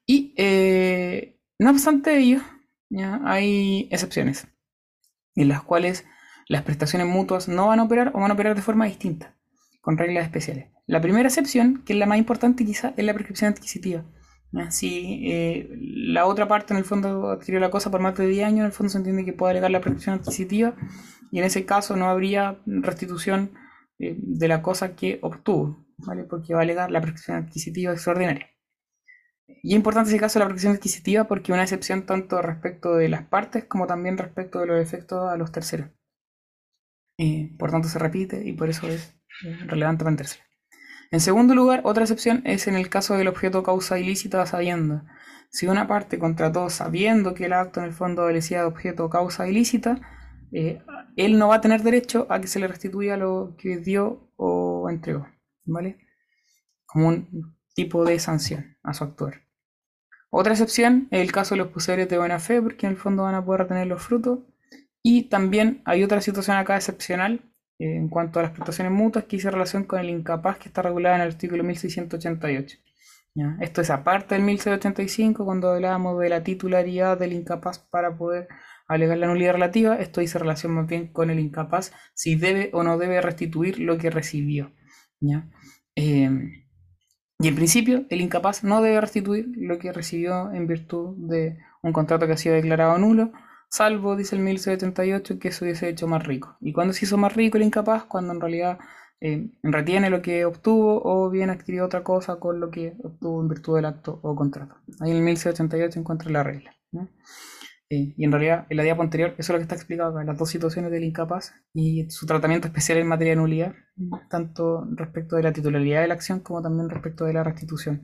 Y 0.07 0.33
eh, 0.37 1.39
no 1.59 1.69
obstante 1.69 2.17
ello, 2.17 2.39
¿ya? 2.89 3.21
hay 3.25 3.87
excepciones 3.91 4.47
en 5.35 5.49
las 5.49 5.61
cuales 5.61 6.03
las 6.47 6.63
prestaciones 6.63 7.07
mutuas 7.07 7.47
no 7.47 7.67
van 7.67 7.79
a 7.79 7.83
operar 7.83 8.11
o 8.15 8.19
van 8.21 8.31
a 8.31 8.33
operar 8.33 8.55
de 8.55 8.63
forma 8.63 8.85
distinta, 8.85 9.37
con 9.81 9.99
reglas 9.99 10.23
especiales. 10.23 10.71
La 10.91 10.99
primera 10.99 11.29
excepción, 11.29 11.83
que 11.85 11.93
es 11.93 11.99
la 11.99 12.05
más 12.05 12.17
importante 12.17 12.65
quizá, 12.65 12.93
es 12.97 13.05
la 13.05 13.13
prescripción 13.13 13.53
adquisitiva. 13.53 14.03
Si 14.71 15.21
eh, 15.31 15.69
la 15.79 16.25
otra 16.25 16.49
parte 16.49 16.73
en 16.73 16.79
el 16.79 16.83
fondo 16.83 17.29
adquirió 17.29 17.61
la 17.61 17.71
cosa 17.71 17.89
por 17.89 18.01
más 18.01 18.17
de 18.17 18.27
10 18.27 18.45
años, 18.45 18.59
en 18.59 18.65
el 18.65 18.71
fondo 18.73 18.89
se 18.89 18.97
entiende 18.97 19.23
que 19.23 19.31
puede 19.31 19.51
alegar 19.51 19.71
la 19.71 19.79
prescripción 19.79 20.15
adquisitiva 20.15 20.75
y 21.31 21.39
en 21.39 21.45
ese 21.45 21.65
caso 21.65 21.95
no 21.95 22.09
habría 22.09 22.59
restitución 22.65 23.53
eh, 23.99 24.17
de 24.17 24.47
la 24.49 24.61
cosa 24.61 24.93
que 24.93 25.19
obtuvo, 25.21 25.85
¿vale? 25.95 26.25
porque 26.25 26.53
va 26.53 26.59
a 26.59 26.63
alegar 26.63 26.91
la 26.91 26.99
prescripción 26.99 27.37
adquisitiva 27.37 27.93
extraordinaria. 27.93 28.49
Y 29.47 29.69
es 29.69 29.75
importante 29.77 30.09
ese 30.09 30.19
caso 30.19 30.39
de 30.39 30.43
la 30.43 30.49
prescripción 30.49 30.75
adquisitiva 30.75 31.23
porque 31.23 31.53
una 31.53 31.63
excepción 31.63 32.05
tanto 32.05 32.41
respecto 32.41 32.95
de 32.95 33.07
las 33.07 33.23
partes 33.23 33.63
como 33.63 33.87
también 33.87 34.17
respecto 34.17 34.59
de 34.59 34.65
los 34.65 34.81
efectos 34.81 35.31
a 35.31 35.37
los 35.37 35.53
terceros. 35.53 35.89
Eh, 37.17 37.55
por 37.57 37.71
tanto 37.71 37.87
se 37.87 37.97
repite 37.97 38.45
y 38.45 38.51
por 38.51 38.67
eso 38.67 38.89
es 38.89 39.15
relevante 39.69 40.03
para. 40.03 40.50
En 41.11 41.19
segundo 41.19 41.53
lugar, 41.55 41.81
otra 41.83 42.03
excepción 42.03 42.41
es 42.45 42.67
en 42.67 42.75
el 42.75 42.87
caso 42.87 43.15
del 43.15 43.27
objeto 43.27 43.63
causa 43.63 43.99
ilícita 43.99 44.45
sabiendo. 44.45 45.03
Si 45.49 45.67
una 45.67 45.85
parte 45.85 46.17
contrató 46.17 46.69
sabiendo 46.69 47.33
que 47.33 47.45
el 47.45 47.53
acto 47.53 47.81
en 47.81 47.87
el 47.87 47.93
fondo 47.93 48.21
adolecía 48.21 48.59
de 48.59 48.67
objeto 48.67 49.09
causa 49.09 49.47
ilícita, 49.49 49.99
eh, 50.53 50.81
él 51.17 51.37
no 51.37 51.49
va 51.49 51.55
a 51.55 51.61
tener 51.61 51.83
derecho 51.83 52.27
a 52.29 52.39
que 52.39 52.47
se 52.47 52.59
le 52.59 52.67
restituya 52.67 53.17
lo 53.17 53.55
que 53.57 53.77
dio 53.77 54.31
o 54.37 54.89
entregó, 54.89 55.27
¿vale? 55.65 55.99
Como 56.85 57.09
un 57.09 57.57
tipo 57.73 58.05
de 58.05 58.17
sanción 58.17 58.77
a 58.81 58.93
su 58.93 59.03
actuar. 59.03 59.41
Otra 60.29 60.53
excepción 60.53 61.09
es 61.11 61.19
el 61.19 61.33
caso 61.33 61.55
de 61.55 61.59
los 61.59 61.67
poseedores 61.67 62.07
de 62.07 62.17
buena 62.17 62.39
fe, 62.39 62.61
porque 62.61 62.85
en 62.85 62.93
el 62.93 62.97
fondo 62.97 63.23
van 63.23 63.35
a 63.35 63.43
poder 63.43 63.63
retener 63.63 63.87
los 63.87 64.01
frutos. 64.01 64.39
Y 65.03 65.23
también 65.23 65.81
hay 65.83 66.03
otra 66.03 66.21
situación 66.21 66.55
acá 66.55 66.77
excepcional, 66.77 67.50
en 67.83 68.09
cuanto 68.09 68.39
a 68.39 68.43
las 68.43 68.51
prestaciones 68.51 68.93
mutuas 68.93 69.25
que 69.25 69.37
hice 69.37 69.49
relación 69.49 69.83
con 69.85 69.99
el 69.99 70.09
incapaz 70.09 70.57
que 70.57 70.69
está 70.69 70.81
regulado 70.81 71.15
en 71.15 71.21
el 71.21 71.27
artículo 71.29 71.63
1688. 71.63 72.77
Esto 73.61 73.81
es 73.81 73.89
aparte 73.89 74.35
del 74.35 74.43
1685, 74.43 75.45
cuando 75.45 75.71
hablábamos 75.71 76.19
de 76.19 76.29
la 76.29 76.43
titularidad 76.43 77.17
del 77.17 77.31
incapaz 77.31 77.79
para 77.79 78.17
poder 78.17 78.49
alegar 78.87 79.17
la 79.17 79.27
nulidad 79.27 79.53
relativa. 79.53 79.95
Esto 79.95 80.19
dice 80.19 80.37
relación 80.37 80.73
más 80.73 80.85
bien 80.85 81.07
con 81.07 81.29
el 81.29 81.39
incapaz 81.39 81.93
si 82.13 82.35
debe 82.35 82.69
o 82.73 82.83
no 82.83 82.97
debe 82.97 83.21
restituir 83.21 83.79
lo 83.79 83.97
que 83.97 84.09
recibió. 84.09 84.73
Em, 85.95 86.65
y 87.39 87.47
en 87.47 87.55
principio, 87.55 88.05
el 88.09 88.21
incapaz 88.21 88.63
no 88.65 88.81
debe 88.81 88.99
restituir 88.99 89.47
lo 89.55 89.79
que 89.79 89.93
recibió 89.93 90.51
en 90.51 90.67
virtud 90.67 91.15
de 91.17 91.57
un 91.81 91.93
contrato 91.93 92.27
que 92.27 92.33
ha 92.33 92.37
sido 92.37 92.55
declarado 92.55 92.97
nulo 92.97 93.31
salvo, 93.71 94.15
dice 94.15 94.35
el 94.35 94.41
1078, 94.41 95.39
que 95.39 95.51
se 95.51 95.63
hubiese 95.63 95.89
hecho 95.89 96.07
más 96.07 96.23
rico. 96.25 96.57
¿Y 96.59 96.73
cuando 96.73 96.93
se 96.93 97.05
hizo 97.05 97.17
más 97.17 97.33
rico 97.35 97.57
el 97.57 97.63
incapaz? 97.63 98.03
Cuando 98.03 98.33
en 98.33 98.41
realidad 98.41 98.79
eh, 99.21 99.49
retiene 99.63 100.09
lo 100.09 100.21
que 100.21 100.45
obtuvo 100.45 101.01
o 101.03 101.29
bien 101.29 101.49
adquirió 101.49 101.85
otra 101.85 102.03
cosa 102.03 102.35
con 102.37 102.59
lo 102.59 102.69
que 102.69 102.95
obtuvo 103.03 103.41
en 103.41 103.47
virtud 103.47 103.77
del 103.77 103.85
acto 103.85 104.19
o 104.21 104.35
contrato. 104.35 104.75
Ahí 104.99 105.11
en 105.11 105.17
el 105.17 105.23
1088 105.23 105.99
encuentra 105.99 106.29
la 106.29 106.43
regla. 106.43 106.75
Eh, 107.89 108.13
y 108.17 108.23
en 108.23 108.31
realidad, 108.31 108.67
en 108.69 108.77
la 108.77 108.83
diapo 108.83 109.01
anterior, 109.01 109.31
eso 109.37 109.39
es 109.39 109.49
lo 109.49 109.57
que 109.57 109.63
está 109.63 109.75
explicado 109.75 110.11
acá, 110.11 110.23
las 110.25 110.37
dos 110.37 110.49
situaciones 110.49 110.91
del 110.91 111.03
incapaz 111.03 111.53
y 111.73 112.09
su 112.09 112.25
tratamiento 112.25 112.67
especial 112.67 112.97
en 112.97 113.07
materia 113.07 113.31
de 113.33 113.37
nulidad, 113.37 113.73
tanto 114.29 114.87
respecto 114.91 115.35
de 115.35 115.43
la 115.43 115.53
titularidad 115.53 116.01
de 116.01 116.07
la 116.07 116.13
acción 116.13 116.39
como 116.39 116.61
también 116.61 116.89
respecto 116.89 117.25
de 117.25 117.33
la 117.33 117.43
restitución, 117.43 118.03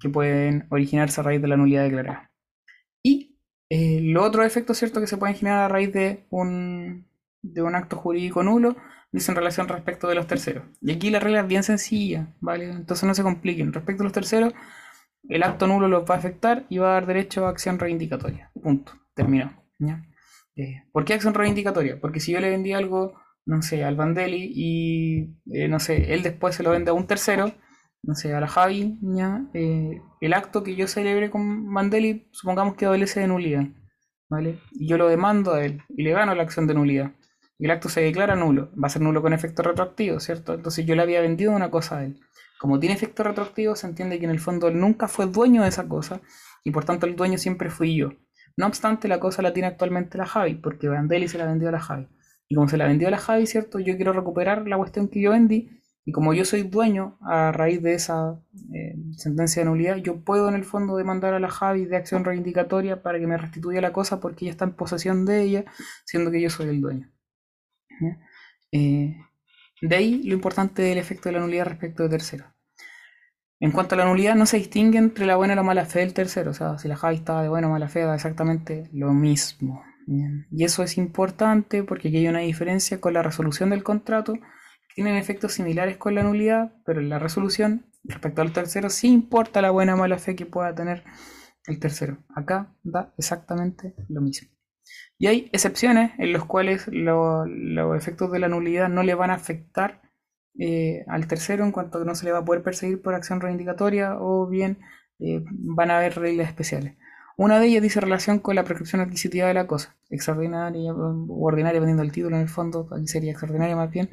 que 0.00 0.08
pueden 0.08 0.66
originarse 0.70 1.20
a 1.20 1.24
raíz 1.24 1.42
de 1.42 1.48
la 1.48 1.56
nulidad 1.56 1.84
declarada. 1.84 2.29
Eh, 3.70 4.00
los 4.02 4.26
otros 4.26 4.44
efectos 4.44 4.78
que 4.80 5.06
se 5.06 5.16
pueden 5.16 5.36
generar 5.36 5.60
a 5.60 5.68
raíz 5.68 5.92
de 5.92 6.26
un, 6.30 7.06
de 7.40 7.62
un 7.62 7.74
acto 7.74 7.96
jurídico 7.96 8.42
nulo 8.42 8.76
dice 9.12 9.32
en 9.32 9.36
relación 9.36 9.68
respecto 9.68 10.08
de 10.08 10.16
los 10.16 10.26
terceros. 10.26 10.64
Y 10.80 10.92
aquí 10.92 11.10
la 11.10 11.20
regla 11.20 11.40
es 11.40 11.46
bien 11.46 11.62
sencilla, 11.62 12.34
¿vale? 12.40 12.64
Entonces 12.64 13.04
no 13.04 13.14
se 13.14 13.22
compliquen. 13.22 13.72
Respecto 13.72 14.02
a 14.02 14.04
los 14.04 14.12
terceros, 14.12 14.52
el 15.28 15.42
acto 15.42 15.66
nulo 15.66 15.88
los 15.88 16.08
va 16.08 16.16
a 16.16 16.18
afectar 16.18 16.66
y 16.68 16.78
va 16.78 16.90
a 16.90 16.94
dar 16.94 17.06
derecho 17.06 17.46
a 17.46 17.50
acción 17.50 17.78
reivindicatoria. 17.78 18.50
Punto. 18.60 18.92
Terminó. 19.14 19.52
Eh, 20.56 20.82
¿Por 20.92 21.04
qué 21.04 21.14
acción 21.14 21.34
reivindicatoria? 21.34 22.00
Porque 22.00 22.20
si 22.20 22.32
yo 22.32 22.40
le 22.40 22.50
vendí 22.50 22.72
algo, 22.72 23.14
no 23.46 23.62
sé, 23.62 23.84
al 23.84 23.96
Vandeli 23.96 24.50
y, 24.54 25.36
eh, 25.52 25.68
no 25.68 25.80
sé, 25.80 26.12
él 26.12 26.22
después 26.22 26.54
se 26.54 26.62
lo 26.62 26.70
vende 26.70 26.90
a 26.90 26.94
un 26.94 27.06
tercero, 27.06 27.52
no 28.02 28.14
sé, 28.14 28.34
a 28.34 28.40
la 28.40 28.48
Javi, 28.48 28.98
eh, 29.54 30.02
el 30.20 30.32
acto 30.32 30.62
que 30.62 30.74
yo 30.74 30.86
celebre 30.86 31.30
con 31.30 31.66
Mandeli, 31.66 32.28
supongamos 32.32 32.74
que 32.74 32.86
adolece 32.86 33.20
de 33.20 33.28
nulidad, 33.28 33.66
¿vale? 34.28 34.58
Y 34.72 34.88
yo 34.88 34.96
lo 34.96 35.08
demando 35.08 35.52
a 35.52 35.64
él 35.64 35.82
y 35.88 36.02
le 36.02 36.12
gano 36.12 36.34
la 36.34 36.42
acción 36.42 36.66
de 36.66 36.74
nulidad. 36.74 37.12
Y 37.58 37.66
el 37.66 37.72
acto 37.72 37.90
se 37.90 38.00
declara 38.00 38.36
nulo, 38.36 38.70
va 38.72 38.86
a 38.86 38.90
ser 38.90 39.02
nulo 39.02 39.20
con 39.20 39.34
efecto 39.34 39.62
retroactivo, 39.62 40.18
¿cierto? 40.18 40.54
Entonces 40.54 40.86
yo 40.86 40.94
le 40.94 41.02
había 41.02 41.20
vendido 41.20 41.52
una 41.52 41.70
cosa 41.70 41.98
a 41.98 42.04
él. 42.04 42.18
Como 42.58 42.80
tiene 42.80 42.94
efecto 42.94 43.22
retroactivo, 43.22 43.76
se 43.76 43.86
entiende 43.86 44.18
que 44.18 44.24
en 44.24 44.30
el 44.30 44.40
fondo 44.40 44.68
él 44.68 44.80
nunca 44.80 45.08
fue 45.08 45.26
dueño 45.26 45.62
de 45.62 45.68
esa 45.68 45.86
cosa 45.86 46.22
y 46.64 46.70
por 46.70 46.84
tanto 46.84 47.06
el 47.06 47.16
dueño 47.16 47.36
siempre 47.36 47.68
fui 47.68 47.96
yo. 47.96 48.12
No 48.56 48.66
obstante, 48.66 49.08
la 49.08 49.20
cosa 49.20 49.42
la 49.42 49.52
tiene 49.52 49.68
actualmente 49.68 50.18
la 50.18 50.26
Javi, 50.26 50.54
porque 50.54 50.88
Mandeli 50.88 51.28
se 51.28 51.38
la 51.38 51.46
vendió 51.46 51.68
a 51.68 51.72
la 51.72 51.80
Javi. 51.80 52.08
Y 52.48 52.54
como 52.54 52.68
se 52.68 52.76
la 52.76 52.86
vendió 52.86 53.08
a 53.08 53.10
la 53.10 53.18
Javi, 53.18 53.46
¿cierto? 53.46 53.78
Yo 53.78 53.96
quiero 53.96 54.12
recuperar 54.12 54.66
la 54.66 54.76
cuestión 54.76 55.08
que 55.08 55.20
yo 55.20 55.30
vendí 55.30 55.79
y 56.04 56.12
como 56.12 56.32
yo 56.32 56.44
soy 56.44 56.62
dueño 56.62 57.18
a 57.20 57.52
raíz 57.52 57.82
de 57.82 57.94
esa 57.94 58.40
eh, 58.74 58.94
sentencia 59.16 59.62
de 59.62 59.68
nulidad, 59.68 59.96
yo 59.96 60.24
puedo 60.24 60.48
en 60.48 60.54
el 60.54 60.64
fondo 60.64 60.96
demandar 60.96 61.34
a 61.34 61.40
la 61.40 61.50
Javi 61.50 61.84
de 61.84 61.96
acción 61.96 62.24
reivindicatoria 62.24 63.02
para 63.02 63.18
que 63.18 63.26
me 63.26 63.36
restituya 63.36 63.80
la 63.80 63.92
cosa 63.92 64.18
porque 64.18 64.44
ella 64.44 64.52
está 64.52 64.64
en 64.64 64.72
posesión 64.72 65.26
de 65.26 65.42
ella, 65.42 65.64
siendo 66.04 66.30
que 66.30 66.40
yo 66.40 66.48
soy 66.48 66.68
el 66.68 66.80
dueño. 66.80 67.10
Eh, 68.72 69.16
de 69.82 69.96
ahí 69.96 70.22
lo 70.22 70.34
importante 70.34 70.82
del 70.82 70.98
efecto 70.98 71.28
de 71.28 71.34
la 71.34 71.40
nulidad 71.40 71.66
respecto 71.66 72.02
de 72.02 72.08
tercero. 72.08 72.46
En 73.58 73.72
cuanto 73.72 73.94
a 73.94 73.98
la 73.98 74.06
nulidad, 74.06 74.36
no 74.36 74.46
se 74.46 74.56
distingue 74.56 74.96
entre 74.96 75.26
la 75.26 75.36
buena 75.36 75.52
y 75.52 75.56
la 75.56 75.62
mala 75.62 75.84
fe 75.84 76.00
del 76.00 76.14
tercero. 76.14 76.52
O 76.52 76.54
sea, 76.54 76.78
si 76.78 76.88
la 76.88 76.96
Javi 76.96 77.16
estaba 77.16 77.42
de 77.42 77.50
buena 77.50 77.66
o 77.68 77.70
mala 77.70 77.88
fe, 77.88 78.00
da 78.00 78.14
exactamente 78.14 78.88
lo 78.92 79.12
mismo. 79.12 79.84
Y 80.50 80.64
eso 80.64 80.82
es 80.82 80.96
importante 80.96 81.84
porque 81.84 82.08
aquí 82.08 82.16
hay 82.16 82.28
una 82.28 82.40
diferencia 82.40 83.00
con 83.00 83.12
la 83.12 83.22
resolución 83.22 83.70
del 83.70 83.84
contrato 83.84 84.34
tienen 85.00 85.16
efectos 85.16 85.54
similares 85.54 85.96
con 85.96 86.14
la 86.14 86.22
nulidad, 86.22 86.74
pero 86.84 87.00
en 87.00 87.08
la 87.08 87.18
resolución, 87.18 87.86
respecto 88.04 88.42
al 88.42 88.52
tercero, 88.52 88.90
sí 88.90 89.08
importa 89.08 89.62
la 89.62 89.70
buena 89.70 89.94
o 89.94 89.96
mala 89.96 90.18
fe 90.18 90.36
que 90.36 90.44
pueda 90.44 90.74
tener 90.74 91.04
el 91.66 91.80
tercero. 91.80 92.18
Acá 92.36 92.76
da 92.82 93.14
exactamente 93.16 93.94
lo 94.10 94.20
mismo. 94.20 94.50
Y 95.16 95.28
hay 95.28 95.48
excepciones 95.54 96.12
en 96.18 96.34
las 96.34 96.44
cuales 96.44 96.86
los 96.88 97.48
efectos 97.96 98.30
de 98.30 98.40
la 98.40 98.48
nulidad 98.48 98.90
no 98.90 99.02
le 99.02 99.14
van 99.14 99.30
a 99.30 99.36
afectar 99.36 100.02
eh, 100.58 101.02
al 101.08 101.26
tercero 101.26 101.64
en 101.64 101.72
cuanto 101.72 101.98
que 101.98 102.04
no 102.04 102.14
se 102.14 102.26
le 102.26 102.32
va 102.32 102.40
a 102.40 102.44
poder 102.44 102.62
perseguir 102.62 103.00
por 103.00 103.14
acción 103.14 103.40
reivindicatoria 103.40 104.18
o 104.20 104.46
bien 104.48 104.80
eh, 105.18 105.42
van 105.48 105.90
a 105.90 105.96
haber 105.96 106.18
reglas 106.18 106.48
especiales. 106.48 106.98
Una 107.38 107.58
de 107.58 107.68
ellas 107.68 107.82
dice 107.82 108.02
relación 108.02 108.38
con 108.38 108.54
la 108.54 108.64
prescripción 108.64 109.00
adquisitiva 109.00 109.46
de 109.46 109.54
la 109.54 109.66
cosa, 109.66 109.96
extraordinaria 110.10 110.92
o 110.92 111.42
ordinaria, 111.42 111.80
dependiendo 111.80 112.02
del 112.02 112.12
título 112.12 112.36
en 112.36 112.42
el 112.42 112.50
fondo, 112.50 112.86
sería 113.06 113.30
extraordinaria 113.30 113.74
más 113.76 113.90
bien, 113.90 114.10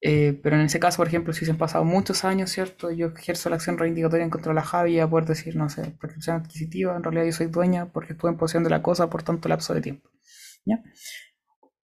eh, 0.00 0.38
pero 0.42 0.56
en 0.56 0.62
ese 0.62 0.78
caso, 0.78 0.98
por 0.98 1.08
ejemplo, 1.08 1.32
si 1.32 1.44
se 1.44 1.50
han 1.50 1.58
pasado 1.58 1.84
muchos 1.84 2.24
años, 2.24 2.50
¿cierto? 2.50 2.90
Yo 2.90 3.08
ejerzo 3.08 3.50
la 3.50 3.56
acción 3.56 3.78
reivindicatoria 3.78 4.24
en 4.24 4.30
contra 4.30 4.50
de 4.50 4.56
la 4.56 4.62
Javi 4.62 5.00
a 5.00 5.08
poder 5.08 5.26
decir, 5.26 5.56
no 5.56 5.68
sé, 5.68 5.82
prescripción 5.98 6.36
adquisitiva, 6.36 6.96
en 6.96 7.02
realidad 7.02 7.24
yo 7.24 7.32
soy 7.32 7.46
dueña 7.46 7.86
porque 7.92 8.12
estuve 8.12 8.30
en 8.30 8.36
posesión 8.36 8.64
de 8.64 8.70
la 8.70 8.82
cosa 8.82 9.08
por 9.10 9.22
tanto 9.22 9.48
lapso 9.48 9.74
de 9.74 9.80
tiempo. 9.80 10.10
¿ya? 10.64 10.82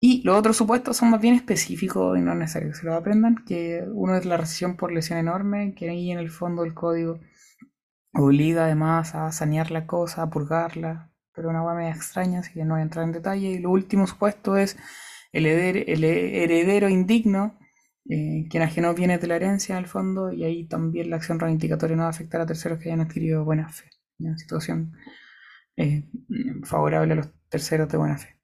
Y 0.00 0.22
los 0.24 0.36
otros 0.36 0.56
supuestos 0.56 0.96
son 0.96 1.10
más 1.10 1.20
bien 1.20 1.34
específicos 1.34 2.18
y 2.18 2.22
no 2.22 2.34
necesarios 2.34 2.78
se 2.78 2.86
lo 2.86 2.94
aprendan, 2.94 3.44
que 3.46 3.84
uno 3.92 4.16
es 4.16 4.24
la 4.24 4.36
rescisión 4.36 4.76
por 4.76 4.90
lesión 4.90 5.18
enorme, 5.18 5.74
que 5.76 5.90
ahí 5.90 6.10
en 6.10 6.18
el 6.18 6.28
fondo 6.30 6.64
el 6.64 6.74
código 6.74 7.20
obliga 8.12 8.64
además 8.64 9.14
a 9.14 9.30
sanear 9.32 9.70
la 9.70 9.86
cosa, 9.86 10.22
a 10.22 10.30
purgarla, 10.30 11.12
pero 11.32 11.50
una 11.50 11.62
hueá 11.62 11.76
media 11.76 11.92
extraña, 11.94 12.40
así 12.40 12.52
que 12.52 12.64
no 12.64 12.74
voy 12.74 12.80
a 12.80 12.82
entrar 12.82 13.04
en 13.04 13.12
detalle. 13.12 13.48
Y 13.48 13.58
lo 13.60 13.70
último 13.70 14.06
supuesto 14.08 14.56
es 14.56 14.76
el 15.32 15.46
heredero 15.46 16.88
indigno, 16.88 17.58
eh, 18.08 18.46
quien 18.50 18.62
ajeno 18.62 18.94
viene 18.94 19.18
de 19.18 19.26
la 19.26 19.36
herencia 19.36 19.76
en 19.76 19.84
el 19.84 19.88
fondo 19.88 20.32
y 20.32 20.44
ahí 20.44 20.64
también 20.66 21.10
la 21.10 21.16
acción 21.16 21.38
reivindicatoria 21.38 21.96
no 21.96 22.02
va 22.02 22.08
a 22.08 22.10
afectar 22.10 22.40
a 22.40 22.46
terceros 22.46 22.78
que 22.78 22.88
hayan 22.88 23.00
adquirido 23.00 23.44
buena 23.44 23.68
fe. 23.68 23.90
Una 24.18 24.36
situación 24.38 24.92
eh, 25.76 26.04
favorable 26.64 27.12
a 27.12 27.16
los 27.16 27.28
terceros 27.48 27.88
de 27.88 27.98
buena 27.98 28.18
fe. 28.18 28.36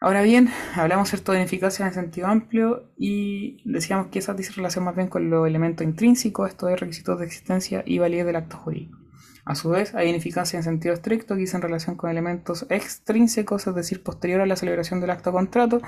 Ahora 0.00 0.22
bien, 0.22 0.48
hablamos 0.74 1.10
cierto 1.10 1.30
de 1.30 1.42
eficacia 1.42 1.86
en 1.86 1.94
sentido 1.94 2.26
amplio 2.26 2.92
y 2.96 3.62
decíamos 3.64 4.08
que 4.08 4.18
esa 4.18 4.34
dice 4.34 4.52
relación 4.52 4.84
más 4.84 4.96
bien 4.96 5.06
con 5.06 5.30
los 5.30 5.46
elementos 5.46 5.86
intrínsecos, 5.86 6.50
esto 6.50 6.68
es 6.68 6.80
requisitos 6.80 7.20
de 7.20 7.26
existencia 7.26 7.84
y 7.86 7.98
validez 7.98 8.26
del 8.26 8.36
acto 8.36 8.56
jurídico. 8.56 8.98
A 9.44 9.56
su 9.56 9.70
vez, 9.70 9.94
hay 9.94 10.08
ineficacia 10.08 10.56
en 10.56 10.62
sentido 10.62 10.94
estricto, 10.94 11.34
dice 11.34 11.56
en 11.56 11.62
relación 11.62 11.96
con 11.96 12.10
elementos 12.10 12.64
extrínsecos, 12.68 13.66
es 13.66 13.74
decir, 13.74 14.02
posterior 14.02 14.40
a 14.40 14.46
la 14.46 14.54
celebración 14.54 15.00
del 15.00 15.10
acto 15.10 15.32
contrato, 15.32 15.82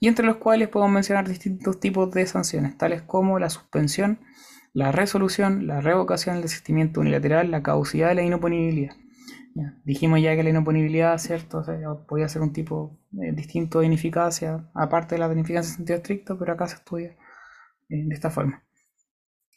y 0.00 0.08
entre 0.08 0.26
los 0.26 0.36
cuales 0.36 0.68
podemos 0.68 0.92
mencionar 0.92 1.26
distintos 1.26 1.80
tipos 1.80 2.10
de 2.10 2.26
sanciones, 2.26 2.76
tales 2.76 3.00
como 3.00 3.38
la 3.38 3.48
suspensión, 3.48 4.18
la 4.74 4.92
resolución, 4.92 5.66
la 5.66 5.80
revocación, 5.80 6.36
el 6.36 6.42
desistimiento 6.42 7.00
unilateral, 7.00 7.50
la 7.50 7.62
caducidad 7.62 8.12
y 8.12 8.16
la 8.16 8.22
inoponibilidad. 8.22 8.94
dijimos 9.84 10.20
ya 10.20 10.36
que 10.36 10.42
la 10.42 10.50
inoponibilidad, 10.50 11.16
¿cierto? 11.18 11.64
podía 12.06 12.28
ser 12.28 12.42
un 12.42 12.52
tipo 12.52 13.00
eh, 13.14 13.32
distinto 13.32 13.80
de 13.80 13.86
ineficacia, 13.86 14.70
aparte 14.74 15.14
de 15.14 15.20
la 15.20 15.32
ineficacia 15.32 15.70
en 15.70 15.76
sentido 15.76 15.96
estricto, 15.96 16.38
pero 16.38 16.52
acá 16.52 16.68
se 16.68 16.76
estudia 16.76 17.16
eh, 17.88 18.04
de 18.06 18.14
esta 18.14 18.30
forma. 18.30 18.62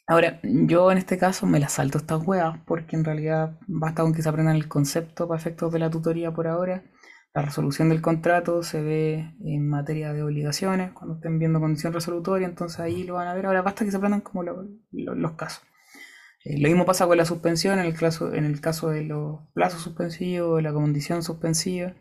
Ahora, 0.06 0.38
yo 0.42 0.92
en 0.92 0.98
este 0.98 1.16
caso 1.16 1.46
me 1.46 1.60
las 1.60 1.72
salto 1.72 1.98
estas 1.98 2.26
weas, 2.26 2.58
porque 2.66 2.94
en 2.96 3.04
realidad 3.04 3.58
basta 3.66 4.02
con 4.02 4.12
que 4.12 4.22
se 4.22 4.28
aprendan 4.28 4.56
el 4.56 4.68
concepto 4.68 5.26
para 5.26 5.40
efectos 5.40 5.72
de 5.72 5.78
la 5.78 5.90
tutoría 5.90 6.32
por 6.32 6.46
ahora. 6.46 6.84
La 7.34 7.42
resolución 7.42 7.88
del 7.88 8.02
contrato 8.02 8.62
se 8.62 8.82
ve 8.82 9.34
en 9.40 9.68
materia 9.68 10.12
de 10.12 10.22
obligaciones, 10.22 10.92
cuando 10.92 11.16
estén 11.16 11.38
viendo 11.38 11.58
condición 11.58 11.92
resolutoria, 11.92 12.46
entonces 12.46 12.80
ahí 12.80 13.04
lo 13.04 13.14
van 13.14 13.28
a 13.28 13.34
ver. 13.34 13.46
Ahora 13.46 13.62
basta 13.62 13.84
que 13.84 13.90
se 13.90 13.96
aprendan 13.96 14.20
como 14.20 14.42
los 14.42 15.32
casos. 15.32 15.64
Eh, 16.44 16.60
lo 16.60 16.68
mismo 16.68 16.84
pasa 16.84 17.06
con 17.06 17.16
la 17.16 17.24
suspensión, 17.24 17.78
en 17.78 17.86
el 17.86 17.94
caso, 17.94 18.34
en 18.34 18.44
el 18.44 18.60
caso 18.60 18.90
de 18.90 19.04
los 19.04 19.40
plazos 19.54 19.82
suspensivos, 19.82 20.62
la 20.62 20.72
condición 20.72 21.22
suspensiva. 21.22 21.94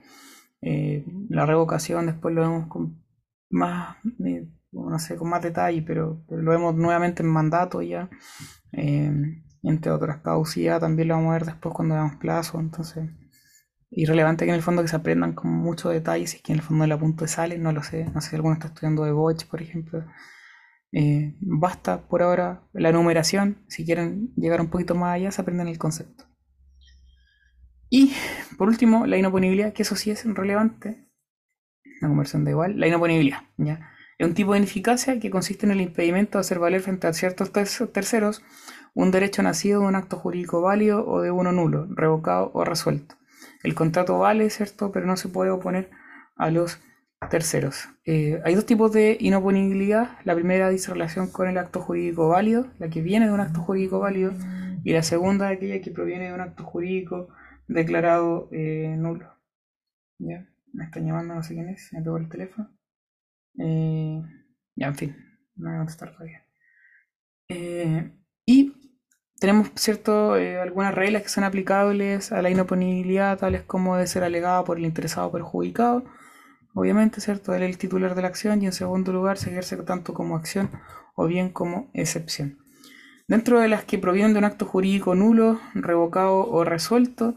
Eh, 0.61 1.05
la 1.29 1.45
revocación 1.45 2.05
después 2.05 2.35
lo 2.35 2.41
vemos 2.41 2.67
con 2.67 3.01
más, 3.49 3.97
eh, 4.25 4.49
no 4.73 4.99
sé, 4.99 5.15
con 5.15 5.29
más 5.29 5.41
detalle, 5.41 5.81
pero, 5.81 6.23
lo 6.29 6.51
vemos 6.51 6.75
nuevamente 6.75 7.23
en 7.23 7.29
mandato 7.29 7.81
ya. 7.81 8.09
entre 8.71 9.91
otras 9.91 10.17
causas, 10.21 10.79
también 10.79 11.07
lo 11.07 11.15
vamos 11.15 11.29
a 11.31 11.33
ver 11.33 11.45
después 11.45 11.73
cuando 11.73 11.95
veamos 11.95 12.15
plazo. 12.17 12.59
Entonces, 12.59 13.09
irrelevante 13.95 14.45
que 14.45 14.51
en 14.51 14.55
el 14.55 14.63
fondo 14.63 14.81
que 14.81 14.87
se 14.87 14.95
aprendan 14.95 15.33
con 15.33 15.51
mucho 15.51 15.89
detalle, 15.89 16.27
si 16.27 16.37
es 16.37 16.43
que 16.43 16.51
en 16.51 16.59
el 16.59 16.65
fondo 16.65 16.83
de 16.83 16.87
la 16.89 16.99
punta 16.99 17.27
sale, 17.27 17.57
no 17.57 17.71
lo 17.71 17.83
sé. 17.83 18.05
No 18.13 18.21
sé 18.21 18.31
si 18.31 18.35
alguno 18.35 18.55
está 18.55 18.67
estudiando 18.67 19.03
de 19.05 19.11
Boch, 19.11 19.45
por 19.49 19.61
ejemplo. 19.61 20.03
Eh, 20.91 21.35
basta 21.41 22.07
por 22.07 22.21
ahora 22.21 22.63
la 22.73 22.91
numeración. 22.91 23.63
Si 23.67 23.85
quieren 23.85 24.33
llegar 24.35 24.61
un 24.61 24.69
poquito 24.69 24.95
más 24.95 25.15
allá, 25.15 25.31
se 25.31 25.41
aprenden 25.41 25.67
el 25.67 25.77
concepto. 25.77 26.25
Y 27.89 28.13
por 28.57 28.67
último, 28.67 29.05
la 29.05 29.17
inoponibilidad, 29.17 29.73
que 29.73 29.83
eso 29.83 29.95
sí 29.95 30.11
es 30.11 30.25
relevante. 30.25 31.07
La 32.01 32.07
conversión 32.07 32.43
de 32.43 32.51
igual. 32.51 32.79
La 32.79 32.87
inoponibilidad. 32.87 33.41
¿ya? 33.57 33.91
Es 34.23 34.29
un 34.29 34.35
tipo 34.35 34.53
de 34.53 34.59
ineficacia 34.59 35.19
que 35.19 35.29
consiste 35.29 35.65
en 35.65 35.73
el 35.73 35.81
impedimento 35.81 36.37
de 36.37 36.43
hacer 36.43 36.57
valer 36.57 36.79
frente 36.79 37.07
a 37.07 37.11
ciertos 37.11 37.51
terceros 37.51 38.41
un 38.93 39.11
derecho 39.11 39.43
nacido 39.43 39.81
de 39.81 39.87
un 39.87 39.95
acto 39.95 40.15
jurídico 40.15 40.61
válido 40.61 41.05
o 41.05 41.19
de 41.19 41.29
uno 41.29 41.51
nulo, 41.51 41.87
revocado 41.89 42.49
o 42.53 42.63
resuelto. 42.63 43.15
El 43.63 43.75
contrato 43.75 44.17
vale, 44.17 44.49
¿cierto? 44.49 44.93
Pero 44.93 45.05
no 45.07 45.17
se 45.17 45.27
puede 45.27 45.51
oponer 45.51 45.89
a 46.37 46.51
los 46.51 46.79
terceros. 47.29 47.89
Eh, 48.05 48.39
hay 48.45 48.55
dos 48.55 48.65
tipos 48.65 48.93
de 48.93 49.17
inoponibilidad. 49.19 50.11
La 50.23 50.35
primera 50.35 50.69
dice 50.69 50.93
relación 50.93 51.29
con 51.29 51.49
el 51.49 51.57
acto 51.57 51.81
jurídico 51.81 52.29
válido, 52.29 52.67
la 52.79 52.89
que 52.89 53.01
viene 53.01 53.25
de 53.25 53.33
un 53.33 53.41
acto 53.41 53.59
jurídico 53.59 53.99
válido, 53.99 54.31
y 54.85 54.93
la 54.93 55.03
segunda 55.03 55.49
aquella 55.49 55.81
que 55.81 55.91
proviene 55.91 56.27
de 56.29 56.33
un 56.33 56.39
acto 56.39 56.63
jurídico 56.63 57.27
declarado 57.67 58.47
eh, 58.53 58.95
nulo. 58.97 59.33
¿Ya? 60.17 60.47
Me 60.71 60.85
están 60.85 61.05
llamando, 61.05 61.35
no 61.35 61.43
sé 61.43 61.55
quién 61.55 61.67
es, 61.67 61.89
me 61.91 62.01
pegó 62.01 62.15
el 62.15 62.29
teléfono. 62.29 62.69
Eh, 63.59 64.21
ya, 64.75 64.87
en 64.87 64.95
fin, 64.95 65.15
no 65.55 65.69
voy 65.69 65.75
a 65.75 65.77
contestar 65.79 66.11
todavía. 66.11 66.45
y 68.45 68.73
tenemos 69.39 69.71
cierto, 69.75 70.33
algunas 70.33 70.95
reglas 70.95 71.23
que 71.23 71.29
son 71.29 71.43
aplicables 71.43 72.31
a 72.31 72.41
la 72.41 72.49
inoponibilidad, 72.49 73.37
tales 73.37 73.63
como 73.63 73.97
de 73.97 74.07
ser 74.07 74.23
alegada 74.23 74.63
por 74.63 74.77
el 74.77 74.85
interesado 74.85 75.31
perjudicado 75.31 76.03
obviamente, 76.73 77.21
¿cierto? 77.21 77.53
El 77.53 77.77
titular 77.77 78.15
de 78.15 78.21
la 78.21 78.27
acción 78.27 78.61
y 78.61 78.65
en 78.65 78.73
segundo 78.73 79.13
lugar 79.13 79.37
se 79.37 79.49
ejerce 79.51 79.77
tanto 79.77 80.13
como 80.13 80.35
acción 80.35 80.69
o 81.15 81.27
bien 81.27 81.49
como 81.49 81.89
excepción. 81.93 82.59
Dentro 83.27 83.59
de 83.59 83.67
las 83.67 83.85
que 83.85 83.97
provienen 83.97 84.33
de 84.33 84.39
un 84.39 84.45
acto 84.45 84.65
jurídico 84.65 85.15
nulo, 85.15 85.59
revocado 85.73 86.47
o 86.47 86.63
resuelto, 86.63 87.35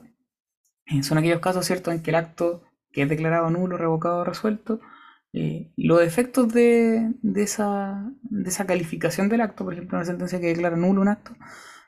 eh, 0.86 1.02
son 1.02 1.18
aquellos 1.18 1.40
casos, 1.40 1.66
¿cierto?, 1.66 1.92
en 1.92 2.02
que 2.02 2.10
el 2.10 2.16
acto 2.16 2.62
que 2.92 3.02
es 3.02 3.08
declarado 3.08 3.50
nulo, 3.50 3.76
revocado 3.76 4.20
o 4.20 4.24
resuelto, 4.24 4.80
eh, 5.38 5.70
los 5.76 6.00
efectos 6.00 6.50
de, 6.50 7.12
esa, 7.34 8.10
calificación 8.66 9.28
del 9.28 9.42
acto, 9.42 9.64
por 9.64 9.74
ejemplo, 9.74 9.98
una 9.98 10.06
sentencia 10.06 10.40
que 10.40 10.46
declara 10.46 10.78
nulo 10.78 11.02
un 11.02 11.08
acto, 11.08 11.36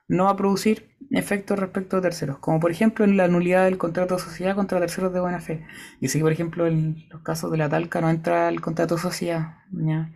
no 0.07 0.25
va 0.25 0.33
a 0.33 0.37
producir 0.37 0.91
efectos 1.11 1.59
respecto 1.59 1.97
a 1.97 2.03
terceros, 2.03 2.39
como 2.41 2.61
por 2.61 2.71
ejemplo 2.71 3.07
en 3.07 3.17
la 3.17 3.27
nulidad 3.27 3.65
del 3.65 3.79
contrato 3.79 4.17
de 4.17 4.21
sociedad 4.21 4.55
contra 4.55 4.81
terceros 4.81 5.15
de 5.15 5.21
buena 5.21 5.41
fe. 5.41 5.65
Y 5.99 6.09
si 6.09 6.21
por 6.21 6.31
ejemplo 6.31 6.67
en 6.67 7.09
los 7.09 7.23
casos 7.23 7.51
de 7.51 7.57
la 7.57 7.71
talca 7.71 8.03
no 8.03 8.11
entra 8.11 8.51
el 8.51 8.61
contrato 8.61 8.97
de 8.97 9.01
sociedad, 9.01 9.57
en 9.73 10.13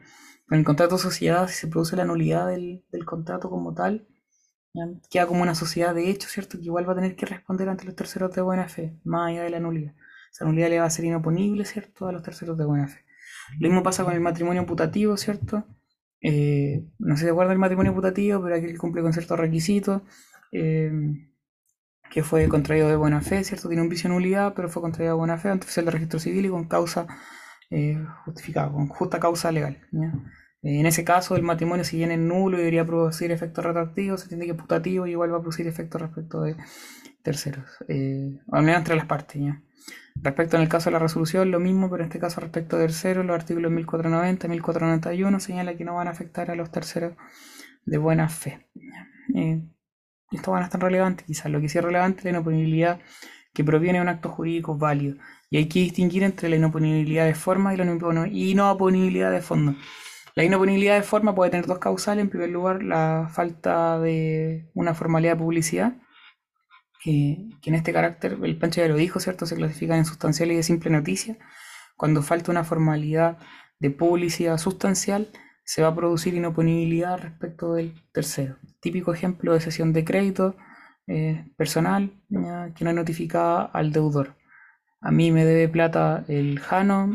el 0.50 0.64
contrato 0.64 0.96
de 0.96 1.02
sociedad 1.02 1.48
si 1.48 1.54
se 1.54 1.68
produce 1.68 1.96
la 1.96 2.04
nulidad 2.04 2.48
del, 2.48 2.84
contrato 3.06 3.48
como 3.48 3.72
tal, 3.72 4.06
queda 5.10 5.26
como 5.26 5.42
una 5.42 5.54
sociedad 5.54 5.94
de 5.94 6.10
hecho, 6.10 6.28
¿cierto? 6.28 6.59
Que 6.59 6.64
igual 6.64 6.86
va 6.86 6.92
a 6.92 6.96
tener 6.96 7.16
que 7.16 7.24
responder 7.24 7.70
ante 7.70 7.86
los 7.86 7.96
terceros 7.96 8.34
de 8.34 8.42
buena 8.42 8.68
fe, 8.68 9.00
más 9.04 9.30
allá 9.30 9.42
de 9.44 9.50
la 9.50 9.60
nulidad. 9.60 9.94
Esa 10.30 10.44
nulidad 10.44 10.68
le 10.68 10.80
va 10.80 10.86
a 10.86 10.90
ser 10.90 11.06
inoponible, 11.06 11.64
¿cierto? 11.64 12.09
A 12.09 12.12
los 12.12 12.22
terceros 12.22 12.59
de 12.59 12.66
buena 12.66 12.88
fe. 12.88 13.01
Lo 13.58 13.68
mismo 13.68 13.82
pasa 13.82 14.04
con 14.04 14.14
el 14.14 14.20
matrimonio 14.20 14.66
putativo, 14.66 15.16
¿cierto? 15.16 15.64
Eh, 16.22 16.84
no 16.98 17.16
sé 17.16 17.28
si 17.28 17.36
del 17.36 17.58
matrimonio 17.58 17.94
putativo, 17.94 18.40
pero 18.42 18.54
aquel 18.54 18.72
que 18.72 18.78
cumple 18.78 19.02
con 19.02 19.12
ciertos 19.12 19.38
requisitos, 19.38 20.02
eh, 20.52 20.92
que 22.10 22.22
fue 22.22 22.48
contraído 22.48 22.88
de 22.88 22.96
buena 22.96 23.20
fe, 23.20 23.42
¿cierto? 23.44 23.68
Tiene 23.68 23.82
un 23.82 23.88
vicio 23.88 24.08
de 24.08 24.14
nulidad, 24.14 24.54
pero 24.54 24.68
fue 24.68 24.82
contraído 24.82 25.14
de 25.14 25.18
buena 25.18 25.38
fe 25.38 25.48
ante 25.48 25.64
oficial 25.64 25.86
de 25.86 25.90
registro 25.90 26.20
civil 26.20 26.46
y 26.46 26.48
con 26.48 26.68
causa 26.68 27.06
eh, 27.70 27.98
justificada, 28.24 28.70
con 28.70 28.88
justa 28.88 29.18
causa 29.18 29.50
legal. 29.50 29.78
en 30.62 30.86
ese 30.86 31.04
caso, 31.04 31.34
el 31.36 31.42
matrimonio, 31.42 31.84
si 31.84 31.96
bien 31.96 32.12
es 32.12 32.18
nulo 32.18 32.56
y 32.56 32.60
debería 32.60 32.86
producir 32.86 33.32
efectos 33.32 33.64
retroactivos, 33.64 34.20
se 34.20 34.26
entiende 34.26 34.46
que 34.46 34.54
putativo 34.54 35.06
igual 35.06 35.32
va 35.32 35.38
a 35.38 35.40
producir 35.40 35.66
efectos 35.66 36.00
respecto 36.00 36.42
de 36.42 36.56
terceros, 37.22 37.66
al 37.88 38.62
menos 38.62 38.78
entre 38.78 38.96
las 38.96 39.06
partes. 39.06 39.42
¿ya? 39.42 39.60
Respecto 40.16 40.56
en 40.56 40.62
el 40.62 40.68
caso 40.68 40.90
de 40.90 40.92
la 40.92 40.98
resolución, 40.98 41.50
lo 41.50 41.59
mismo, 41.59 41.90
pero 41.90 42.02
en 42.02 42.09
este 42.09 42.18
caso 42.18 42.40
respecto 42.40 42.76
de 42.76 42.86
terceros, 42.86 43.24
los 43.24 43.34
artículos 43.34 43.72
1490 43.72 44.46
y 44.46 44.50
1491 44.50 45.40
señala 45.40 45.74
que 45.76 45.84
no 45.84 45.94
van 45.94 46.09
a 46.09 46.10
afectar 46.10 46.50
a 46.50 46.54
los 46.54 46.70
terceros 46.70 47.14
de 47.84 47.98
buena 47.98 48.28
fe. 48.28 48.66
Eh, 49.34 49.62
esto 50.30 50.52
van 50.52 50.62
a 50.62 50.66
estar 50.66 50.80
relevantes, 50.80 51.26
quizás 51.26 51.50
lo 51.50 51.60
que 51.60 51.68
sí 51.68 51.78
es 51.78 51.84
relevante 51.84 52.18
es 52.18 52.24
la 52.24 52.30
inoponibilidad 52.30 53.00
que 53.52 53.64
proviene 53.64 53.98
de 53.98 54.02
un 54.02 54.09
acto 54.09 54.28
jurídico 54.28 54.76
válido. 54.76 55.16
Y 55.50 55.59
hay 55.59 55.68
que 55.68 55.80
distinguir 55.80 56.22
entre 56.22 56.48
la 56.48 56.56
inoponibilidad 56.56 57.26
de 57.26 57.34
forma 57.34 57.74
y 57.74 57.76
la 57.76 57.84
inoponibilidad 57.84 59.30
de 59.30 59.40
fondo. 59.42 59.74
La 60.34 60.44
inoponibilidad 60.44 60.96
de 60.96 61.02
forma 61.02 61.34
puede 61.34 61.50
tener 61.50 61.66
dos 61.66 61.78
causales. 61.78 62.22
En 62.22 62.30
primer 62.30 62.48
lugar, 62.48 62.82
la 62.82 63.28
falta 63.30 63.98
de 63.98 64.70
una 64.74 64.94
formalidad 64.94 65.34
de 65.34 65.42
publicidad 65.42 65.96
que, 67.02 67.48
en 67.64 67.74
este 67.74 67.92
carácter, 67.92 68.38
el 68.42 68.56
Pancho 68.58 68.80
ya 68.80 68.88
lo 68.88 68.96
dijo, 68.96 69.20
¿cierto? 69.20 69.44
Se 69.46 69.56
clasifican 69.56 69.98
en 69.98 70.04
sustancial 70.04 70.52
y 70.52 70.56
de 70.56 70.62
simple 70.62 70.90
noticia. 70.90 71.36
Cuando 71.96 72.22
falta 72.22 72.52
una 72.52 72.64
formalidad 72.64 73.38
de 73.80 73.90
publicidad 73.90 74.56
sustancial, 74.58 75.28
se 75.64 75.82
va 75.82 75.88
a 75.88 75.94
producir 75.94 76.34
inoponibilidad 76.34 77.18
respecto 77.18 77.74
del 77.74 77.94
tercero. 78.12 78.56
Típico 78.80 79.12
ejemplo 79.12 79.52
de 79.52 79.60
sesión 79.60 79.92
de 79.92 80.04
crédito 80.04 80.56
eh, 81.08 81.44
personal 81.56 82.12
que 82.28 82.84
no 82.84 82.90
es 82.90 82.96
notificada 82.96 83.64
al 83.64 83.92
deudor. 83.92 84.36
A 85.00 85.10
mí 85.10 85.32
me 85.32 85.44
debe 85.44 85.68
plata 85.68 86.24
el 86.28 86.60
Jano, 86.60 87.10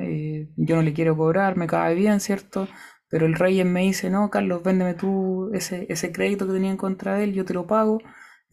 eh, 0.00 0.48
yo 0.56 0.74
no 0.74 0.82
le 0.82 0.92
quiero 0.92 1.16
cobrar, 1.16 1.56
me 1.56 1.68
cae 1.68 1.94
bien, 1.94 2.18
¿cierto? 2.18 2.66
Pero 3.08 3.26
el 3.26 3.34
rey 3.34 3.62
me 3.64 3.82
dice, 3.82 4.10
no, 4.10 4.30
Carlos, 4.30 4.62
véndeme 4.64 4.94
tú 4.94 5.50
ese, 5.54 5.86
ese 5.88 6.10
crédito 6.10 6.46
que 6.46 6.52
tenía 6.52 6.70
en 6.70 6.76
contra 6.76 7.14
de 7.14 7.24
él, 7.24 7.34
yo 7.34 7.44
te 7.44 7.54
lo 7.54 7.66
pago 7.66 8.00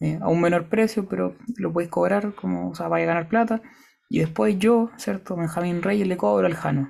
eh, 0.00 0.18
a 0.20 0.28
un 0.28 0.40
menor 0.40 0.68
precio, 0.68 1.08
pero 1.08 1.36
lo 1.56 1.72
puedes 1.72 1.90
cobrar 1.90 2.34
como, 2.34 2.70
o 2.70 2.74
sea, 2.74 2.88
vaya 2.88 3.04
a 3.04 3.08
ganar 3.08 3.28
plata. 3.28 3.62
Y 4.08 4.20
después 4.20 4.58
yo, 4.58 4.90
¿cierto? 4.96 5.36
Benjamín 5.36 5.82
Reyes 5.82 6.06
le 6.06 6.16
cobro 6.16 6.46
al 6.46 6.54
Jano. 6.54 6.88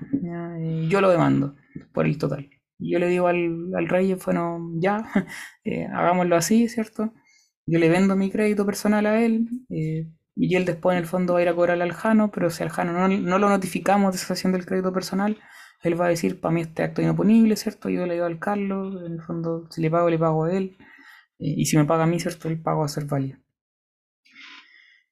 yo 0.89 1.01
lo 1.01 1.11
demando 1.11 1.55
por 1.93 2.07
el 2.07 2.19
total. 2.19 2.51
Yo 2.79 2.99
le 2.99 3.09
digo 3.09 3.27
al, 3.29 3.75
al 3.75 3.89
Reyes, 3.89 4.23
bueno, 4.25 4.71
ya, 4.75 5.05
eh, 5.65 5.87
hagámoslo 5.87 6.37
así, 6.37 6.69
¿cierto? 6.69 7.13
Yo 7.67 7.79
le 7.79 7.89
vendo 7.89 8.17
mi 8.17 8.31
crédito 8.31 8.67
personal 8.67 9.07
a 9.07 9.21
él. 9.23 9.49
Eh, 9.71 10.09
y 10.37 10.55
él 10.57 10.67
después 10.67 10.95
en 10.95 11.03
el 11.03 11.09
fondo 11.09 11.33
va 11.35 11.39
a 11.41 11.43
ir 11.43 11.49
a 11.49 11.55
cobrarle 11.55 11.85
al 11.85 11.95
Jano, 11.95 12.31
pero 12.31 12.51
si 12.51 12.63
al 12.63 12.69
Jano 12.69 12.93
no, 12.93 13.09
no 13.09 13.39
lo 13.39 13.49
notificamos 13.49 14.13
de 14.13 14.35
esa 14.35 14.49
del 14.51 14.67
crédito 14.67 14.93
personal, 14.93 15.39
él 15.83 15.99
va 15.99 16.07
a 16.07 16.09
decir, 16.11 16.41
para 16.41 16.53
mí 16.55 16.61
este 16.63 16.83
acto 16.83 17.01
es 17.01 17.07
inoponible, 17.07 17.57
¿cierto? 17.57 17.89
Yo 17.89 18.07
le 18.07 18.15
digo 18.15 18.27
al 18.27 18.39
Carlos, 18.39 19.03
en 19.07 19.13
el 19.15 19.23
fondo, 19.23 19.67
si 19.71 19.81
le 19.81 19.91
pago, 19.91 20.11
le 20.11 20.19
pago 20.19 20.45
a 20.45 20.53
él. 20.53 20.77
Eh, 21.39 21.55
y 21.59 21.67
si 21.67 21.77
me 21.77 21.85
paga 21.85 22.05
a 22.05 22.07
mí, 22.07 22.21
¿cierto? 22.21 22.49
El 22.49 22.61
pago 22.61 22.81
va 22.81 22.87
a 22.87 22.89
ser 22.89 23.05
válido. 23.07 23.39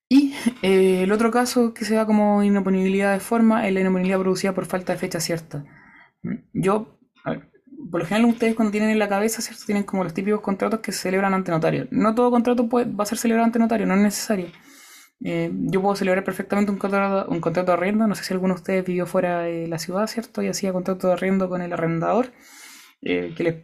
Y 0.08 0.34
eh, 0.62 1.02
el 1.02 1.12
otro 1.12 1.30
caso 1.30 1.74
que 1.74 1.84
se 1.84 1.94
da 1.94 2.06
como 2.06 2.42
inoponibilidad 2.42 3.12
de 3.12 3.20
forma 3.20 3.66
es 3.66 3.74
la 3.74 3.80
inoponibilidad 3.80 4.20
producida 4.20 4.54
por 4.54 4.66
falta 4.66 4.92
de 4.92 4.98
fecha 4.98 5.20
cierta. 5.20 5.64
Yo, 6.52 6.98
por 7.90 8.00
lo 8.00 8.06
general 8.06 8.30
ustedes 8.30 8.54
cuando 8.54 8.72
tienen 8.72 8.90
en 8.90 8.98
la 8.98 9.08
cabeza, 9.08 9.42
¿cierto? 9.42 9.64
Tienen 9.66 9.84
como 9.84 10.04
los 10.04 10.14
típicos 10.14 10.40
contratos 10.40 10.80
que 10.80 10.92
se 10.92 11.00
celebran 11.00 11.34
ante 11.34 11.50
notario. 11.50 11.88
No 11.90 12.14
todo 12.14 12.30
contrato 12.30 12.68
puede, 12.68 12.86
va 12.92 13.04
a 13.04 13.06
ser 13.06 13.18
celebrado 13.18 13.46
ante 13.46 13.58
notario, 13.58 13.86
no 13.86 13.94
es 13.94 14.00
necesario. 14.00 14.48
Eh, 15.24 15.50
yo 15.52 15.80
puedo 15.82 15.96
celebrar 15.96 16.24
perfectamente 16.24 16.70
un 16.70 16.78
contrato, 16.78 17.30
un 17.30 17.40
contrato 17.40 17.72
de 17.72 17.78
arriendo. 17.78 18.06
No 18.06 18.14
sé 18.14 18.24
si 18.24 18.32
alguno 18.34 18.54
de 18.54 18.60
ustedes 18.60 18.84
vivió 18.84 19.06
fuera 19.06 19.40
de 19.40 19.68
la 19.68 19.78
ciudad, 19.78 20.06
¿cierto? 20.06 20.42
Y 20.42 20.48
hacía 20.48 20.72
contrato 20.72 21.08
de 21.08 21.14
arriendo 21.14 21.48
con 21.48 21.62
el 21.62 21.72
arrendador. 21.72 22.32
Eh, 23.06 23.34
que 23.36 23.44
les 23.44 23.54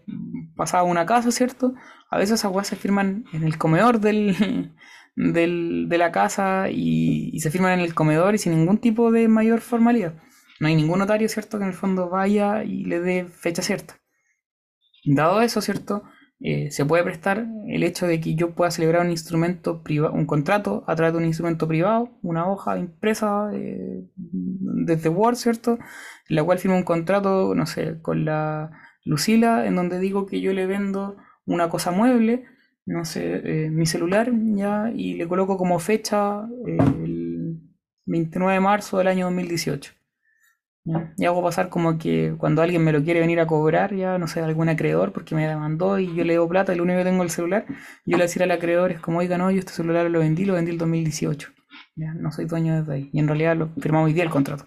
pasaba 0.55 0.83
una 0.83 1.07
casa, 1.07 1.31
¿cierto? 1.31 1.75
A 2.11 2.19
veces 2.19 2.41
esas 2.41 2.53
cosas 2.53 2.69
se 2.69 2.77
firman 2.77 3.25
en 3.33 3.45
el 3.45 3.57
comedor 3.57 4.01
del, 4.01 4.75
de 5.17 5.99
la 5.99 6.13
casa 6.13 6.69
y, 6.71 7.39
se 7.41 7.51
firman 7.51 7.79
en 7.79 7.81
el 7.81 7.95
comedor 7.95 8.35
y 8.35 8.39
sin 8.39 8.55
ningún 8.55 8.79
tipo 8.79 9.11
de 9.11 9.29
mayor 9.29 9.61
formalidad. 9.61 10.15
No 10.61 10.69
hay 10.69 10.77
ningún 10.77 10.99
notario, 10.99 11.29
¿cierto?, 11.29 11.59
que 11.59 11.65
en 11.65 11.71
el 11.71 11.77
fondo 11.77 12.11
vaya 12.11 12.65
y 12.65 12.85
le 12.85 13.01
dé 13.01 13.25
fecha 13.25 13.63
cierta. 13.63 13.99
Dado 15.07 15.41
eso, 15.41 15.63
¿cierto? 15.63 16.05
eh, 16.41 16.71
se 16.71 16.87
puede 16.87 17.05
prestar 17.05 17.47
el 17.69 17.83
hecho 17.83 18.07
de 18.07 18.21
que 18.21 18.35
yo 18.35 18.55
pueda 18.55 18.71
celebrar 18.71 19.05
un 19.05 19.11
instrumento 19.11 19.83
privado, 19.83 20.15
un 20.15 20.27
contrato 20.27 20.85
a 20.87 20.97
través 20.97 21.13
de 21.13 21.19
un 21.19 21.27
instrumento 21.27 21.69
privado, 21.69 22.19
una 22.23 22.49
hoja 22.49 22.79
impresa 22.79 23.51
eh, 23.53 24.07
desde 24.17 25.11
Word, 25.11 25.37
¿cierto? 25.37 25.79
En 26.29 26.37
la 26.37 26.43
cual 26.43 26.59
firmo 26.59 26.77
un 26.77 26.83
contrato, 26.83 27.55
no 27.55 27.67
sé, 27.67 28.01
con 28.01 28.25
la 28.25 28.71
Lucila, 29.11 29.67
en 29.67 29.75
donde 29.75 29.99
digo 29.99 30.25
que 30.25 30.41
yo 30.41 30.53
le 30.53 30.67
vendo 30.67 31.17
una 31.45 31.69
cosa 31.69 31.91
mueble, 31.91 32.45
no 32.87 33.05
sé, 33.05 33.69
mi 33.73 33.85
celular, 33.85 34.31
ya, 34.55 34.93
y 34.95 35.15
le 35.15 35.27
coloco 35.27 35.57
como 35.57 35.81
fecha 35.81 36.49
el 36.65 37.61
29 38.07 38.55
de 38.55 38.61
marzo 38.61 38.99
del 38.99 39.09
año 39.09 39.25
2018. 39.27 39.93
Y 41.19 41.25
hago 41.25 41.43
pasar 41.43 41.71
como 41.71 41.99
que 41.99 42.37
cuando 42.39 42.63
alguien 42.63 42.85
me 42.85 42.93
lo 42.93 43.03
quiere 43.03 43.19
venir 43.19 43.41
a 43.41 43.49
cobrar, 43.49 43.97
ya 43.97 44.17
no 44.17 44.29
sé, 44.29 44.43
algún 44.43 44.69
acreedor, 44.69 45.13
porque 45.13 45.35
me 45.35 45.49
demandó 45.49 45.99
y 45.99 46.15
yo 46.15 46.23
le 46.23 46.35
debo 46.35 46.49
plata, 46.49 46.73
lo 46.77 46.85
único 46.85 46.99
que 46.99 47.05
tengo 47.05 47.25
el 47.25 47.31
celular, 47.31 47.67
yo 48.07 48.17
le 48.17 48.23
decir 48.23 48.45
al 48.45 48.53
acreedor 48.53 48.93
es 48.93 49.01
como, 49.01 49.19
oiga, 49.19 49.37
no, 49.39 49.51
yo 49.51 49.59
este 49.59 49.73
celular 49.73 50.09
lo 50.09 50.21
vendí, 50.21 50.45
lo 50.45 50.55
vendí 50.55 50.71
el 50.71 50.79
2018. 50.79 51.51
Ya, 51.97 52.15
no 52.15 52.31
soy 52.31 52.45
dueño 52.45 52.79
desde 52.79 52.95
ahí. 52.95 53.11
Y 53.13 53.19
en 53.19 53.27
realidad 53.27 53.57
lo 53.57 53.75
firmamos 53.81 54.07
hoy 54.07 54.13
día 54.13 54.23
el 54.23 54.31
contrato. 54.31 54.67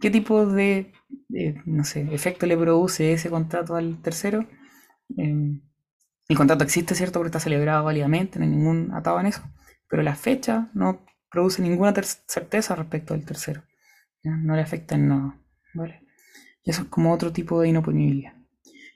¿Qué 0.00 0.10
tipo 0.10 0.46
de, 0.46 0.92
no 1.66 1.84
sé, 1.84 2.08
efecto 2.12 2.46
le 2.46 2.56
produce 2.56 3.12
ese 3.12 3.30
contrato 3.30 3.76
al 3.76 4.00
tercero? 4.02 4.46
Eh, 5.16 5.60
el 6.28 6.36
contrato 6.36 6.64
existe, 6.64 6.94
¿cierto? 6.94 7.18
Porque 7.18 7.28
está 7.28 7.40
celebrado 7.40 7.84
válidamente, 7.84 8.38
no 8.38 8.44
hay 8.44 8.50
ningún 8.50 8.92
atado 8.92 9.18
en 9.20 9.26
eso. 9.26 9.42
Pero 9.88 10.02
la 10.02 10.14
fecha 10.14 10.70
no 10.74 11.04
produce 11.30 11.62
ninguna 11.62 11.94
certeza 12.26 12.74
respecto 12.74 13.14
al 13.14 13.24
tercero 13.24 13.62
no 14.36 14.54
le 14.54 14.62
afecta 14.62 14.94
en 14.94 15.08
nada, 15.08 15.38
¿vale? 15.74 16.02
Y 16.64 16.70
eso 16.70 16.82
es 16.82 16.88
como 16.88 17.12
otro 17.12 17.32
tipo 17.32 17.60
de 17.60 17.68
inoponibilidad. 17.68 18.34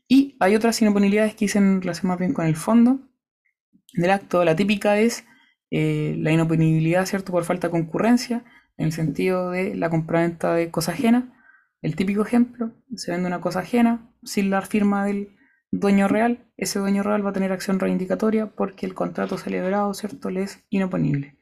Y 0.08 0.36
hay 0.40 0.54
otras 0.54 0.80
inoponibilidades 0.82 1.34
que 1.34 1.46
dicen 1.46 1.80
relación 1.80 2.08
más 2.08 2.18
bien 2.18 2.34
con 2.34 2.46
el 2.46 2.56
fondo 2.56 3.00
del 3.94 4.10
acto. 4.10 4.44
La 4.44 4.56
típica 4.56 4.98
es 4.98 5.24
eh, 5.70 6.16
la 6.18 6.32
inoponibilidad, 6.32 7.06
¿cierto? 7.06 7.32
Por 7.32 7.44
falta 7.44 7.68
de 7.68 7.72
concurrencia, 7.72 8.44
en 8.76 8.86
el 8.86 8.92
sentido 8.92 9.50
de 9.50 9.74
la 9.74 9.90
compraventa 9.90 10.54
de 10.54 10.70
cosa 10.70 10.92
ajena. 10.92 11.32
El 11.82 11.96
típico 11.96 12.22
ejemplo, 12.22 12.72
se 12.94 13.10
vende 13.10 13.26
una 13.26 13.40
cosa 13.40 13.60
ajena 13.60 14.08
sin 14.22 14.50
la 14.50 14.62
firma 14.62 15.04
del 15.04 15.36
dueño 15.72 16.06
real, 16.06 16.46
ese 16.56 16.78
dueño 16.78 17.02
real 17.02 17.26
va 17.26 17.30
a 17.30 17.32
tener 17.32 17.50
acción 17.50 17.80
reivindicatoria 17.80 18.46
porque 18.46 18.86
el 18.86 18.94
contrato 18.94 19.36
celebrado, 19.36 19.92
¿cierto?, 19.92 20.30
le 20.30 20.44
es 20.44 20.64
inoponible. 20.70 21.36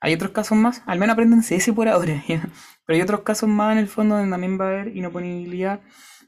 Hay 0.00 0.12
otros 0.12 0.32
casos 0.32 0.58
más, 0.58 0.82
al 0.84 0.98
menos 0.98 1.14
apréndense 1.14 1.56
ese 1.56 1.72
por 1.72 1.88
ahora, 1.88 2.22
pero 2.28 2.96
hay 2.96 3.00
otros 3.00 3.20
casos 3.20 3.48
más 3.48 3.72
en 3.72 3.78
el 3.78 3.88
fondo 3.88 4.16
donde 4.16 4.30
también 4.30 4.60
va 4.60 4.66
a 4.66 4.68
haber 4.68 4.96
inoponibilidad 4.96 5.80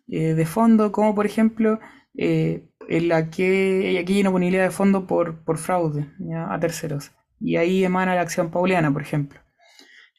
eh, 0.08 0.32
de 0.32 0.46
fondo, 0.46 0.90
como 0.92 1.14
por 1.14 1.26
ejemplo 1.26 1.78
eh, 2.16 2.70
en 2.88 3.08
la 3.08 3.28
que 3.28 3.98
aquí 4.00 4.14
hay 4.14 4.20
inoponibilidad 4.20 4.64
de 4.64 4.70
fondo 4.70 5.06
por, 5.06 5.44
por 5.44 5.58
fraude 5.58 6.06
a 6.34 6.58
terceros. 6.58 7.10
Y 7.38 7.56
ahí 7.56 7.84
emana 7.84 8.14
la 8.14 8.22
acción 8.22 8.50
pauliana, 8.50 8.90
por 8.90 9.02
ejemplo. 9.02 9.40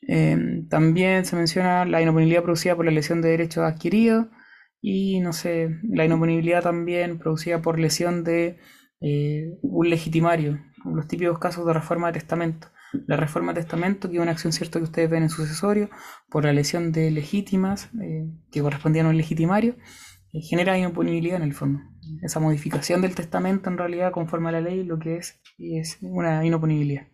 Em, 0.01 0.67
también 0.69 1.25
se 1.25 1.35
menciona 1.35 1.85
la 1.85 2.01
inoponibilidad 2.01 2.43
producida 2.43 2.75
por 2.75 2.85
la 2.85 2.91
lesión 2.91 3.21
de 3.21 3.29
derechos 3.29 3.63
adquiridos 3.63 4.27
y, 4.81 5.19
no 5.19 5.33
sé, 5.33 5.79
la 5.83 6.05
inoponibilidad 6.05 6.63
también 6.63 7.17
producida 7.17 7.61
por 7.61 7.79
lesión 7.79 8.23
de 8.23 8.59
eh, 9.01 9.57
un 9.61 9.89
legitimario, 9.89 10.59
los 10.85 11.07
típicos 11.07 11.39
casos 11.39 11.65
de 11.65 11.73
reforma 11.73 12.07
de 12.07 12.13
testamento. 12.13 12.69
La 13.05 13.17
reforma 13.17 13.53
de 13.53 13.61
testamento, 13.61 14.09
que 14.09 14.15
es 14.15 14.21
una 14.21 14.31
acción 14.31 14.53
cierta 14.53 14.79
que 14.79 14.85
ustedes 14.85 15.09
ven 15.09 15.23
en 15.23 15.29
sucesorio, 15.29 15.89
por 16.29 16.45
la 16.45 16.53
lesión 16.53 16.91
de 16.91 17.11
legítimas 17.11 17.89
eh, 18.01 18.31
que 18.49 18.61
correspondían 18.61 19.07
a 19.07 19.09
un 19.09 19.17
legitimario, 19.17 19.75
eh, 20.31 20.41
genera 20.41 20.77
inoponibilidad 20.77 21.37
en 21.37 21.43
el 21.43 21.53
fondo. 21.53 21.81
Esa 22.21 22.39
modificación 22.39 23.01
del 23.01 23.13
testamento, 23.13 23.69
en 23.69 23.77
realidad, 23.77 24.11
conforme 24.11 24.49
a 24.49 24.53
la 24.53 24.61
ley, 24.61 24.83
lo 24.83 24.99
que 24.99 25.17
es, 25.17 25.41
es 25.57 25.97
una 26.01 26.45
inoponibilidad. 26.45 27.07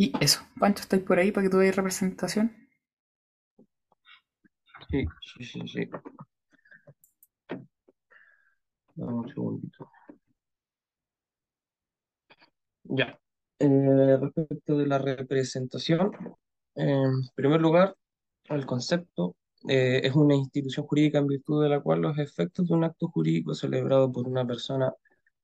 Y 0.00 0.14
eso. 0.18 0.40
Pancho, 0.58 0.80
¿estáis 0.80 1.02
por 1.02 1.18
ahí 1.18 1.30
para 1.30 1.44
que 1.44 1.50
tú 1.50 1.58
veas 1.58 1.76
representación? 1.76 2.56
Sí, 4.88 5.04
sí, 5.20 5.44
sí, 5.44 5.68
sí. 5.68 5.90
un 8.96 9.28
segundito. 9.28 9.90
Ya. 12.84 13.20
Eh, 13.58 14.16
respecto 14.18 14.78
de 14.78 14.86
la 14.86 14.96
representación, 14.96 16.12
en 16.76 17.10
primer 17.34 17.60
lugar, 17.60 17.94
el 18.44 18.64
concepto 18.64 19.36
eh, 19.68 20.00
es 20.02 20.14
una 20.14 20.34
institución 20.34 20.86
jurídica 20.86 21.18
en 21.18 21.26
virtud 21.26 21.62
de 21.62 21.68
la 21.68 21.80
cual 21.82 22.00
los 22.00 22.16
efectos 22.16 22.68
de 22.68 22.74
un 22.74 22.84
acto 22.84 23.08
jurídico 23.08 23.52
celebrado 23.52 24.10
por 24.10 24.26
una 24.26 24.46
persona 24.46 24.94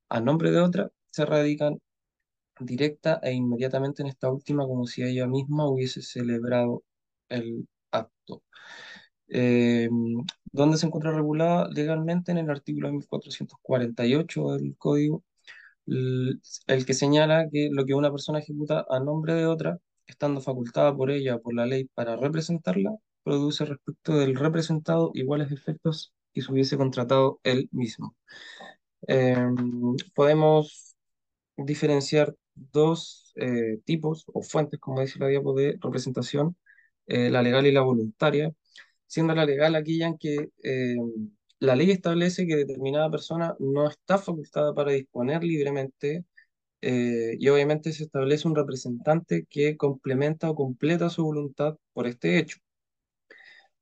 a 0.08 0.20
nombre 0.22 0.50
de 0.50 0.60
otra 0.60 0.90
se 1.10 1.26
radican 1.26 1.78
directa 2.60 3.20
e 3.22 3.32
inmediatamente 3.32 4.02
en 4.02 4.08
esta 4.08 4.30
última 4.30 4.66
como 4.66 4.86
si 4.86 5.02
ella 5.02 5.26
misma 5.26 5.68
hubiese 5.68 6.02
celebrado 6.02 6.84
el 7.28 7.68
acto. 7.90 8.42
Eh, 9.28 9.88
¿Dónde 10.52 10.78
se 10.78 10.86
encuentra 10.86 11.12
regulada 11.12 11.68
legalmente? 11.70 12.32
En 12.32 12.38
el 12.38 12.50
artículo 12.50 12.90
1448 12.92 14.52
del 14.52 14.76
Código 14.76 15.24
el 15.86 16.86
que 16.86 16.94
señala 16.94 17.48
que 17.50 17.68
lo 17.72 17.84
que 17.86 17.94
una 17.94 18.10
persona 18.10 18.38
ejecuta 18.40 18.84
a 18.90 19.00
nombre 19.00 19.34
de 19.34 19.46
otra, 19.46 19.78
estando 20.06 20.40
facultada 20.40 20.94
por 20.96 21.10
ella 21.10 21.36
o 21.36 21.42
por 21.42 21.54
la 21.54 21.66
ley 21.66 21.84
para 21.94 22.16
representarla, 22.16 22.92
produce 23.22 23.64
respecto 23.64 24.14
del 24.18 24.36
representado 24.36 25.10
iguales 25.14 25.52
efectos 25.52 26.12
que 26.32 26.42
se 26.42 26.52
hubiese 26.52 26.76
contratado 26.76 27.40
él 27.44 27.68
mismo. 27.72 28.14
Em, 29.06 29.96
podemos 30.14 30.96
diferenciar 31.56 32.34
dos 32.56 33.32
eh, 33.36 33.78
tipos 33.84 34.24
o 34.32 34.42
fuentes, 34.42 34.80
como 34.80 35.00
dice 35.00 35.18
la 35.18 35.28
diapo, 35.28 35.54
de 35.54 35.78
representación, 35.80 36.56
eh, 37.06 37.30
la 37.30 37.42
legal 37.42 37.66
y 37.66 37.72
la 37.72 37.82
voluntaria, 37.82 38.52
siendo 39.06 39.34
la 39.34 39.46
legal 39.46 39.74
aquella 39.76 40.08
en 40.08 40.18
que 40.18 40.50
em, 40.62 41.30
la 41.60 41.76
ley 41.76 41.90
establece 41.90 42.46
que 42.46 42.56
determinada 42.56 43.10
persona 43.10 43.54
no 43.58 43.88
está 43.88 44.18
facultada 44.18 44.74
para 44.74 44.92
disponer 44.92 45.42
libremente 45.44 46.24
eh, 46.82 47.36
y 47.38 47.48
obviamente 47.48 47.92
se 47.92 48.04
establece 48.04 48.48
un 48.48 48.56
representante 48.56 49.46
que 49.50 49.76
complementa 49.76 50.50
o 50.50 50.54
completa 50.54 51.10
su 51.10 51.24
voluntad 51.24 51.76
por 51.92 52.06
este 52.06 52.38
hecho. 52.38 52.58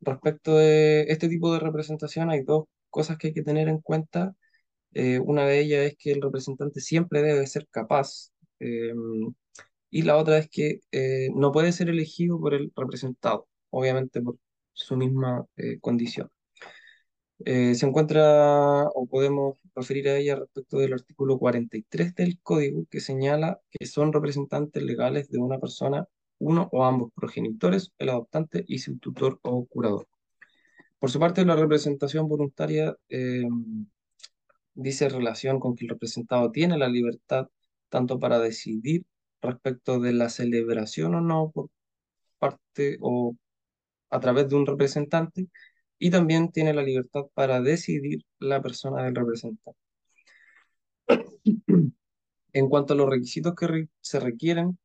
Respecto 0.00 0.56
de 0.56 1.02
este 1.08 1.28
tipo 1.28 1.52
de 1.52 1.60
representación 1.60 2.30
hay 2.30 2.42
dos 2.42 2.66
cosas 2.90 3.16
que 3.18 3.28
hay 3.28 3.34
que 3.34 3.42
tener 3.42 3.68
en 3.68 3.80
cuenta. 3.80 4.34
Eh, 4.94 5.18
una 5.20 5.46
de 5.46 5.60
ellas 5.60 5.82
es 5.86 5.96
que 5.98 6.12
el 6.12 6.22
representante 6.22 6.80
siempre 6.80 7.22
debe 7.22 7.46
ser 7.46 7.68
capaz 7.70 8.32
em, 8.64 9.34
y 9.90 10.02
la 10.02 10.16
otra 10.16 10.38
es 10.38 10.48
que 10.50 10.80
eh, 10.92 11.28
no 11.34 11.52
puede 11.52 11.72
ser 11.72 11.88
elegido 11.90 12.40
por 12.40 12.54
el 12.54 12.72
representado, 12.76 13.48
obviamente 13.70 14.20
por 14.22 14.38
su 14.72 14.96
misma 14.96 15.46
condición. 15.80 16.30
Eh, 17.46 17.74
se 17.74 17.86
encuentra 17.86 18.84
o 18.94 19.06
podemos 19.06 19.58
referir 19.74 20.08
a 20.08 20.16
ella 20.16 20.36
respecto 20.36 20.78
del 20.78 20.94
artículo 20.94 21.38
43 21.38 22.14
del 22.14 22.40
código 22.40 22.86
que 22.90 23.00
señala 23.00 23.60
que 23.70 23.86
son 23.86 24.12
representantes 24.12 24.82
legales 24.82 25.28
de 25.30 25.38
una 25.38 25.58
persona, 25.58 26.06
uno 26.38 26.68
o 26.72 26.84
ambos 26.84 27.10
progenitores, 27.14 27.92
el 27.98 28.10
adoptante 28.10 28.64
y 28.66 28.78
su 28.78 28.98
tutor 28.98 29.40
o 29.42 29.66
curador. 29.66 30.06
Por 30.98 31.10
su 31.10 31.18
parte, 31.20 31.44
la 31.44 31.56
representación 31.56 32.28
voluntaria 32.28 32.96
eh, 33.08 33.44
dice 34.74 35.08
relación 35.08 35.60
con 35.60 35.74
que 35.76 35.84
el 35.84 35.90
representado 35.90 36.50
tiene 36.50 36.78
la 36.78 36.88
libertad 36.88 37.48
tanto 37.94 38.18
para 38.18 38.40
decidir 38.40 39.04
respecto 39.40 40.00
de 40.00 40.12
la 40.12 40.28
celebración 40.28 41.14
o 41.14 41.20
no 41.20 41.52
por 41.54 41.70
parte 42.38 42.98
o 43.00 43.36
a 44.10 44.20
través 44.20 44.48
de 44.48 44.56
un 44.56 44.66
representante, 44.66 45.48
y 45.98 46.10
también 46.10 46.50
tiene 46.52 46.74
la 46.74 46.82
libertad 46.82 47.26
para 47.34 47.60
decidir 47.62 48.24
la 48.40 48.60
persona 48.62 49.04
del 49.04 49.14
representante. 49.14 49.78
En 52.52 52.68
cuanto 52.68 52.94
a 52.94 52.96
los 52.96 53.10
requisitos 53.10 53.54
que 53.54 53.88
se 54.00 54.20
requieren, 54.20 54.78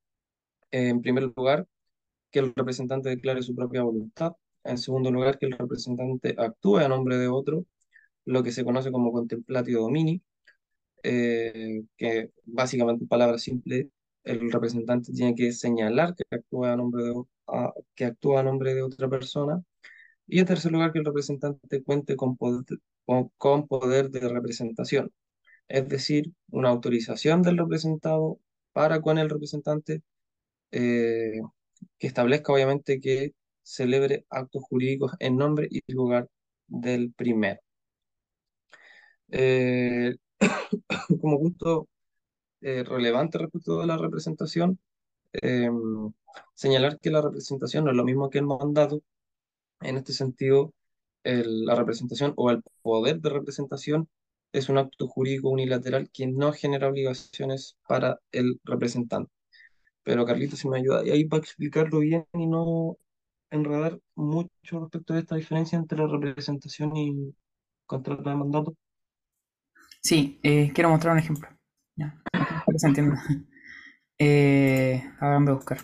en 0.72 1.02
primer 1.02 1.32
lugar, 1.36 1.68
que 2.32 2.40
el 2.40 2.54
representante 2.56 3.10
declare 3.10 3.44
su 3.44 3.56
propia 3.56 3.84
voluntad. 3.84 4.34
En 4.64 4.78
segundo 4.78 5.12
lugar, 5.12 5.40
que 5.40 5.48
el 5.48 5.54
representante 5.54 6.36
actúe 6.38 6.78
a 6.78 6.88
nombre 6.88 7.18
de 7.18 7.28
otro, 7.28 7.66
lo 8.26 8.44
que 8.44 8.52
se 8.52 8.64
conoce 8.64 8.92
como 8.92 9.12
contemplatio 9.12 9.82
domini, 9.82 10.22
eh, 11.04 11.84
que 11.98 12.32
básicamente 12.46 13.04
en 13.04 13.08
palabras 13.10 13.44
simples, 13.44 13.88
el 14.24 14.52
representante 14.52 15.14
tiene 15.14 15.36
que 15.36 15.52
señalar 15.54 16.16
que 16.16 16.24
actúa 16.32 16.74
a 16.74 16.76
nombre 16.78 17.04
de, 17.04 17.14
que 17.96 18.06
actúa 18.06 18.42
a 18.42 18.44
nombre 18.44 18.74
de 18.76 18.84
otra 18.84 19.10
persona 19.10 19.64
y 20.28 20.40
en 20.40 20.46
tercer 20.46 20.72
lugar, 20.72 20.94
que 20.94 21.00
el 21.00 21.06
representante 21.06 21.84
cuente 21.84 22.16
con 22.16 22.38
poder, 22.38 22.64
con, 23.38 23.68
poder 23.68 24.12
de 24.12 24.30
representación, 24.30 25.12
es 25.68 25.90
decir, 25.90 26.34
una 26.52 26.70
autorización 26.70 27.42
del 27.44 27.58
representado 27.58 28.40
para 28.74 29.02
con 29.02 29.18
el 29.20 29.30
representante 29.30 30.04
eh, 30.72 31.42
que 32.00 32.08
establezca 32.08 32.54
obviamente 32.54 33.00
que 33.02 33.34
celebre 33.64 34.26
actos 34.30 34.64
jurídicos 34.70 35.14
en 35.20 35.38
nombre 35.38 35.68
y 35.72 35.82
lugar 35.94 36.30
del 36.68 37.14
primero. 37.14 37.62
Eh, 39.32 40.16
como 41.22 41.40
punto 41.40 41.88
eh, 42.62 42.84
relevante 42.84 43.38
respecto 43.40 43.82
a 43.82 43.86
la 43.88 43.98
representación, 43.98 44.80
em, 45.34 46.14
señalar 46.56 47.00
que 47.00 47.12
la 47.12 47.22
representación 47.22 47.86
no 47.86 47.92
es 47.92 47.98
lo 47.98 48.06
mismo 48.06 48.30
que 48.30 48.40
el 48.40 48.46
mandato. 48.48 49.02
En 49.82 49.98
este 49.98 50.14
sentido, 50.14 50.74
la 51.24 51.76
representación 51.76 52.34
o 52.38 52.52
el 52.52 52.64
poder 52.82 53.20
de 53.22 53.30
representación 53.30 54.10
es 54.54 54.70
un 54.70 54.78
acto 54.78 55.08
jurídico 55.08 55.50
unilateral 55.50 56.10
que 56.12 56.28
no 56.28 56.52
genera 56.54 56.88
obligaciones 56.90 57.78
para 57.88 58.20
el 58.32 58.60
representante. 58.64 59.32
Pero 60.04 60.26
Carlito, 60.26 60.56
si 60.56 60.70
me 60.70 60.80
ayuda 60.80 61.02
ahí 61.02 61.26
para 61.26 61.44
explicarlo 61.44 62.00
bien 62.00 62.26
y 62.34 62.48
no 62.48 62.98
enredar 63.52 64.00
mucho 64.16 64.80
respecto 64.82 65.14
a 65.14 65.20
esta 65.20 65.36
diferencia 65.36 65.78
entre 65.78 66.00
la 66.00 66.08
representación 66.08 66.96
y 66.98 67.36
contrato 67.86 68.30
de 68.30 68.36
mandato. 68.36 68.76
Sí, 70.02 70.40
eh, 70.44 70.72
quiero 70.74 70.90
mostrar 70.90 71.14
un 71.14 71.20
ejemplo. 71.20 71.50
Ya, 71.96 72.22
se 72.78 72.88
entienda. 72.88 73.22
Eh, 74.22 75.02
de 75.22 75.54
buscar. 75.54 75.78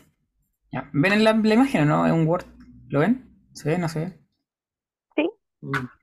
Ya. 0.69 0.89
¿Ven 0.91 1.23
la, 1.23 1.31
la 1.31 1.53
imagen 1.53 1.87
no? 1.87 2.05
Es 2.05 2.11
un 2.11 2.27
Word. 2.27 2.43
¿Lo 2.89 2.99
ven? 2.99 3.49
¿Se 3.53 3.69
ve? 3.69 3.77
¿No 3.77 3.87
se 3.87 3.99
ve? 3.99 4.19
Sí. 5.15 5.29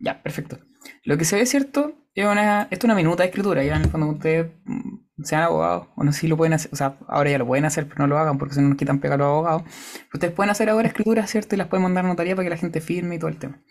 Ya, 0.00 0.22
perfecto. 0.22 0.58
Lo 1.04 1.18
que 1.18 1.26
se 1.26 1.36
ve, 1.36 1.44
¿cierto? 1.44 2.08
Es 2.14 2.24
una, 2.24 2.62
esto 2.62 2.76
es 2.78 2.84
una 2.84 2.94
minuta 2.94 3.22
de 3.22 3.28
escritura. 3.28 3.62
Ya 3.64 3.80
cuando 3.90 4.08
ustedes 4.08 4.50
mm, 4.64 5.24
sean 5.24 5.42
abogados, 5.42 5.88
o 5.94 6.04
no 6.04 6.12
sé 6.12 6.20
si 6.20 6.28
lo 6.28 6.38
pueden 6.38 6.54
hacer, 6.54 6.70
o 6.72 6.76
sea, 6.76 6.98
ahora 7.06 7.30
ya 7.30 7.38
lo 7.38 7.46
pueden 7.46 7.66
hacer, 7.66 7.86
pero 7.86 7.98
no 7.98 8.06
lo 8.06 8.18
hagan 8.18 8.38
porque 8.38 8.54
si 8.54 8.62
no 8.62 8.68
nos 8.68 8.78
quitan 8.78 9.00
pegar 9.00 9.18
los 9.18 9.26
abogados. 9.26 9.64
ustedes 10.12 10.32
pueden 10.32 10.50
hacer 10.50 10.70
ahora 10.70 10.88
escrituras, 10.88 11.30
¿cierto? 11.30 11.54
Y 11.54 11.58
las 11.58 11.68
pueden 11.68 11.82
mandar 11.82 12.04
a 12.04 12.08
notaría 12.08 12.34
para 12.34 12.44
que 12.44 12.50
la 12.50 12.56
gente 12.56 12.80
firme 12.80 13.16
y 13.16 13.18
todo 13.18 13.28
el 13.28 13.38
tema. 13.38 13.62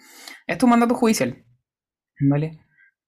Esto 0.47 0.57
es 0.57 0.63
un 0.63 0.69
mandato 0.69 0.95
judicial. 0.95 1.45
¿Vale? 2.19 2.59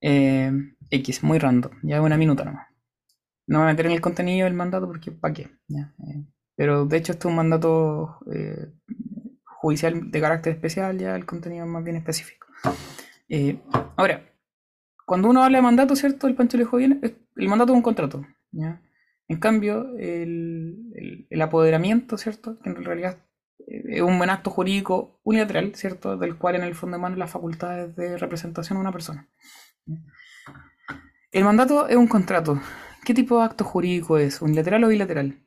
Eh, 0.01 0.51
X, 0.93 1.23
muy 1.23 1.39
random. 1.39 1.71
Ya 1.81 2.01
una 2.01 2.17
minuta 2.17 2.45
nomás. 2.45 2.67
No 3.47 3.59
me 3.59 3.63
voy 3.63 3.69
a 3.69 3.73
meter 3.73 3.87
en 3.87 3.91
el 3.93 4.01
contenido 4.01 4.45
del 4.45 4.53
mandato 4.53 4.87
porque 4.87 5.11
¿para 5.11 5.33
qué? 5.33 5.49
Eh, 5.69 6.25
pero 6.55 6.85
de 6.85 6.97
hecho 6.97 7.11
esto 7.11 7.27
es 7.27 7.31
un 7.31 7.35
mandato 7.35 8.19
eh, 8.31 8.71
judicial 9.43 10.11
de 10.11 10.21
carácter 10.21 10.53
especial, 10.53 10.97
ya 10.97 11.15
el 11.15 11.25
contenido 11.25 11.65
más 11.65 11.83
bien 11.83 11.97
específico. 11.97 12.47
ahora, 13.97 14.23
cuando 15.05 15.29
uno 15.29 15.43
habla 15.43 15.57
de 15.57 15.63
mandato, 15.63 15.95
¿cierto? 15.95 16.27
El 16.27 16.35
Pancho 16.35 16.57
dijo 16.57 16.77
bien, 16.77 17.01
el 17.01 17.49
mandato 17.49 17.73
es 17.73 17.77
un 17.77 17.83
contrato. 17.83 18.25
¿ya? 18.51 18.81
En 19.27 19.39
cambio, 19.39 19.97
el, 19.97 21.25
el, 21.29 21.41
apoderamiento, 21.41 22.17
¿cierto? 22.17 22.59
Que 22.59 22.69
en 22.69 22.83
realidad 22.83 23.17
es 23.67 24.01
un 24.01 24.17
buen 24.17 24.29
acto 24.29 24.51
jurídico 24.51 25.19
unilateral, 25.23 25.73
¿cierto? 25.75 26.17
Del 26.17 26.37
cual 26.37 26.55
en 26.55 26.63
el 26.63 26.75
fondo 26.75 26.97
emanan 26.97 27.19
las 27.19 27.31
facultades 27.31 27.95
de 27.95 28.17
representación 28.17 28.77
de 28.77 28.81
una 28.81 28.91
persona. 28.91 29.27
El 31.33 31.45
mandato 31.45 31.87
es 31.87 31.95
un 31.95 32.05
contrato. 32.05 32.61
¿Qué 33.03 33.15
tipo 33.15 33.39
de 33.39 33.45
acto 33.45 33.63
jurídico 33.63 34.19
es? 34.19 34.39
¿Unilateral 34.39 34.83
o 34.83 34.89
bilateral? 34.89 35.43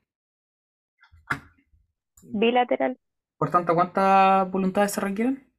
Bilateral. 2.23 2.99
Por 3.37 3.51
tanto, 3.51 3.73
¿cuántas 3.73 4.51
voluntades 4.51 4.91
se 4.91 4.99
requieren? 4.99 5.49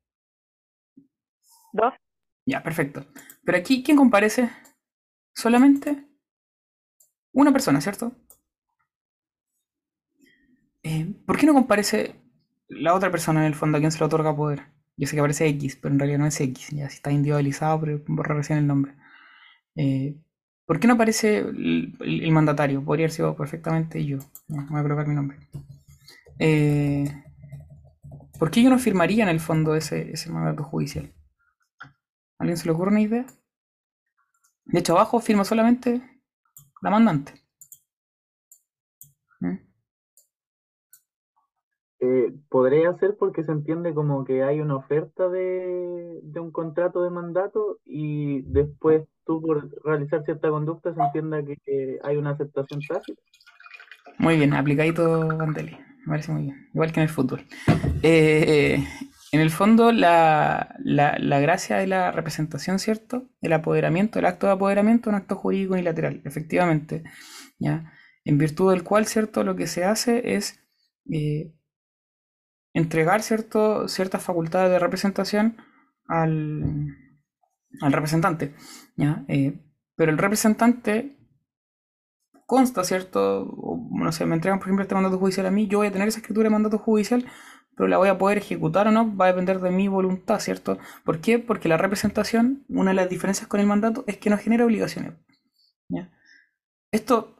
Dos. 1.73 1.95
Ya, 2.45 2.63
perfecto. 2.63 3.07
Pero 3.43 3.57
aquí, 3.57 3.83
¿quién 3.83 3.97
comparece? 3.97 4.51
Solamente 5.35 6.05
una 7.33 7.51
persona, 7.51 7.81
¿cierto? 7.81 8.13
Eh, 10.83 11.07
¿Por 11.27 11.39
qué 11.39 11.47
no 11.47 11.55
comparece 11.55 12.21
la 12.69 12.95
otra 12.95 13.11
persona 13.11 13.41
en 13.41 13.47
el 13.47 13.55
fondo 13.55 13.79
a 13.79 13.81
quien 13.81 13.93
se 13.93 13.99
le 13.99 14.05
otorga 14.05 14.37
poder? 14.37 14.67
Yo 14.99 15.07
sé 15.07 15.17
que 15.17 15.21
aparece 15.21 15.49
X, 15.49 15.77
pero 15.77 15.95
en 15.95 16.01
realidad 16.01 16.19
no 16.19 16.27
es 16.27 16.39
X. 16.39 16.69
Ya 16.73 16.91
si 16.91 16.97
está 16.97 17.11
individualizado, 17.11 17.81
pero 17.81 18.03
recién 18.35 18.59
el 18.59 18.67
nombre. 18.67 18.98
Eh, 19.79 20.17
¿Por 20.67 20.81
qué 20.81 20.89
no 20.89 20.95
aparece 20.95 21.39
el, 21.39 22.31
mandatario? 22.33 22.85
Podría 22.85 23.05
haber 23.05 23.13
sido 23.13 23.37
perfectamente 23.37 24.05
yo. 24.05 24.19
voy 24.49 24.81
a 24.81 24.83
colocar 24.83 25.07
mi 25.07 25.15
nombre. 25.15 25.39
Eh, 26.39 27.07
¿Por 28.39 28.51
qué 28.51 28.63
yo 28.63 28.71
no 28.71 28.79
firmaría 28.79 29.23
en 29.23 29.31
el 29.31 29.41
fondo 29.41 29.77
ese, 29.77 30.11
ese 30.13 30.31
mandato 30.31 30.65
judicial? 30.65 31.13
¿Alguien 32.39 32.57
se 32.57 32.67
le 32.67 32.73
ocurre 32.73 32.91
una 32.91 33.01
idea? 33.01 33.25
De 34.65 34.81
hecho, 34.81 34.95
abajo 34.95 35.21
firma 35.21 35.45
solamente 35.45 36.03
la 36.83 36.91
mandante. 36.91 37.33
Eh, 42.01 42.33
podría 42.49 42.97
ser 42.99 43.17
porque 43.19 43.43
se 43.43 43.51
entiende 43.51 43.93
como 43.93 44.25
que 44.25 44.45
hay 44.45 44.61
una 44.61 44.77
oferta 44.77 45.29
de, 45.29 46.21
un 46.37 46.53
contrato 46.53 47.03
de 47.03 47.11
mandato 47.11 47.79
y 47.85 48.43
después 48.43 49.03
tú 49.27 49.43
por 49.43 49.69
realizar 49.85 50.25
cierta 50.25 50.49
conducta 50.49 50.95
se 50.95 51.01
entienda 51.01 51.43
que, 51.43 51.99
hay 52.05 52.17
una 52.17 52.31
aceptación 52.31 52.81
tácita. 52.87 53.21
Muy 54.19 54.37
bien, 54.37 54.53
aplicadito 54.55 55.27
Gandeli. 55.29 55.77
Me 56.07 56.13
parece 56.13 56.33
muy 56.33 56.43
bien. 56.43 56.69
Igual 56.73 56.93
que 56.93 57.01
en 57.01 57.05
el 57.05 57.09
fútbol. 57.13 57.45
Eh, 58.03 58.83
en 59.31 59.41
el 59.41 59.51
fondo, 59.51 59.93
la, 59.93 60.75
la, 60.79 61.41
gracia 61.41 61.77
de 61.77 61.87
la 61.87 62.13
representación, 62.13 62.79
¿cierto? 62.79 63.29
El 63.43 63.53
apoderamiento, 63.53 64.19
el 64.19 64.25
acto 64.25 64.47
de 64.47 64.53
apoderamiento 64.55 65.11
un 65.11 65.17
acto 65.17 65.37
jurídico 65.37 65.75
unilateral, 65.75 66.23
efectivamente. 66.25 67.03
¿ya? 67.59 67.93
En 68.25 68.39
virtud 68.39 68.71
del 68.71 68.85
cual, 68.85 69.07
¿cierto? 69.07 69.45
Lo 69.45 69.55
que 69.55 69.67
se 69.67 69.85
hace 69.85 70.35
es 70.35 70.61
eh, 71.13 71.53
entregar 72.73 73.23
cierto, 73.23 73.89
ciertas 73.89 74.23
facultades 74.23 74.71
de 74.71 74.79
representación 74.79 75.57
al, 76.07 76.97
al 77.81 77.93
representante. 77.93 78.55
¿ya? 78.97 79.25
Eh, 79.29 79.61
pero 79.97 80.13
el 80.13 80.19
representante 80.19 81.17
consta, 82.47 82.85
¿cierto? 82.85 83.53
no 83.91 84.13
sé, 84.13 84.25
me 84.25 84.35
entregan, 84.35 84.59
por 84.59 84.69
ejemplo, 84.69 84.83
este 84.83 84.95
mandato 84.95 85.19
judicial 85.19 85.47
a 85.47 85.51
mí, 85.51 85.67
yo 85.67 85.79
voy 85.79 85.89
a 85.89 85.93
tener 85.93 86.09
esa 86.09 86.21
escritura 86.21 86.45
de 86.45 86.51
mandato 86.51 86.79
judicial, 86.79 87.27
pero 87.77 87.89
la 87.89 87.99
voy 87.99 88.09
a 88.09 88.19
poder 88.19 88.39
ejecutar 88.39 88.89
o 88.89 88.91
no, 88.91 89.15
va 89.17 89.27
a 89.27 89.29
depender 89.29 89.61
de 89.61 89.71
mi 89.71 89.87
voluntad, 89.87 90.41
¿cierto? 90.41 90.79
¿Por 91.05 91.21
qué? 91.21 91.39
Porque 91.39 91.69
la 91.69 91.77
representación, 91.77 92.65
una 92.69 92.91
de 92.91 92.97
las 92.97 93.09
diferencias 93.09 93.49
con 93.49 93.61
el 93.61 93.67
mandato 93.67 94.05
es 94.07 94.17
que 94.17 94.31
no 94.31 94.39
genera 94.39 94.65
obligaciones. 94.65 95.13
¿ya? 95.89 96.11
Esto 96.91 97.38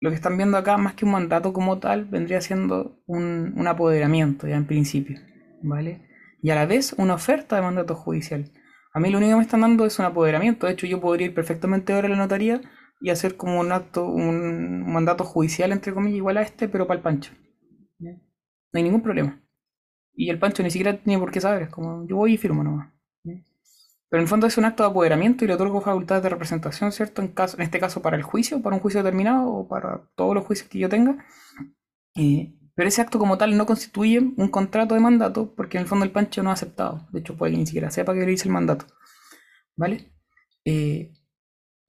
lo 0.00 0.10
que 0.10 0.16
están 0.16 0.36
viendo 0.36 0.56
acá, 0.56 0.76
más 0.76 0.94
que 0.94 1.04
un 1.04 1.12
mandato 1.12 1.52
como 1.52 1.78
tal, 1.78 2.04
vendría 2.04 2.40
siendo 2.40 3.02
un, 3.06 3.66
apoderamiento, 3.66 4.46
ya 4.46 4.56
en 4.56 4.66
principio, 4.66 5.18
¿vale? 5.62 6.02
Y 6.40 6.50
a 6.50 6.54
la 6.54 6.66
vez 6.66 6.94
una 6.98 7.14
oferta 7.14 7.56
de 7.56 7.62
mandato 7.62 7.94
judicial. 7.94 8.50
A 8.94 9.00
mí 9.00 9.10
lo 9.10 9.18
único 9.18 9.32
que 9.32 9.36
me 9.36 9.42
están 9.42 9.60
dando 9.60 9.86
es 9.86 9.98
un 9.98 10.04
apoderamiento. 10.04 10.66
De 10.66 10.72
hecho, 10.72 10.86
yo 10.86 11.00
podría 11.00 11.26
ir 11.26 11.34
perfectamente 11.34 11.92
ahora 11.92 12.06
a 12.06 12.10
la 12.10 12.16
notaría 12.16 12.60
y 13.00 13.10
hacer 13.10 13.36
como 13.36 13.60
un 13.60 13.72
acto, 13.72 14.06
un 14.06 14.90
mandato 14.90 15.24
judicial, 15.24 15.72
entre 15.72 15.92
comillas, 15.92 16.18
igual 16.18 16.36
a 16.38 16.42
este, 16.42 16.68
pero 16.68 16.86
para 16.86 16.98
el 16.98 17.02
Pancho. 17.02 17.32
No 17.98 18.16
hay 18.74 18.82
ningún 18.82 19.02
problema. 19.02 19.42
Y 20.14 20.30
el 20.30 20.38
Pancho 20.38 20.62
ni 20.62 20.70
siquiera 20.70 20.96
tiene 20.96 21.18
por 21.18 21.30
qué 21.30 21.40
saber, 21.40 21.62
es 21.62 21.68
como 21.70 22.06
yo 22.06 22.16
voy 22.16 22.34
y 22.34 22.36
firmo 22.36 22.62
nomás. 22.62 22.92
Pero 24.08 24.20
en 24.20 24.24
el 24.24 24.28
fondo 24.28 24.46
es 24.46 24.56
un 24.56 24.64
acto 24.64 24.82
de 24.82 24.90
apoderamiento 24.90 25.44
y 25.44 25.48
le 25.48 25.54
otorgo 25.54 25.80
facultades 25.80 26.22
de 26.22 26.30
representación, 26.30 26.92
¿cierto? 26.92 27.22
En, 27.22 27.32
este 27.58 27.78
caso 27.78 28.00
para 28.00 28.16
el 28.16 28.22
juicio, 28.22 28.62
para 28.62 28.76
un 28.76 28.80
juicio 28.80 29.02
determinado 29.02 29.48
o 29.48 29.68
para 29.68 30.08
todos 30.14 30.34
los 30.34 30.44
juicios 30.44 30.68
que 30.68 30.78
yo 30.78 30.88
tenga. 30.88 31.24
Eh, 32.16 32.54
pero 32.74 32.88
ese 32.88 33.02
acto 33.02 33.18
como 33.18 33.36
tal 33.36 33.56
no 33.56 33.66
constituye 33.66 34.20
un 34.20 34.48
contrato 34.48 34.94
de 34.94 35.00
mandato 35.00 35.52
porque 35.54 35.76
en 35.78 35.82
el 35.82 35.88
fondo 35.88 36.04
el 36.04 36.12
Pancho 36.12 36.42
no 36.42 36.50
ha 36.50 36.54
aceptado. 36.54 37.06
De 37.12 37.20
hecho, 37.20 37.36
puede 37.36 37.52
que 37.52 37.58
ni 37.58 37.66
siquiera 37.66 37.90
sepa 37.90 38.14
que 38.14 38.20
le 38.20 38.26
dice 38.26 38.48
el 38.48 38.54
mandato. 38.54 38.86
¿Vale? 39.76 40.12
Eh, 40.64 41.12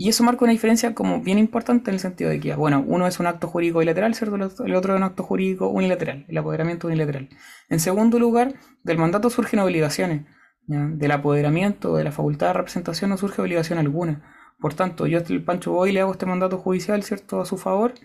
y 0.02 0.08
eso 0.08 0.24
marca 0.24 0.46
una 0.46 0.54
diferencia 0.54 0.96
como 0.96 1.22
bien 1.22 1.38
importante 1.38 1.92
en 1.92 1.96
el 1.96 2.00
sentido 2.00 2.30
de 2.30 2.40
que, 2.40 2.56
bueno, 2.56 2.84
uno 2.88 3.06
es 3.06 3.20
un 3.20 3.28
acto 3.28 3.48
jurídico 3.50 3.80
bilateral, 3.80 4.16
¿cierto? 4.16 4.36
El 4.66 4.76
otro 4.76 4.94
es 4.94 4.98
un 4.98 5.04
acto 5.04 5.24
jurídico 5.24 5.68
unilateral, 5.68 6.26
el 6.30 6.38
apoderamiento 6.38 6.88
unilateral. 6.88 7.28
En 7.68 7.82
segundo 7.82 8.18
lugar, 8.18 8.56
del 8.84 8.98
mandato 8.98 9.30
surgen 9.30 9.60
obligaciones. 9.60 10.26
Del 10.70 11.12
apoderamiento, 11.12 11.96
de 11.96 12.04
la 12.04 12.12
facultad 12.12 12.48
de 12.48 12.54
representación 12.54 13.10
no 13.10 13.18
surge 13.18 13.42
obligación 13.42 13.80
alguna. 13.80 14.36
Por 14.60 14.76
tanto, 14.76 15.08
yo 15.08 15.18
el 15.18 15.44
Pancho 15.44 15.72
voy 15.72 15.90
y 15.90 15.94
le 15.94 16.02
hago 16.02 16.12
este 16.12 16.28
mandato 16.28 16.60
judicial, 16.60 17.02
¿cierto?, 17.02 17.42
a 17.42 17.46
su 17.46 17.58
favor, 17.58 17.96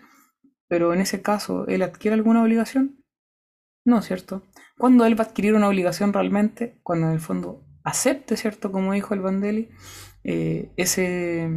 pero 0.67 0.91
en 0.91 0.99
ese 0.99 1.21
caso, 1.21 1.67
¿él 1.67 1.83
adquiere 1.83 2.15
alguna 2.15 2.41
obligación? 2.41 3.03
No, 3.85 4.01
¿cierto? 4.01 4.41
¿Cuándo 4.79 5.05
él 5.05 5.19
va 5.19 5.25
a 5.25 5.27
adquirir 5.27 5.53
una 5.53 5.67
obligación 5.67 6.11
realmente? 6.11 6.79
Cuando 6.81 7.05
en 7.05 7.13
el 7.13 7.19
fondo 7.19 7.63
acepte, 7.83 8.35
¿cierto?, 8.35 8.71
como 8.71 8.93
dijo 8.93 9.13
el 9.13 9.21
Vandeli, 9.21 9.69
eh, 10.23 10.71
ese, 10.75 11.47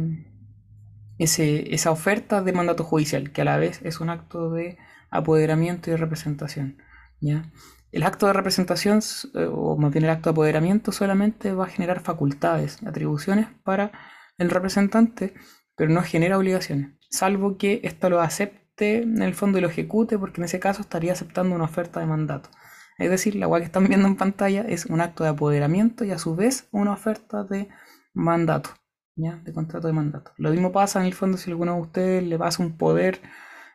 ese, 1.17 1.73
esa 1.73 1.89
oferta 1.89 2.43
de 2.43 2.53
mandato 2.53 2.83
judicial, 2.83 3.31
que 3.31 3.41
a 3.41 3.45
la 3.45 3.57
vez 3.57 3.81
es 3.83 3.99
un 3.99 4.11
acto 4.11 4.51
de 4.51 4.77
apoderamiento 5.09 5.89
y 5.89 5.95
representación. 5.95 6.77
¿ya? 7.19 7.51
El 7.91 8.03
acto 8.03 8.27
de 8.27 8.33
representación, 8.33 8.99
eh, 9.33 9.47
o 9.51 9.75
más 9.77 9.91
bien 9.91 10.05
el 10.05 10.11
acto 10.11 10.29
de 10.29 10.33
apoderamiento, 10.33 10.91
solamente 10.91 11.53
va 11.53 11.65
a 11.65 11.69
generar 11.69 12.01
facultades, 12.01 12.81
atribuciones 12.85 13.47
para 13.63 13.91
el 14.37 14.49
representante, 14.49 15.33
pero 15.75 15.91
no 15.91 16.01
genera 16.03 16.37
obligaciones, 16.37 16.91
salvo 17.09 17.57
que 17.57 17.81
esto 17.83 18.09
lo 18.09 18.21
acepte 18.21 19.03
en 19.03 19.21
el 19.21 19.33
fondo 19.33 19.57
y 19.57 19.61
lo 19.61 19.69
ejecute, 19.69 20.17
porque 20.17 20.41
en 20.41 20.45
ese 20.45 20.59
caso 20.59 20.81
estaría 20.81 21.13
aceptando 21.13 21.55
una 21.55 21.65
oferta 21.65 21.99
de 21.99 22.05
mandato. 22.05 22.49
Es 22.97 23.09
decir, 23.09 23.35
la 23.35 23.47
cual 23.47 23.61
que 23.61 23.65
están 23.65 23.87
viendo 23.87 24.07
en 24.07 24.17
pantalla 24.17 24.61
es 24.61 24.85
un 24.85 25.01
acto 25.01 25.23
de 25.23 25.31
apoderamiento 25.31 26.03
y 26.03 26.11
a 26.11 26.19
su 26.19 26.35
vez 26.35 26.67
una 26.71 26.93
oferta 26.93 27.43
de 27.43 27.69
mandato. 28.13 28.71
¿ya? 29.19 29.35
de 29.43 29.53
contrato 29.53 29.87
de 29.87 29.93
mandato. 29.93 30.31
Lo 30.37 30.51
mismo 30.51 30.71
pasa 30.71 30.99
en 30.99 31.05
el 31.05 31.13
fondo 31.13 31.37
si 31.37 31.49
alguno 31.49 31.75
de 31.75 31.81
ustedes 31.81 32.23
le 32.23 32.37
pasa 32.37 32.63
un 32.63 32.77
poder 32.77 33.21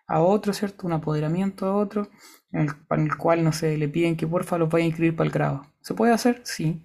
a 0.06 0.20
otro, 0.20 0.52
¿cierto? 0.52 0.86
Un 0.86 0.94
apoderamiento 0.94 1.66
a 1.66 1.76
otro, 1.76 2.10
en 2.54 2.68
el, 3.00 3.16
cual, 3.16 3.42
no 3.42 3.52
sé, 3.52 3.76
le 3.76 3.88
piden 3.88 4.16
que 4.16 4.26
porfa 4.26 4.58
los 4.58 4.70
vaya 4.70 4.84
a 4.84 4.88
inscribir 4.88 5.16
para 5.16 5.26
el 5.26 5.32
grado. 5.32 5.66
¿Se 5.80 5.94
puede 5.94 6.12
hacer? 6.12 6.40
Sí. 6.44 6.82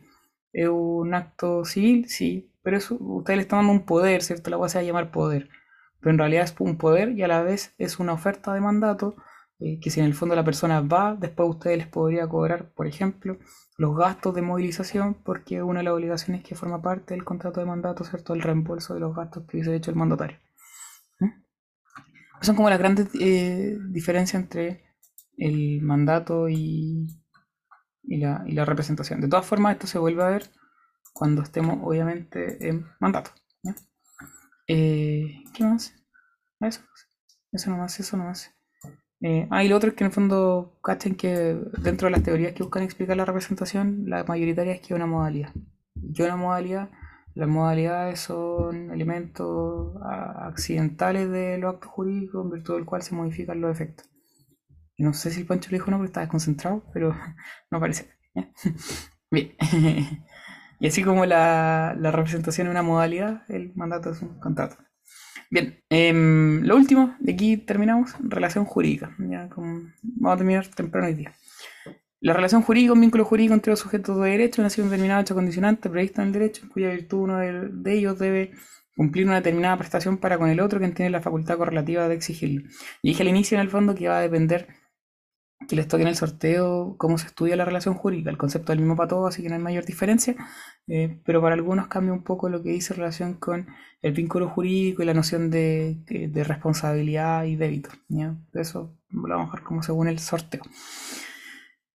¿Es 0.52 0.68
un 0.68 1.14
acto 1.14 1.64
civil? 1.64 2.10
Sí. 2.10 2.52
Pero 2.64 2.78
eso, 2.78 2.98
ustedes 3.00 3.38
le 3.38 3.42
están 3.44 3.60
dando 3.60 3.74
un 3.74 3.86
poder, 3.86 4.24
¿cierto? 4.24 4.50
La 4.50 4.58
cosa 4.58 4.74
se 4.74 4.78
va 4.80 4.82
a 4.82 4.86
llamar 4.86 5.12
poder. 5.12 5.50
Pero 6.00 6.12
en 6.12 6.18
realidad 6.18 6.46
es 6.46 6.56
un 6.60 6.78
poder 6.78 7.12
y 7.12 7.22
a 7.22 7.28
la 7.28 7.44
vez 7.44 7.76
es 7.78 8.00
una 8.00 8.14
oferta 8.14 8.54
de 8.54 8.62
mandato 8.62 9.16
eh, 9.60 9.80
que 9.80 9.92
si 9.92 10.00
en 10.00 10.06
el 10.08 10.14
fondo 10.16 10.36
la 10.36 10.44
persona 10.44 10.82
va, 10.82 11.16
después 11.16 11.50
ustedes 11.50 11.78
les 11.78 11.88
podría 11.88 12.28
cobrar, 12.28 12.72
por 12.72 12.88
ejemplo, 12.88 13.38
los 13.78 13.96
gastos 13.96 14.34
de 14.34 14.42
movilización, 14.42 15.16
porque 15.24 15.62
una 15.62 15.82
de 15.82 15.84
las 15.84 15.94
obligaciones 15.94 16.44
que 16.44 16.56
forma 16.56 16.82
parte 16.82 17.14
del 17.14 17.24
contrato 17.26 17.60
de 17.60 17.66
mandato, 17.68 18.04
¿cierto? 18.04 18.34
El 18.34 18.42
reembolso 18.42 18.94
de 18.96 19.02
los 19.02 19.16
gastos 19.16 19.44
que 19.46 19.58
hubiese 19.58 19.76
hecho 19.76 19.92
el 19.92 19.98
mandatario. 19.98 20.38
¿Mm? 21.20 21.44
Son 22.42 22.56
como 22.56 22.70
las 22.70 22.80
grandes 22.80 23.10
eh, 23.20 23.78
diferencias 23.90 24.42
entre 24.42 24.89
el 25.40 25.82
mandato 25.82 26.50
y, 26.50 27.08
y, 28.04 28.18
la, 28.18 28.44
y, 28.46 28.52
la, 28.54 28.66
representación. 28.66 29.22
De 29.22 29.28
todas 29.28 29.46
formas, 29.46 29.74
esto 29.74 29.88
se 29.88 30.00
vuelve 30.00 30.24
a 30.24 30.30
ver 30.30 30.50
cuando 31.14 31.42
estemos, 31.42 31.80
obviamente, 31.82 32.68
en 32.68 32.86
mandato. 33.00 33.32
Eh, 34.68 35.44
¿Qué 35.56 35.64
más? 35.64 35.96
Eso, 36.60 36.82
eso 37.52 37.72
nomás, 37.72 38.00
eso 38.00 38.18
nomás. 38.18 38.54
Eh, 39.22 39.48
ah, 39.52 39.64
y 39.64 39.68
lo 39.68 39.76
otro 39.76 39.90
es 39.90 39.96
que 39.96 40.04
en 40.04 40.10
el 40.10 40.14
fondo 40.14 40.80
cachen 40.84 41.16
que 41.16 41.58
dentro 41.82 42.06
de 42.06 42.12
las 42.12 42.24
teorías 42.24 42.54
que 42.54 42.64
buscan 42.64 42.84
explicar 42.84 43.18
la 43.18 43.26
representación, 43.26 44.04
la 44.08 44.24
mayoritaria 44.24 44.74
es 44.74 44.82
que 44.82 44.94
una 44.94 45.08
modalidad. 45.08 45.52
Y 45.96 46.22
una 46.22 46.36
modalidad, 46.36 46.90
las 47.34 47.50
modalidades 47.50 48.20
son 48.20 48.92
elementos 48.92 49.96
accidentales 50.04 51.30
de 51.30 51.58
los 51.58 51.74
actos 51.74 51.90
jurídicos 51.90 52.46
en 52.46 52.52
virtud 52.52 52.76
del 52.76 52.86
cual 52.86 53.02
se 53.02 53.16
modifican 53.16 53.62
los 53.62 53.72
efectos. 53.72 54.08
No 55.00 55.14
sé 55.14 55.32
si 55.32 55.42
el 55.42 55.48
Pancho 55.48 55.70
lo 55.72 55.76
dijo 55.76 55.88
o 55.88 55.92
no, 55.92 55.98
porque 55.98 56.10
está 56.10 56.22
desconcentrado, 56.22 56.84
pero 56.94 57.16
no 57.72 57.80
parece. 57.80 58.10
Bien. 59.32 59.56
y 60.80 60.88
así 60.88 61.04
como 61.04 61.26
la, 61.26 61.96
la 62.00 62.12
representación 62.12 62.68
es 62.68 62.72
una 62.72 62.84
modalidad, 62.84 63.44
el 63.50 63.74
mandato 63.76 64.12
es 64.12 64.22
un 64.22 64.40
contrato. 64.40 64.78
Bien, 65.52 65.84
em, 65.90 66.62
lo 66.64 66.76
último, 66.76 67.16
de 67.20 67.34
aquí 67.34 67.58
terminamos, 67.58 68.16
relación 68.20 68.66
jurídica. 68.66 69.16
Ya, 69.18 69.50
vamos 69.56 70.34
a 70.34 70.38
terminar 70.38 70.68
temprano 70.68 71.08
hoy 71.08 71.16
día. 71.16 71.34
La 72.22 72.34
relación 72.34 72.62
jurídica, 72.62 72.94
un 72.94 73.02
vínculo 73.02 73.26
jurídico 73.26 73.56
entre 73.56 73.72
los 73.72 73.80
sujetos 73.80 74.22
de 74.22 74.30
derecho, 74.30 74.62
una 74.62 74.70
situación 74.70 74.92
determinada 74.92 75.22
hecho 75.22 75.34
condicionante 75.34 75.90
previsto 75.90 76.22
en 76.22 76.28
el 76.28 76.34
derecho, 76.34 76.64
en 76.64 76.70
cuya 76.70 76.90
virtud 76.92 77.18
uno 77.20 77.38
de, 77.38 77.94
ellos 77.94 78.20
debe 78.20 78.52
cumplir 78.96 79.26
una 79.26 79.36
determinada 79.36 79.78
prestación 79.78 80.18
para 80.18 80.38
con 80.38 80.50
el 80.50 80.60
otro, 80.60 80.80
que 80.80 80.90
tiene 80.90 81.10
la 81.10 81.22
facultad 81.22 81.58
correlativa 81.58 82.08
de 82.08 82.16
exigirlo. 82.16 82.70
Y 83.02 83.10
dije 83.10 83.24
al 83.24 83.30
inicio, 83.30 83.56
en 83.56 83.62
el 83.62 83.70
fondo, 83.70 83.96
que 83.96 84.08
va 84.08 84.20
a 84.20 84.22
depender 84.22 84.68
que 85.68 85.76
les 85.76 85.88
toque 85.88 86.04
en 86.04 86.08
el 86.10 86.16
sorteo 86.16 86.96
cómo 86.98 87.18
se 87.18 87.28
estudia 87.28 87.56
la 87.56 87.66
relación 87.66 87.94
jurídica. 87.94 88.30
El 88.30 88.38
concepto 88.38 88.72
es 88.72 88.78
el 88.78 88.80
mismo 88.80 88.96
para 88.96 89.10
todos, 89.10 89.30
así 89.30 89.44
que 89.44 89.50
no 89.50 89.56
hay 89.56 89.62
mayor 89.62 89.86
diferencia, 89.86 90.36
eh, 90.88 91.20
pero 91.26 91.42
para 91.42 91.56
algunos 91.56 91.88
cambia 91.88 92.14
un 92.14 92.24
poco 92.24 92.50
lo 92.50 92.64
que 92.64 92.70
dice 92.70 92.94
relación 92.94 93.36
con 93.36 93.68
el 94.02 94.14
vínculo 94.14 94.48
jurídico 94.50 95.04
y 95.04 95.06
la 95.06 95.14
noción 95.14 95.50
de, 95.50 95.98
responsabilidad 96.46 97.44
y 97.44 97.56
débito. 97.56 97.90
Eso 98.54 98.98
lo 99.10 99.36
vamos 99.36 99.50
a 99.50 99.58
ver 99.58 99.64
como 99.64 99.84
según 99.84 100.08
el 100.08 100.20
sorteo. 100.20 100.62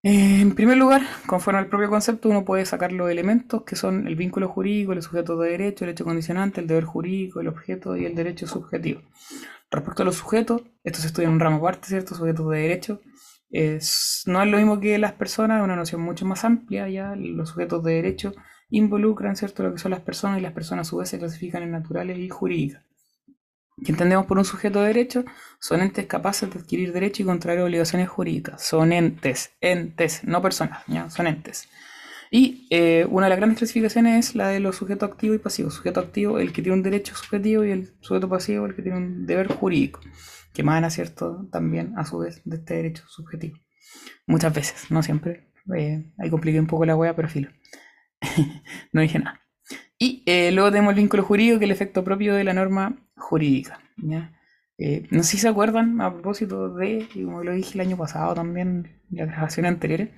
Eh, 0.03 0.43
en 0.43 0.55
primer 0.55 0.77
lugar, 0.77 1.01
conforme 1.27 1.61
al 1.61 1.69
propio 1.69 1.89
concepto, 1.89 2.29
uno 2.29 2.45
puede 2.45 2.67
sacar 2.67 2.93
los 2.93 3.11
elementos 3.11 3.63
que 3.63 3.75
son 3.75 4.07
el 4.07 4.17
vínculo 4.17 4.49
jurídico, 4.49 4.93
el 4.93 5.01
sujeto 5.01 5.39
de 5.39 5.53
derecho, 5.53 5.85
el 5.85 5.93
hecho 5.93 6.05
condicionante, 6.05 6.61
el 6.61 6.67
deber 6.67 6.85
jurídico, 6.85 7.41
el 7.41 7.49
objeto 7.49 7.97
y 7.97 8.05
el 8.05 8.15
derecho 8.15 8.47
subjetivo. 8.47 9.01
Respecto 9.71 10.03
a 10.03 10.05
los 10.05 10.17
sujetos, 10.17 10.63
esto 10.85 11.01
se 11.01 11.07
estudia 11.07 11.29
en 11.29 11.35
un 11.35 11.41
ramo 11.41 11.57
aparte, 11.57 11.89
¿cierto? 11.89 12.15
Sujetos 12.15 12.51
de 12.51 12.59
derecho, 12.59 13.01
no 14.27 14.43
es 14.43 14.49
lo 14.49 14.57
mismo 14.57 14.81
que 14.81 14.99
las 14.99 15.13
personas, 15.13 15.59
es 15.59 15.65
una 15.65 15.77
noción 15.77 16.01
mucho 16.01 16.27
más 16.27 16.45
amplia, 16.45 16.89
ya 16.89 17.15
los 17.15 17.51
sujetos 17.51 17.85
de 17.85 17.95
derecho 17.95 18.33
involucran 18.71 19.37
¿cierto? 19.37 19.63
lo 19.63 19.73
que 19.73 19.79
son 19.79 19.93
las 19.93 20.01
personas 20.01 20.39
y 20.39 20.43
las 20.43 20.53
personas 20.53 20.89
a 20.89 20.91
su 20.91 20.97
vez 20.97 21.09
se 21.09 21.19
clasifican 21.19 21.63
en 21.63 21.71
naturales 21.71 22.19
y 22.19 22.29
jurídicas. 22.29 22.83
¿Qué 23.85 23.93
entendemos 23.93 24.27
por 24.27 24.39
un 24.39 24.45
sujeto 24.45 24.81
de 24.81 24.89
derecho? 24.89 25.25
Son 25.61 25.81
entes 25.81 26.07
capaces 26.07 26.53
de 26.53 26.59
adquirir 26.59 26.93
derecho 26.93 27.23
y 27.23 27.27
contraer 27.27 27.61
obligaciones 27.61 28.09
jurídicas. 28.09 28.63
Son 28.63 28.93
entes, 28.93 29.51
entes, 29.61 30.23
no 30.25 30.41
personas, 30.41 30.85
son 31.09 31.27
entes. 31.27 31.69
Y 32.31 32.67
eh, 32.71 33.07
una 33.11 33.27
de 33.27 33.31
las 33.31 33.39
grandes 33.39 33.59
clasificaciones 33.59 34.29
es 34.29 34.35
la 34.37 34.49
de 34.49 34.61
los 34.61 34.77
sujetos 34.77 35.11
activos 35.11 35.37
y 35.37 35.41
pasivos. 35.41 35.75
Sujeto 35.75 36.01
activo, 36.01 36.39
el 36.39 36.53
que 36.53 36.63
tiene 36.63 36.77
un 36.77 36.85
derecho 36.85 37.17
subjetivo, 37.17 37.65
y 37.65 37.71
el 37.73 37.93
sujeto 38.01 38.29
pasivo, 38.29 38.67
el 38.67 38.77
que 38.77 38.83
tiene 38.83 38.99
un 38.99 39.27
deber 39.27 39.49
jurídico 39.49 40.01
que 40.55 40.63
emana, 40.63 40.89
¿cierto? 40.89 41.47
También 41.51 41.93
a 41.99 42.07
su 42.07 42.19
vez 42.19 42.41
de 42.45 42.57
este 42.57 42.75
derecho 42.75 43.05
subjetivo. 43.09 43.59
Muchas 44.27 44.55
veces, 44.55 44.91
no 44.91 45.03
siempre. 45.03 45.53
Eh, 45.77 46.11
ahí 46.19 46.31
compliqué 46.31 46.59
un 46.61 46.67
poco 46.67 46.87
la 46.87 46.97
wea, 46.97 47.15
pero 47.15 47.29
filo. 47.29 47.51
no 48.93 49.03
dije 49.03 49.19
nada. 49.19 49.41
Y 49.99 50.23
eh, 50.27 50.53
luego 50.53 50.71
tenemos 50.71 50.93
el 50.93 51.01
vínculo 51.01 51.23
jurídico, 51.25 51.59
que 51.59 51.65
es 51.65 51.71
el 51.71 51.75
efecto 51.75 52.05
propio 52.05 52.35
de 52.35 52.45
la 52.45 52.55
norma 52.55 52.97
jurídica. 53.17 53.81
Eh, 54.79 55.07
no 55.11 55.23
sé 55.23 55.33
si 55.33 55.39
se 55.39 55.49
acuerdan, 55.49 56.01
a 56.01 56.13
propósito 56.13 56.75
de, 56.75 57.09
como 57.15 57.43
lo 57.43 57.53
dije 57.53 57.75
el 57.75 57.81
año 57.81 57.97
pasado 57.97 58.35
también, 58.35 59.01
en 59.11 59.19
las 59.19 59.29
grabaciones 59.29 59.73
anteriores, 59.73 60.11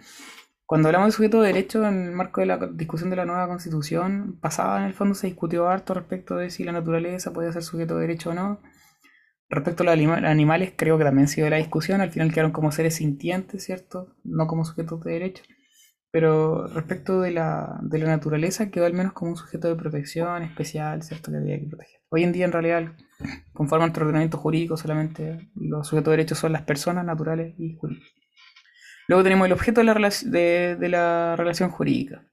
cuando 0.65 0.89
hablamos 0.89 1.09
de 1.09 1.13
sujeto 1.13 1.41
de 1.41 1.49
derecho 1.49 1.87
en 1.87 2.07
el 2.07 2.13
marco 2.13 2.41
de 2.41 2.49
la 2.49 2.59
discusión 2.59 3.09
de 3.11 3.17
la 3.17 3.25
nueva 3.25 3.47
constitución 3.47 4.39
pasada, 4.41 4.81
en 4.81 4.87
el 4.87 4.95
fondo 4.95 5.15
se 5.15 5.29
discutió 5.29 5.69
harto 5.69 5.95
respecto 5.95 6.37
de 6.37 6.51
si 6.51 6.65
la 6.65 6.73
naturaleza 6.73 7.33
podía 7.33 7.53
ser 7.53 7.63
sujeto 7.63 7.95
de 7.97 8.01
derecho 8.03 8.31
o 8.31 8.35
no. 8.35 8.61
Respecto 9.49 9.85
a 9.85 9.95
los 9.95 10.09
animales, 10.25 10.73
creo 10.77 10.99
que 10.99 11.05
también 11.05 11.29
sido 11.29 11.49
la 11.49 11.57
discusión. 11.57 12.01
Al 12.01 12.11
final 12.11 12.33
quedaron 12.33 12.53
como 12.53 12.73
seres 12.73 12.97
sintientes, 12.97 13.65
¿cierto? 13.65 14.17
No 14.25 14.47
como 14.47 14.65
sujetos 14.65 15.03
de 15.05 15.13
derecho. 15.13 15.45
Pero 16.11 16.67
respecto 16.69 17.21
de 17.21 17.31
la, 17.31 17.79
de 17.83 17.99
la 17.99 18.07
naturaleza, 18.07 18.71
quedó 18.71 18.87
al 18.87 18.95
menos 18.95 19.13
como 19.13 19.33
un 19.33 19.37
sujeto 19.37 19.69
de 19.69 19.77
protección 19.77 20.43
especial, 20.43 21.03
¿cierto? 21.03 21.31
Que 21.31 21.39
había 21.39 21.61
que 21.61 21.67
proteger. 21.67 22.01
Hoy 22.09 22.25
en 22.25 22.33
día, 22.33 22.45
en 22.45 22.53
realidad, 22.53 22.93
conforme 23.53 23.85
a 23.85 23.87
nuestro 23.87 24.05
ordenamiento 24.05 24.39
jurídico, 24.39 24.77
solamente 24.77 25.51
los 25.55 25.87
sujetos 25.87 26.13
de 26.13 26.17
derecho 26.17 26.35
son 26.35 26.53
las 26.53 26.63
personas 26.63 27.05
naturales 27.05 27.55
y 27.59 27.77
jurídicas. 27.77 28.11
Luego 29.09 29.23
tenemos 29.23 29.47
el 29.47 29.53
objeto 29.53 29.81
de 29.81 30.89
la, 30.89 31.37
relación 31.37 31.71
jurídica. 31.71 32.27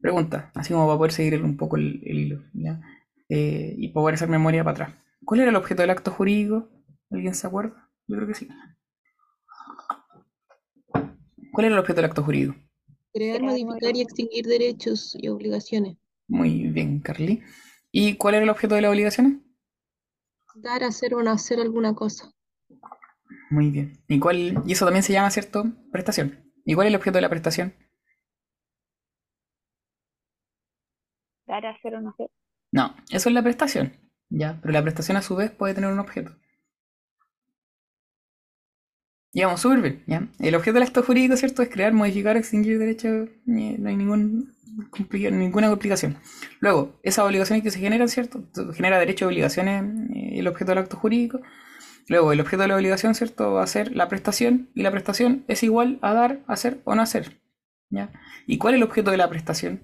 Pregunta, 0.00 0.50
así 0.54 0.72
como 0.72 0.86
para 0.86 0.98
poder 0.98 1.12
seguir 1.12 1.42
un 1.42 1.56
poco 1.56 1.76
el, 1.76 2.00
hilo, 2.02 2.42
eh, 3.28 3.74
y 3.76 3.88
poder 3.88 4.14
hacer 4.14 4.28
memoria 4.28 4.64
para 4.64 4.86
atrás. 4.86 5.05
¿Cuál 5.26 5.40
era 5.40 5.50
el 5.50 5.56
objeto 5.56 5.82
del 5.82 5.90
acto 5.90 6.12
jurídico? 6.12 6.68
¿Alguien 7.10 7.34
se 7.34 7.48
acuerda? 7.48 7.90
Yo 8.06 8.14
creo 8.14 8.28
que 8.28 8.34
sí. 8.34 8.48
¿Cuál 11.52 11.66
era 11.66 11.74
el 11.74 11.80
objeto 11.80 11.96
del 11.96 12.04
acto 12.04 12.22
jurídico? 12.22 12.54
Crear, 13.12 13.42
modificar 13.42 13.96
y 13.96 14.02
extinguir 14.02 14.46
derechos 14.46 15.16
y 15.20 15.26
obligaciones. 15.26 15.96
Muy 16.28 16.68
bien, 16.68 17.00
Carly. 17.00 17.42
¿Y 17.90 18.14
cuál 18.16 18.36
era 18.36 18.44
el 18.44 18.50
objeto 18.50 18.76
de 18.76 18.82
las 18.82 18.90
obligaciones? 18.92 19.38
Dar, 20.54 20.84
hacer 20.84 21.12
o 21.14 21.22
no 21.24 21.32
hacer 21.32 21.58
alguna 21.58 21.92
cosa. 21.92 22.32
Muy 23.50 23.70
bien. 23.70 23.98
¿Y, 24.06 24.20
cuál, 24.20 24.62
y 24.64 24.72
eso 24.72 24.84
también 24.84 25.02
se 25.02 25.12
llama, 25.12 25.32
¿cierto? 25.32 25.64
Prestación. 25.90 26.52
¿Y 26.64 26.74
cuál 26.74 26.86
es 26.86 26.92
el 26.92 26.96
objeto 26.98 27.18
de 27.18 27.22
la 27.22 27.30
prestación? 27.30 27.74
Dar, 31.48 31.66
hacer 31.66 31.96
o 31.96 32.00
no 32.00 32.10
hacer. 32.10 32.30
No, 32.70 32.94
eso 33.10 33.28
es 33.28 33.34
la 33.34 33.42
prestación. 33.42 34.05
Ya, 34.28 34.58
pero 34.60 34.72
la 34.72 34.82
prestación 34.82 35.16
a 35.16 35.22
su 35.22 35.36
vez 35.36 35.50
puede 35.50 35.74
tener 35.74 35.90
un 35.90 35.98
objeto. 35.98 36.36
Y 39.32 39.42
vamos, 39.42 39.60
súper 39.60 39.82
bien, 39.82 40.02
¿ya? 40.06 40.28
El 40.38 40.54
objeto 40.54 40.74
del 40.74 40.84
acto 40.84 41.02
jurídico, 41.02 41.36
¿cierto? 41.36 41.62
Es 41.62 41.68
crear, 41.68 41.92
modificar, 41.92 42.36
extinguir 42.36 42.78
derechos, 42.78 43.28
no 43.44 43.88
hay 43.88 43.96
ninguna 43.96 45.68
complicación. 45.68 46.18
Luego, 46.60 46.98
esas 47.02 47.24
obligaciones 47.26 47.62
que 47.62 47.70
se 47.70 47.78
generan, 47.78 48.08
¿cierto? 48.08 48.44
Genera 48.72 48.98
derechos 48.98 49.26
y 49.26 49.34
obligaciones 49.34 49.84
eh, 50.14 50.38
el 50.38 50.48
objeto 50.48 50.70
del 50.70 50.78
acto 50.78 50.96
jurídico. 50.96 51.40
Luego, 52.08 52.32
el 52.32 52.40
objeto 52.40 52.62
de 52.62 52.68
la 52.68 52.76
obligación, 52.76 53.14
¿cierto? 53.14 53.52
Va 53.52 53.62
a 53.62 53.66
ser 53.66 53.94
la 53.94 54.08
prestación, 54.08 54.70
y 54.74 54.82
la 54.82 54.90
prestación 54.90 55.44
es 55.48 55.62
igual 55.62 55.98
a 56.02 56.14
dar, 56.14 56.40
hacer 56.46 56.80
o 56.84 56.94
no 56.94 57.02
hacer. 57.02 57.40
¿ya? 57.90 58.10
¿Y 58.46 58.58
cuál 58.58 58.74
es 58.74 58.78
el 58.78 58.84
objeto 58.84 59.10
de 59.10 59.16
la 59.18 59.28
prestación? 59.28 59.82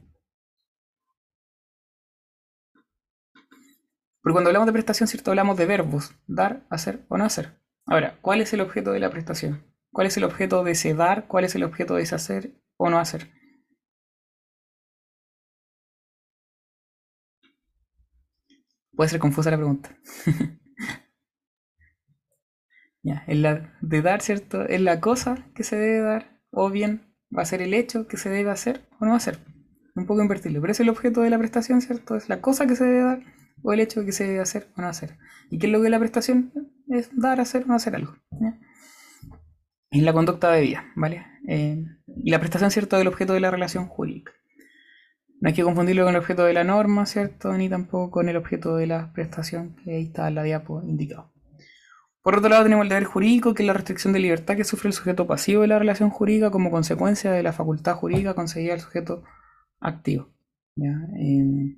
Porque 4.23 4.35
cuando 4.35 4.51
hablamos 4.51 4.67
de 4.67 4.73
prestación, 4.73 5.09
¿cierto? 5.09 5.33
Hablamos 5.33 5.57
de 5.57 5.67
verbos, 5.67 6.15
dar, 6.29 6.65
hacer 6.71 7.05
o 7.09 7.19
no 7.19 7.25
hacer. 7.25 7.59
Ahora, 7.87 8.19
¿cuál 8.23 8.41
es 8.41 8.53
el 8.53 8.61
objeto 8.61 8.93
de 8.93 9.01
la 9.01 9.11
prestación? 9.11 9.65
¿Cuál 9.91 10.07
es 10.07 10.17
el 10.17 10.25
objeto 10.25 10.63
de 10.63 10.73
ese 10.73 10.95
dar? 10.95 11.27
¿Cuál 11.27 11.45
es 11.45 11.57
el 11.57 11.65
objeto 11.65 11.97
de 11.97 12.03
ese 12.03 12.15
hacer 12.15 12.53
o 12.77 12.89
no 12.89 13.01
hacer? 13.01 13.29
Puede 18.95 19.09
ser 19.11 19.19
confusa 19.19 19.51
la 19.51 19.57
pregunta. 19.57 19.99
ya, 23.03 23.25
la 23.27 23.77
de 23.81 24.03
dar, 24.03 24.23
¿cierto? 24.23 24.63
Es 24.63 24.81
la 24.81 25.01
cosa 25.01 25.49
que 25.55 25.65
se 25.65 25.77
debe 25.77 26.01
dar, 26.01 26.41
o 26.51 26.71
bien 26.71 27.13
va 27.37 27.43
a 27.43 27.47
ser 27.47 27.61
el 27.61 27.75
hecho 27.75 28.07
que 28.07 28.17
se 28.17 28.29
debe 28.31 28.51
hacer 28.51 28.87
o 29.01 29.07
no 29.07 29.17
hacer. 29.17 29.39
un 29.97 30.07
poco 30.07 30.23
invertible, 30.23 30.61
pero 30.61 30.71
es 30.71 30.81
el 30.81 30.91
objeto 30.91 31.23
de 31.23 31.31
la 31.31 31.39
prestación, 31.39 31.81
¿cierto? 31.81 32.15
Es 32.17 32.29
la 32.29 32.41
cosa 32.41 32.67
que 32.67 32.77
se 32.77 32.85
debe 32.85 33.03
dar 33.03 33.42
o 33.63 33.73
el 33.73 33.81
hecho 33.81 34.01
de 34.01 34.07
que 34.07 34.13
se 34.13 34.27
debe 34.27 34.41
hacer 34.41 34.69
o 34.77 34.83
no 34.83 34.89
hacer. 34.89 35.19
¿Y 35.51 35.59
qué 35.59 35.67
es 35.67 35.73
lo 35.73 35.81
que 35.81 35.87
es 35.87 35.91
la 35.91 35.99
prestación? 35.99 36.53
Es 36.89 37.11
dar, 37.19 37.41
hacer 37.41 37.65
o 37.65 37.67
no 37.67 37.75
hacer 37.75 37.95
algo. 37.95 38.15
En 39.91 40.05
la 40.05 40.13
conducta 40.13 40.51
de 40.51 40.63
vida, 40.63 40.87
¿vale? 40.97 41.27
Eh, 41.49 41.85
y 42.07 42.31
la 42.31 42.39
prestación, 42.39 42.71
¿cierto?, 42.71 42.99
del 42.99 43.09
objeto 43.09 43.35
de 43.35 43.41
la 43.41 43.51
relación 43.51 43.87
jurídica. 43.87 44.33
No 45.41 45.49
hay 45.49 45.55
que 45.55 45.65
confundirlo 45.65 46.05
con 46.05 46.15
el 46.15 46.21
objeto 46.21 46.45
de 46.45 46.53
la 46.53 46.65
norma, 46.65 47.05
¿cierto? 47.05 47.53
Ni 47.55 47.69
tampoco 47.69 48.11
con 48.11 48.29
el 48.29 48.37
objeto 48.37 48.77
de 48.77 48.87
la 48.87 49.13
prestación, 49.13 49.75
que 49.77 49.97
ahí 49.97 50.05
está 50.05 50.29
en 50.29 50.37
la 50.37 50.45
diapo 50.45 50.83
indicado. 50.83 51.33
Por 52.23 52.37
otro 52.37 52.49
lado, 52.49 52.63
tenemos 52.63 52.85
el 52.85 52.89
deber 52.89 53.05
jurídico, 53.05 53.53
que 53.53 53.65
es 53.65 53.67
la 53.67 53.73
restricción 53.73 54.13
de 54.13 54.21
libertad 54.21 54.57
que 54.57 54.63
sufre 54.63 54.89
el 54.89 54.95
sujeto 54.95 55.27
pasivo 55.27 55.63
de 55.63 55.69
la 55.69 55.81
relación 55.81 56.11
jurídica 56.11 56.53
como 56.53 56.71
consecuencia 56.71 57.33
de 57.33 57.43
la 57.43 57.53
facultad 57.53 57.97
jurídica 57.97 58.35
concedida 58.35 58.75
al 58.75 58.81
sujeto 58.81 59.25
activo. 59.81 60.29
Eh, 60.77 61.77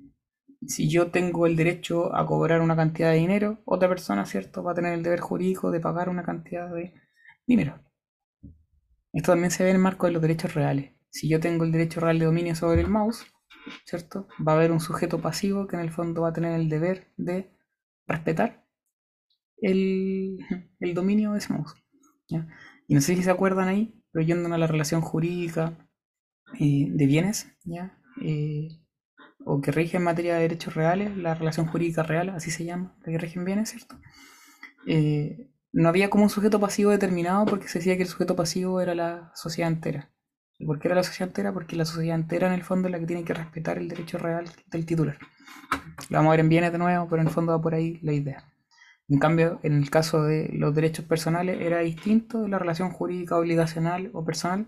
si 0.67 0.89
yo 0.89 1.11
tengo 1.11 1.47
el 1.47 1.55
derecho 1.55 2.15
a 2.15 2.25
cobrar 2.25 2.61
una 2.61 2.75
cantidad 2.75 3.11
de 3.11 3.17
dinero, 3.17 3.61
otra 3.65 3.89
persona, 3.89 4.25
¿cierto?, 4.25 4.63
va 4.63 4.71
a 4.71 4.75
tener 4.75 4.93
el 4.93 5.03
deber 5.03 5.19
jurídico 5.19 5.71
de 5.71 5.79
pagar 5.79 6.09
una 6.09 6.23
cantidad 6.23 6.73
de 6.73 6.93
dinero. 7.45 7.79
Esto 9.13 9.31
también 9.31 9.51
se 9.51 9.63
ve 9.63 9.69
en 9.69 9.77
el 9.77 9.81
marco 9.81 10.07
de 10.07 10.13
los 10.13 10.21
derechos 10.21 10.53
reales. 10.53 10.91
Si 11.09 11.29
yo 11.29 11.39
tengo 11.39 11.63
el 11.63 11.71
derecho 11.71 12.01
real 12.01 12.19
de 12.19 12.25
dominio 12.25 12.55
sobre 12.55 12.81
el 12.81 12.89
mouse, 12.89 13.25
¿cierto? 13.85 14.27
Va 14.45 14.53
a 14.53 14.55
haber 14.55 14.71
un 14.71 14.79
sujeto 14.79 15.21
pasivo 15.21 15.67
que 15.67 15.75
en 15.75 15.81
el 15.81 15.91
fondo 15.91 16.23
va 16.23 16.29
a 16.29 16.33
tener 16.33 16.59
el 16.59 16.69
deber 16.69 17.13
de 17.17 17.51
respetar 18.07 18.65
el, 19.61 20.37
dominio 20.93 21.31
de 21.31 21.39
ese 21.39 21.53
mouse. 21.53 21.73
Y 22.87 22.93
no 22.93 23.01
sé 23.01 23.15
si 23.15 23.23
se 23.23 23.31
acuerdan 23.31 23.67
ahí, 23.67 24.03
pero 24.11 24.25
yendo 24.25 24.53
a 24.53 24.57
la 24.57 24.67
relación 24.67 25.01
jurídica 25.01 25.89
eh, 26.59 26.87
de 26.89 27.05
bienes, 27.05 27.47
¿ya? 27.63 27.97
Eh, 28.21 28.67
o 29.43 29.61
que 29.61 29.71
rige 29.71 29.97
en 29.97 30.03
materia 30.03 30.35
de 30.35 30.41
derechos 30.41 30.75
reales, 30.75 31.15
la 31.17 31.35
relación 31.35 31.65
jurídica 31.67 32.03
real, 32.03 32.29
así 32.29 32.51
se 32.51 32.65
llama, 32.65 32.95
la 33.01 33.11
que 33.11 33.17
rige 33.17 33.39
en 33.39 33.45
bienes, 33.45 33.69
¿cierto? 33.69 33.99
Eh, 34.87 35.51
no 35.73 35.89
había 35.89 36.09
como 36.09 36.23
un 36.23 36.29
sujeto 36.29 36.59
pasivo 36.59 36.91
determinado 36.91 37.45
porque 37.45 37.67
se 37.67 37.79
decía 37.79 37.97
que 37.97 38.03
el 38.03 38.07
sujeto 38.07 38.35
pasivo 38.35 38.79
era 38.79 38.95
la 38.95 39.31
sociedad 39.35 39.71
entera. 39.71 40.09
¿Y 40.57 40.65
por 40.65 40.79
qué 40.79 40.87
era 40.87 40.95
la 40.95 41.03
sociedad 41.03 41.29
entera? 41.29 41.53
Porque 41.53 41.75
la 41.75 41.83
sociedad 41.83 42.15
entera 42.15 42.47
en 42.47 42.53
el 42.53 42.63
fondo 42.63 42.87
es 42.87 42.93
la 42.93 42.99
que 42.99 43.05
tiene 43.05 43.25
que 43.25 43.33
respetar 43.33 43.77
el 43.77 43.89
derecho 43.89 44.17
real 44.17 44.49
del 44.67 44.85
titular. 44.85 45.17
Lo 46.09 46.17
vamos 46.17 46.29
a 46.29 46.31
ver 46.31 46.39
en 46.39 46.49
bienes 46.49 46.71
de 46.71 46.77
nuevo, 46.77 47.07
pero 47.09 47.21
en 47.21 47.27
el 47.27 47.33
fondo 47.33 47.51
va 47.51 47.61
por 47.61 47.73
ahí 47.73 47.99
la 48.01 48.13
idea. 48.13 48.45
En 49.07 49.19
cambio, 49.19 49.59
en 49.63 49.73
el 49.73 49.89
caso 49.89 50.23
de 50.23 50.49
los 50.53 50.73
derechos 50.73 51.05
personales 51.05 51.59
era 51.61 51.79
distinto 51.79 52.41
de 52.41 52.49
la 52.49 52.57
relación 52.57 52.89
jurídica 52.89 53.37
obligacional 53.37 54.09
o 54.13 54.23
personal, 54.23 54.67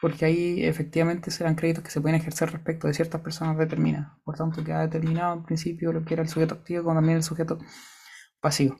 porque 0.00 0.24
ahí 0.24 0.64
efectivamente 0.64 1.30
serán 1.30 1.54
créditos 1.54 1.84
que 1.84 1.90
se 1.90 2.00
pueden 2.00 2.20
ejercer 2.20 2.50
respecto 2.50 2.86
de 2.86 2.94
ciertas 2.94 3.20
personas 3.20 3.58
determinadas. 3.58 4.12
Por 4.24 4.36
tanto, 4.36 4.64
queda 4.64 4.80
determinado 4.80 5.34
en 5.34 5.44
principio 5.44 5.92
lo 5.92 6.04
que 6.04 6.14
era 6.14 6.22
el 6.22 6.28
sujeto 6.28 6.54
activo 6.54 6.84
como 6.84 6.96
también 6.96 7.18
el 7.18 7.22
sujeto 7.22 7.58
pasivo. 8.40 8.78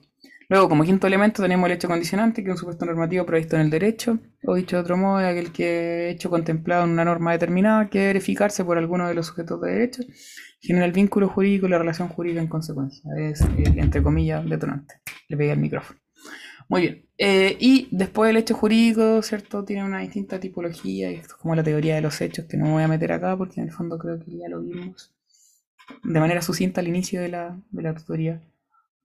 Luego, 0.50 0.68
como 0.68 0.82
quinto 0.82 1.06
elemento, 1.06 1.42
tenemos 1.42 1.66
el 1.66 1.76
hecho 1.76 1.86
condicionante, 1.86 2.42
que 2.42 2.50
es 2.50 2.54
un 2.54 2.58
supuesto 2.58 2.84
normativo 2.84 3.24
previsto 3.24 3.54
en 3.54 3.62
el 3.62 3.70
derecho, 3.70 4.18
o 4.44 4.56
dicho 4.56 4.74
de 4.74 4.82
otro 4.82 4.96
modo, 4.96 5.20
es 5.20 5.26
aquel 5.26 5.52
que 5.52 6.10
hecho 6.10 6.28
contemplado 6.28 6.82
en 6.84 6.90
una 6.90 7.04
norma 7.04 7.30
determinada 7.30 7.88
que 7.88 8.06
verificarse 8.06 8.64
por 8.64 8.76
alguno 8.76 9.06
de 9.06 9.14
los 9.14 9.28
sujetos 9.28 9.60
de 9.60 9.70
derecho, 9.70 10.02
genera 10.60 10.86
el 10.86 10.92
vínculo 10.92 11.28
jurídico 11.28 11.66
y 11.66 11.70
la 11.70 11.78
relación 11.78 12.08
jurídica 12.08 12.40
en 12.40 12.48
consecuencia. 12.48 13.08
Es, 13.16 13.42
entre 13.58 14.02
comillas, 14.02 14.44
detonante. 14.44 14.94
Le 15.28 15.36
pegué 15.36 15.52
al 15.52 15.58
micrófono. 15.58 15.99
Muy 16.70 16.82
bien. 16.82 17.06
Eh, 17.18 17.56
y 17.60 17.88
después 17.90 18.30
el 18.30 18.36
hecho 18.38 18.54
jurídico, 18.54 19.20
¿cierto? 19.22 19.64
Tiene 19.64 19.84
una 19.84 19.98
distinta 20.00 20.40
tipología, 20.40 21.10
esto 21.10 21.34
es 21.34 21.34
como 21.34 21.54
la 21.56 21.64
teoría 21.64 21.96
de 21.96 22.00
los 22.00 22.20
hechos, 22.20 22.46
que 22.46 22.56
no 22.56 22.64
me 22.66 22.72
voy 22.72 22.82
a 22.84 22.88
meter 22.88 23.12
acá 23.12 23.36
porque 23.36 23.60
en 23.60 23.66
el 23.66 23.72
fondo 23.72 23.98
creo 23.98 24.18
que 24.20 24.38
ya 24.38 24.48
lo 24.48 24.62
vimos 24.62 25.12
de 26.04 26.20
manera 26.20 26.42
sucinta 26.42 26.80
al 26.80 26.88
inicio 26.88 27.20
de 27.20 27.28
la, 27.30 27.60
de 27.72 27.82
la 27.82 27.94
tutoría 27.94 28.40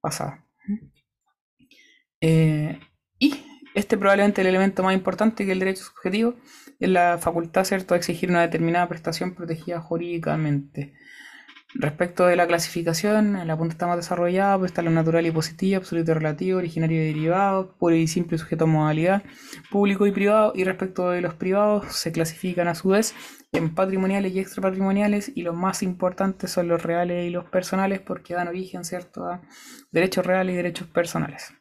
pasada. 0.02 0.46
Eh, 2.22 2.80
y 3.20 3.36
este 3.76 3.98
probablemente 3.98 4.42
el 4.42 4.48
elemento 4.48 4.84
más 4.84 4.94
importante 4.96 5.46
que 5.46 5.52
el 5.52 5.60
derecho 5.60 5.84
subjetivo 5.84 6.36
es 6.80 6.90
la 6.90 7.18
facultad, 7.18 7.64
¿cierto?, 7.64 7.94
de 7.94 8.00
exigir 8.00 8.30
una 8.30 8.42
determinada 8.42 8.88
prestación 8.88 9.34
protegida 9.36 9.80
jurídicamente. 9.80 10.94
Respecto 11.78 12.26
de 12.26 12.38
la 12.38 12.48
clasificación, 12.48 13.36
en 13.36 13.48
la 13.48 13.58
punta 13.58 13.74
está 13.74 13.86
más 13.86 13.98
desarrollada, 13.98 14.58
pues 14.58 14.72
está 14.72 14.82
lo 14.82 14.92
natural 14.92 15.26
y 15.26 15.32
positivo, 15.32 15.78
absoluto 15.78 16.12
y 16.12 16.14
relativo, 16.14 16.58
originario 16.58 17.04
y 17.04 17.08
derivado, 17.08 17.76
puro 17.78 17.96
y 17.96 18.08
simple 18.08 18.38
sujeto 18.38 18.64
a 18.64 18.68
modalidad, 18.68 19.24
público 19.70 20.08
y 20.08 20.12
privado, 20.12 20.54
y 20.56 20.64
respecto 20.64 21.10
de 21.10 21.20
los 21.20 21.34
privados 21.34 21.94
se 21.94 22.14
clasifican 22.14 22.70
a 22.70 22.76
su 22.76 22.90
vez 22.90 23.14
en 23.52 23.76
patrimoniales 23.76 24.34
y 24.34 24.40
extrapatrimoniales, 24.40 25.34
y 25.36 25.42
los 25.42 25.54
más 25.54 25.84
importantes 25.84 26.50
son 26.50 26.70
los 26.70 26.82
reales 26.82 27.28
y 27.28 27.30
los 27.30 27.44
personales 27.44 28.00
porque 28.00 28.36
dan 28.36 28.48
origen, 28.48 28.86
¿cierto?, 28.86 29.26
a 29.26 29.42
derechos 29.92 30.26
reales 30.26 30.54
y 30.54 30.58
derechos 30.58 30.88
personales. 30.88 31.54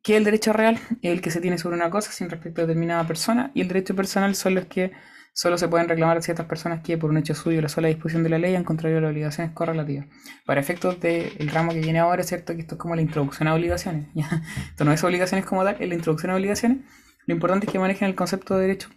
¿Qué 0.00 0.12
es 0.12 0.18
el 0.18 0.24
derecho 0.24 0.52
real? 0.52 0.78
El 1.02 1.20
que 1.20 1.32
se 1.32 1.40
tiene 1.40 1.58
sobre 1.58 1.74
una 1.74 1.90
cosa 1.90 2.12
sin 2.12 2.30
respecto 2.30 2.60
a 2.60 2.66
determinada 2.66 3.04
persona, 3.04 3.50
y 3.52 3.62
el 3.62 3.68
derecho 3.68 3.96
personal 3.96 4.36
son 4.36 4.54
los 4.54 4.66
que 4.66 4.92
solo 5.34 5.58
se 5.58 5.68
pueden 5.68 5.88
reclamar 5.88 6.16
a 6.16 6.22
ciertas 6.22 6.46
personas 6.46 6.82
que 6.82 6.98
por 6.98 7.10
un 7.10 7.16
hecho 7.16 7.34
suyo 7.34 7.60
la 7.62 7.68
sola 7.68 7.88
disposición 7.88 8.22
de 8.22 8.28
la 8.28 8.38
ley 8.38 8.54
han 8.54 8.64
contrario 8.64 8.98
a 8.98 9.00
las 9.00 9.10
obligaciones 9.10 9.52
correlativas. 9.54 10.06
Para 10.44 10.60
efectos 10.60 11.00
del 11.00 11.48
ramo 11.48 11.72
que 11.72 11.80
viene 11.80 11.98
ahora, 11.98 12.22
es 12.22 12.28
cierto 12.28 12.54
que 12.54 12.60
esto 12.60 12.74
es 12.74 12.80
como 12.80 12.94
la 12.94 13.02
introducción 13.02 13.48
a 13.48 13.54
obligaciones. 13.54 14.08
Esto 14.70 14.84
no 14.84 14.92
es 14.92 15.02
obligaciones 15.04 15.46
como 15.46 15.64
tal, 15.64 15.76
es 15.78 15.88
la 15.88 15.94
introducción 15.94 16.32
a 16.32 16.36
obligaciones. 16.36 16.78
Lo 17.26 17.34
importante 17.34 17.66
es 17.66 17.72
que 17.72 17.78
manejen 17.78 18.08
el 18.08 18.14
concepto 18.14 18.56
de 18.56 18.62
derecho 18.62 18.88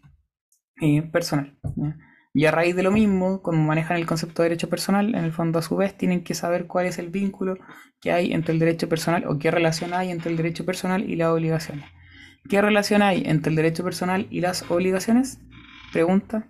eh, 0.81 1.03
personal. 1.03 1.57
Y 2.33 2.45
a 2.47 2.51
raíz 2.51 2.75
de 2.75 2.83
lo 2.83 2.91
mismo, 2.91 3.41
como 3.41 3.63
manejan 3.63 3.95
el 3.95 4.05
concepto 4.05 4.41
de 4.41 4.49
derecho 4.49 4.69
personal, 4.69 5.15
en 5.15 5.23
el 5.23 5.31
fondo 5.31 5.59
a 5.59 5.61
su 5.61 5.77
vez 5.77 5.97
tienen 5.97 6.23
que 6.23 6.33
saber 6.33 6.67
cuál 6.67 6.85
es 6.85 6.99
el 6.99 7.09
vínculo 7.09 7.57
que 8.01 8.11
hay 8.11 8.33
entre 8.33 8.53
el 8.53 8.59
derecho 8.59 8.89
personal 8.89 9.25
o 9.27 9.39
qué 9.39 9.51
relación 9.51 9.93
hay 9.93 10.11
entre 10.11 10.31
el 10.31 10.37
derecho 10.37 10.65
personal 10.65 11.09
y 11.09 11.15
las 11.15 11.29
obligaciones. 11.29 11.85
¿Qué 12.49 12.61
relación 12.61 13.01
hay 13.01 13.23
entre 13.25 13.51
el 13.51 13.55
derecho 13.55 13.85
personal 13.85 14.27
y 14.29 14.41
las 14.41 14.69
obligaciones? 14.69 15.39
Pregunta. 15.95 16.43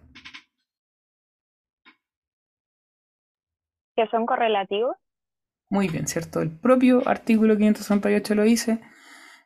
Que 3.95 4.07
son 4.09 4.25
correlativos. 4.25 4.97
Muy 5.69 5.87
bien, 5.87 6.07
¿cierto? 6.07 6.41
El 6.41 6.49
propio 6.49 7.07
artículo 7.07 7.55
568 7.55 8.33
lo 8.33 8.41
dice, 8.41 8.81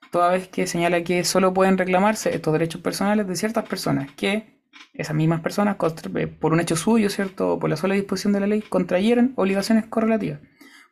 toda 0.09 0.31
vez 0.31 0.47
que 0.47 0.67
señala 0.67 1.03
que 1.03 1.25
solo 1.25 1.53
pueden 1.53 1.77
reclamarse 1.77 2.33
estos 2.33 2.53
derechos 2.53 2.79
personales 2.79 3.27
de 3.27 3.35
ciertas 3.35 3.67
personas 3.67 4.09
que 4.13 4.61
esas 4.93 5.17
mismas 5.17 5.41
personas, 5.41 5.75
eh, 6.15 6.27
por 6.27 6.53
un 6.53 6.61
hecho 6.61 6.77
suyo, 6.77 7.09
¿cierto? 7.09 7.55
O 7.55 7.59
por 7.59 7.69
la 7.69 7.75
sola 7.75 7.95
disposición 7.95 8.31
de 8.31 8.39
la 8.39 8.47
ley, 8.47 8.61
contrayeron 8.61 9.33
obligaciones 9.35 9.85
correlativas. 9.87 10.39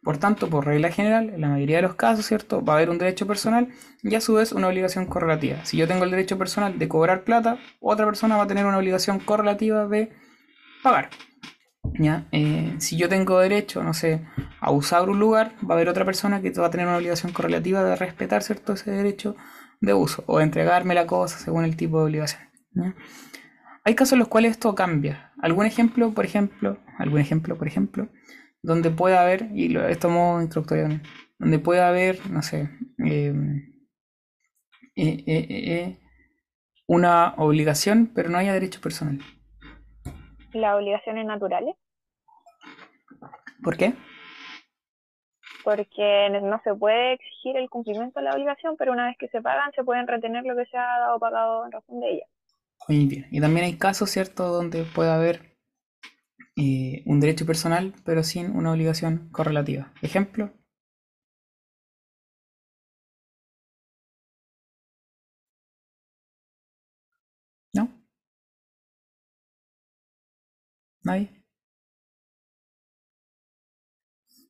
Por 0.08 0.20
tanto, 0.20 0.50
por 0.50 0.66
regla 0.66 0.90
general, 0.90 1.32
en 1.32 1.42
la 1.42 1.50
mayoría 1.50 1.76
de 1.76 1.82
los 1.82 1.96
casos, 1.96 2.26
¿cierto? 2.26 2.64
Va 2.64 2.72
a 2.72 2.76
haber 2.78 2.90
un 2.90 2.98
derecho 2.98 3.28
personal 3.28 3.68
y 4.02 4.16
a 4.16 4.22
su 4.22 4.36
vez 4.36 4.54
una 4.54 4.70
obligación 4.70 5.06
correlativa. 5.06 5.66
Si 5.66 5.76
yo 5.76 5.86
tengo 5.86 6.06
el 6.06 6.12
derecho 6.12 6.38
personal 6.38 6.80
de 6.80 6.88
cobrar 6.88 7.26
plata, 7.26 7.60
otra 7.82 8.06
persona 8.06 8.38
va 8.38 8.44
a 8.44 8.48
tener 8.48 8.66
una 8.66 8.78
obligación 8.78 9.20
correlativa 9.20 9.86
de 9.86 10.14
pagar. 10.82 11.10
¿Ya? 12.00 12.26
Eh, 12.32 12.74
si 12.78 12.96
yo 12.96 13.10
tengo 13.10 13.38
derecho, 13.40 13.84
no 13.84 13.94
sé, 13.94 14.26
a 14.62 14.72
usar 14.72 15.10
un 15.10 15.20
lugar, 15.20 15.56
va 15.70 15.72
a 15.72 15.74
haber 15.74 15.90
otra 15.90 16.06
persona 16.06 16.42
que 16.42 16.52
va 16.52 16.68
a 16.68 16.72
tener 16.72 16.88
una 16.88 16.96
obligación 16.96 17.34
correlativa 17.34 17.84
de 17.84 17.98
respetar, 17.98 18.44
¿cierto? 18.44 18.72
Ese 18.76 18.92
derecho 18.92 19.36
de 19.82 19.94
uso 19.94 20.24
o 20.28 20.38
de 20.38 20.46
entregarme 20.46 20.96
la 20.96 21.06
cosa 21.06 21.38
según 21.38 21.66
el 21.66 21.76
tipo 21.76 21.98
de 21.98 22.06
obligación. 22.06 22.44
Hay 23.84 23.96
casos 23.96 24.14
en 24.14 24.20
los 24.20 24.30
cuales 24.30 24.52
esto 24.52 24.74
cambia. 24.74 25.34
Algún 25.42 25.66
ejemplo, 25.66 26.14
por 26.14 26.24
ejemplo, 26.24 26.78
algún 26.98 27.20
ejemplo, 27.20 27.58
por 27.58 27.68
ejemplo, 27.68 28.08
donde 28.62 28.92
puede 28.92 29.18
haber, 29.18 29.50
y 29.54 29.70
lo, 29.70 29.88
esto 29.88 30.10
modo 30.10 30.42
introductorio, 30.42 31.00
donde 31.40 31.60
puede 31.60 31.82
haber, 31.82 32.30
no 32.30 32.42
sé, 32.42 32.70
em, 32.98 33.74
eh, 34.96 35.24
eh, 35.28 35.48
eh, 35.50 36.00
una 36.88 37.36
obligación, 37.38 38.12
pero 38.14 38.30
no 38.30 38.38
haya 38.38 38.54
derecho 38.54 38.82
personal. 38.82 39.20
¿Las 40.54 40.76
obligaciones 40.76 41.26
naturales? 41.26 41.76
¿Por 43.64 43.78
qué? 43.78 43.94
Porque 45.64 46.30
no 46.42 46.62
se 46.64 46.74
puede 46.74 47.14
exigir 47.14 47.58
el 47.58 47.70
cumplimiento 47.70 48.20
de 48.20 48.26
la 48.26 48.34
obligación, 48.34 48.76
pero 48.78 48.94
una 48.94 49.08
vez 49.08 49.18
que 49.20 49.28
se 49.28 49.42
pagan, 49.42 49.72
se 49.76 49.84
pueden 49.84 50.08
retener 50.08 50.46
lo 50.46 50.56
que 50.56 50.66
se 50.66 50.78
ha 50.78 51.00
dado 51.00 51.20
pagado 51.20 51.66
en 51.66 51.72
razón 51.74 52.00
de 52.00 52.14
ella. 52.14 52.26
Muy 52.88 53.06
bien. 53.06 53.28
Y 53.32 53.42
también 53.42 53.66
hay 53.66 53.78
casos, 53.78 54.10
¿cierto?, 54.10 54.48
donde 54.48 54.84
puede 54.84 55.12
haber 55.12 55.57
eh, 56.58 57.04
un 57.06 57.20
derecho 57.22 57.46
personal, 57.46 57.94
pero 58.04 58.24
sin 58.24 58.52
una 58.56 58.72
obligación 58.74 59.30
correlativa. 59.32 59.94
Ejemplo. 60.02 60.52
¿No? 67.74 67.88
¿Nadie? 71.04 71.32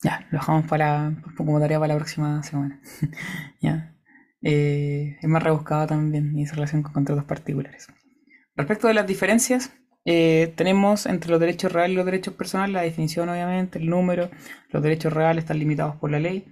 Ya, 0.03 0.27
lo 0.31 0.39
dejamos 0.39 0.65
para, 0.67 1.11
como 1.35 1.59
tarea 1.59 1.79
para 1.79 1.93
la 1.93 1.99
próxima 1.99 2.43
semana. 2.43 2.81
ya. 3.61 3.95
Eh, 4.41 5.17
es 5.21 5.29
más 5.29 5.41
rebuscado 5.43 5.87
también 5.87 6.37
y 6.37 6.45
relación 6.45 6.83
con 6.83 6.93
contratos 6.93 7.25
particulares. 7.25 7.87
Respecto 8.55 8.87
de 8.87 8.93
las 8.93 9.07
diferencias, 9.07 9.73
eh, 10.09 10.53
tenemos 10.55 11.05
entre 11.05 11.31
los 11.31 11.39
derechos 11.41 11.69
reales 11.73 11.91
y 11.91 11.97
los 11.97 12.05
derechos 12.05 12.33
personales 12.33 12.73
la 12.73 12.81
definición, 12.81 13.27
obviamente, 13.27 13.77
el 13.77 13.89
número. 13.89 14.29
Los 14.69 14.81
derechos 14.81 15.11
reales 15.11 15.43
están 15.43 15.59
limitados 15.59 15.97
por 15.97 16.09
la 16.09 16.17
ley, 16.17 16.45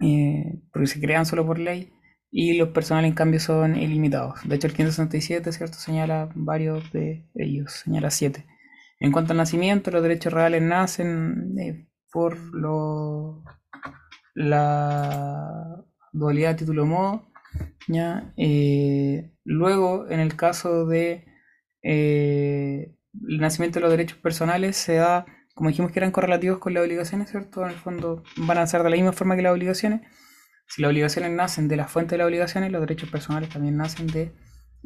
eh, 0.00 0.60
porque 0.72 0.88
se 0.88 1.00
crean 1.00 1.24
solo 1.24 1.46
por 1.46 1.60
ley, 1.60 1.92
y 2.32 2.54
los 2.54 2.70
personales, 2.70 3.10
en 3.10 3.14
cambio, 3.14 3.38
son 3.38 3.76
ilimitados. 3.76 4.40
De 4.44 4.56
hecho, 4.56 4.66
el 4.66 4.72
567, 4.72 5.52
¿cierto?, 5.52 5.78
señala 5.78 6.30
varios 6.34 6.90
de 6.90 7.30
ellos, 7.36 7.74
señala 7.84 8.10
siete. 8.10 8.44
En 8.98 9.12
cuanto 9.12 9.34
al 9.34 9.38
nacimiento, 9.38 9.92
los 9.92 10.02
derechos 10.02 10.32
reales 10.32 10.60
nacen 10.60 11.56
eh, 11.60 11.86
por 12.10 12.36
lo, 12.52 13.44
la 14.34 15.84
dualidad 16.12 16.56
título-modo. 16.56 17.28
¿ya? 17.86 18.34
luego, 19.44 20.10
en 20.10 20.18
el 20.18 20.34
caso 20.34 20.86
de 20.86 21.33
eh, 21.84 22.96
el 23.28 23.38
nacimiento 23.38 23.78
de 23.78 23.82
los 23.82 23.90
derechos 23.90 24.18
personales 24.18 24.76
se 24.76 24.94
da, 24.94 25.26
como 25.54 25.68
dijimos 25.68 25.92
que 25.92 26.00
eran 26.00 26.10
correlativos 26.10 26.58
con 26.58 26.74
las 26.74 26.82
obligaciones, 26.82 27.30
¿cierto? 27.30 27.62
En 27.62 27.70
el 27.70 27.76
fondo 27.76 28.24
van 28.38 28.58
a 28.58 28.66
ser 28.66 28.82
de 28.82 28.90
la 28.90 28.96
misma 28.96 29.12
forma 29.12 29.36
que 29.36 29.42
las 29.42 29.52
obligaciones. 29.52 30.00
Si 30.66 30.80
las 30.82 30.88
obligaciones 30.90 31.30
nacen 31.30 31.68
de 31.68 31.76
la 31.76 31.86
fuente 31.86 32.14
de 32.14 32.18
las 32.18 32.26
obligaciones, 32.26 32.72
los 32.72 32.80
derechos 32.80 33.10
personales 33.10 33.50
también 33.50 33.76
nacen 33.76 34.06
de 34.06 34.34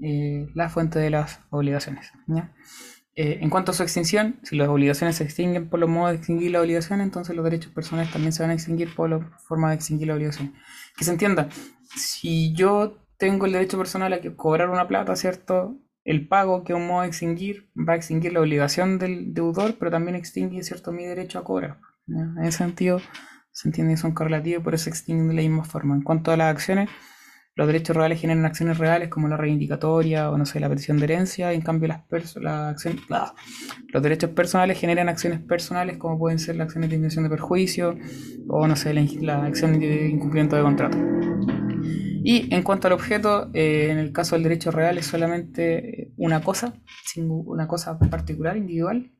eh, 0.02 0.48
la 0.54 0.68
fuente 0.68 0.98
de 0.98 1.10
las 1.10 1.40
obligaciones. 1.50 2.10
Eh, 3.14 3.38
en 3.40 3.48
cuanto 3.48 3.70
a 3.70 3.74
su 3.74 3.84
extinción, 3.84 4.40
si 4.42 4.56
las 4.56 4.68
obligaciones 4.68 5.16
se 5.16 5.24
extinguen 5.24 5.68
por 5.68 5.78
los 5.78 5.88
modos 5.88 6.10
de 6.10 6.16
extinguir 6.18 6.50
la 6.50 6.60
obligación, 6.60 7.00
entonces 7.00 7.34
los 7.34 7.44
derechos 7.44 7.72
personales 7.72 8.12
también 8.12 8.32
se 8.32 8.42
van 8.42 8.50
a 8.50 8.54
extinguir 8.54 8.94
por 8.94 9.08
la 9.08 9.20
forma 9.46 9.70
de 9.70 9.76
extinguir 9.76 10.08
la 10.08 10.14
obligación. 10.14 10.54
Que 10.96 11.04
se 11.04 11.12
entienda, 11.12 11.48
si 11.96 12.52
yo 12.54 13.06
tengo 13.18 13.46
el 13.46 13.52
derecho 13.52 13.78
personal 13.78 14.12
a 14.12 14.20
cobrar 14.36 14.68
una 14.68 14.88
plata, 14.88 15.16
¿cierto? 15.16 15.80
El 16.08 16.26
pago, 16.26 16.64
que 16.64 16.72
un 16.72 16.86
modo 16.86 17.02
de 17.02 17.08
extinguir, 17.08 17.68
va 17.76 17.92
a 17.92 17.96
extinguir 17.96 18.32
la 18.32 18.40
obligación 18.40 18.98
del 18.98 19.34
deudor, 19.34 19.76
pero 19.78 19.90
también 19.90 20.16
extingue, 20.16 20.62
¿cierto?, 20.62 20.90
mi 20.90 21.04
derecho 21.04 21.38
a 21.38 21.44
cobrar. 21.44 21.80
En 22.08 22.44
ese 22.44 22.58
sentido, 22.58 22.98
se 23.52 23.68
entiende 23.68 23.92
que 23.92 23.98
son 23.98 24.14
correlativos 24.14 24.62
y 24.62 24.64
por 24.64 24.74
eso 24.74 24.84
se 24.84 24.90
extinguen 24.90 25.28
de 25.28 25.34
la 25.34 25.42
misma 25.42 25.64
forma. 25.64 25.94
En 25.94 26.00
cuanto 26.00 26.32
a 26.32 26.38
las 26.38 26.50
acciones, 26.50 26.88
los 27.56 27.66
derechos 27.66 27.94
reales 27.94 28.18
generan 28.22 28.46
acciones 28.46 28.78
reales 28.78 29.10
como 29.10 29.28
la 29.28 29.36
reivindicatoria 29.36 30.30
o, 30.30 30.38
no 30.38 30.46
sé, 30.46 30.60
la 30.60 30.70
petición 30.70 30.96
de 30.96 31.04
herencia. 31.04 31.52
En 31.52 31.60
cambio, 31.60 31.88
las, 31.88 32.36
la 32.36 32.70
acción, 32.70 33.00
los 33.92 34.02
derechos 34.02 34.30
personales 34.30 34.78
generan 34.78 35.10
acciones 35.10 35.40
personales 35.40 35.98
como 35.98 36.18
pueden 36.18 36.38
ser 36.38 36.56
las 36.56 36.68
acciones 36.68 36.88
de 36.88 36.96
indemnización 36.96 37.24
de 37.24 37.30
perjuicio 37.30 37.98
o, 38.48 38.66
no 38.66 38.76
sé, 38.76 38.94
la, 38.94 39.04
la 39.20 39.44
acción 39.44 39.78
de 39.78 40.08
incumplimiento 40.08 40.56
de 40.56 40.62
contrato. 40.62 40.96
Y 42.24 42.52
en 42.54 42.62
cuanto 42.62 42.88
al 42.88 42.92
objeto, 42.92 43.50
eh, 43.54 43.88
en 43.90 43.98
el 43.98 44.12
caso 44.12 44.34
del 44.34 44.42
derecho 44.42 44.70
real 44.70 44.98
es 44.98 45.06
solamente 45.06 46.12
una 46.16 46.42
cosa, 46.42 46.74
una 47.16 47.66
cosa 47.66 47.98
particular, 47.98 48.56
individual, 48.56 49.12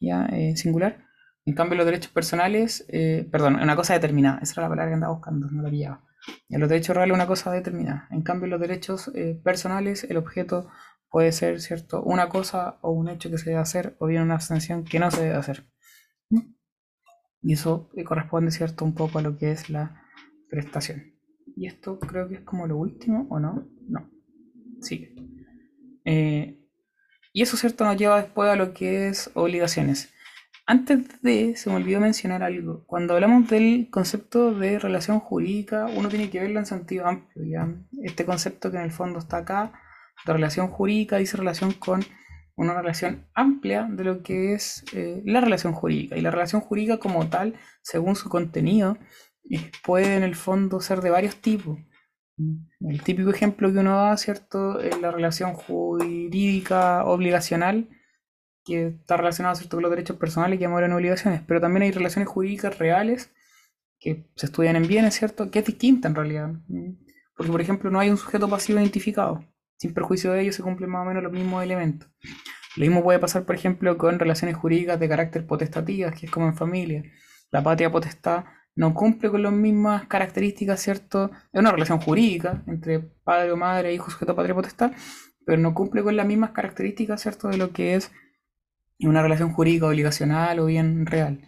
ya 0.00 0.26
eh, 0.26 0.56
singular. 0.56 1.04
En 1.44 1.54
cambio, 1.54 1.76
los 1.76 1.86
derechos 1.86 2.10
personales, 2.10 2.84
eh, 2.88 3.28
perdón, 3.30 3.56
una 3.56 3.76
cosa 3.76 3.94
determinada, 3.94 4.40
esa 4.42 4.54
era 4.54 4.62
la 4.62 4.68
palabra 4.70 4.90
que 4.90 4.94
andaba 4.94 5.12
buscando, 5.12 5.48
no 5.48 5.62
la 5.62 5.70
pillaba. 5.70 6.04
En 6.48 6.60
los 6.60 6.68
derechos 6.68 6.96
reales 6.96 7.14
una 7.14 7.26
cosa 7.28 7.52
determinada. 7.52 8.08
En 8.10 8.22
cambio, 8.22 8.48
los 8.48 8.60
derechos 8.60 9.12
personales, 9.44 10.02
el 10.02 10.16
objeto 10.16 10.68
puede 11.08 11.30
ser, 11.30 11.60
¿cierto? 11.60 12.02
Una 12.02 12.28
cosa 12.28 12.78
o 12.82 12.90
un 12.90 13.08
hecho 13.08 13.30
que 13.30 13.38
se 13.38 13.50
debe 13.50 13.62
hacer, 13.62 13.96
o 14.00 14.06
bien 14.06 14.22
una 14.22 14.34
abstención 14.34 14.82
que 14.82 14.98
no 14.98 15.10
se 15.12 15.22
debe 15.22 15.36
hacer. 15.36 15.68
Y 17.42 17.52
eso 17.52 17.90
corresponde, 18.04 18.50
¿cierto? 18.50 18.84
Un 18.84 18.94
poco 18.94 19.20
a 19.20 19.22
lo 19.22 19.36
que 19.36 19.52
es 19.52 19.70
la 19.70 20.02
prestación. 20.50 21.15
Y 21.56 21.66
esto 21.66 21.98
creo 21.98 22.28
que 22.28 22.34
es 22.36 22.40
como 22.42 22.66
lo 22.66 22.76
último, 22.76 23.26
¿o 23.30 23.40
no? 23.40 23.66
No. 23.88 24.08
Sigue. 24.82 25.14
Eh, 26.04 26.60
y 27.32 27.42
eso, 27.42 27.56
¿cierto? 27.56 27.84
Nos 27.84 27.96
lleva 27.96 28.20
después 28.20 28.48
a 28.48 28.56
lo 28.56 28.74
que 28.74 29.08
es 29.08 29.30
obligaciones. 29.34 30.12
Antes 30.66 31.22
de, 31.22 31.56
se 31.56 31.70
me 31.70 31.76
olvidó 31.76 32.00
mencionar 32.00 32.42
algo. 32.42 32.84
Cuando 32.86 33.14
hablamos 33.14 33.48
del 33.48 33.88
concepto 33.90 34.52
de 34.52 34.78
relación 34.78 35.20
jurídica, 35.20 35.86
uno 35.86 36.08
tiene 36.08 36.28
que 36.28 36.40
verlo 36.40 36.58
en 36.58 36.66
sentido 36.66 37.06
amplio. 37.06 37.44
¿ya? 37.46 37.74
Este 38.02 38.24
concepto 38.24 38.70
que 38.70 38.76
en 38.76 38.82
el 38.82 38.90
fondo 38.90 39.18
está 39.18 39.38
acá, 39.38 39.72
de 40.26 40.32
relación 40.32 40.68
jurídica, 40.68 41.18
dice 41.18 41.36
relación 41.36 41.72
con 41.72 42.04
una 42.56 42.74
relación 42.80 43.26
amplia 43.34 43.86
de 43.90 44.04
lo 44.04 44.22
que 44.22 44.54
es 44.54 44.82
eh, 44.92 45.22
la 45.24 45.40
relación 45.40 45.72
jurídica. 45.72 46.16
Y 46.16 46.20
la 46.20 46.30
relación 46.30 46.62
jurídica 46.62 46.98
como 46.98 47.28
tal, 47.28 47.54
según 47.82 48.16
su 48.16 48.28
contenido, 48.28 48.98
puede 49.84 50.16
en 50.16 50.22
el 50.22 50.34
fondo 50.34 50.80
ser 50.80 51.00
de 51.00 51.10
varios 51.10 51.36
tipos. 51.36 51.78
El 52.80 53.02
típico 53.02 53.30
ejemplo 53.30 53.72
que 53.72 53.78
uno 53.78 53.96
da, 53.96 54.16
¿cierto? 54.16 54.80
Es 54.80 55.00
la 55.00 55.10
relación 55.10 55.54
jurídica 55.54 57.04
obligacional, 57.04 57.88
que 58.64 58.88
está 58.88 59.16
relacionada, 59.16 59.54
¿cierto? 59.54 59.76
con 59.76 59.82
los 59.82 59.90
derechos 59.90 60.16
personales 60.16 60.58
que 60.58 60.64
en 60.64 60.92
obligaciones, 60.92 61.40
pero 61.46 61.60
también 61.60 61.84
hay 61.84 61.92
relaciones 61.92 62.28
jurídicas 62.28 62.78
reales 62.78 63.32
que 63.98 64.28
se 64.36 64.46
estudian 64.46 64.76
en 64.76 64.86
bienes, 64.86 65.14
¿cierto? 65.14 65.50
Que 65.50 65.60
es 65.60 65.64
distinta 65.64 66.08
en 66.08 66.14
realidad. 66.14 66.52
Porque, 67.36 67.52
por 67.52 67.60
ejemplo, 67.60 67.90
no 67.90 68.00
hay 68.00 68.10
un 68.10 68.18
sujeto 68.18 68.48
pasivo 68.48 68.78
identificado. 68.78 69.44
Sin 69.78 69.94
perjuicio 69.94 70.32
de 70.32 70.42
ello 70.42 70.52
se 70.52 70.62
cumplen 70.62 70.90
más 70.90 71.02
o 71.02 71.08
menos 71.08 71.22
los 71.22 71.32
mismos 71.32 71.62
elementos. 71.62 72.08
Lo 72.76 72.82
mismo 72.82 73.02
puede 73.02 73.18
pasar, 73.18 73.44
por 73.44 73.54
ejemplo, 73.54 73.96
con 73.96 74.18
relaciones 74.18 74.56
jurídicas 74.56 75.00
de 75.00 75.08
carácter 75.08 75.46
potestativas, 75.46 76.18
que 76.18 76.26
es 76.26 76.32
como 76.32 76.46
en 76.46 76.56
familia. 76.56 77.04
La 77.50 77.62
patria 77.62 77.90
potestad 77.90 78.44
no 78.76 78.92
cumple 78.92 79.30
con 79.30 79.42
las 79.42 79.52
mismas 79.52 80.06
características, 80.06 80.80
¿cierto? 80.80 81.30
Es 81.52 81.58
una 81.58 81.72
relación 81.72 81.98
jurídica 81.98 82.62
entre 82.66 83.00
padre 83.00 83.50
o 83.50 83.56
madre, 83.56 83.94
hijo, 83.94 84.10
sujeto, 84.10 84.36
patria 84.36 84.54
potestad, 84.54 84.92
pero 85.46 85.60
no 85.60 85.72
cumple 85.74 86.02
con 86.02 86.14
las 86.14 86.26
mismas 86.26 86.50
características, 86.50 87.22
¿cierto? 87.22 87.48
De 87.48 87.56
lo 87.56 87.72
que 87.72 87.94
es 87.94 88.12
una 89.00 89.22
relación 89.22 89.52
jurídica 89.52 89.86
obligacional 89.86 90.58
o 90.60 90.66
bien 90.66 91.06
real. 91.06 91.40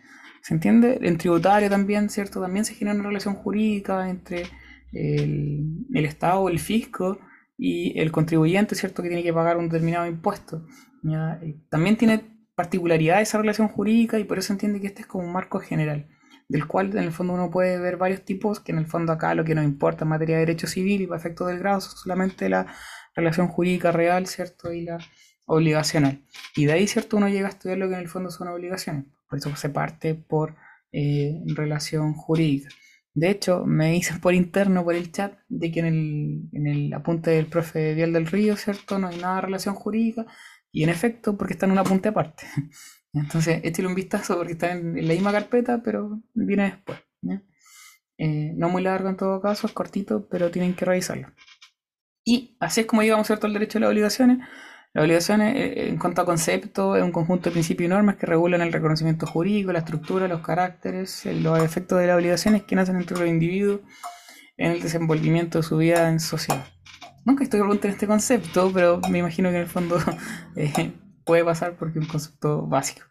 ¿Se 0.42 0.55
entiende? 0.55 0.98
En 1.02 1.18
tributario 1.18 1.68
también, 1.68 2.09
¿cierto? 2.09 2.40
También 2.40 2.64
se 2.64 2.74
genera 2.74 2.94
una 2.98 3.09
relación 3.09 3.34
jurídica 3.34 4.09
entre 4.09 4.44
el, 4.92 5.86
el 5.92 6.05
Estado 6.06 6.48
el 6.48 6.59
fisco 6.59 7.18
y 7.59 7.98
el 8.00 8.10
contribuyente, 8.10 8.74
¿cierto? 8.74 9.02
Que 9.02 9.09
tiene 9.09 9.22
que 9.22 9.34
pagar 9.34 9.59
un 9.59 9.68
determinado 9.68 10.06
impuesto. 10.06 10.66
También 11.68 11.96
tiene 11.96 12.22
particularidad 12.55 13.20
esa 13.20 13.36
relación 13.36 13.68
jurídica 13.68 14.18
y 14.18 14.24
por 14.24 14.38
eso 14.38 14.55
entiende 14.55 14.80
que 14.80 14.86
este 14.86 15.02
es 15.02 15.06
como 15.06 15.24
un 15.24 15.32
marco 15.32 15.60
general 15.60 16.09
del 16.49 16.66
cual 16.66 16.97
en 16.97 17.05
el 17.05 17.12
fondo 17.12 17.35
uno 17.35 17.51
puede 17.51 17.79
ver 17.79 17.97
varios 17.97 18.25
tipos, 18.25 18.61
que 18.61 18.73
en 18.73 18.79
el 18.79 18.87
fondo 18.87 19.12
acá 19.12 19.35
lo 19.35 19.45
que 19.45 19.55
nos 19.55 19.65
importa 19.65 20.05
en 20.05 20.09
materia 20.11 20.37
de 20.37 20.47
derecho 20.47 20.66
civil 20.66 21.03
y 21.03 21.07
para 21.07 21.20
efectos 21.20 21.49
del 21.49 21.59
grado 21.59 21.81
son 21.81 21.97
solamente 21.97 22.49
la 22.49 22.66
relación 23.15 23.49
jurídica 23.49 23.93
real, 23.93 24.27
¿cierto? 24.27 24.73
Y 24.73 24.83
la 24.83 24.99
obligacional. 25.47 26.23
Y 26.57 26.66
de 26.66 26.73
ahí, 26.73 26.87
¿cierto? 26.89 27.16
Uno 27.16 27.29
llega 27.29 27.49
a 27.49 27.51
estudiar 27.51 27.79
lo 27.79 27.89
que 27.89 27.95
en 27.95 28.01
el 28.01 28.09
fondo 28.09 28.31
son 28.31 28.49
obligaciones. 28.49 29.05
Por 29.29 29.39
eso 29.39 29.55
se 29.57 29.69
parte 29.69 30.15
por 30.15 30.57
eh, 30.93 31.43
relación 31.47 32.15
jurídica. 32.15 32.70
De 33.15 33.31
hecho, 33.31 33.65
me 33.66 33.93
dicen 33.93 34.20
por 34.20 34.35
interno, 34.35 34.85
por 34.85 34.95
el 34.95 35.11
chat, 35.11 35.39
de 35.49 35.73
que 35.73 35.81
en 35.81 35.87
el, 35.87 36.49
en 36.53 36.66
el 36.66 36.95
apunte 36.95 37.31
del 37.31 37.47
profe 37.47 37.95
Vial 37.95 38.12
del 38.12 38.27
Río, 38.27 38.57
¿cierto? 38.57 38.99
No 38.99 39.09
hay 39.09 39.19
nada 39.19 39.37
de 39.37 39.43
relación 39.43 39.75
jurídica. 39.75 40.27
Y 40.70 40.85
en 40.85 40.91
efecto, 40.91 41.37
porque 41.37 41.55
está 41.55 41.66
en 41.66 41.73
un 41.73 41.79
apunte 41.79 42.09
aparte. 42.11 42.47
Entonces, 43.12 43.60
échale 43.64 43.89
un 43.89 43.94
vistazo 43.94 44.36
porque 44.36 44.52
está 44.52 44.72
en, 44.72 44.94
la 45.06 45.14
misma 45.14 45.32
carpeta, 45.32 45.82
pero 45.82 46.20
viene 46.35 46.64
después. 46.64 46.98
Eh, 48.20 48.52
no 48.56 48.68
muy 48.68 48.82
largo 48.82 49.09
en 49.09 49.16
todo 49.16 49.40
caso, 49.40 49.68
es 49.68 49.72
cortito, 49.72 50.28
pero 50.28 50.51
tienen 50.51 50.74
que 50.74 50.85
revisarlo. 50.85 51.28
Y 52.24 52.56
así 52.59 52.80
es 52.80 52.86
como 52.86 53.02
llegamos 53.02 53.28
¿cierto? 53.28 53.47
al 53.47 53.52
derecho 53.52 53.78
de 53.78 53.82
las 53.82 53.90
obligaciones. 53.90 54.39
Las 54.93 55.05
obligaciones, 55.05 55.55
eh, 55.56 55.89
en 55.89 55.98
cuanto 55.98 56.22
a 56.22 56.26
concepto, 56.26 56.97
es 56.97 57.02
un 57.02 57.12
conjunto 57.12 57.48
de 57.48 57.52
principios 57.52 57.86
y 57.86 57.90
normas 57.90 58.16
que 58.16 58.26
regulan 58.26 58.60
el 58.60 58.72
reconocimiento 58.72 59.26
jurídico, 59.26 59.72
la 59.72 59.80
estructura, 59.80 60.26
los 60.26 60.40
caracteres, 60.40 61.24
los 61.26 61.62
efectos 61.62 62.01
de 62.01 62.09
las 62.09 62.16
obligaciones 62.16 62.64
que 62.64 62.74
nacen 62.74 62.97
entre 62.97 63.18
los 63.18 63.28
individuos 63.28 63.80
en 64.56 64.72
el 64.72 64.82
desenvolvimiento 64.82 65.59
de 65.59 65.62
su 65.62 65.76
vida 65.76 66.09
en 66.10 66.18
sociedad. 66.18 66.66
Nunca 67.24 67.44
estoy 67.44 67.60
preguntando 67.60 67.93
este 67.93 68.06
concepto, 68.06 68.72
pero 68.74 69.01
me 69.10 69.18
imagino 69.18 69.51
que 69.51 69.56
en 69.56 69.62
el 69.62 69.68
fondo 69.68 69.98
eh, 70.56 70.93
puede 71.28 71.44
pasar 71.44 71.76
porque 71.76 71.98
es 71.98 72.05
un 72.06 72.10
concepto 72.10 72.66
básico. 72.66 73.02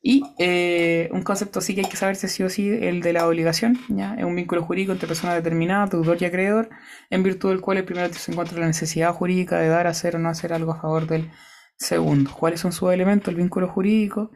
Y 0.00 0.22
eh, 0.38 1.10
un 1.12 1.22
concepto 1.22 1.60
sí 1.60 1.74
que 1.74 1.82
hay 1.82 1.90
que 1.90 1.96
saberse 1.96 2.28
sí 2.28 2.44
o 2.44 2.48
sí, 2.48 2.70
el 2.70 3.02
de 3.02 3.12
la 3.12 3.26
obligación, 3.26 3.76
¿ya? 3.88 4.14
es 4.14 4.24
un 4.24 4.36
vínculo 4.36 4.62
jurídico 4.62 4.92
entre 4.92 5.08
personas 5.08 5.34
determinadas, 5.34 5.90
deudor 5.90 6.16
y 6.22 6.24
acreedor, 6.24 6.70
en 7.10 7.22
virtud 7.22 7.50
del 7.50 7.60
cual 7.60 7.78
el 7.78 7.84
primero 7.84 8.10
se 8.14 8.30
encuentra 8.32 8.58
la 8.60 8.66
necesidad 8.66 9.12
jurídica 9.12 9.58
de 9.58 9.68
dar, 9.68 9.88
hacer 9.88 10.14
o 10.16 10.18
no 10.20 10.28
hacer 10.30 10.52
algo 10.52 10.72
a 10.72 10.80
favor 10.80 11.06
del 11.06 11.30
segundo. 11.76 12.30
¿Cuáles 12.32 12.60
son 12.60 12.72
sus 12.72 12.92
elementos? 12.92 13.28
El 13.28 13.36
vínculo 13.36 13.68
jurídico, 13.68 14.30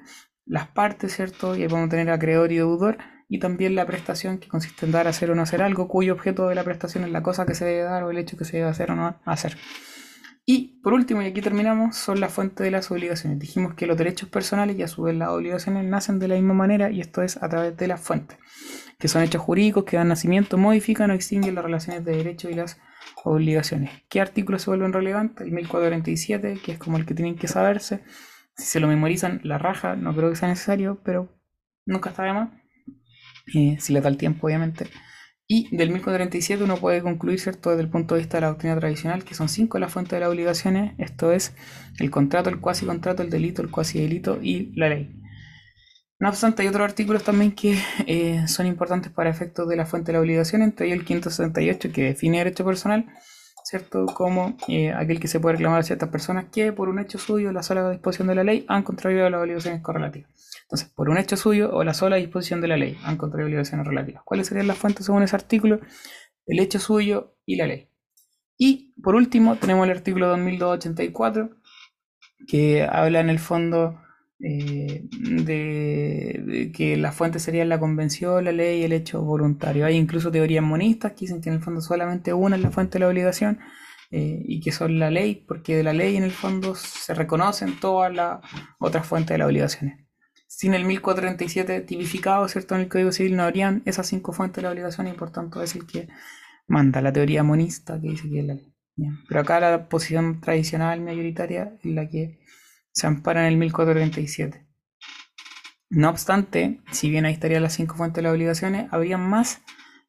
las 0.44 0.66
partes, 0.66 1.14
¿cierto? 1.14 1.56
Y 1.56 1.62
ahí 1.62 1.68
podemos 1.68 1.88
tener 1.88 2.10
acreedor 2.10 2.52
y 2.52 2.56
deudor, 2.56 2.98
y 3.28 3.38
también 3.38 3.74
la 3.74 3.86
prestación, 3.86 4.38
que 4.38 4.48
consiste 4.48 4.84
en 4.84 4.92
dar, 4.92 5.06
hacer 5.06 5.30
o 5.30 5.34
no 5.34 5.42
hacer 5.42 5.62
algo, 5.62 5.88
cuyo 5.88 6.12
objeto 6.12 6.48
de 6.48 6.56
la 6.56 6.64
prestación 6.64 7.04
es 7.04 7.10
la 7.10 7.22
cosa 7.22 7.46
que 7.46 7.54
se 7.54 7.64
debe 7.64 7.84
dar 7.84 8.02
o 8.02 8.10
el 8.10 8.18
hecho 8.18 8.36
que 8.36 8.44
se 8.44 8.58
debe 8.58 8.68
hacer 8.68 8.90
o 8.90 8.96
no 8.96 9.20
hacer. 9.24 9.56
Y 10.46 10.78
por 10.82 10.92
último, 10.92 11.22
y 11.22 11.26
aquí 11.26 11.40
terminamos, 11.40 11.96
son 11.96 12.20
la 12.20 12.28
fuente 12.28 12.62
de 12.62 12.70
las 12.70 12.90
obligaciones. 12.90 13.38
Dijimos 13.38 13.74
que 13.74 13.86
los 13.86 13.96
derechos 13.96 14.28
personales 14.28 14.78
y 14.78 14.82
a 14.82 14.88
su 14.88 15.02
vez 15.02 15.16
las 15.16 15.30
obligaciones 15.30 15.84
nacen 15.86 16.18
de 16.18 16.28
la 16.28 16.34
misma 16.34 16.52
manera 16.52 16.90
y 16.90 17.00
esto 17.00 17.22
es 17.22 17.42
a 17.42 17.48
través 17.48 17.76
de 17.78 17.88
la 17.88 17.96
fuente, 17.96 18.36
que 18.98 19.08
son 19.08 19.22
hechos 19.22 19.40
jurídicos 19.40 19.84
que 19.84 19.96
dan 19.96 20.08
nacimiento, 20.08 20.58
modifican 20.58 21.10
o 21.10 21.14
extinguen 21.14 21.54
las 21.54 21.64
relaciones 21.64 22.04
de 22.04 22.16
derecho 22.16 22.50
y 22.50 22.54
las 22.54 22.78
obligaciones. 23.24 23.90
¿Qué 24.10 24.20
artículos 24.20 24.62
se 24.62 24.70
vuelven 24.70 24.92
relevantes? 24.92 25.46
El 25.46 25.52
1447, 25.52 26.60
que 26.62 26.72
es 26.72 26.78
como 26.78 26.98
el 26.98 27.06
que 27.06 27.14
tienen 27.14 27.36
que 27.36 27.48
saberse. 27.48 28.02
Si 28.56 28.66
se 28.66 28.80
lo 28.80 28.86
memorizan, 28.86 29.40
la 29.44 29.56
raja, 29.56 29.96
no 29.96 30.14
creo 30.14 30.28
que 30.28 30.36
sea 30.36 30.48
necesario, 30.48 31.00
pero 31.02 31.34
nunca 31.86 32.10
está 32.10 32.22
de 32.24 32.32
más. 32.34 32.50
Eh, 33.54 33.78
si 33.80 33.94
le 33.94 34.02
da 34.02 34.10
el 34.10 34.18
tiempo, 34.18 34.46
obviamente. 34.46 34.88
Y 35.46 35.74
del 35.76 35.90
1437 35.90 36.64
uno 36.64 36.76
puede 36.78 37.02
concluir, 37.02 37.38
¿cierto?, 37.38 37.70
desde 37.70 37.82
el 37.82 37.90
punto 37.90 38.14
de 38.14 38.22
vista 38.22 38.38
de 38.38 38.42
la 38.42 38.48
doctrina 38.48 38.78
tradicional, 38.78 39.24
que 39.24 39.34
son 39.34 39.48
cinco 39.48 39.78
las 39.78 39.92
fuentes 39.92 40.12
de 40.12 40.20
las 40.20 40.30
obligaciones, 40.30 40.94
esto 40.98 41.32
es 41.32 41.54
el 41.98 42.10
contrato, 42.10 42.48
el 42.48 42.60
cuasi 42.60 42.86
contrato, 42.86 43.22
el 43.22 43.30
delito, 43.30 43.60
el 43.60 43.70
cuasi 43.70 44.00
delito 44.00 44.38
y 44.40 44.72
la 44.74 44.88
ley. 44.88 45.20
No 46.18 46.30
obstante, 46.30 46.62
hay 46.62 46.68
otros 46.68 46.84
artículos 46.84 47.24
también 47.24 47.52
que 47.52 47.78
eh, 48.06 48.48
son 48.48 48.66
importantes 48.66 49.12
para 49.12 49.28
efectos 49.28 49.68
de 49.68 49.76
la 49.76 49.84
fuente 49.84 50.12
de 50.12 50.14
la 50.14 50.20
obligación, 50.20 50.62
entre 50.62 50.86
ellos 50.86 51.00
el 51.00 51.04
568 51.04 51.92
que 51.92 52.04
define 52.04 52.38
derecho 52.38 52.64
personal, 52.64 53.06
¿cierto? 53.64 54.06
Como 54.06 54.56
eh, 54.68 54.92
aquel 54.92 55.20
que 55.20 55.28
se 55.28 55.40
puede 55.40 55.56
reclamar 55.56 55.80
a 55.80 55.82
ciertas 55.82 56.08
personas 56.08 56.46
que 56.50 56.72
por 56.72 56.88
un 56.88 57.00
hecho 57.00 57.18
suyo, 57.18 57.52
la 57.52 57.62
sola 57.62 57.90
disposición 57.90 58.28
de 58.28 58.36
la 58.36 58.44
ley, 58.44 58.64
han 58.68 58.82
contraído 58.82 59.28
las 59.28 59.42
obligaciones 59.42 59.82
correlativas. 59.82 60.30
Entonces, 60.64 60.88
por 60.88 61.08
un 61.10 61.18
hecho 61.18 61.36
suyo 61.36 61.70
o 61.72 61.84
la 61.84 61.94
sola 61.94 62.16
disposición 62.16 62.60
de 62.60 62.68
la 62.68 62.76
ley, 62.76 62.98
han 63.04 63.16
contraído 63.16 63.46
obligaciones 63.46 63.86
relativas. 63.86 64.22
¿Cuáles 64.24 64.46
serían 64.48 64.66
las 64.66 64.78
fuentes 64.78 65.06
según 65.06 65.22
ese 65.22 65.36
artículo? 65.36 65.80
El 66.46 66.58
hecho 66.58 66.78
suyo 66.78 67.36
y 67.46 67.56
la 67.56 67.66
ley. 67.66 67.88
Y 68.56 68.94
por 69.02 69.14
último, 69.14 69.56
tenemos 69.56 69.84
el 69.84 69.90
artículo 69.90 70.28
2284, 70.28 71.50
que 72.46 72.82
habla 72.82 73.20
en 73.20 73.30
el 73.30 73.38
fondo 73.38 74.00
eh, 74.40 75.04
de, 75.10 76.72
que 76.74 76.96
la 76.96 77.12
fuente 77.12 77.38
sería 77.38 77.64
la 77.64 77.80
convención, 77.80 78.44
la 78.44 78.52
ley 78.52 78.80
y 78.80 78.84
el 78.84 78.92
hecho 78.92 79.22
voluntario. 79.22 79.86
Hay 79.86 79.96
incluso 79.96 80.30
teorías 80.30 80.64
monistas 80.64 81.12
que 81.12 81.20
dicen 81.20 81.40
que 81.40 81.48
en 81.50 81.56
el 81.56 81.62
fondo 81.62 81.80
solamente 81.80 82.32
una 82.32 82.56
es 82.56 82.62
la 82.62 82.70
fuente 82.70 82.94
de 82.94 83.00
la 83.00 83.08
obligación 83.08 83.60
eh, 84.10 84.42
y 84.44 84.60
que 84.60 84.72
son 84.72 84.98
la 84.98 85.10
ley, 85.10 85.44
porque 85.46 85.76
de 85.76 85.82
la 85.82 85.92
ley 85.92 86.16
en 86.16 86.24
el 86.24 86.32
fondo 86.32 86.74
se 86.74 87.14
reconocen 87.14 87.80
todas 87.80 88.14
las 88.14 88.40
otras 88.78 89.06
fuentes 89.06 89.34
de 89.34 89.38
las 89.38 89.46
obligaciones. 89.48 90.03
Sin 90.56 90.72
el 90.72 90.84
1437 90.84 91.80
tipificado, 91.80 92.46
¿cierto? 92.46 92.76
En 92.76 92.82
el 92.82 92.88
Código 92.88 93.10
Civil 93.10 93.34
no 93.34 93.42
habrían 93.42 93.82
esas 93.86 94.06
cinco 94.06 94.32
fuentes 94.32 94.56
de 94.56 94.62
la 94.62 94.70
obligación 94.70 95.08
y 95.08 95.12
por 95.12 95.32
tanto 95.32 95.60
es 95.62 95.74
el 95.74 95.84
que 95.84 96.08
manda 96.68 97.00
la 97.00 97.12
teoría 97.12 97.42
monista 97.42 98.00
que 98.00 98.10
dice 98.10 98.30
que 98.30 98.38
es 98.38 98.44
la 98.46 98.54
ley. 98.54 98.72
Pero 99.28 99.40
acá 99.40 99.58
la 99.58 99.88
posición 99.88 100.40
tradicional 100.40 101.00
mayoritaria 101.00 101.76
es 101.82 101.90
la 101.90 102.08
que 102.08 102.38
se 102.92 103.08
ampara 103.08 103.40
en 103.40 103.48
el 103.48 103.56
1437. 103.58 104.64
No 105.90 106.08
obstante, 106.08 106.80
si 106.92 107.10
bien 107.10 107.24
ahí 107.24 107.32
estarían 107.32 107.64
las 107.64 107.72
cinco 107.72 107.96
fuentes 107.96 108.16
de 108.16 108.22
las 108.22 108.32
obligaciones, 108.32 108.86
habría 108.92 109.18
más 109.18 109.60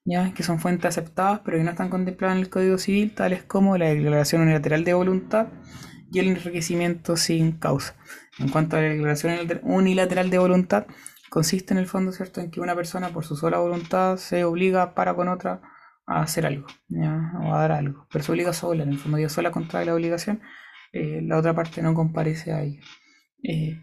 ya 0.03 0.31
que 0.35 0.43
son 0.43 0.59
fuentes 0.59 0.85
aceptadas 0.85 1.41
pero 1.43 1.57
que 1.57 1.63
no 1.63 1.71
están 1.71 1.89
contempladas 1.89 2.37
en 2.37 2.43
el 2.43 2.49
Código 2.51 2.77
Civil, 2.77 3.15
tales 3.15 3.41
como 3.41 3.79
la 3.79 3.87
declaración 3.87 4.43
unilateral 4.43 4.83
de 4.83 4.93
voluntad 4.93 5.47
y 6.11 6.19
el 6.19 6.27
enriquecimiento 6.27 7.17
sin 7.17 7.53
causa. 7.53 7.95
En 8.39 8.49
cuanto 8.49 8.77
a 8.77 8.81
la 8.81 8.89
declaración 8.89 9.61
unilateral 9.63 10.29
de 10.29 10.37
voluntad, 10.37 10.85
consiste 11.29 11.73
en 11.73 11.79
el 11.79 11.87
fondo, 11.87 12.11
¿cierto?, 12.11 12.41
en 12.41 12.51
que 12.51 12.59
una 12.59 12.75
persona 12.75 13.09
por 13.09 13.25
su 13.25 13.35
sola 13.35 13.59
voluntad 13.59 14.17
se 14.17 14.43
obliga 14.43 14.93
para 14.93 15.15
con 15.15 15.27
otra 15.27 15.61
a 16.05 16.21
hacer 16.21 16.45
algo, 16.45 16.67
o 16.89 17.53
a 17.53 17.59
dar 17.59 17.71
algo, 17.71 18.07
pero 18.11 18.23
se 18.23 18.31
obliga 18.31 18.53
sola, 18.53 18.83
en 18.83 18.89
el 18.89 18.99
fondo 18.99 19.17
ella 19.17 19.29
sola 19.29 19.51
contrae 19.51 19.85
la 19.85 19.95
obligación 19.95 20.41
eh, 20.95 21.21
la 21.21 21.37
otra 21.37 21.53
parte 21.53 21.81
no 21.81 21.93
comparece 21.93 22.53
ahí. 22.53 22.79
Eh, 23.43 23.81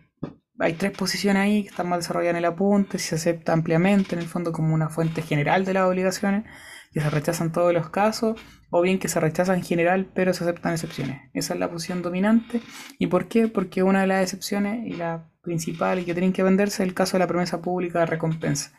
hay 0.58 0.72
tres 0.72 0.92
posiciones 0.92 1.42
ahí 1.42 1.62
que 1.62 1.68
están 1.68 1.86
más 1.86 1.98
desarrolladas 1.98 2.32
en 2.32 2.38
el 2.38 2.46
apunte, 2.46 2.98
se 2.98 3.16
acepta 3.16 3.52
ampliamente 3.52 4.14
en 4.14 4.22
el 4.22 4.28
fondo 4.28 4.50
como 4.50 4.74
una 4.74 4.88
fuente 4.88 5.20
general 5.20 5.66
de 5.66 5.74
las 5.74 5.86
obligaciones, 5.86 6.44
que 6.92 7.00
se 7.00 7.10
rechazan 7.10 7.52
todos 7.52 7.72
los 7.72 7.90
casos, 7.90 8.38
o 8.70 8.80
bien 8.80 8.98
que 8.98 9.08
se 9.08 9.20
rechazan 9.20 9.58
en 9.58 9.64
general 9.64 10.10
pero 10.14 10.32
se 10.32 10.44
aceptan 10.44 10.72
excepciones. 10.72 11.30
Esa 11.34 11.54
es 11.54 11.60
la 11.60 11.70
posición 11.70 12.02
dominante. 12.02 12.60
¿Y 12.98 13.06
por 13.06 13.28
qué? 13.28 13.48
Porque 13.48 13.82
una 13.82 14.00
de 14.00 14.06
las 14.06 14.22
excepciones 14.22 14.86
y 14.86 14.92
la 14.92 15.30
principal 15.42 16.04
que 16.04 16.14
tienen 16.14 16.32
que 16.32 16.42
venderse 16.42 16.82
es 16.82 16.88
el 16.88 16.94
caso 16.94 17.14
de 17.14 17.20
la 17.20 17.26
promesa 17.26 17.60
pública 17.60 18.00
de 18.00 18.06
recompensa. 18.06 18.72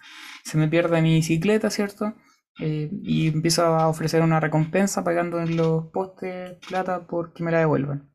Se 0.43 0.57
me 0.57 0.67
pierde 0.67 1.01
mi 1.01 1.15
bicicleta, 1.15 1.69
¿cierto? 1.69 2.13
Eh, 2.59 2.89
y 3.03 3.27
empiezo 3.27 3.65
a 3.65 3.87
ofrecer 3.87 4.21
una 4.21 4.39
recompensa 4.39 5.03
pagando 5.03 5.39
en 5.39 5.57
los 5.57 5.85
postes 5.91 6.57
plata 6.67 7.07
porque 7.07 7.43
me 7.43 7.51
la 7.51 7.59
devuelvan. 7.59 8.11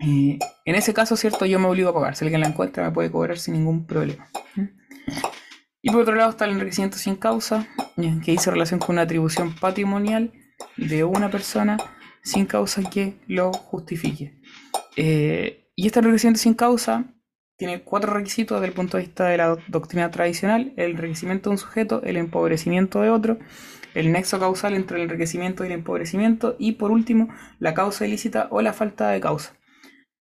Eh, 0.00 0.38
en 0.64 0.74
ese 0.74 0.94
caso, 0.94 1.16
cierto, 1.16 1.46
yo 1.46 1.58
me 1.58 1.66
obligo 1.66 1.90
a 1.90 1.94
pagar. 1.94 2.16
Si 2.16 2.24
alguien 2.24 2.40
la 2.40 2.48
encuentra, 2.48 2.84
me 2.84 2.90
puede 2.90 3.10
cobrar 3.10 3.38
sin 3.38 3.54
ningún 3.54 3.86
problema. 3.86 4.28
Y 5.82 5.90
por 5.90 6.02
otro 6.02 6.14
lado 6.14 6.30
está 6.30 6.44
el 6.44 6.52
enriquecimiento 6.52 6.98
sin 6.98 7.16
causa, 7.16 7.66
eh, 7.96 8.18
que 8.24 8.32
dice 8.32 8.50
relación 8.50 8.80
con 8.80 8.94
una 8.94 9.02
atribución 9.02 9.54
patrimonial 9.54 10.32
de 10.76 11.04
una 11.04 11.30
persona 11.30 11.78
sin 12.22 12.46
causa 12.46 12.82
que 12.88 13.18
lo 13.26 13.52
justifique. 13.52 14.38
y 14.96 15.86
este 15.86 16.00
enriquecimiento 16.00 16.40
sin 16.40 16.54
causa 16.54 17.14
tiene 17.56 17.82
cuatro 17.82 18.14
requisitos 18.14 18.58
desde 18.58 18.68
el 18.68 18.74
punto 18.74 18.96
de 18.96 19.04
vista 19.04 19.26
de 19.26 19.36
la 19.36 19.56
doctrina 19.68 20.10
tradicional, 20.10 20.72
el 20.76 20.92
enriquecimiento 20.92 21.50
de 21.50 21.54
un 21.54 21.58
sujeto, 21.58 22.02
el 22.02 22.16
empobrecimiento 22.16 23.02
de 23.02 23.10
otro, 23.10 23.38
el 23.94 24.12
nexo 24.12 24.38
causal 24.38 24.74
entre 24.74 24.96
el 24.96 25.02
enriquecimiento 25.04 25.62
y 25.62 25.66
el 25.66 25.74
empobrecimiento 25.74 26.56
y 26.58 26.72
por 26.72 26.90
último 26.90 27.28
la 27.58 27.74
causa 27.74 28.06
ilícita 28.06 28.48
o 28.50 28.62
la 28.62 28.72
falta 28.72 29.10
de 29.10 29.20
causa. 29.20 29.56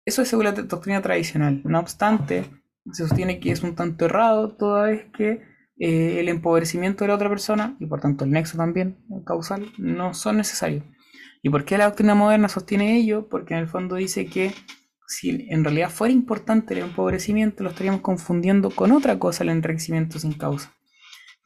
Eso 0.07 0.23
es 0.23 0.29
según 0.29 0.45
la 0.45 0.53
doctrina 0.53 1.03
tradicional. 1.03 1.61
No 1.65 1.79
obstante, 1.79 2.47
se 2.93 3.07
sostiene 3.07 3.41
que 3.41 3.51
es 3.51 3.63
un 3.63 3.75
tanto 3.75 4.05
errado 4.05 4.57
toda 4.57 4.85
vez 4.85 5.07
que 5.17 5.43
eh, 5.79 6.21
el 6.21 6.29
empobrecimiento 6.29 7.05
de 7.05 7.09
la 7.09 7.15
otra 7.15 7.29
persona 7.29 7.77
y 7.79 7.87
por 7.87 8.01
tanto 8.01 8.25
el 8.25 8.31
nexo 8.31 8.57
también 8.57 8.99
causal 9.25 9.73
no 9.79 10.15
son 10.15 10.39
necesarios. 10.39 10.85
¿Y 11.43 11.51
por 11.51 11.65
qué 11.65 11.79
la 11.79 11.85
doctrina 11.85 12.15
moderna 12.15 12.49
sostiene 12.49 12.97
ello? 12.97 13.29
Porque 13.29 13.55
en 13.55 13.61
el 13.61 13.69
fondo 13.69 13.97
dice 13.97 14.27
que 14.27 14.55
si 15.07 15.47
en 15.51 15.63
realidad 15.63 15.91
fuera 15.91 16.13
importante 16.13 16.75
el 16.75 16.81
empobrecimiento, 16.81 17.63
lo 17.63 17.71
estaríamos 17.71 18.01
confundiendo 18.01 18.71
con 18.71 18.91
otra 18.91 19.19
cosa 19.19 19.45
el 19.45 19.51
enriquecimiento 19.51 20.19
sin 20.19 20.33
causa. 20.33 20.73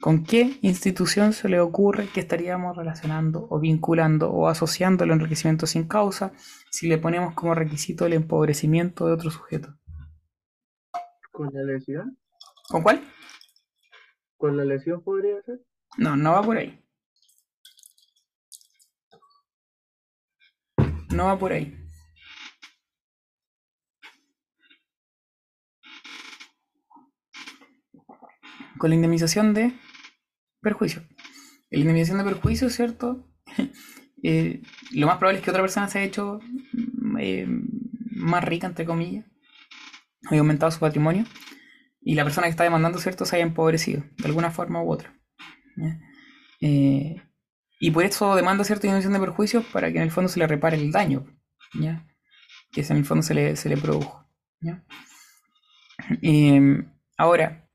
¿Con 0.00 0.24
qué 0.24 0.58
institución 0.62 1.34
se 1.34 1.50
le 1.50 1.60
ocurre 1.60 2.06
que 2.06 2.20
estaríamos 2.20 2.74
relacionando 2.74 3.46
o 3.50 3.60
vinculando 3.60 4.30
o 4.30 4.48
asociando 4.48 5.04
el 5.04 5.10
enriquecimiento 5.10 5.66
sin 5.66 5.84
causa 5.84 6.32
si 6.70 6.88
le 6.88 6.96
ponemos 6.96 7.34
como 7.34 7.54
requisito 7.54 8.06
el 8.06 8.14
empobrecimiento 8.14 9.06
de 9.06 9.12
otro 9.12 9.30
sujeto? 9.30 9.76
¿Con 11.30 11.50
la 11.52 11.62
lesión? 11.62 12.18
¿Con 12.68 12.82
cuál? 12.82 13.02
¿Con 14.36 14.56
la 14.56 14.64
lesión 14.64 15.02
podría 15.02 15.40
ser? 15.42 15.60
No, 15.98 16.16
no 16.16 16.32
va 16.32 16.42
por 16.42 16.56
ahí. 16.56 16.84
No 21.10 21.26
va 21.26 21.38
por 21.38 21.52
ahí. 21.52 21.80
con 28.80 28.88
la 28.88 28.96
indemnización 28.96 29.52
de 29.52 29.74
perjuicio. 30.62 31.02
La 31.68 31.78
indemnización 31.78 32.18
de 32.18 32.24
perjuicio, 32.24 32.68
¿cierto? 32.70 33.28
Eh, 34.22 34.60
lo 34.92 35.06
más 35.06 35.16
probable 35.16 35.38
es 35.38 35.44
que 35.46 35.50
otra 35.50 35.62
persona 35.62 35.88
se 35.88 35.98
haya 35.98 36.06
hecho 36.06 36.40
eh, 37.18 37.46
más 38.10 38.44
rica, 38.44 38.66
entre 38.66 38.84
comillas, 38.84 39.24
haya 40.28 40.40
aumentado 40.40 40.70
su 40.70 40.80
patrimonio, 40.80 41.24
y 42.00 42.14
la 42.14 42.24
persona 42.24 42.46
que 42.46 42.50
está 42.50 42.64
demandando, 42.64 42.98
¿cierto?, 42.98 43.24
se 43.24 43.36
haya 43.36 43.44
empobrecido, 43.44 44.02
de 44.18 44.26
alguna 44.26 44.50
forma 44.50 44.82
u 44.82 44.90
otra. 44.90 45.14
Eh, 46.60 47.22
y 47.78 47.90
por 47.90 48.04
eso 48.04 48.34
demanda 48.36 48.64
cierta 48.64 48.86
indemnización 48.86 49.14
de 49.14 49.26
perjuicio 49.26 49.62
para 49.72 49.90
que 49.90 49.96
en 49.98 50.04
el 50.04 50.10
fondo 50.10 50.28
se 50.28 50.38
le 50.38 50.46
repare 50.46 50.76
el 50.76 50.92
daño, 50.92 51.26
que 52.72 52.82
en 52.82 52.96
el 52.96 53.04
fondo 53.04 53.22
se 53.22 53.34
le, 53.34 53.56
se 53.56 53.68
le 53.68 53.76
produjo. 53.76 54.26
ahora, 57.16 57.68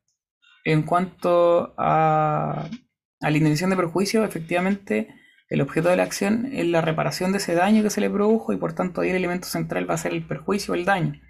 en 0.64 0.84
cuanto 0.84 1.74
a, 1.78 2.70
la 3.22 3.30
indemnización 3.30 3.70
de 3.70 3.76
perjuicio, 3.76 4.24
efectivamente, 4.26 5.10
el 5.50 5.62
objeto 5.62 5.90
de 5.90 5.96
la 5.96 6.04
acción 6.04 6.50
es 6.52 6.68
la 6.68 6.82
reparación 6.82 7.32
de 7.32 7.38
ese 7.38 7.54
daño 7.54 7.84
que 7.84 7.90
se 7.90 8.02
le 8.02 8.10
produjo 8.10 8.52
y 8.52 8.58
por 8.58 8.74
tanto 8.74 9.02
ahí 9.02 9.10
el 9.10 9.16
elemento 9.16 9.48
central 9.48 9.90
va 9.90 9.94
a 9.94 10.00
ser 10.00 10.14
el 10.14 10.26
perjuicio 10.26 10.74
o 10.74 10.76
el 10.76 10.86
daño. 10.86 11.22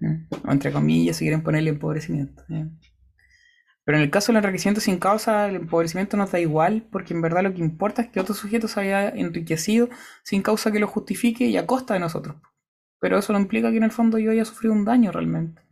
O 0.00 0.52
entre 0.52 0.72
comillas, 0.72 1.16
si 1.16 1.24
quieren 1.24 1.42
ponerle 1.42 1.70
empobrecimiento. 1.70 2.44
Pero 2.48 3.98
en 3.98 4.04
el 4.04 4.10
caso 4.10 4.32
del 4.32 4.44
enriquecimiento 4.44 4.80
sin 4.80 4.98
causa, 4.98 5.48
el 5.48 5.56
empobrecimiento 5.56 6.16
nos 6.16 6.30
da 6.30 6.38
igual, 6.38 6.86
porque 6.90 7.14
en 7.14 7.22
verdad 7.22 7.42
lo 7.42 7.54
que 7.54 7.60
importa 7.60 8.02
es 8.02 8.08
que 8.08 8.20
otro 8.20 8.34
sujeto 8.34 8.68
se 8.68 8.80
haya 8.80 9.08
enriquecido 9.08 9.88
sin 10.22 10.42
causa 10.42 10.70
que 10.70 10.78
lo 10.78 10.86
justifique 10.86 11.46
y 11.46 11.56
a 11.56 11.66
costa 11.66 11.94
de 11.94 12.00
nosotros. 12.00 12.36
Pero 13.00 13.18
eso 13.18 13.32
no 13.32 13.40
implica 13.40 13.70
que 13.70 13.78
en 13.78 13.84
el 13.84 13.90
fondo 13.90 14.18
yo 14.18 14.30
haya 14.30 14.44
sufrido 14.44 14.74
un 14.74 14.84
daño 14.84 15.10
realmente. 15.12 15.62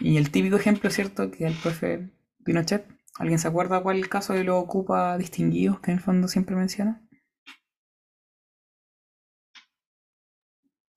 Y 0.00 0.16
el 0.16 0.30
típico 0.30 0.56
ejemplo, 0.56 0.90
¿cierto? 0.90 1.30
Que 1.30 1.46
el 1.46 1.54
profe 1.54 2.10
Pinochet, 2.44 2.86
¿alguien 3.18 3.38
se 3.38 3.48
acuerda 3.48 3.82
cuál 3.82 3.96
es 3.96 4.02
el 4.02 4.08
caso 4.08 4.32
de 4.32 4.44
los 4.44 4.62
ocupa 4.62 5.16
distinguidos 5.18 5.80
que 5.80 5.90
en 5.90 5.98
el 5.98 6.02
fondo 6.02 6.28
siempre 6.28 6.56
menciona? 6.56 7.01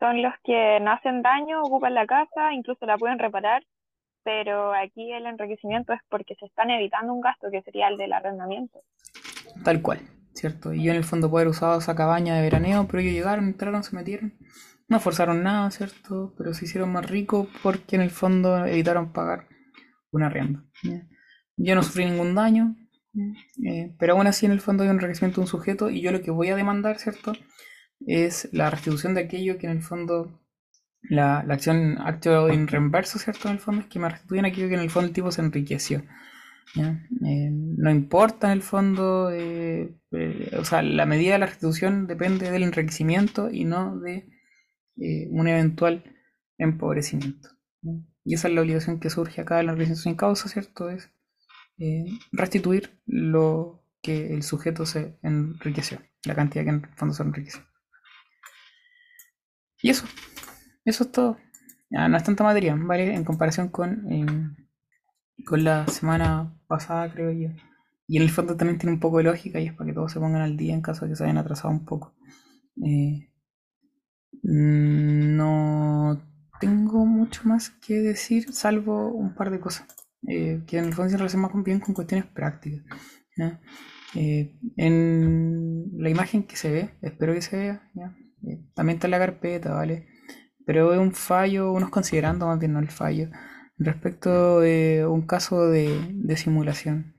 Son 0.05 0.21
los 0.21 0.33
que 0.43 0.79
no 0.81 0.91
hacen 0.91 1.23
daño, 1.23 1.63
ocupan 1.63 1.95
la 1.95 2.05
casa, 2.05 2.53
incluso 2.53 2.85
la 2.85 2.95
pueden 2.95 3.17
reparar, 3.17 3.63
pero 4.23 4.71
aquí 4.71 5.11
el 5.11 5.25
enriquecimiento 5.25 5.93
es 5.93 5.99
porque 6.09 6.35
se 6.35 6.45
están 6.45 6.69
evitando 6.69 7.11
un 7.11 7.21
gasto 7.21 7.47
que 7.49 7.63
sería 7.63 7.87
el 7.87 7.97
del 7.97 8.13
arrendamiento. 8.13 8.81
Tal 9.63 9.81
cual, 9.81 10.01
¿cierto? 10.35 10.73
Y 10.73 10.83
yo 10.83 10.91
en 10.91 10.97
el 10.97 11.03
fondo 11.03 11.31
poder 11.31 11.47
usado 11.47 11.79
esa 11.79 11.95
cabaña 11.95 12.35
de 12.35 12.43
veraneo, 12.43 12.85
pero 12.85 12.99
ellos 12.99 13.13
llegaron, 13.13 13.45
entraron, 13.45 13.83
se 13.83 13.95
metieron 13.95 14.33
no 14.87 14.99
forzaron 14.99 15.41
nada, 15.41 15.71
¿cierto? 15.71 16.35
Pero 16.37 16.53
se 16.53 16.65
hicieron 16.65 16.91
más 16.91 17.09
ricos 17.09 17.47
porque 17.63 17.95
en 17.95 18.03
el 18.03 18.11
fondo 18.11 18.63
evitaron 18.67 19.11
pagar 19.11 19.47
una 20.11 20.27
arriendo. 20.27 20.61
Yo 21.57 21.73
no 21.73 21.81
sufrí 21.81 22.05
ningún 22.05 22.35
daño, 22.35 22.75
eh, 23.65 23.95
pero 23.97 24.13
aún 24.13 24.27
así 24.27 24.45
en 24.45 24.51
el 24.51 24.61
fondo 24.61 24.83
hay 24.83 24.89
un 24.89 24.97
enriquecimiento 24.97 25.41
de 25.41 25.45
un 25.45 25.47
sujeto 25.47 25.89
y 25.89 26.01
yo 26.01 26.11
lo 26.11 26.21
que 26.21 26.29
voy 26.29 26.49
a 26.49 26.55
demandar, 26.55 26.99
¿cierto? 26.99 27.33
Es 28.05 28.49
la 28.51 28.69
restitución 28.69 29.13
de 29.13 29.21
aquello 29.21 29.57
que 29.57 29.67
en 29.67 29.73
el 29.73 29.81
fondo 29.81 30.39
la, 31.01 31.39
acción 31.39 31.97
acto 31.99 32.49
en 32.49 32.67
reverso, 32.67 33.19
¿cierto? 33.19 33.47
En 33.47 33.55
el 33.55 33.59
fondo 33.59 33.81
es 33.81 33.87
que 33.87 33.99
me 33.99 34.09
restituyen 34.09 34.45
aquello 34.45 34.69
que 34.69 34.75
en 34.75 34.81
el 34.81 34.89
fondo 34.89 35.07
el 35.07 35.13
tipo 35.13 35.31
se 35.31 35.41
enriqueció. 35.41 36.03
Eh, 36.75 37.49
no 37.51 37.89
importa 37.89 38.47
en 38.47 38.53
el 38.53 38.61
fondo, 38.61 39.29
eh, 39.31 39.95
o 40.57 40.65
sea, 40.65 40.81
la 40.81 41.05
medida 41.05 41.33
de 41.33 41.39
la 41.39 41.45
restitución 41.45 42.07
depende 42.07 42.51
del 42.51 42.63
enriquecimiento 42.63 43.49
y 43.49 43.65
no 43.65 43.99
de 43.99 44.29
un 45.29 45.47
eventual 45.47 46.03
empobrecimiento. 46.57 47.49
Y 48.23 48.33
esa 48.33 48.47
es 48.47 48.55
la 48.55 48.61
obligación 48.61 48.99
que 48.99 49.09
surge 49.09 49.41
acá 49.41 49.57
de 49.57 49.63
la 49.63 49.73
organización 49.73 50.03
sin 50.13 50.15
causa, 50.15 50.49
¿cierto? 50.49 50.89
Es 50.89 51.11
eh, 51.77 52.05
restituir 52.31 52.99
lo 53.05 53.83
que 54.01 54.33
el 54.33 54.43
sujeto 54.43 54.85
se 54.85 55.17
enriqueció, 55.21 55.99
la 56.23 56.35
cantidad 56.35 56.63
que 56.63 56.69
en 56.69 56.75
el 56.83 56.95
fondo 56.95 57.13
se 57.13 57.23
enriqueció. 57.23 57.61
Y 59.85 59.91
eso, 59.91 60.07
eso 60.83 61.03
es 61.03 61.11
todo. 61.11 61.37
no 61.91 62.17
es 62.17 62.23
tanta 62.23 62.43
materia, 62.43 62.75
¿vale? 62.75 63.13
En 63.13 63.23
comparación 63.23 63.69
con, 63.69 64.57
con 65.45 65.63
la 65.63 65.85
semana 65.85 66.57
pasada, 66.65 67.13
creo 67.13 67.31
yo. 67.31 67.49
Y 68.07 68.17
en 68.17 68.23
el 68.23 68.31
fondo 68.31 68.57
también 68.57 68.79
tiene 68.79 68.93
un 68.93 68.99
poco 68.99 69.19
de 69.19 69.25
lógica 69.25 69.59
y 69.59 69.67
es 69.67 69.73
para 69.73 69.85
que 69.87 69.93
todos 69.93 70.11
se 70.11 70.19
pongan 70.19 70.41
al 70.41 70.57
día 70.57 70.73
en 70.73 70.81
caso 70.81 71.05
de 71.05 71.11
que 71.11 71.15
se 71.15 71.25
hayan 71.25 71.37
atrasado 71.37 71.71
un 71.71 71.85
poco. 71.85 72.15
Eh, 72.83 73.29
no 74.41 76.19
tengo 76.59 77.05
mucho 77.05 77.41
más 77.43 77.69
que 77.69 78.01
decir, 78.01 78.51
salvo 78.53 79.11
un 79.11 79.35
par 79.35 79.51
de 79.51 79.59
cosas. 79.59 79.85
Eh, 80.27 80.63
que 80.65 80.79
en 80.79 80.85
el 80.85 80.93
fondo 80.95 81.11
se 81.11 81.17
relaciona 81.17 81.47
más 81.47 81.63
bien 81.63 81.79
con 81.79 81.93
cuestiones 81.93 82.25
prácticas. 82.25 82.83
Eh, 84.15 84.57
en 84.77 85.91
la 85.95 86.09
imagen 86.09 86.41
que 86.47 86.55
se 86.55 86.71
ve, 86.71 86.89
espero 87.03 87.35
que 87.35 87.43
se 87.43 87.55
vea, 87.55 87.91
eh, 87.95 88.24
también 88.73 88.97
está 88.97 89.07
en 89.07 89.11
la 89.11 89.19
carpeta, 89.19 89.73
¿vale? 89.73 90.07
Pero 90.65 90.93
es 90.93 90.99
un 90.99 91.13
fallo, 91.13 91.71
unos 91.71 91.89
considerando 91.89 92.47
más 92.47 92.59
bien 92.59 92.73
no 92.73 92.79
el 92.79 92.89
fallo, 92.89 93.29
respecto 93.77 94.59
de 94.59 95.05
un 95.07 95.21
caso 95.23 95.67
de, 95.67 96.35
simulación. 96.35 97.15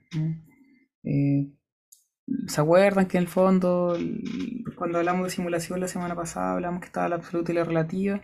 ¿Se 2.48 2.60
acuerdan 2.60 3.06
que 3.06 3.18
en 3.18 3.24
el 3.24 3.28
fondo, 3.28 3.96
cuando 4.76 4.98
hablamos 4.98 5.24
de 5.24 5.30
simulación 5.30 5.80
la 5.80 5.88
semana 5.88 6.16
pasada, 6.16 6.54
hablamos 6.54 6.80
que 6.80 6.86
estaba 6.86 7.08
la 7.08 7.16
absoluta 7.16 7.52
y 7.52 7.54
la 7.54 7.64
relativa? 7.64 8.20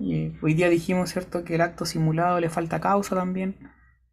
Y 0.00 0.36
hoy 0.42 0.54
día 0.54 0.68
dijimos, 0.68 1.10
¿cierto?, 1.10 1.44
que 1.44 1.54
el 1.54 1.60
acto 1.62 1.86
simulado 1.86 2.38
le 2.40 2.50
falta 2.50 2.80
causa 2.80 3.16
también, 3.16 3.56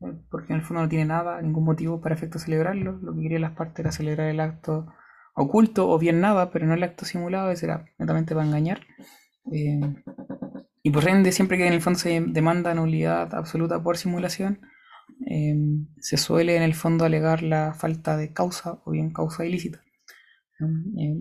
eh, 0.02 0.14
porque 0.30 0.54
en 0.54 0.60
el 0.60 0.66
fondo 0.66 0.84
no 0.84 0.90
tiene 0.90 1.06
nada, 1.06 1.42
ningún 1.42 1.66
motivo 1.66 2.02
para 2.02 2.16
efecto 2.16 2.40
celebrarlo. 2.40 3.00
Lo 3.02 3.14
que 3.14 3.22
querían 3.22 3.42
las 3.42 3.52
partes 3.52 3.80
era 3.80 3.92
celebrar 3.92 4.28
el 4.30 4.40
acto 4.40 4.88
oculto 5.36 5.90
o 5.90 6.00
bien 6.00 6.22
nada, 6.22 6.50
pero 6.50 6.66
no 6.66 6.74
el 6.74 6.84
acto 6.84 7.06
simulado, 7.06 7.52
ese 7.52 7.66
era 7.66 7.86
netamente 8.00 8.34
para 8.34 8.48
engañar. 8.48 8.82
Eh, 9.52 9.80
y 10.82 10.90
por 10.90 11.08
ende, 11.08 11.32
siempre 11.32 11.58
que 11.58 11.68
en 11.68 11.74
el 11.74 11.82
fondo 11.82 12.00
se 12.00 12.22
demanda 12.28 12.74
nulidad 12.74 13.34
absoluta 13.36 13.82
por 13.82 13.98
simulación, 13.98 14.62
eh, 15.30 15.56
se 16.00 16.18
suele 16.18 16.56
en 16.56 16.64
el 16.64 16.74
fondo 16.74 17.06
alegar 17.06 17.44
la 17.44 17.74
falta 17.74 18.18
de 18.18 18.34
causa 18.34 18.82
o 18.86 18.92
bien 18.92 19.12
causa 19.12 19.46
ilícita. 19.46 19.82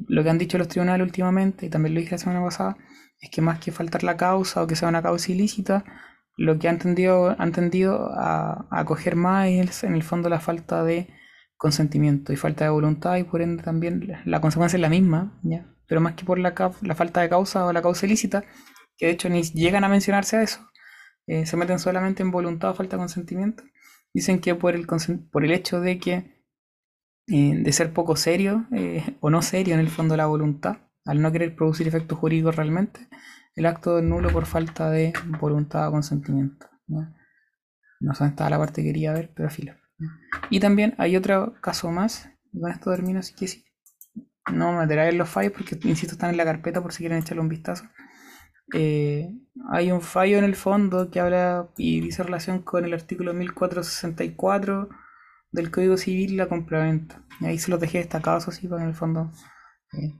lo 0.08 0.22
que 0.22 0.30
han 0.30 0.38
dicho 0.38 0.58
los 0.58 0.68
tribunales 0.68 1.04
últimamente, 1.04 1.66
y 1.66 1.70
también 1.70 1.94
lo 1.94 2.00
dije 2.00 2.12
la 2.12 2.18
semana 2.18 2.42
pasada, 2.44 2.76
es 3.20 3.30
que 3.30 3.42
más 3.42 3.58
que 3.58 3.72
faltar 3.72 4.04
la 4.04 4.16
causa 4.16 4.62
o 4.62 4.66
que 4.66 4.76
sea 4.76 4.88
una 4.88 5.02
causa 5.02 5.32
ilícita, 5.32 5.84
lo 6.36 6.58
que 6.58 6.68
ha 6.68 6.70
entendido, 6.70 7.34
ha 7.38 7.44
entendido 7.44 8.10
a, 8.12 8.66
acoger 8.70 9.16
más 9.16 9.48
es 9.48 9.84
en 9.84 9.94
el 9.94 10.02
fondo 10.02 10.28
la 10.28 10.40
falta 10.40 10.84
de 10.84 11.08
consentimiento 11.56 12.32
y 12.32 12.36
falta 12.36 12.64
de 12.64 12.70
voluntad 12.70 13.16
y 13.16 13.24
por 13.24 13.42
ende 13.42 13.62
también 13.62 14.20
la 14.24 14.40
consecuencia 14.40 14.76
es 14.76 14.80
la 14.80 14.88
misma, 14.88 15.38
¿ya? 15.42 15.66
pero 15.86 16.00
más 16.00 16.14
que 16.14 16.24
por 16.24 16.38
la, 16.38 16.54
la 16.82 16.94
falta 16.94 17.20
de 17.20 17.28
causa 17.28 17.66
o 17.66 17.72
la 17.72 17.82
causa 17.82 18.06
ilícita, 18.06 18.44
que 18.96 19.06
de 19.06 19.12
hecho 19.12 19.28
ni 19.28 19.42
llegan 19.42 19.84
a 19.84 19.88
mencionarse 19.88 20.36
a 20.36 20.42
eso, 20.42 20.60
eh, 21.26 21.46
se 21.46 21.56
meten 21.56 21.78
solamente 21.78 22.22
en 22.22 22.30
voluntad 22.30 22.70
o 22.70 22.74
falta 22.74 22.96
de 22.96 23.00
consentimiento, 23.00 23.64
dicen 24.12 24.40
que 24.40 24.54
por 24.54 24.74
el, 24.74 24.86
por 25.30 25.44
el 25.44 25.52
hecho 25.52 25.80
de 25.80 25.98
que 25.98 26.34
eh, 27.26 27.54
de 27.56 27.72
ser 27.72 27.92
poco 27.92 28.16
serio 28.16 28.66
eh, 28.72 29.16
o 29.20 29.30
no 29.30 29.40
serio 29.40 29.74
en 29.74 29.80
el 29.80 29.88
fondo 29.88 30.16
la 30.16 30.26
voluntad, 30.26 30.78
al 31.06 31.22
no 31.22 31.32
querer 31.32 31.54
producir 31.56 31.88
efectos 31.88 32.18
jurídicos 32.18 32.56
realmente, 32.56 33.08
el 33.56 33.66
acto 33.66 33.98
es 33.98 34.04
nulo 34.04 34.30
por 34.30 34.46
falta 34.46 34.90
de 34.90 35.12
voluntad 35.40 35.88
o 35.88 35.92
consentimiento. 35.92 36.66
No 36.86 38.14
sé 38.14 38.24
dónde 38.24 38.32
estaba 38.32 38.50
la 38.50 38.58
parte 38.58 38.82
que 38.82 38.88
quería 38.88 39.12
ver, 39.12 39.32
pero 39.34 39.48
filo. 39.48 39.74
Y 40.50 40.60
también 40.60 40.94
hay 40.98 41.16
otro 41.16 41.54
caso 41.60 41.90
más, 41.90 42.30
y 42.52 42.60
con 42.60 42.70
esto 42.70 42.90
termino, 42.90 43.20
así 43.20 43.34
que 43.34 43.48
sí. 43.48 43.64
No 44.52 44.72
me 44.72 44.80
meteré 44.80 45.08
en 45.08 45.18
los 45.18 45.28
fallos 45.28 45.52
porque, 45.52 45.78
insisto, 45.84 46.14
están 46.14 46.30
en 46.30 46.36
la 46.36 46.44
carpeta 46.44 46.82
por 46.82 46.92
si 46.92 46.98
quieren 46.98 47.18
echarle 47.18 47.40
un 47.40 47.48
vistazo. 47.48 47.84
Eh, 48.72 49.30
hay 49.70 49.92
un 49.92 50.00
fallo 50.00 50.38
en 50.38 50.44
el 50.44 50.56
fondo 50.56 51.10
que 51.10 51.20
habla 51.20 51.70
y 51.76 52.00
dice 52.00 52.22
relación 52.22 52.60
con 52.60 52.84
el 52.84 52.94
artículo 52.94 53.32
1464 53.32 54.88
del 55.50 55.70
Código 55.70 55.96
Civil, 55.96 56.36
la 56.36 56.48
compraventa. 56.48 57.24
Y 57.40 57.46
ahí 57.46 57.58
se 57.58 57.70
los 57.70 57.80
dejé 57.80 57.98
destacados 57.98 58.48
así 58.48 58.68
para 58.68 58.82
en 58.82 58.88
el 58.88 58.94
fondo 58.94 59.30
eh, 59.92 60.12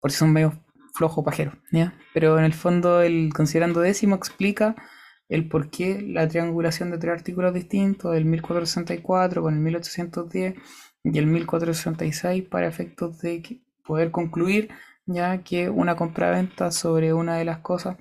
por 0.00 0.10
si 0.10 0.18
son 0.18 0.32
medio 0.32 0.52
flojo 0.94 1.24
pajero, 1.24 1.52
¿ya? 1.70 1.94
Pero 2.12 2.38
en 2.38 2.44
el 2.44 2.54
fondo 2.54 3.02
el 3.02 3.32
considerando 3.34 3.80
décimo 3.80 4.16
explica 4.16 4.76
el 5.32 5.48
por 5.48 5.70
qué 5.70 6.02
la 6.02 6.28
triangulación 6.28 6.90
de 6.90 6.98
tres 6.98 7.14
artículos 7.14 7.54
distintos, 7.54 8.14
el 8.14 8.26
1464 8.26 9.42
con 9.42 9.54
el 9.54 9.60
1810 9.60 10.54
y 11.04 11.18
el 11.18 11.26
1466 11.26 12.48
para 12.48 12.68
efectos 12.68 13.18
de 13.20 13.62
poder 13.82 14.10
concluir 14.10 14.68
ya 15.06 15.42
que 15.42 15.70
una 15.70 15.96
compra-venta 15.96 16.70
sobre 16.70 17.14
una 17.14 17.36
de 17.36 17.46
las 17.46 17.60
cosas 17.60 17.96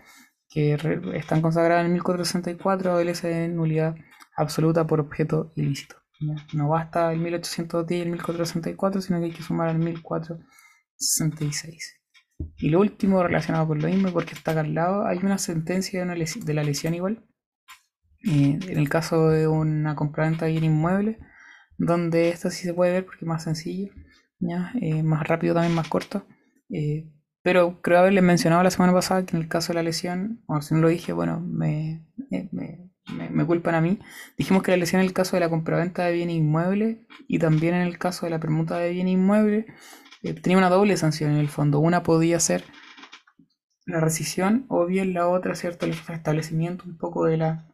que 0.50 0.78
están 1.14 1.42
consagradas 1.42 1.86
en 1.86 1.88
el 1.88 1.94
1464 1.94 2.96
obedece 2.96 3.30
de 3.30 3.48
nulidad 3.48 3.96
absoluta 4.36 4.86
por 4.86 5.00
objeto 5.00 5.54
ilícito. 5.56 5.96
No 6.54 6.68
basta 6.68 7.14
el 7.14 7.20
1810 7.20 7.98
y 7.98 8.02
el 8.04 8.10
1464, 8.10 9.02
sino 9.02 9.20
que 9.20 9.26
hay 9.26 9.32
que 9.32 9.42
sumar 9.42 9.70
al 9.70 9.80
1466. 9.80 12.01
66. 12.42 12.64
Y 12.64 12.70
lo 12.70 12.80
último 12.80 13.24
relacionado 13.24 13.68
con 13.68 13.80
lo 13.80 13.88
mismo, 13.88 14.12
porque 14.12 14.34
está 14.34 14.52
acá 14.52 14.62
al 14.62 14.74
lado, 14.74 15.06
hay 15.06 15.20
una 15.20 15.38
sentencia 15.38 16.06
de, 16.06 16.54
la 16.54 16.64
lesión 16.64 16.94
igual. 16.94 17.24
Eh, 18.24 18.60
en 18.68 18.78
el 18.78 18.90
caso 18.90 19.30
de 19.30 19.48
una 19.48 19.96
compraventa 19.96 20.46
de 20.46 20.52
bien 20.52 20.64
inmueble, 20.64 21.20
donde 21.78 22.30
esto 22.30 22.50
sí 22.50 22.64
se 22.64 22.74
puede 22.74 22.92
ver 22.92 23.06
porque 23.06 23.26
es 23.26 23.28
más 23.28 23.44
sencillo. 23.44 23.92
Eh, 24.82 25.04
más 25.04 25.28
rápido 25.28 25.54
también, 25.54 25.76
más 25.76 25.88
corto. 25.88 26.26
Eh, 26.70 27.12
pero 27.44 27.82
creo 27.82 28.00
haberles 28.00 28.24
mencionado 28.24 28.64
la 28.64 28.72
semana 28.72 28.94
pasada 28.94 29.26
que 29.26 29.36
en 29.36 29.44
el 29.44 29.50
caso 29.50 29.74
de 29.74 29.76
la 29.76 29.84
lesión, 29.84 30.44
o 30.48 30.62
si 30.62 30.74
no 30.76 30.82
lo 30.82 30.90
dije, 30.90 31.12
bueno, 31.12 31.40
me, 31.40 32.06
me, 32.30 32.92
me, 33.32 33.46
culpan 33.46 33.76
a 33.76 33.82
mí. 33.82 34.00
Dijimos 34.38 34.64
que 34.64 34.72
la 34.72 34.78
lesión 34.78 35.02
en 35.02 35.08
el 35.08 35.14
caso 35.14 35.36
de 35.36 35.40
la 35.40 35.50
compraventa 35.50 36.06
de 36.06 36.14
bien 36.14 36.30
inmueble 36.30 37.08
y 37.28 37.40
también 37.40 37.74
en 37.74 37.82
el 37.82 37.98
caso 37.98 38.26
de 38.26 38.30
la 38.30 38.40
permuta 38.40 38.78
de 38.78 38.92
bien 38.92 39.08
inmueble 39.08 39.66
eh, 40.24 40.34
tenía 40.34 40.58
una 40.58 40.70
doble 40.70 40.98
sanción 40.98 41.32
en 41.32 41.38
el 41.38 41.50
fondo. 41.50 41.80
Una 41.80 42.04
podía 42.04 42.40
ser 42.40 42.64
la 43.86 44.00
rescisión 44.00 44.66
o 44.70 44.86
bien 44.86 45.14
la 45.14 45.28
otra, 45.28 45.56
¿cierto? 45.56 45.86
El 45.86 45.96
restablecimiento 45.96 46.86
un 46.86 46.98
poco 46.98 47.26
de, 47.26 47.38
la, 47.38 47.68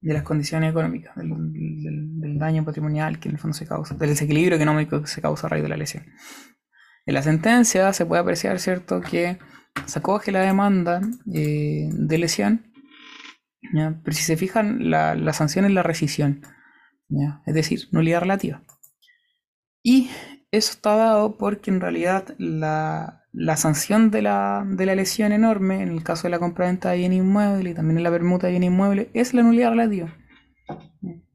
de 0.00 0.12
las 0.12 0.22
condiciones 0.22 0.70
económicas, 0.70 1.14
del, 1.16 2.38
daño 2.38 2.64
patrimonial 2.64 3.20
que 3.20 3.28
en 3.28 3.36
el 3.36 3.40
fondo 3.40 3.56
se 3.56 3.66
causa, 3.66 3.94
del 3.94 4.10
desequilibrio 4.10 4.56
económico 4.56 5.00
que 5.00 5.06
se 5.06 5.22
causa 5.22 5.46
a 5.46 5.50
raíz 5.50 5.62
de 5.62 5.68
la 5.68 5.76
lesión. 5.76 6.04
En 7.06 7.14
la 7.14 7.22
sentencia 7.22 7.92
se 7.92 8.06
puede 8.06 8.22
apreciar, 8.22 8.58
¿cierto?, 8.58 9.00
que 9.00 9.38
se 9.86 9.98
acoge 9.98 10.32
la 10.32 10.40
demanda 10.40 11.00
eh, 11.32 11.88
de 11.92 12.18
lesión, 12.18 12.72
pero 13.72 14.12
si 14.16 14.22
se 14.22 14.36
fijan, 14.36 14.90
la, 14.90 15.14
la 15.14 15.32
sanción 15.32 15.64
es 15.64 15.70
la 15.70 15.82
rescisión, 15.82 16.42
es 17.46 17.54
decir, 17.54 17.88
nulidad 17.92 18.20
relativa. 18.20 18.62
Y 19.82 20.10
eso 20.52 20.72
está 20.72 20.94
dado 20.96 21.38
porque 21.38 21.70
en 21.70 21.80
realidad 21.80 22.34
la, 22.38 23.24
sanción 23.56 24.10
de 24.10 24.22
la, 24.22 24.64
lesión 24.64 25.32
enorme, 25.32 25.82
en 25.82 25.88
el 25.88 26.04
caso 26.04 26.24
de 26.24 26.30
la 26.30 26.38
compra-venta 26.38 26.90
de 26.90 26.98
bien 26.98 27.14
inmueble 27.14 27.70
y 27.70 27.74
también 27.74 27.96
en 27.96 28.04
la 28.04 28.10
permuta 28.10 28.46
de 28.46 28.52
bien 28.52 28.62
inmueble, 28.62 29.10
es 29.14 29.32
la 29.32 29.42
nulidad 29.42 29.70
relativa. 29.70 30.14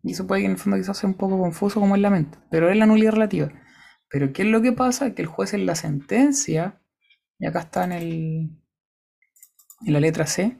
Y 0.03 0.11
eso 0.11 0.27
puede 0.27 0.41
que 0.41 0.45
en 0.45 0.52
el 0.52 0.57
fondo 0.57 0.77
quizás 0.77 0.98
sea 0.98 1.10
un 1.10 1.18
poco 1.18 1.39
confuso 1.39 1.80
como 1.80 1.95
en 1.95 2.03
la 2.03 2.11
mente, 2.11 2.38
pero 2.52 2.69
es 2.69 2.77
la 2.77 2.85
nulidad 2.85 3.14
relativa. 3.14 3.52
Pero 4.10 4.31
¿qué 4.31 4.44
es 4.44 4.48
lo 4.48 4.61
que 4.61 4.72
pasa? 4.72 5.14
Que 5.15 5.23
el 5.23 5.27
juez 5.27 5.53
en 5.53 5.65
la 5.65 5.76
sentencia, 5.76 6.80
y 7.39 7.48
acá 7.48 7.61
está 7.61 7.85
en, 7.85 7.91
el, 7.91 8.61
en 9.85 9.94
la 9.94 9.99
letra 9.99 10.27
C, 10.27 10.57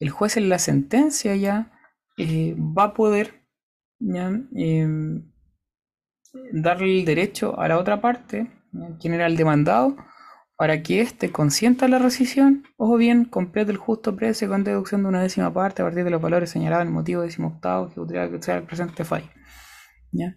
el 0.00 0.10
juez 0.10 0.36
en 0.36 0.48
la 0.48 0.58
sentencia 0.58 1.36
ya 1.36 1.72
eh, 2.18 2.56
va 2.58 2.84
a 2.84 2.94
poder 2.94 3.46
em, 4.00 5.32
darle 6.52 7.00
el 7.00 7.04
derecho 7.04 7.58
a 7.58 7.68
la 7.68 7.78
otra 7.78 8.00
parte, 8.00 8.50
quien 9.00 9.14
era 9.14 9.26
el 9.26 9.36
demandado, 9.36 9.96
para 10.56 10.82
que 10.82 11.00
éste 11.00 11.30
consienta 11.30 11.88
la 11.88 11.98
rescisión 11.98 12.64
o 12.76 12.96
bien 12.96 13.24
complete 13.24 13.72
el 13.72 13.76
justo 13.76 14.14
precio 14.14 14.48
con 14.48 14.62
deducción 14.62 15.02
de 15.02 15.08
una 15.08 15.22
décima 15.22 15.52
parte 15.52 15.82
a 15.82 15.84
partir 15.84 16.04
de 16.04 16.10
los 16.10 16.22
valores 16.22 16.50
señalados 16.50 16.82
en 16.82 16.88
el 16.88 16.94
motivo 16.94 17.22
décimo 17.22 17.48
octavo 17.48 17.90
que 18.06 18.42
sea 18.42 18.58
el 18.58 18.62
presente 18.62 19.04
fallo. 19.04 19.28
¿Ya? 20.12 20.36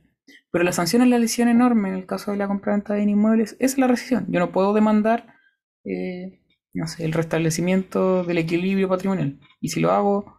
Pero 0.52 0.64
la 0.64 0.72
sanción 0.72 1.04
es 1.04 1.10
la 1.10 1.20
lesión 1.20 1.50
enorme 1.50 1.90
en 1.90 1.96
el 1.96 2.06
caso 2.08 2.32
de 2.32 2.38
la 2.38 2.48
compraventa 2.48 2.96
de 2.96 3.04
inmuebles, 3.04 3.56
es 3.60 3.78
la 3.78 3.88
rescisión. 3.88 4.26
Yo 4.30 4.40
no 4.40 4.52
puedo 4.52 4.74
demandar 4.74 5.38
eh, 5.84 6.42
no 6.74 6.88
sé, 6.88 7.06
el 7.06 7.14
restablecimiento 7.14 8.24
del 8.24 8.38
equilibrio 8.38 8.90
patrimonial. 8.90 9.40
Y 9.60 9.70
si 9.70 9.80
lo 9.80 9.92
hago, 9.92 10.38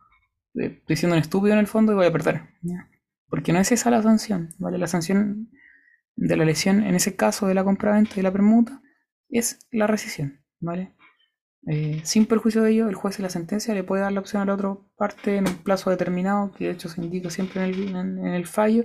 eh, 0.55 0.79
estoy 0.81 0.97
siendo 0.97 1.17
un 1.17 1.23
estúpido 1.23 1.55
en 1.55 1.61
el 1.61 1.67
fondo 1.67 1.93
y 1.93 1.97
voy 1.97 2.07
a 2.07 2.13
perder. 2.13 2.43
Porque 3.29 3.53
no 3.53 3.61
es 3.61 3.73
esa 3.73 3.91
la 3.91 4.03
sanción, 4.03 4.55
¿vale? 4.59 4.79
La 4.79 4.87
sanción 4.87 5.51
de 6.17 6.37
la 6.37 6.45
lesión 6.45 6.83
en 6.83 6.95
ese 6.95 7.15
caso 7.17 7.47
de 7.47 7.55
la 7.55 7.65
compraventa 7.65 8.19
y 8.19 8.23
la 8.23 8.33
permuta 8.33 8.83
es 9.29 9.67
la 9.71 9.87
rescisión, 9.87 10.41
¿vale? 10.61 10.95
Eh, 11.67 12.01
sin 12.05 12.27
perjuicio 12.27 12.63
de 12.63 12.71
ello, 12.71 12.89
el 12.89 12.95
juez 12.95 13.17
de 13.17 13.23
la 13.23 13.29
sentencia 13.29 13.75
le 13.75 13.85
puede 13.85 14.03
dar 14.03 14.13
la 14.13 14.21
opción 14.21 14.41
a 14.41 14.47
la 14.47 14.55
otra 14.55 14.77
parte 14.97 15.37
en 15.37 15.49
un 15.49 15.59
plazo 15.59 15.91
determinado, 15.91 16.53
que 16.53 16.67
de 16.67 16.71
hecho 16.71 16.89
se 16.89 17.03
indica 17.03 17.31
siempre 17.31 17.65
en 17.65 18.27
el, 18.27 18.47
fallo, 18.47 18.85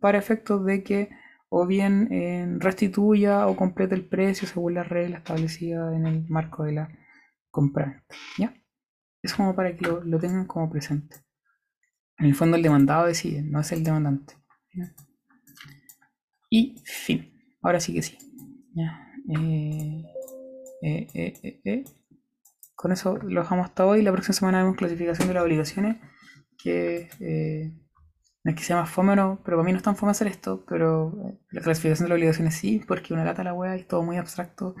para 0.00 0.18
efectos 0.18 0.64
de 0.64 0.82
que 0.82 1.10
o 1.48 1.66
bien 1.66 2.08
eh, 2.12 2.46
restituya 2.58 3.46
o 3.46 3.56
complete 3.56 3.94
el 3.94 4.06
precio 4.06 4.46
según 4.46 4.74
las 4.74 4.88
reglas 4.88 5.20
establecidas 5.20 5.94
en 5.94 6.06
el 6.06 6.28
marco 6.28 6.64
de 6.64 6.72
la 6.72 6.88
compra. 7.50 8.04
¿Ya? 8.38 8.54
Es 9.22 9.34
como 9.34 9.54
para 9.54 9.76
que 9.76 9.86
lo, 9.86 10.18
tengan 10.18 10.46
como 10.46 10.70
presente. 10.70 11.16
En 12.20 12.26
el 12.26 12.34
fondo 12.34 12.56
el 12.56 12.62
demandado 12.62 13.06
decide, 13.06 13.42
no 13.42 13.60
es 13.60 13.72
el 13.72 13.82
demandante. 13.82 14.34
Y 16.50 16.82
fin. 16.84 17.32
Ahora 17.62 17.80
sí 17.80 17.94
que 17.94 18.02
sí. 18.02 18.18
¿Ya? 18.74 19.06
Eh, 20.82 21.06
eh, 21.14 21.60
eh, 21.64 21.84
Con 22.74 22.92
eso 22.92 23.16
lo 23.16 23.40
dejamos 23.40 23.66
hasta 23.66 23.86
hoy. 23.86 24.02
La 24.02 24.12
próxima 24.12 24.34
semana 24.34 24.62
vemos 24.62 24.76
clasificación 24.76 25.28
de 25.28 25.34
las 25.34 25.44
obligaciones. 25.44 25.96
Que 26.62 27.08
no 28.42 28.50
es 28.50 28.56
que 28.56 28.64
sea 28.64 28.76
más 28.76 28.90
fome 28.90 29.12
o 29.12 29.16
no, 29.16 29.40
pero 29.44 29.56
para 29.56 29.66
mí 29.66 29.72
no 29.72 29.78
es 29.78 29.84
tan 29.84 29.96
fome 29.96 30.10
hacer 30.10 30.26
esto. 30.26 30.64
Pero 30.68 31.38
la 31.50 31.62
clasificación 31.62 32.04
de 32.04 32.10
las 32.10 32.16
obligaciones 32.16 32.54
sí, 32.54 32.82
porque 32.86 33.14
una 33.14 33.24
lata 33.24 33.44
la 33.44 33.54
wea 33.54 33.78
y 33.78 33.84
todo 33.84 34.02
muy 34.02 34.18
abstracto 34.18 34.74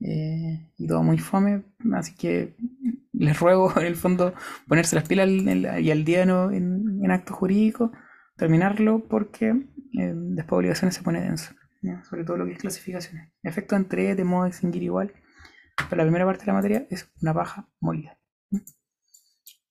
y 0.00 0.86
todo 0.86 1.02
muy 1.02 1.18
fome. 1.18 1.62
Así 1.94 2.14
que 2.14 2.54
les 3.12 3.38
ruego 3.38 3.72
en 3.76 3.86
el 3.86 3.96
fondo 3.96 4.34
ponerse 4.66 4.96
las 4.96 5.08
pilas 5.08 5.28
y 5.28 5.90
al 5.90 6.04
día 6.04 6.22
en, 6.22 7.00
en 7.02 7.10
acto 7.10 7.34
jurídico, 7.34 7.92
terminarlo 8.36 9.04
porque 9.08 9.54
después 9.92 10.58
obligaciones 10.58 10.94
se 10.94 11.02
pone 11.02 11.20
denso 11.20 11.54
sobre 12.08 12.24
todo 12.24 12.36
lo 12.36 12.46
que 12.46 12.52
es 12.52 12.58
clasificaciones. 12.58 13.32
Efecto 13.42 13.76
entre 13.76 14.14
de 14.14 14.24
modo 14.24 14.44
de 14.44 14.50
extinguir 14.50 14.82
igual. 14.82 15.12
Pero 15.88 15.96
la 15.96 16.04
primera 16.04 16.26
parte 16.26 16.40
de 16.40 16.46
la 16.48 16.54
materia 16.54 16.86
es 16.90 17.10
una 17.22 17.34
paja 17.34 17.68
molida. 17.80 18.18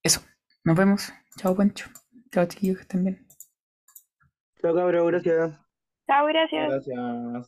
Eso. 0.04 0.22
Nos 0.64 0.78
vemos. 0.78 1.14
Chao, 1.38 1.56
Pancho. 1.56 1.90
Chao, 2.32 2.46
chiquillos, 2.46 2.78
que 2.78 2.82
estén 2.84 3.04
bien. 3.04 3.28
Chao, 4.62 4.74
cabrón. 4.74 5.08
Gracias. 5.08 5.60
Chao, 6.08 6.26
gracias. 6.26 6.70
Gracias. 6.70 7.46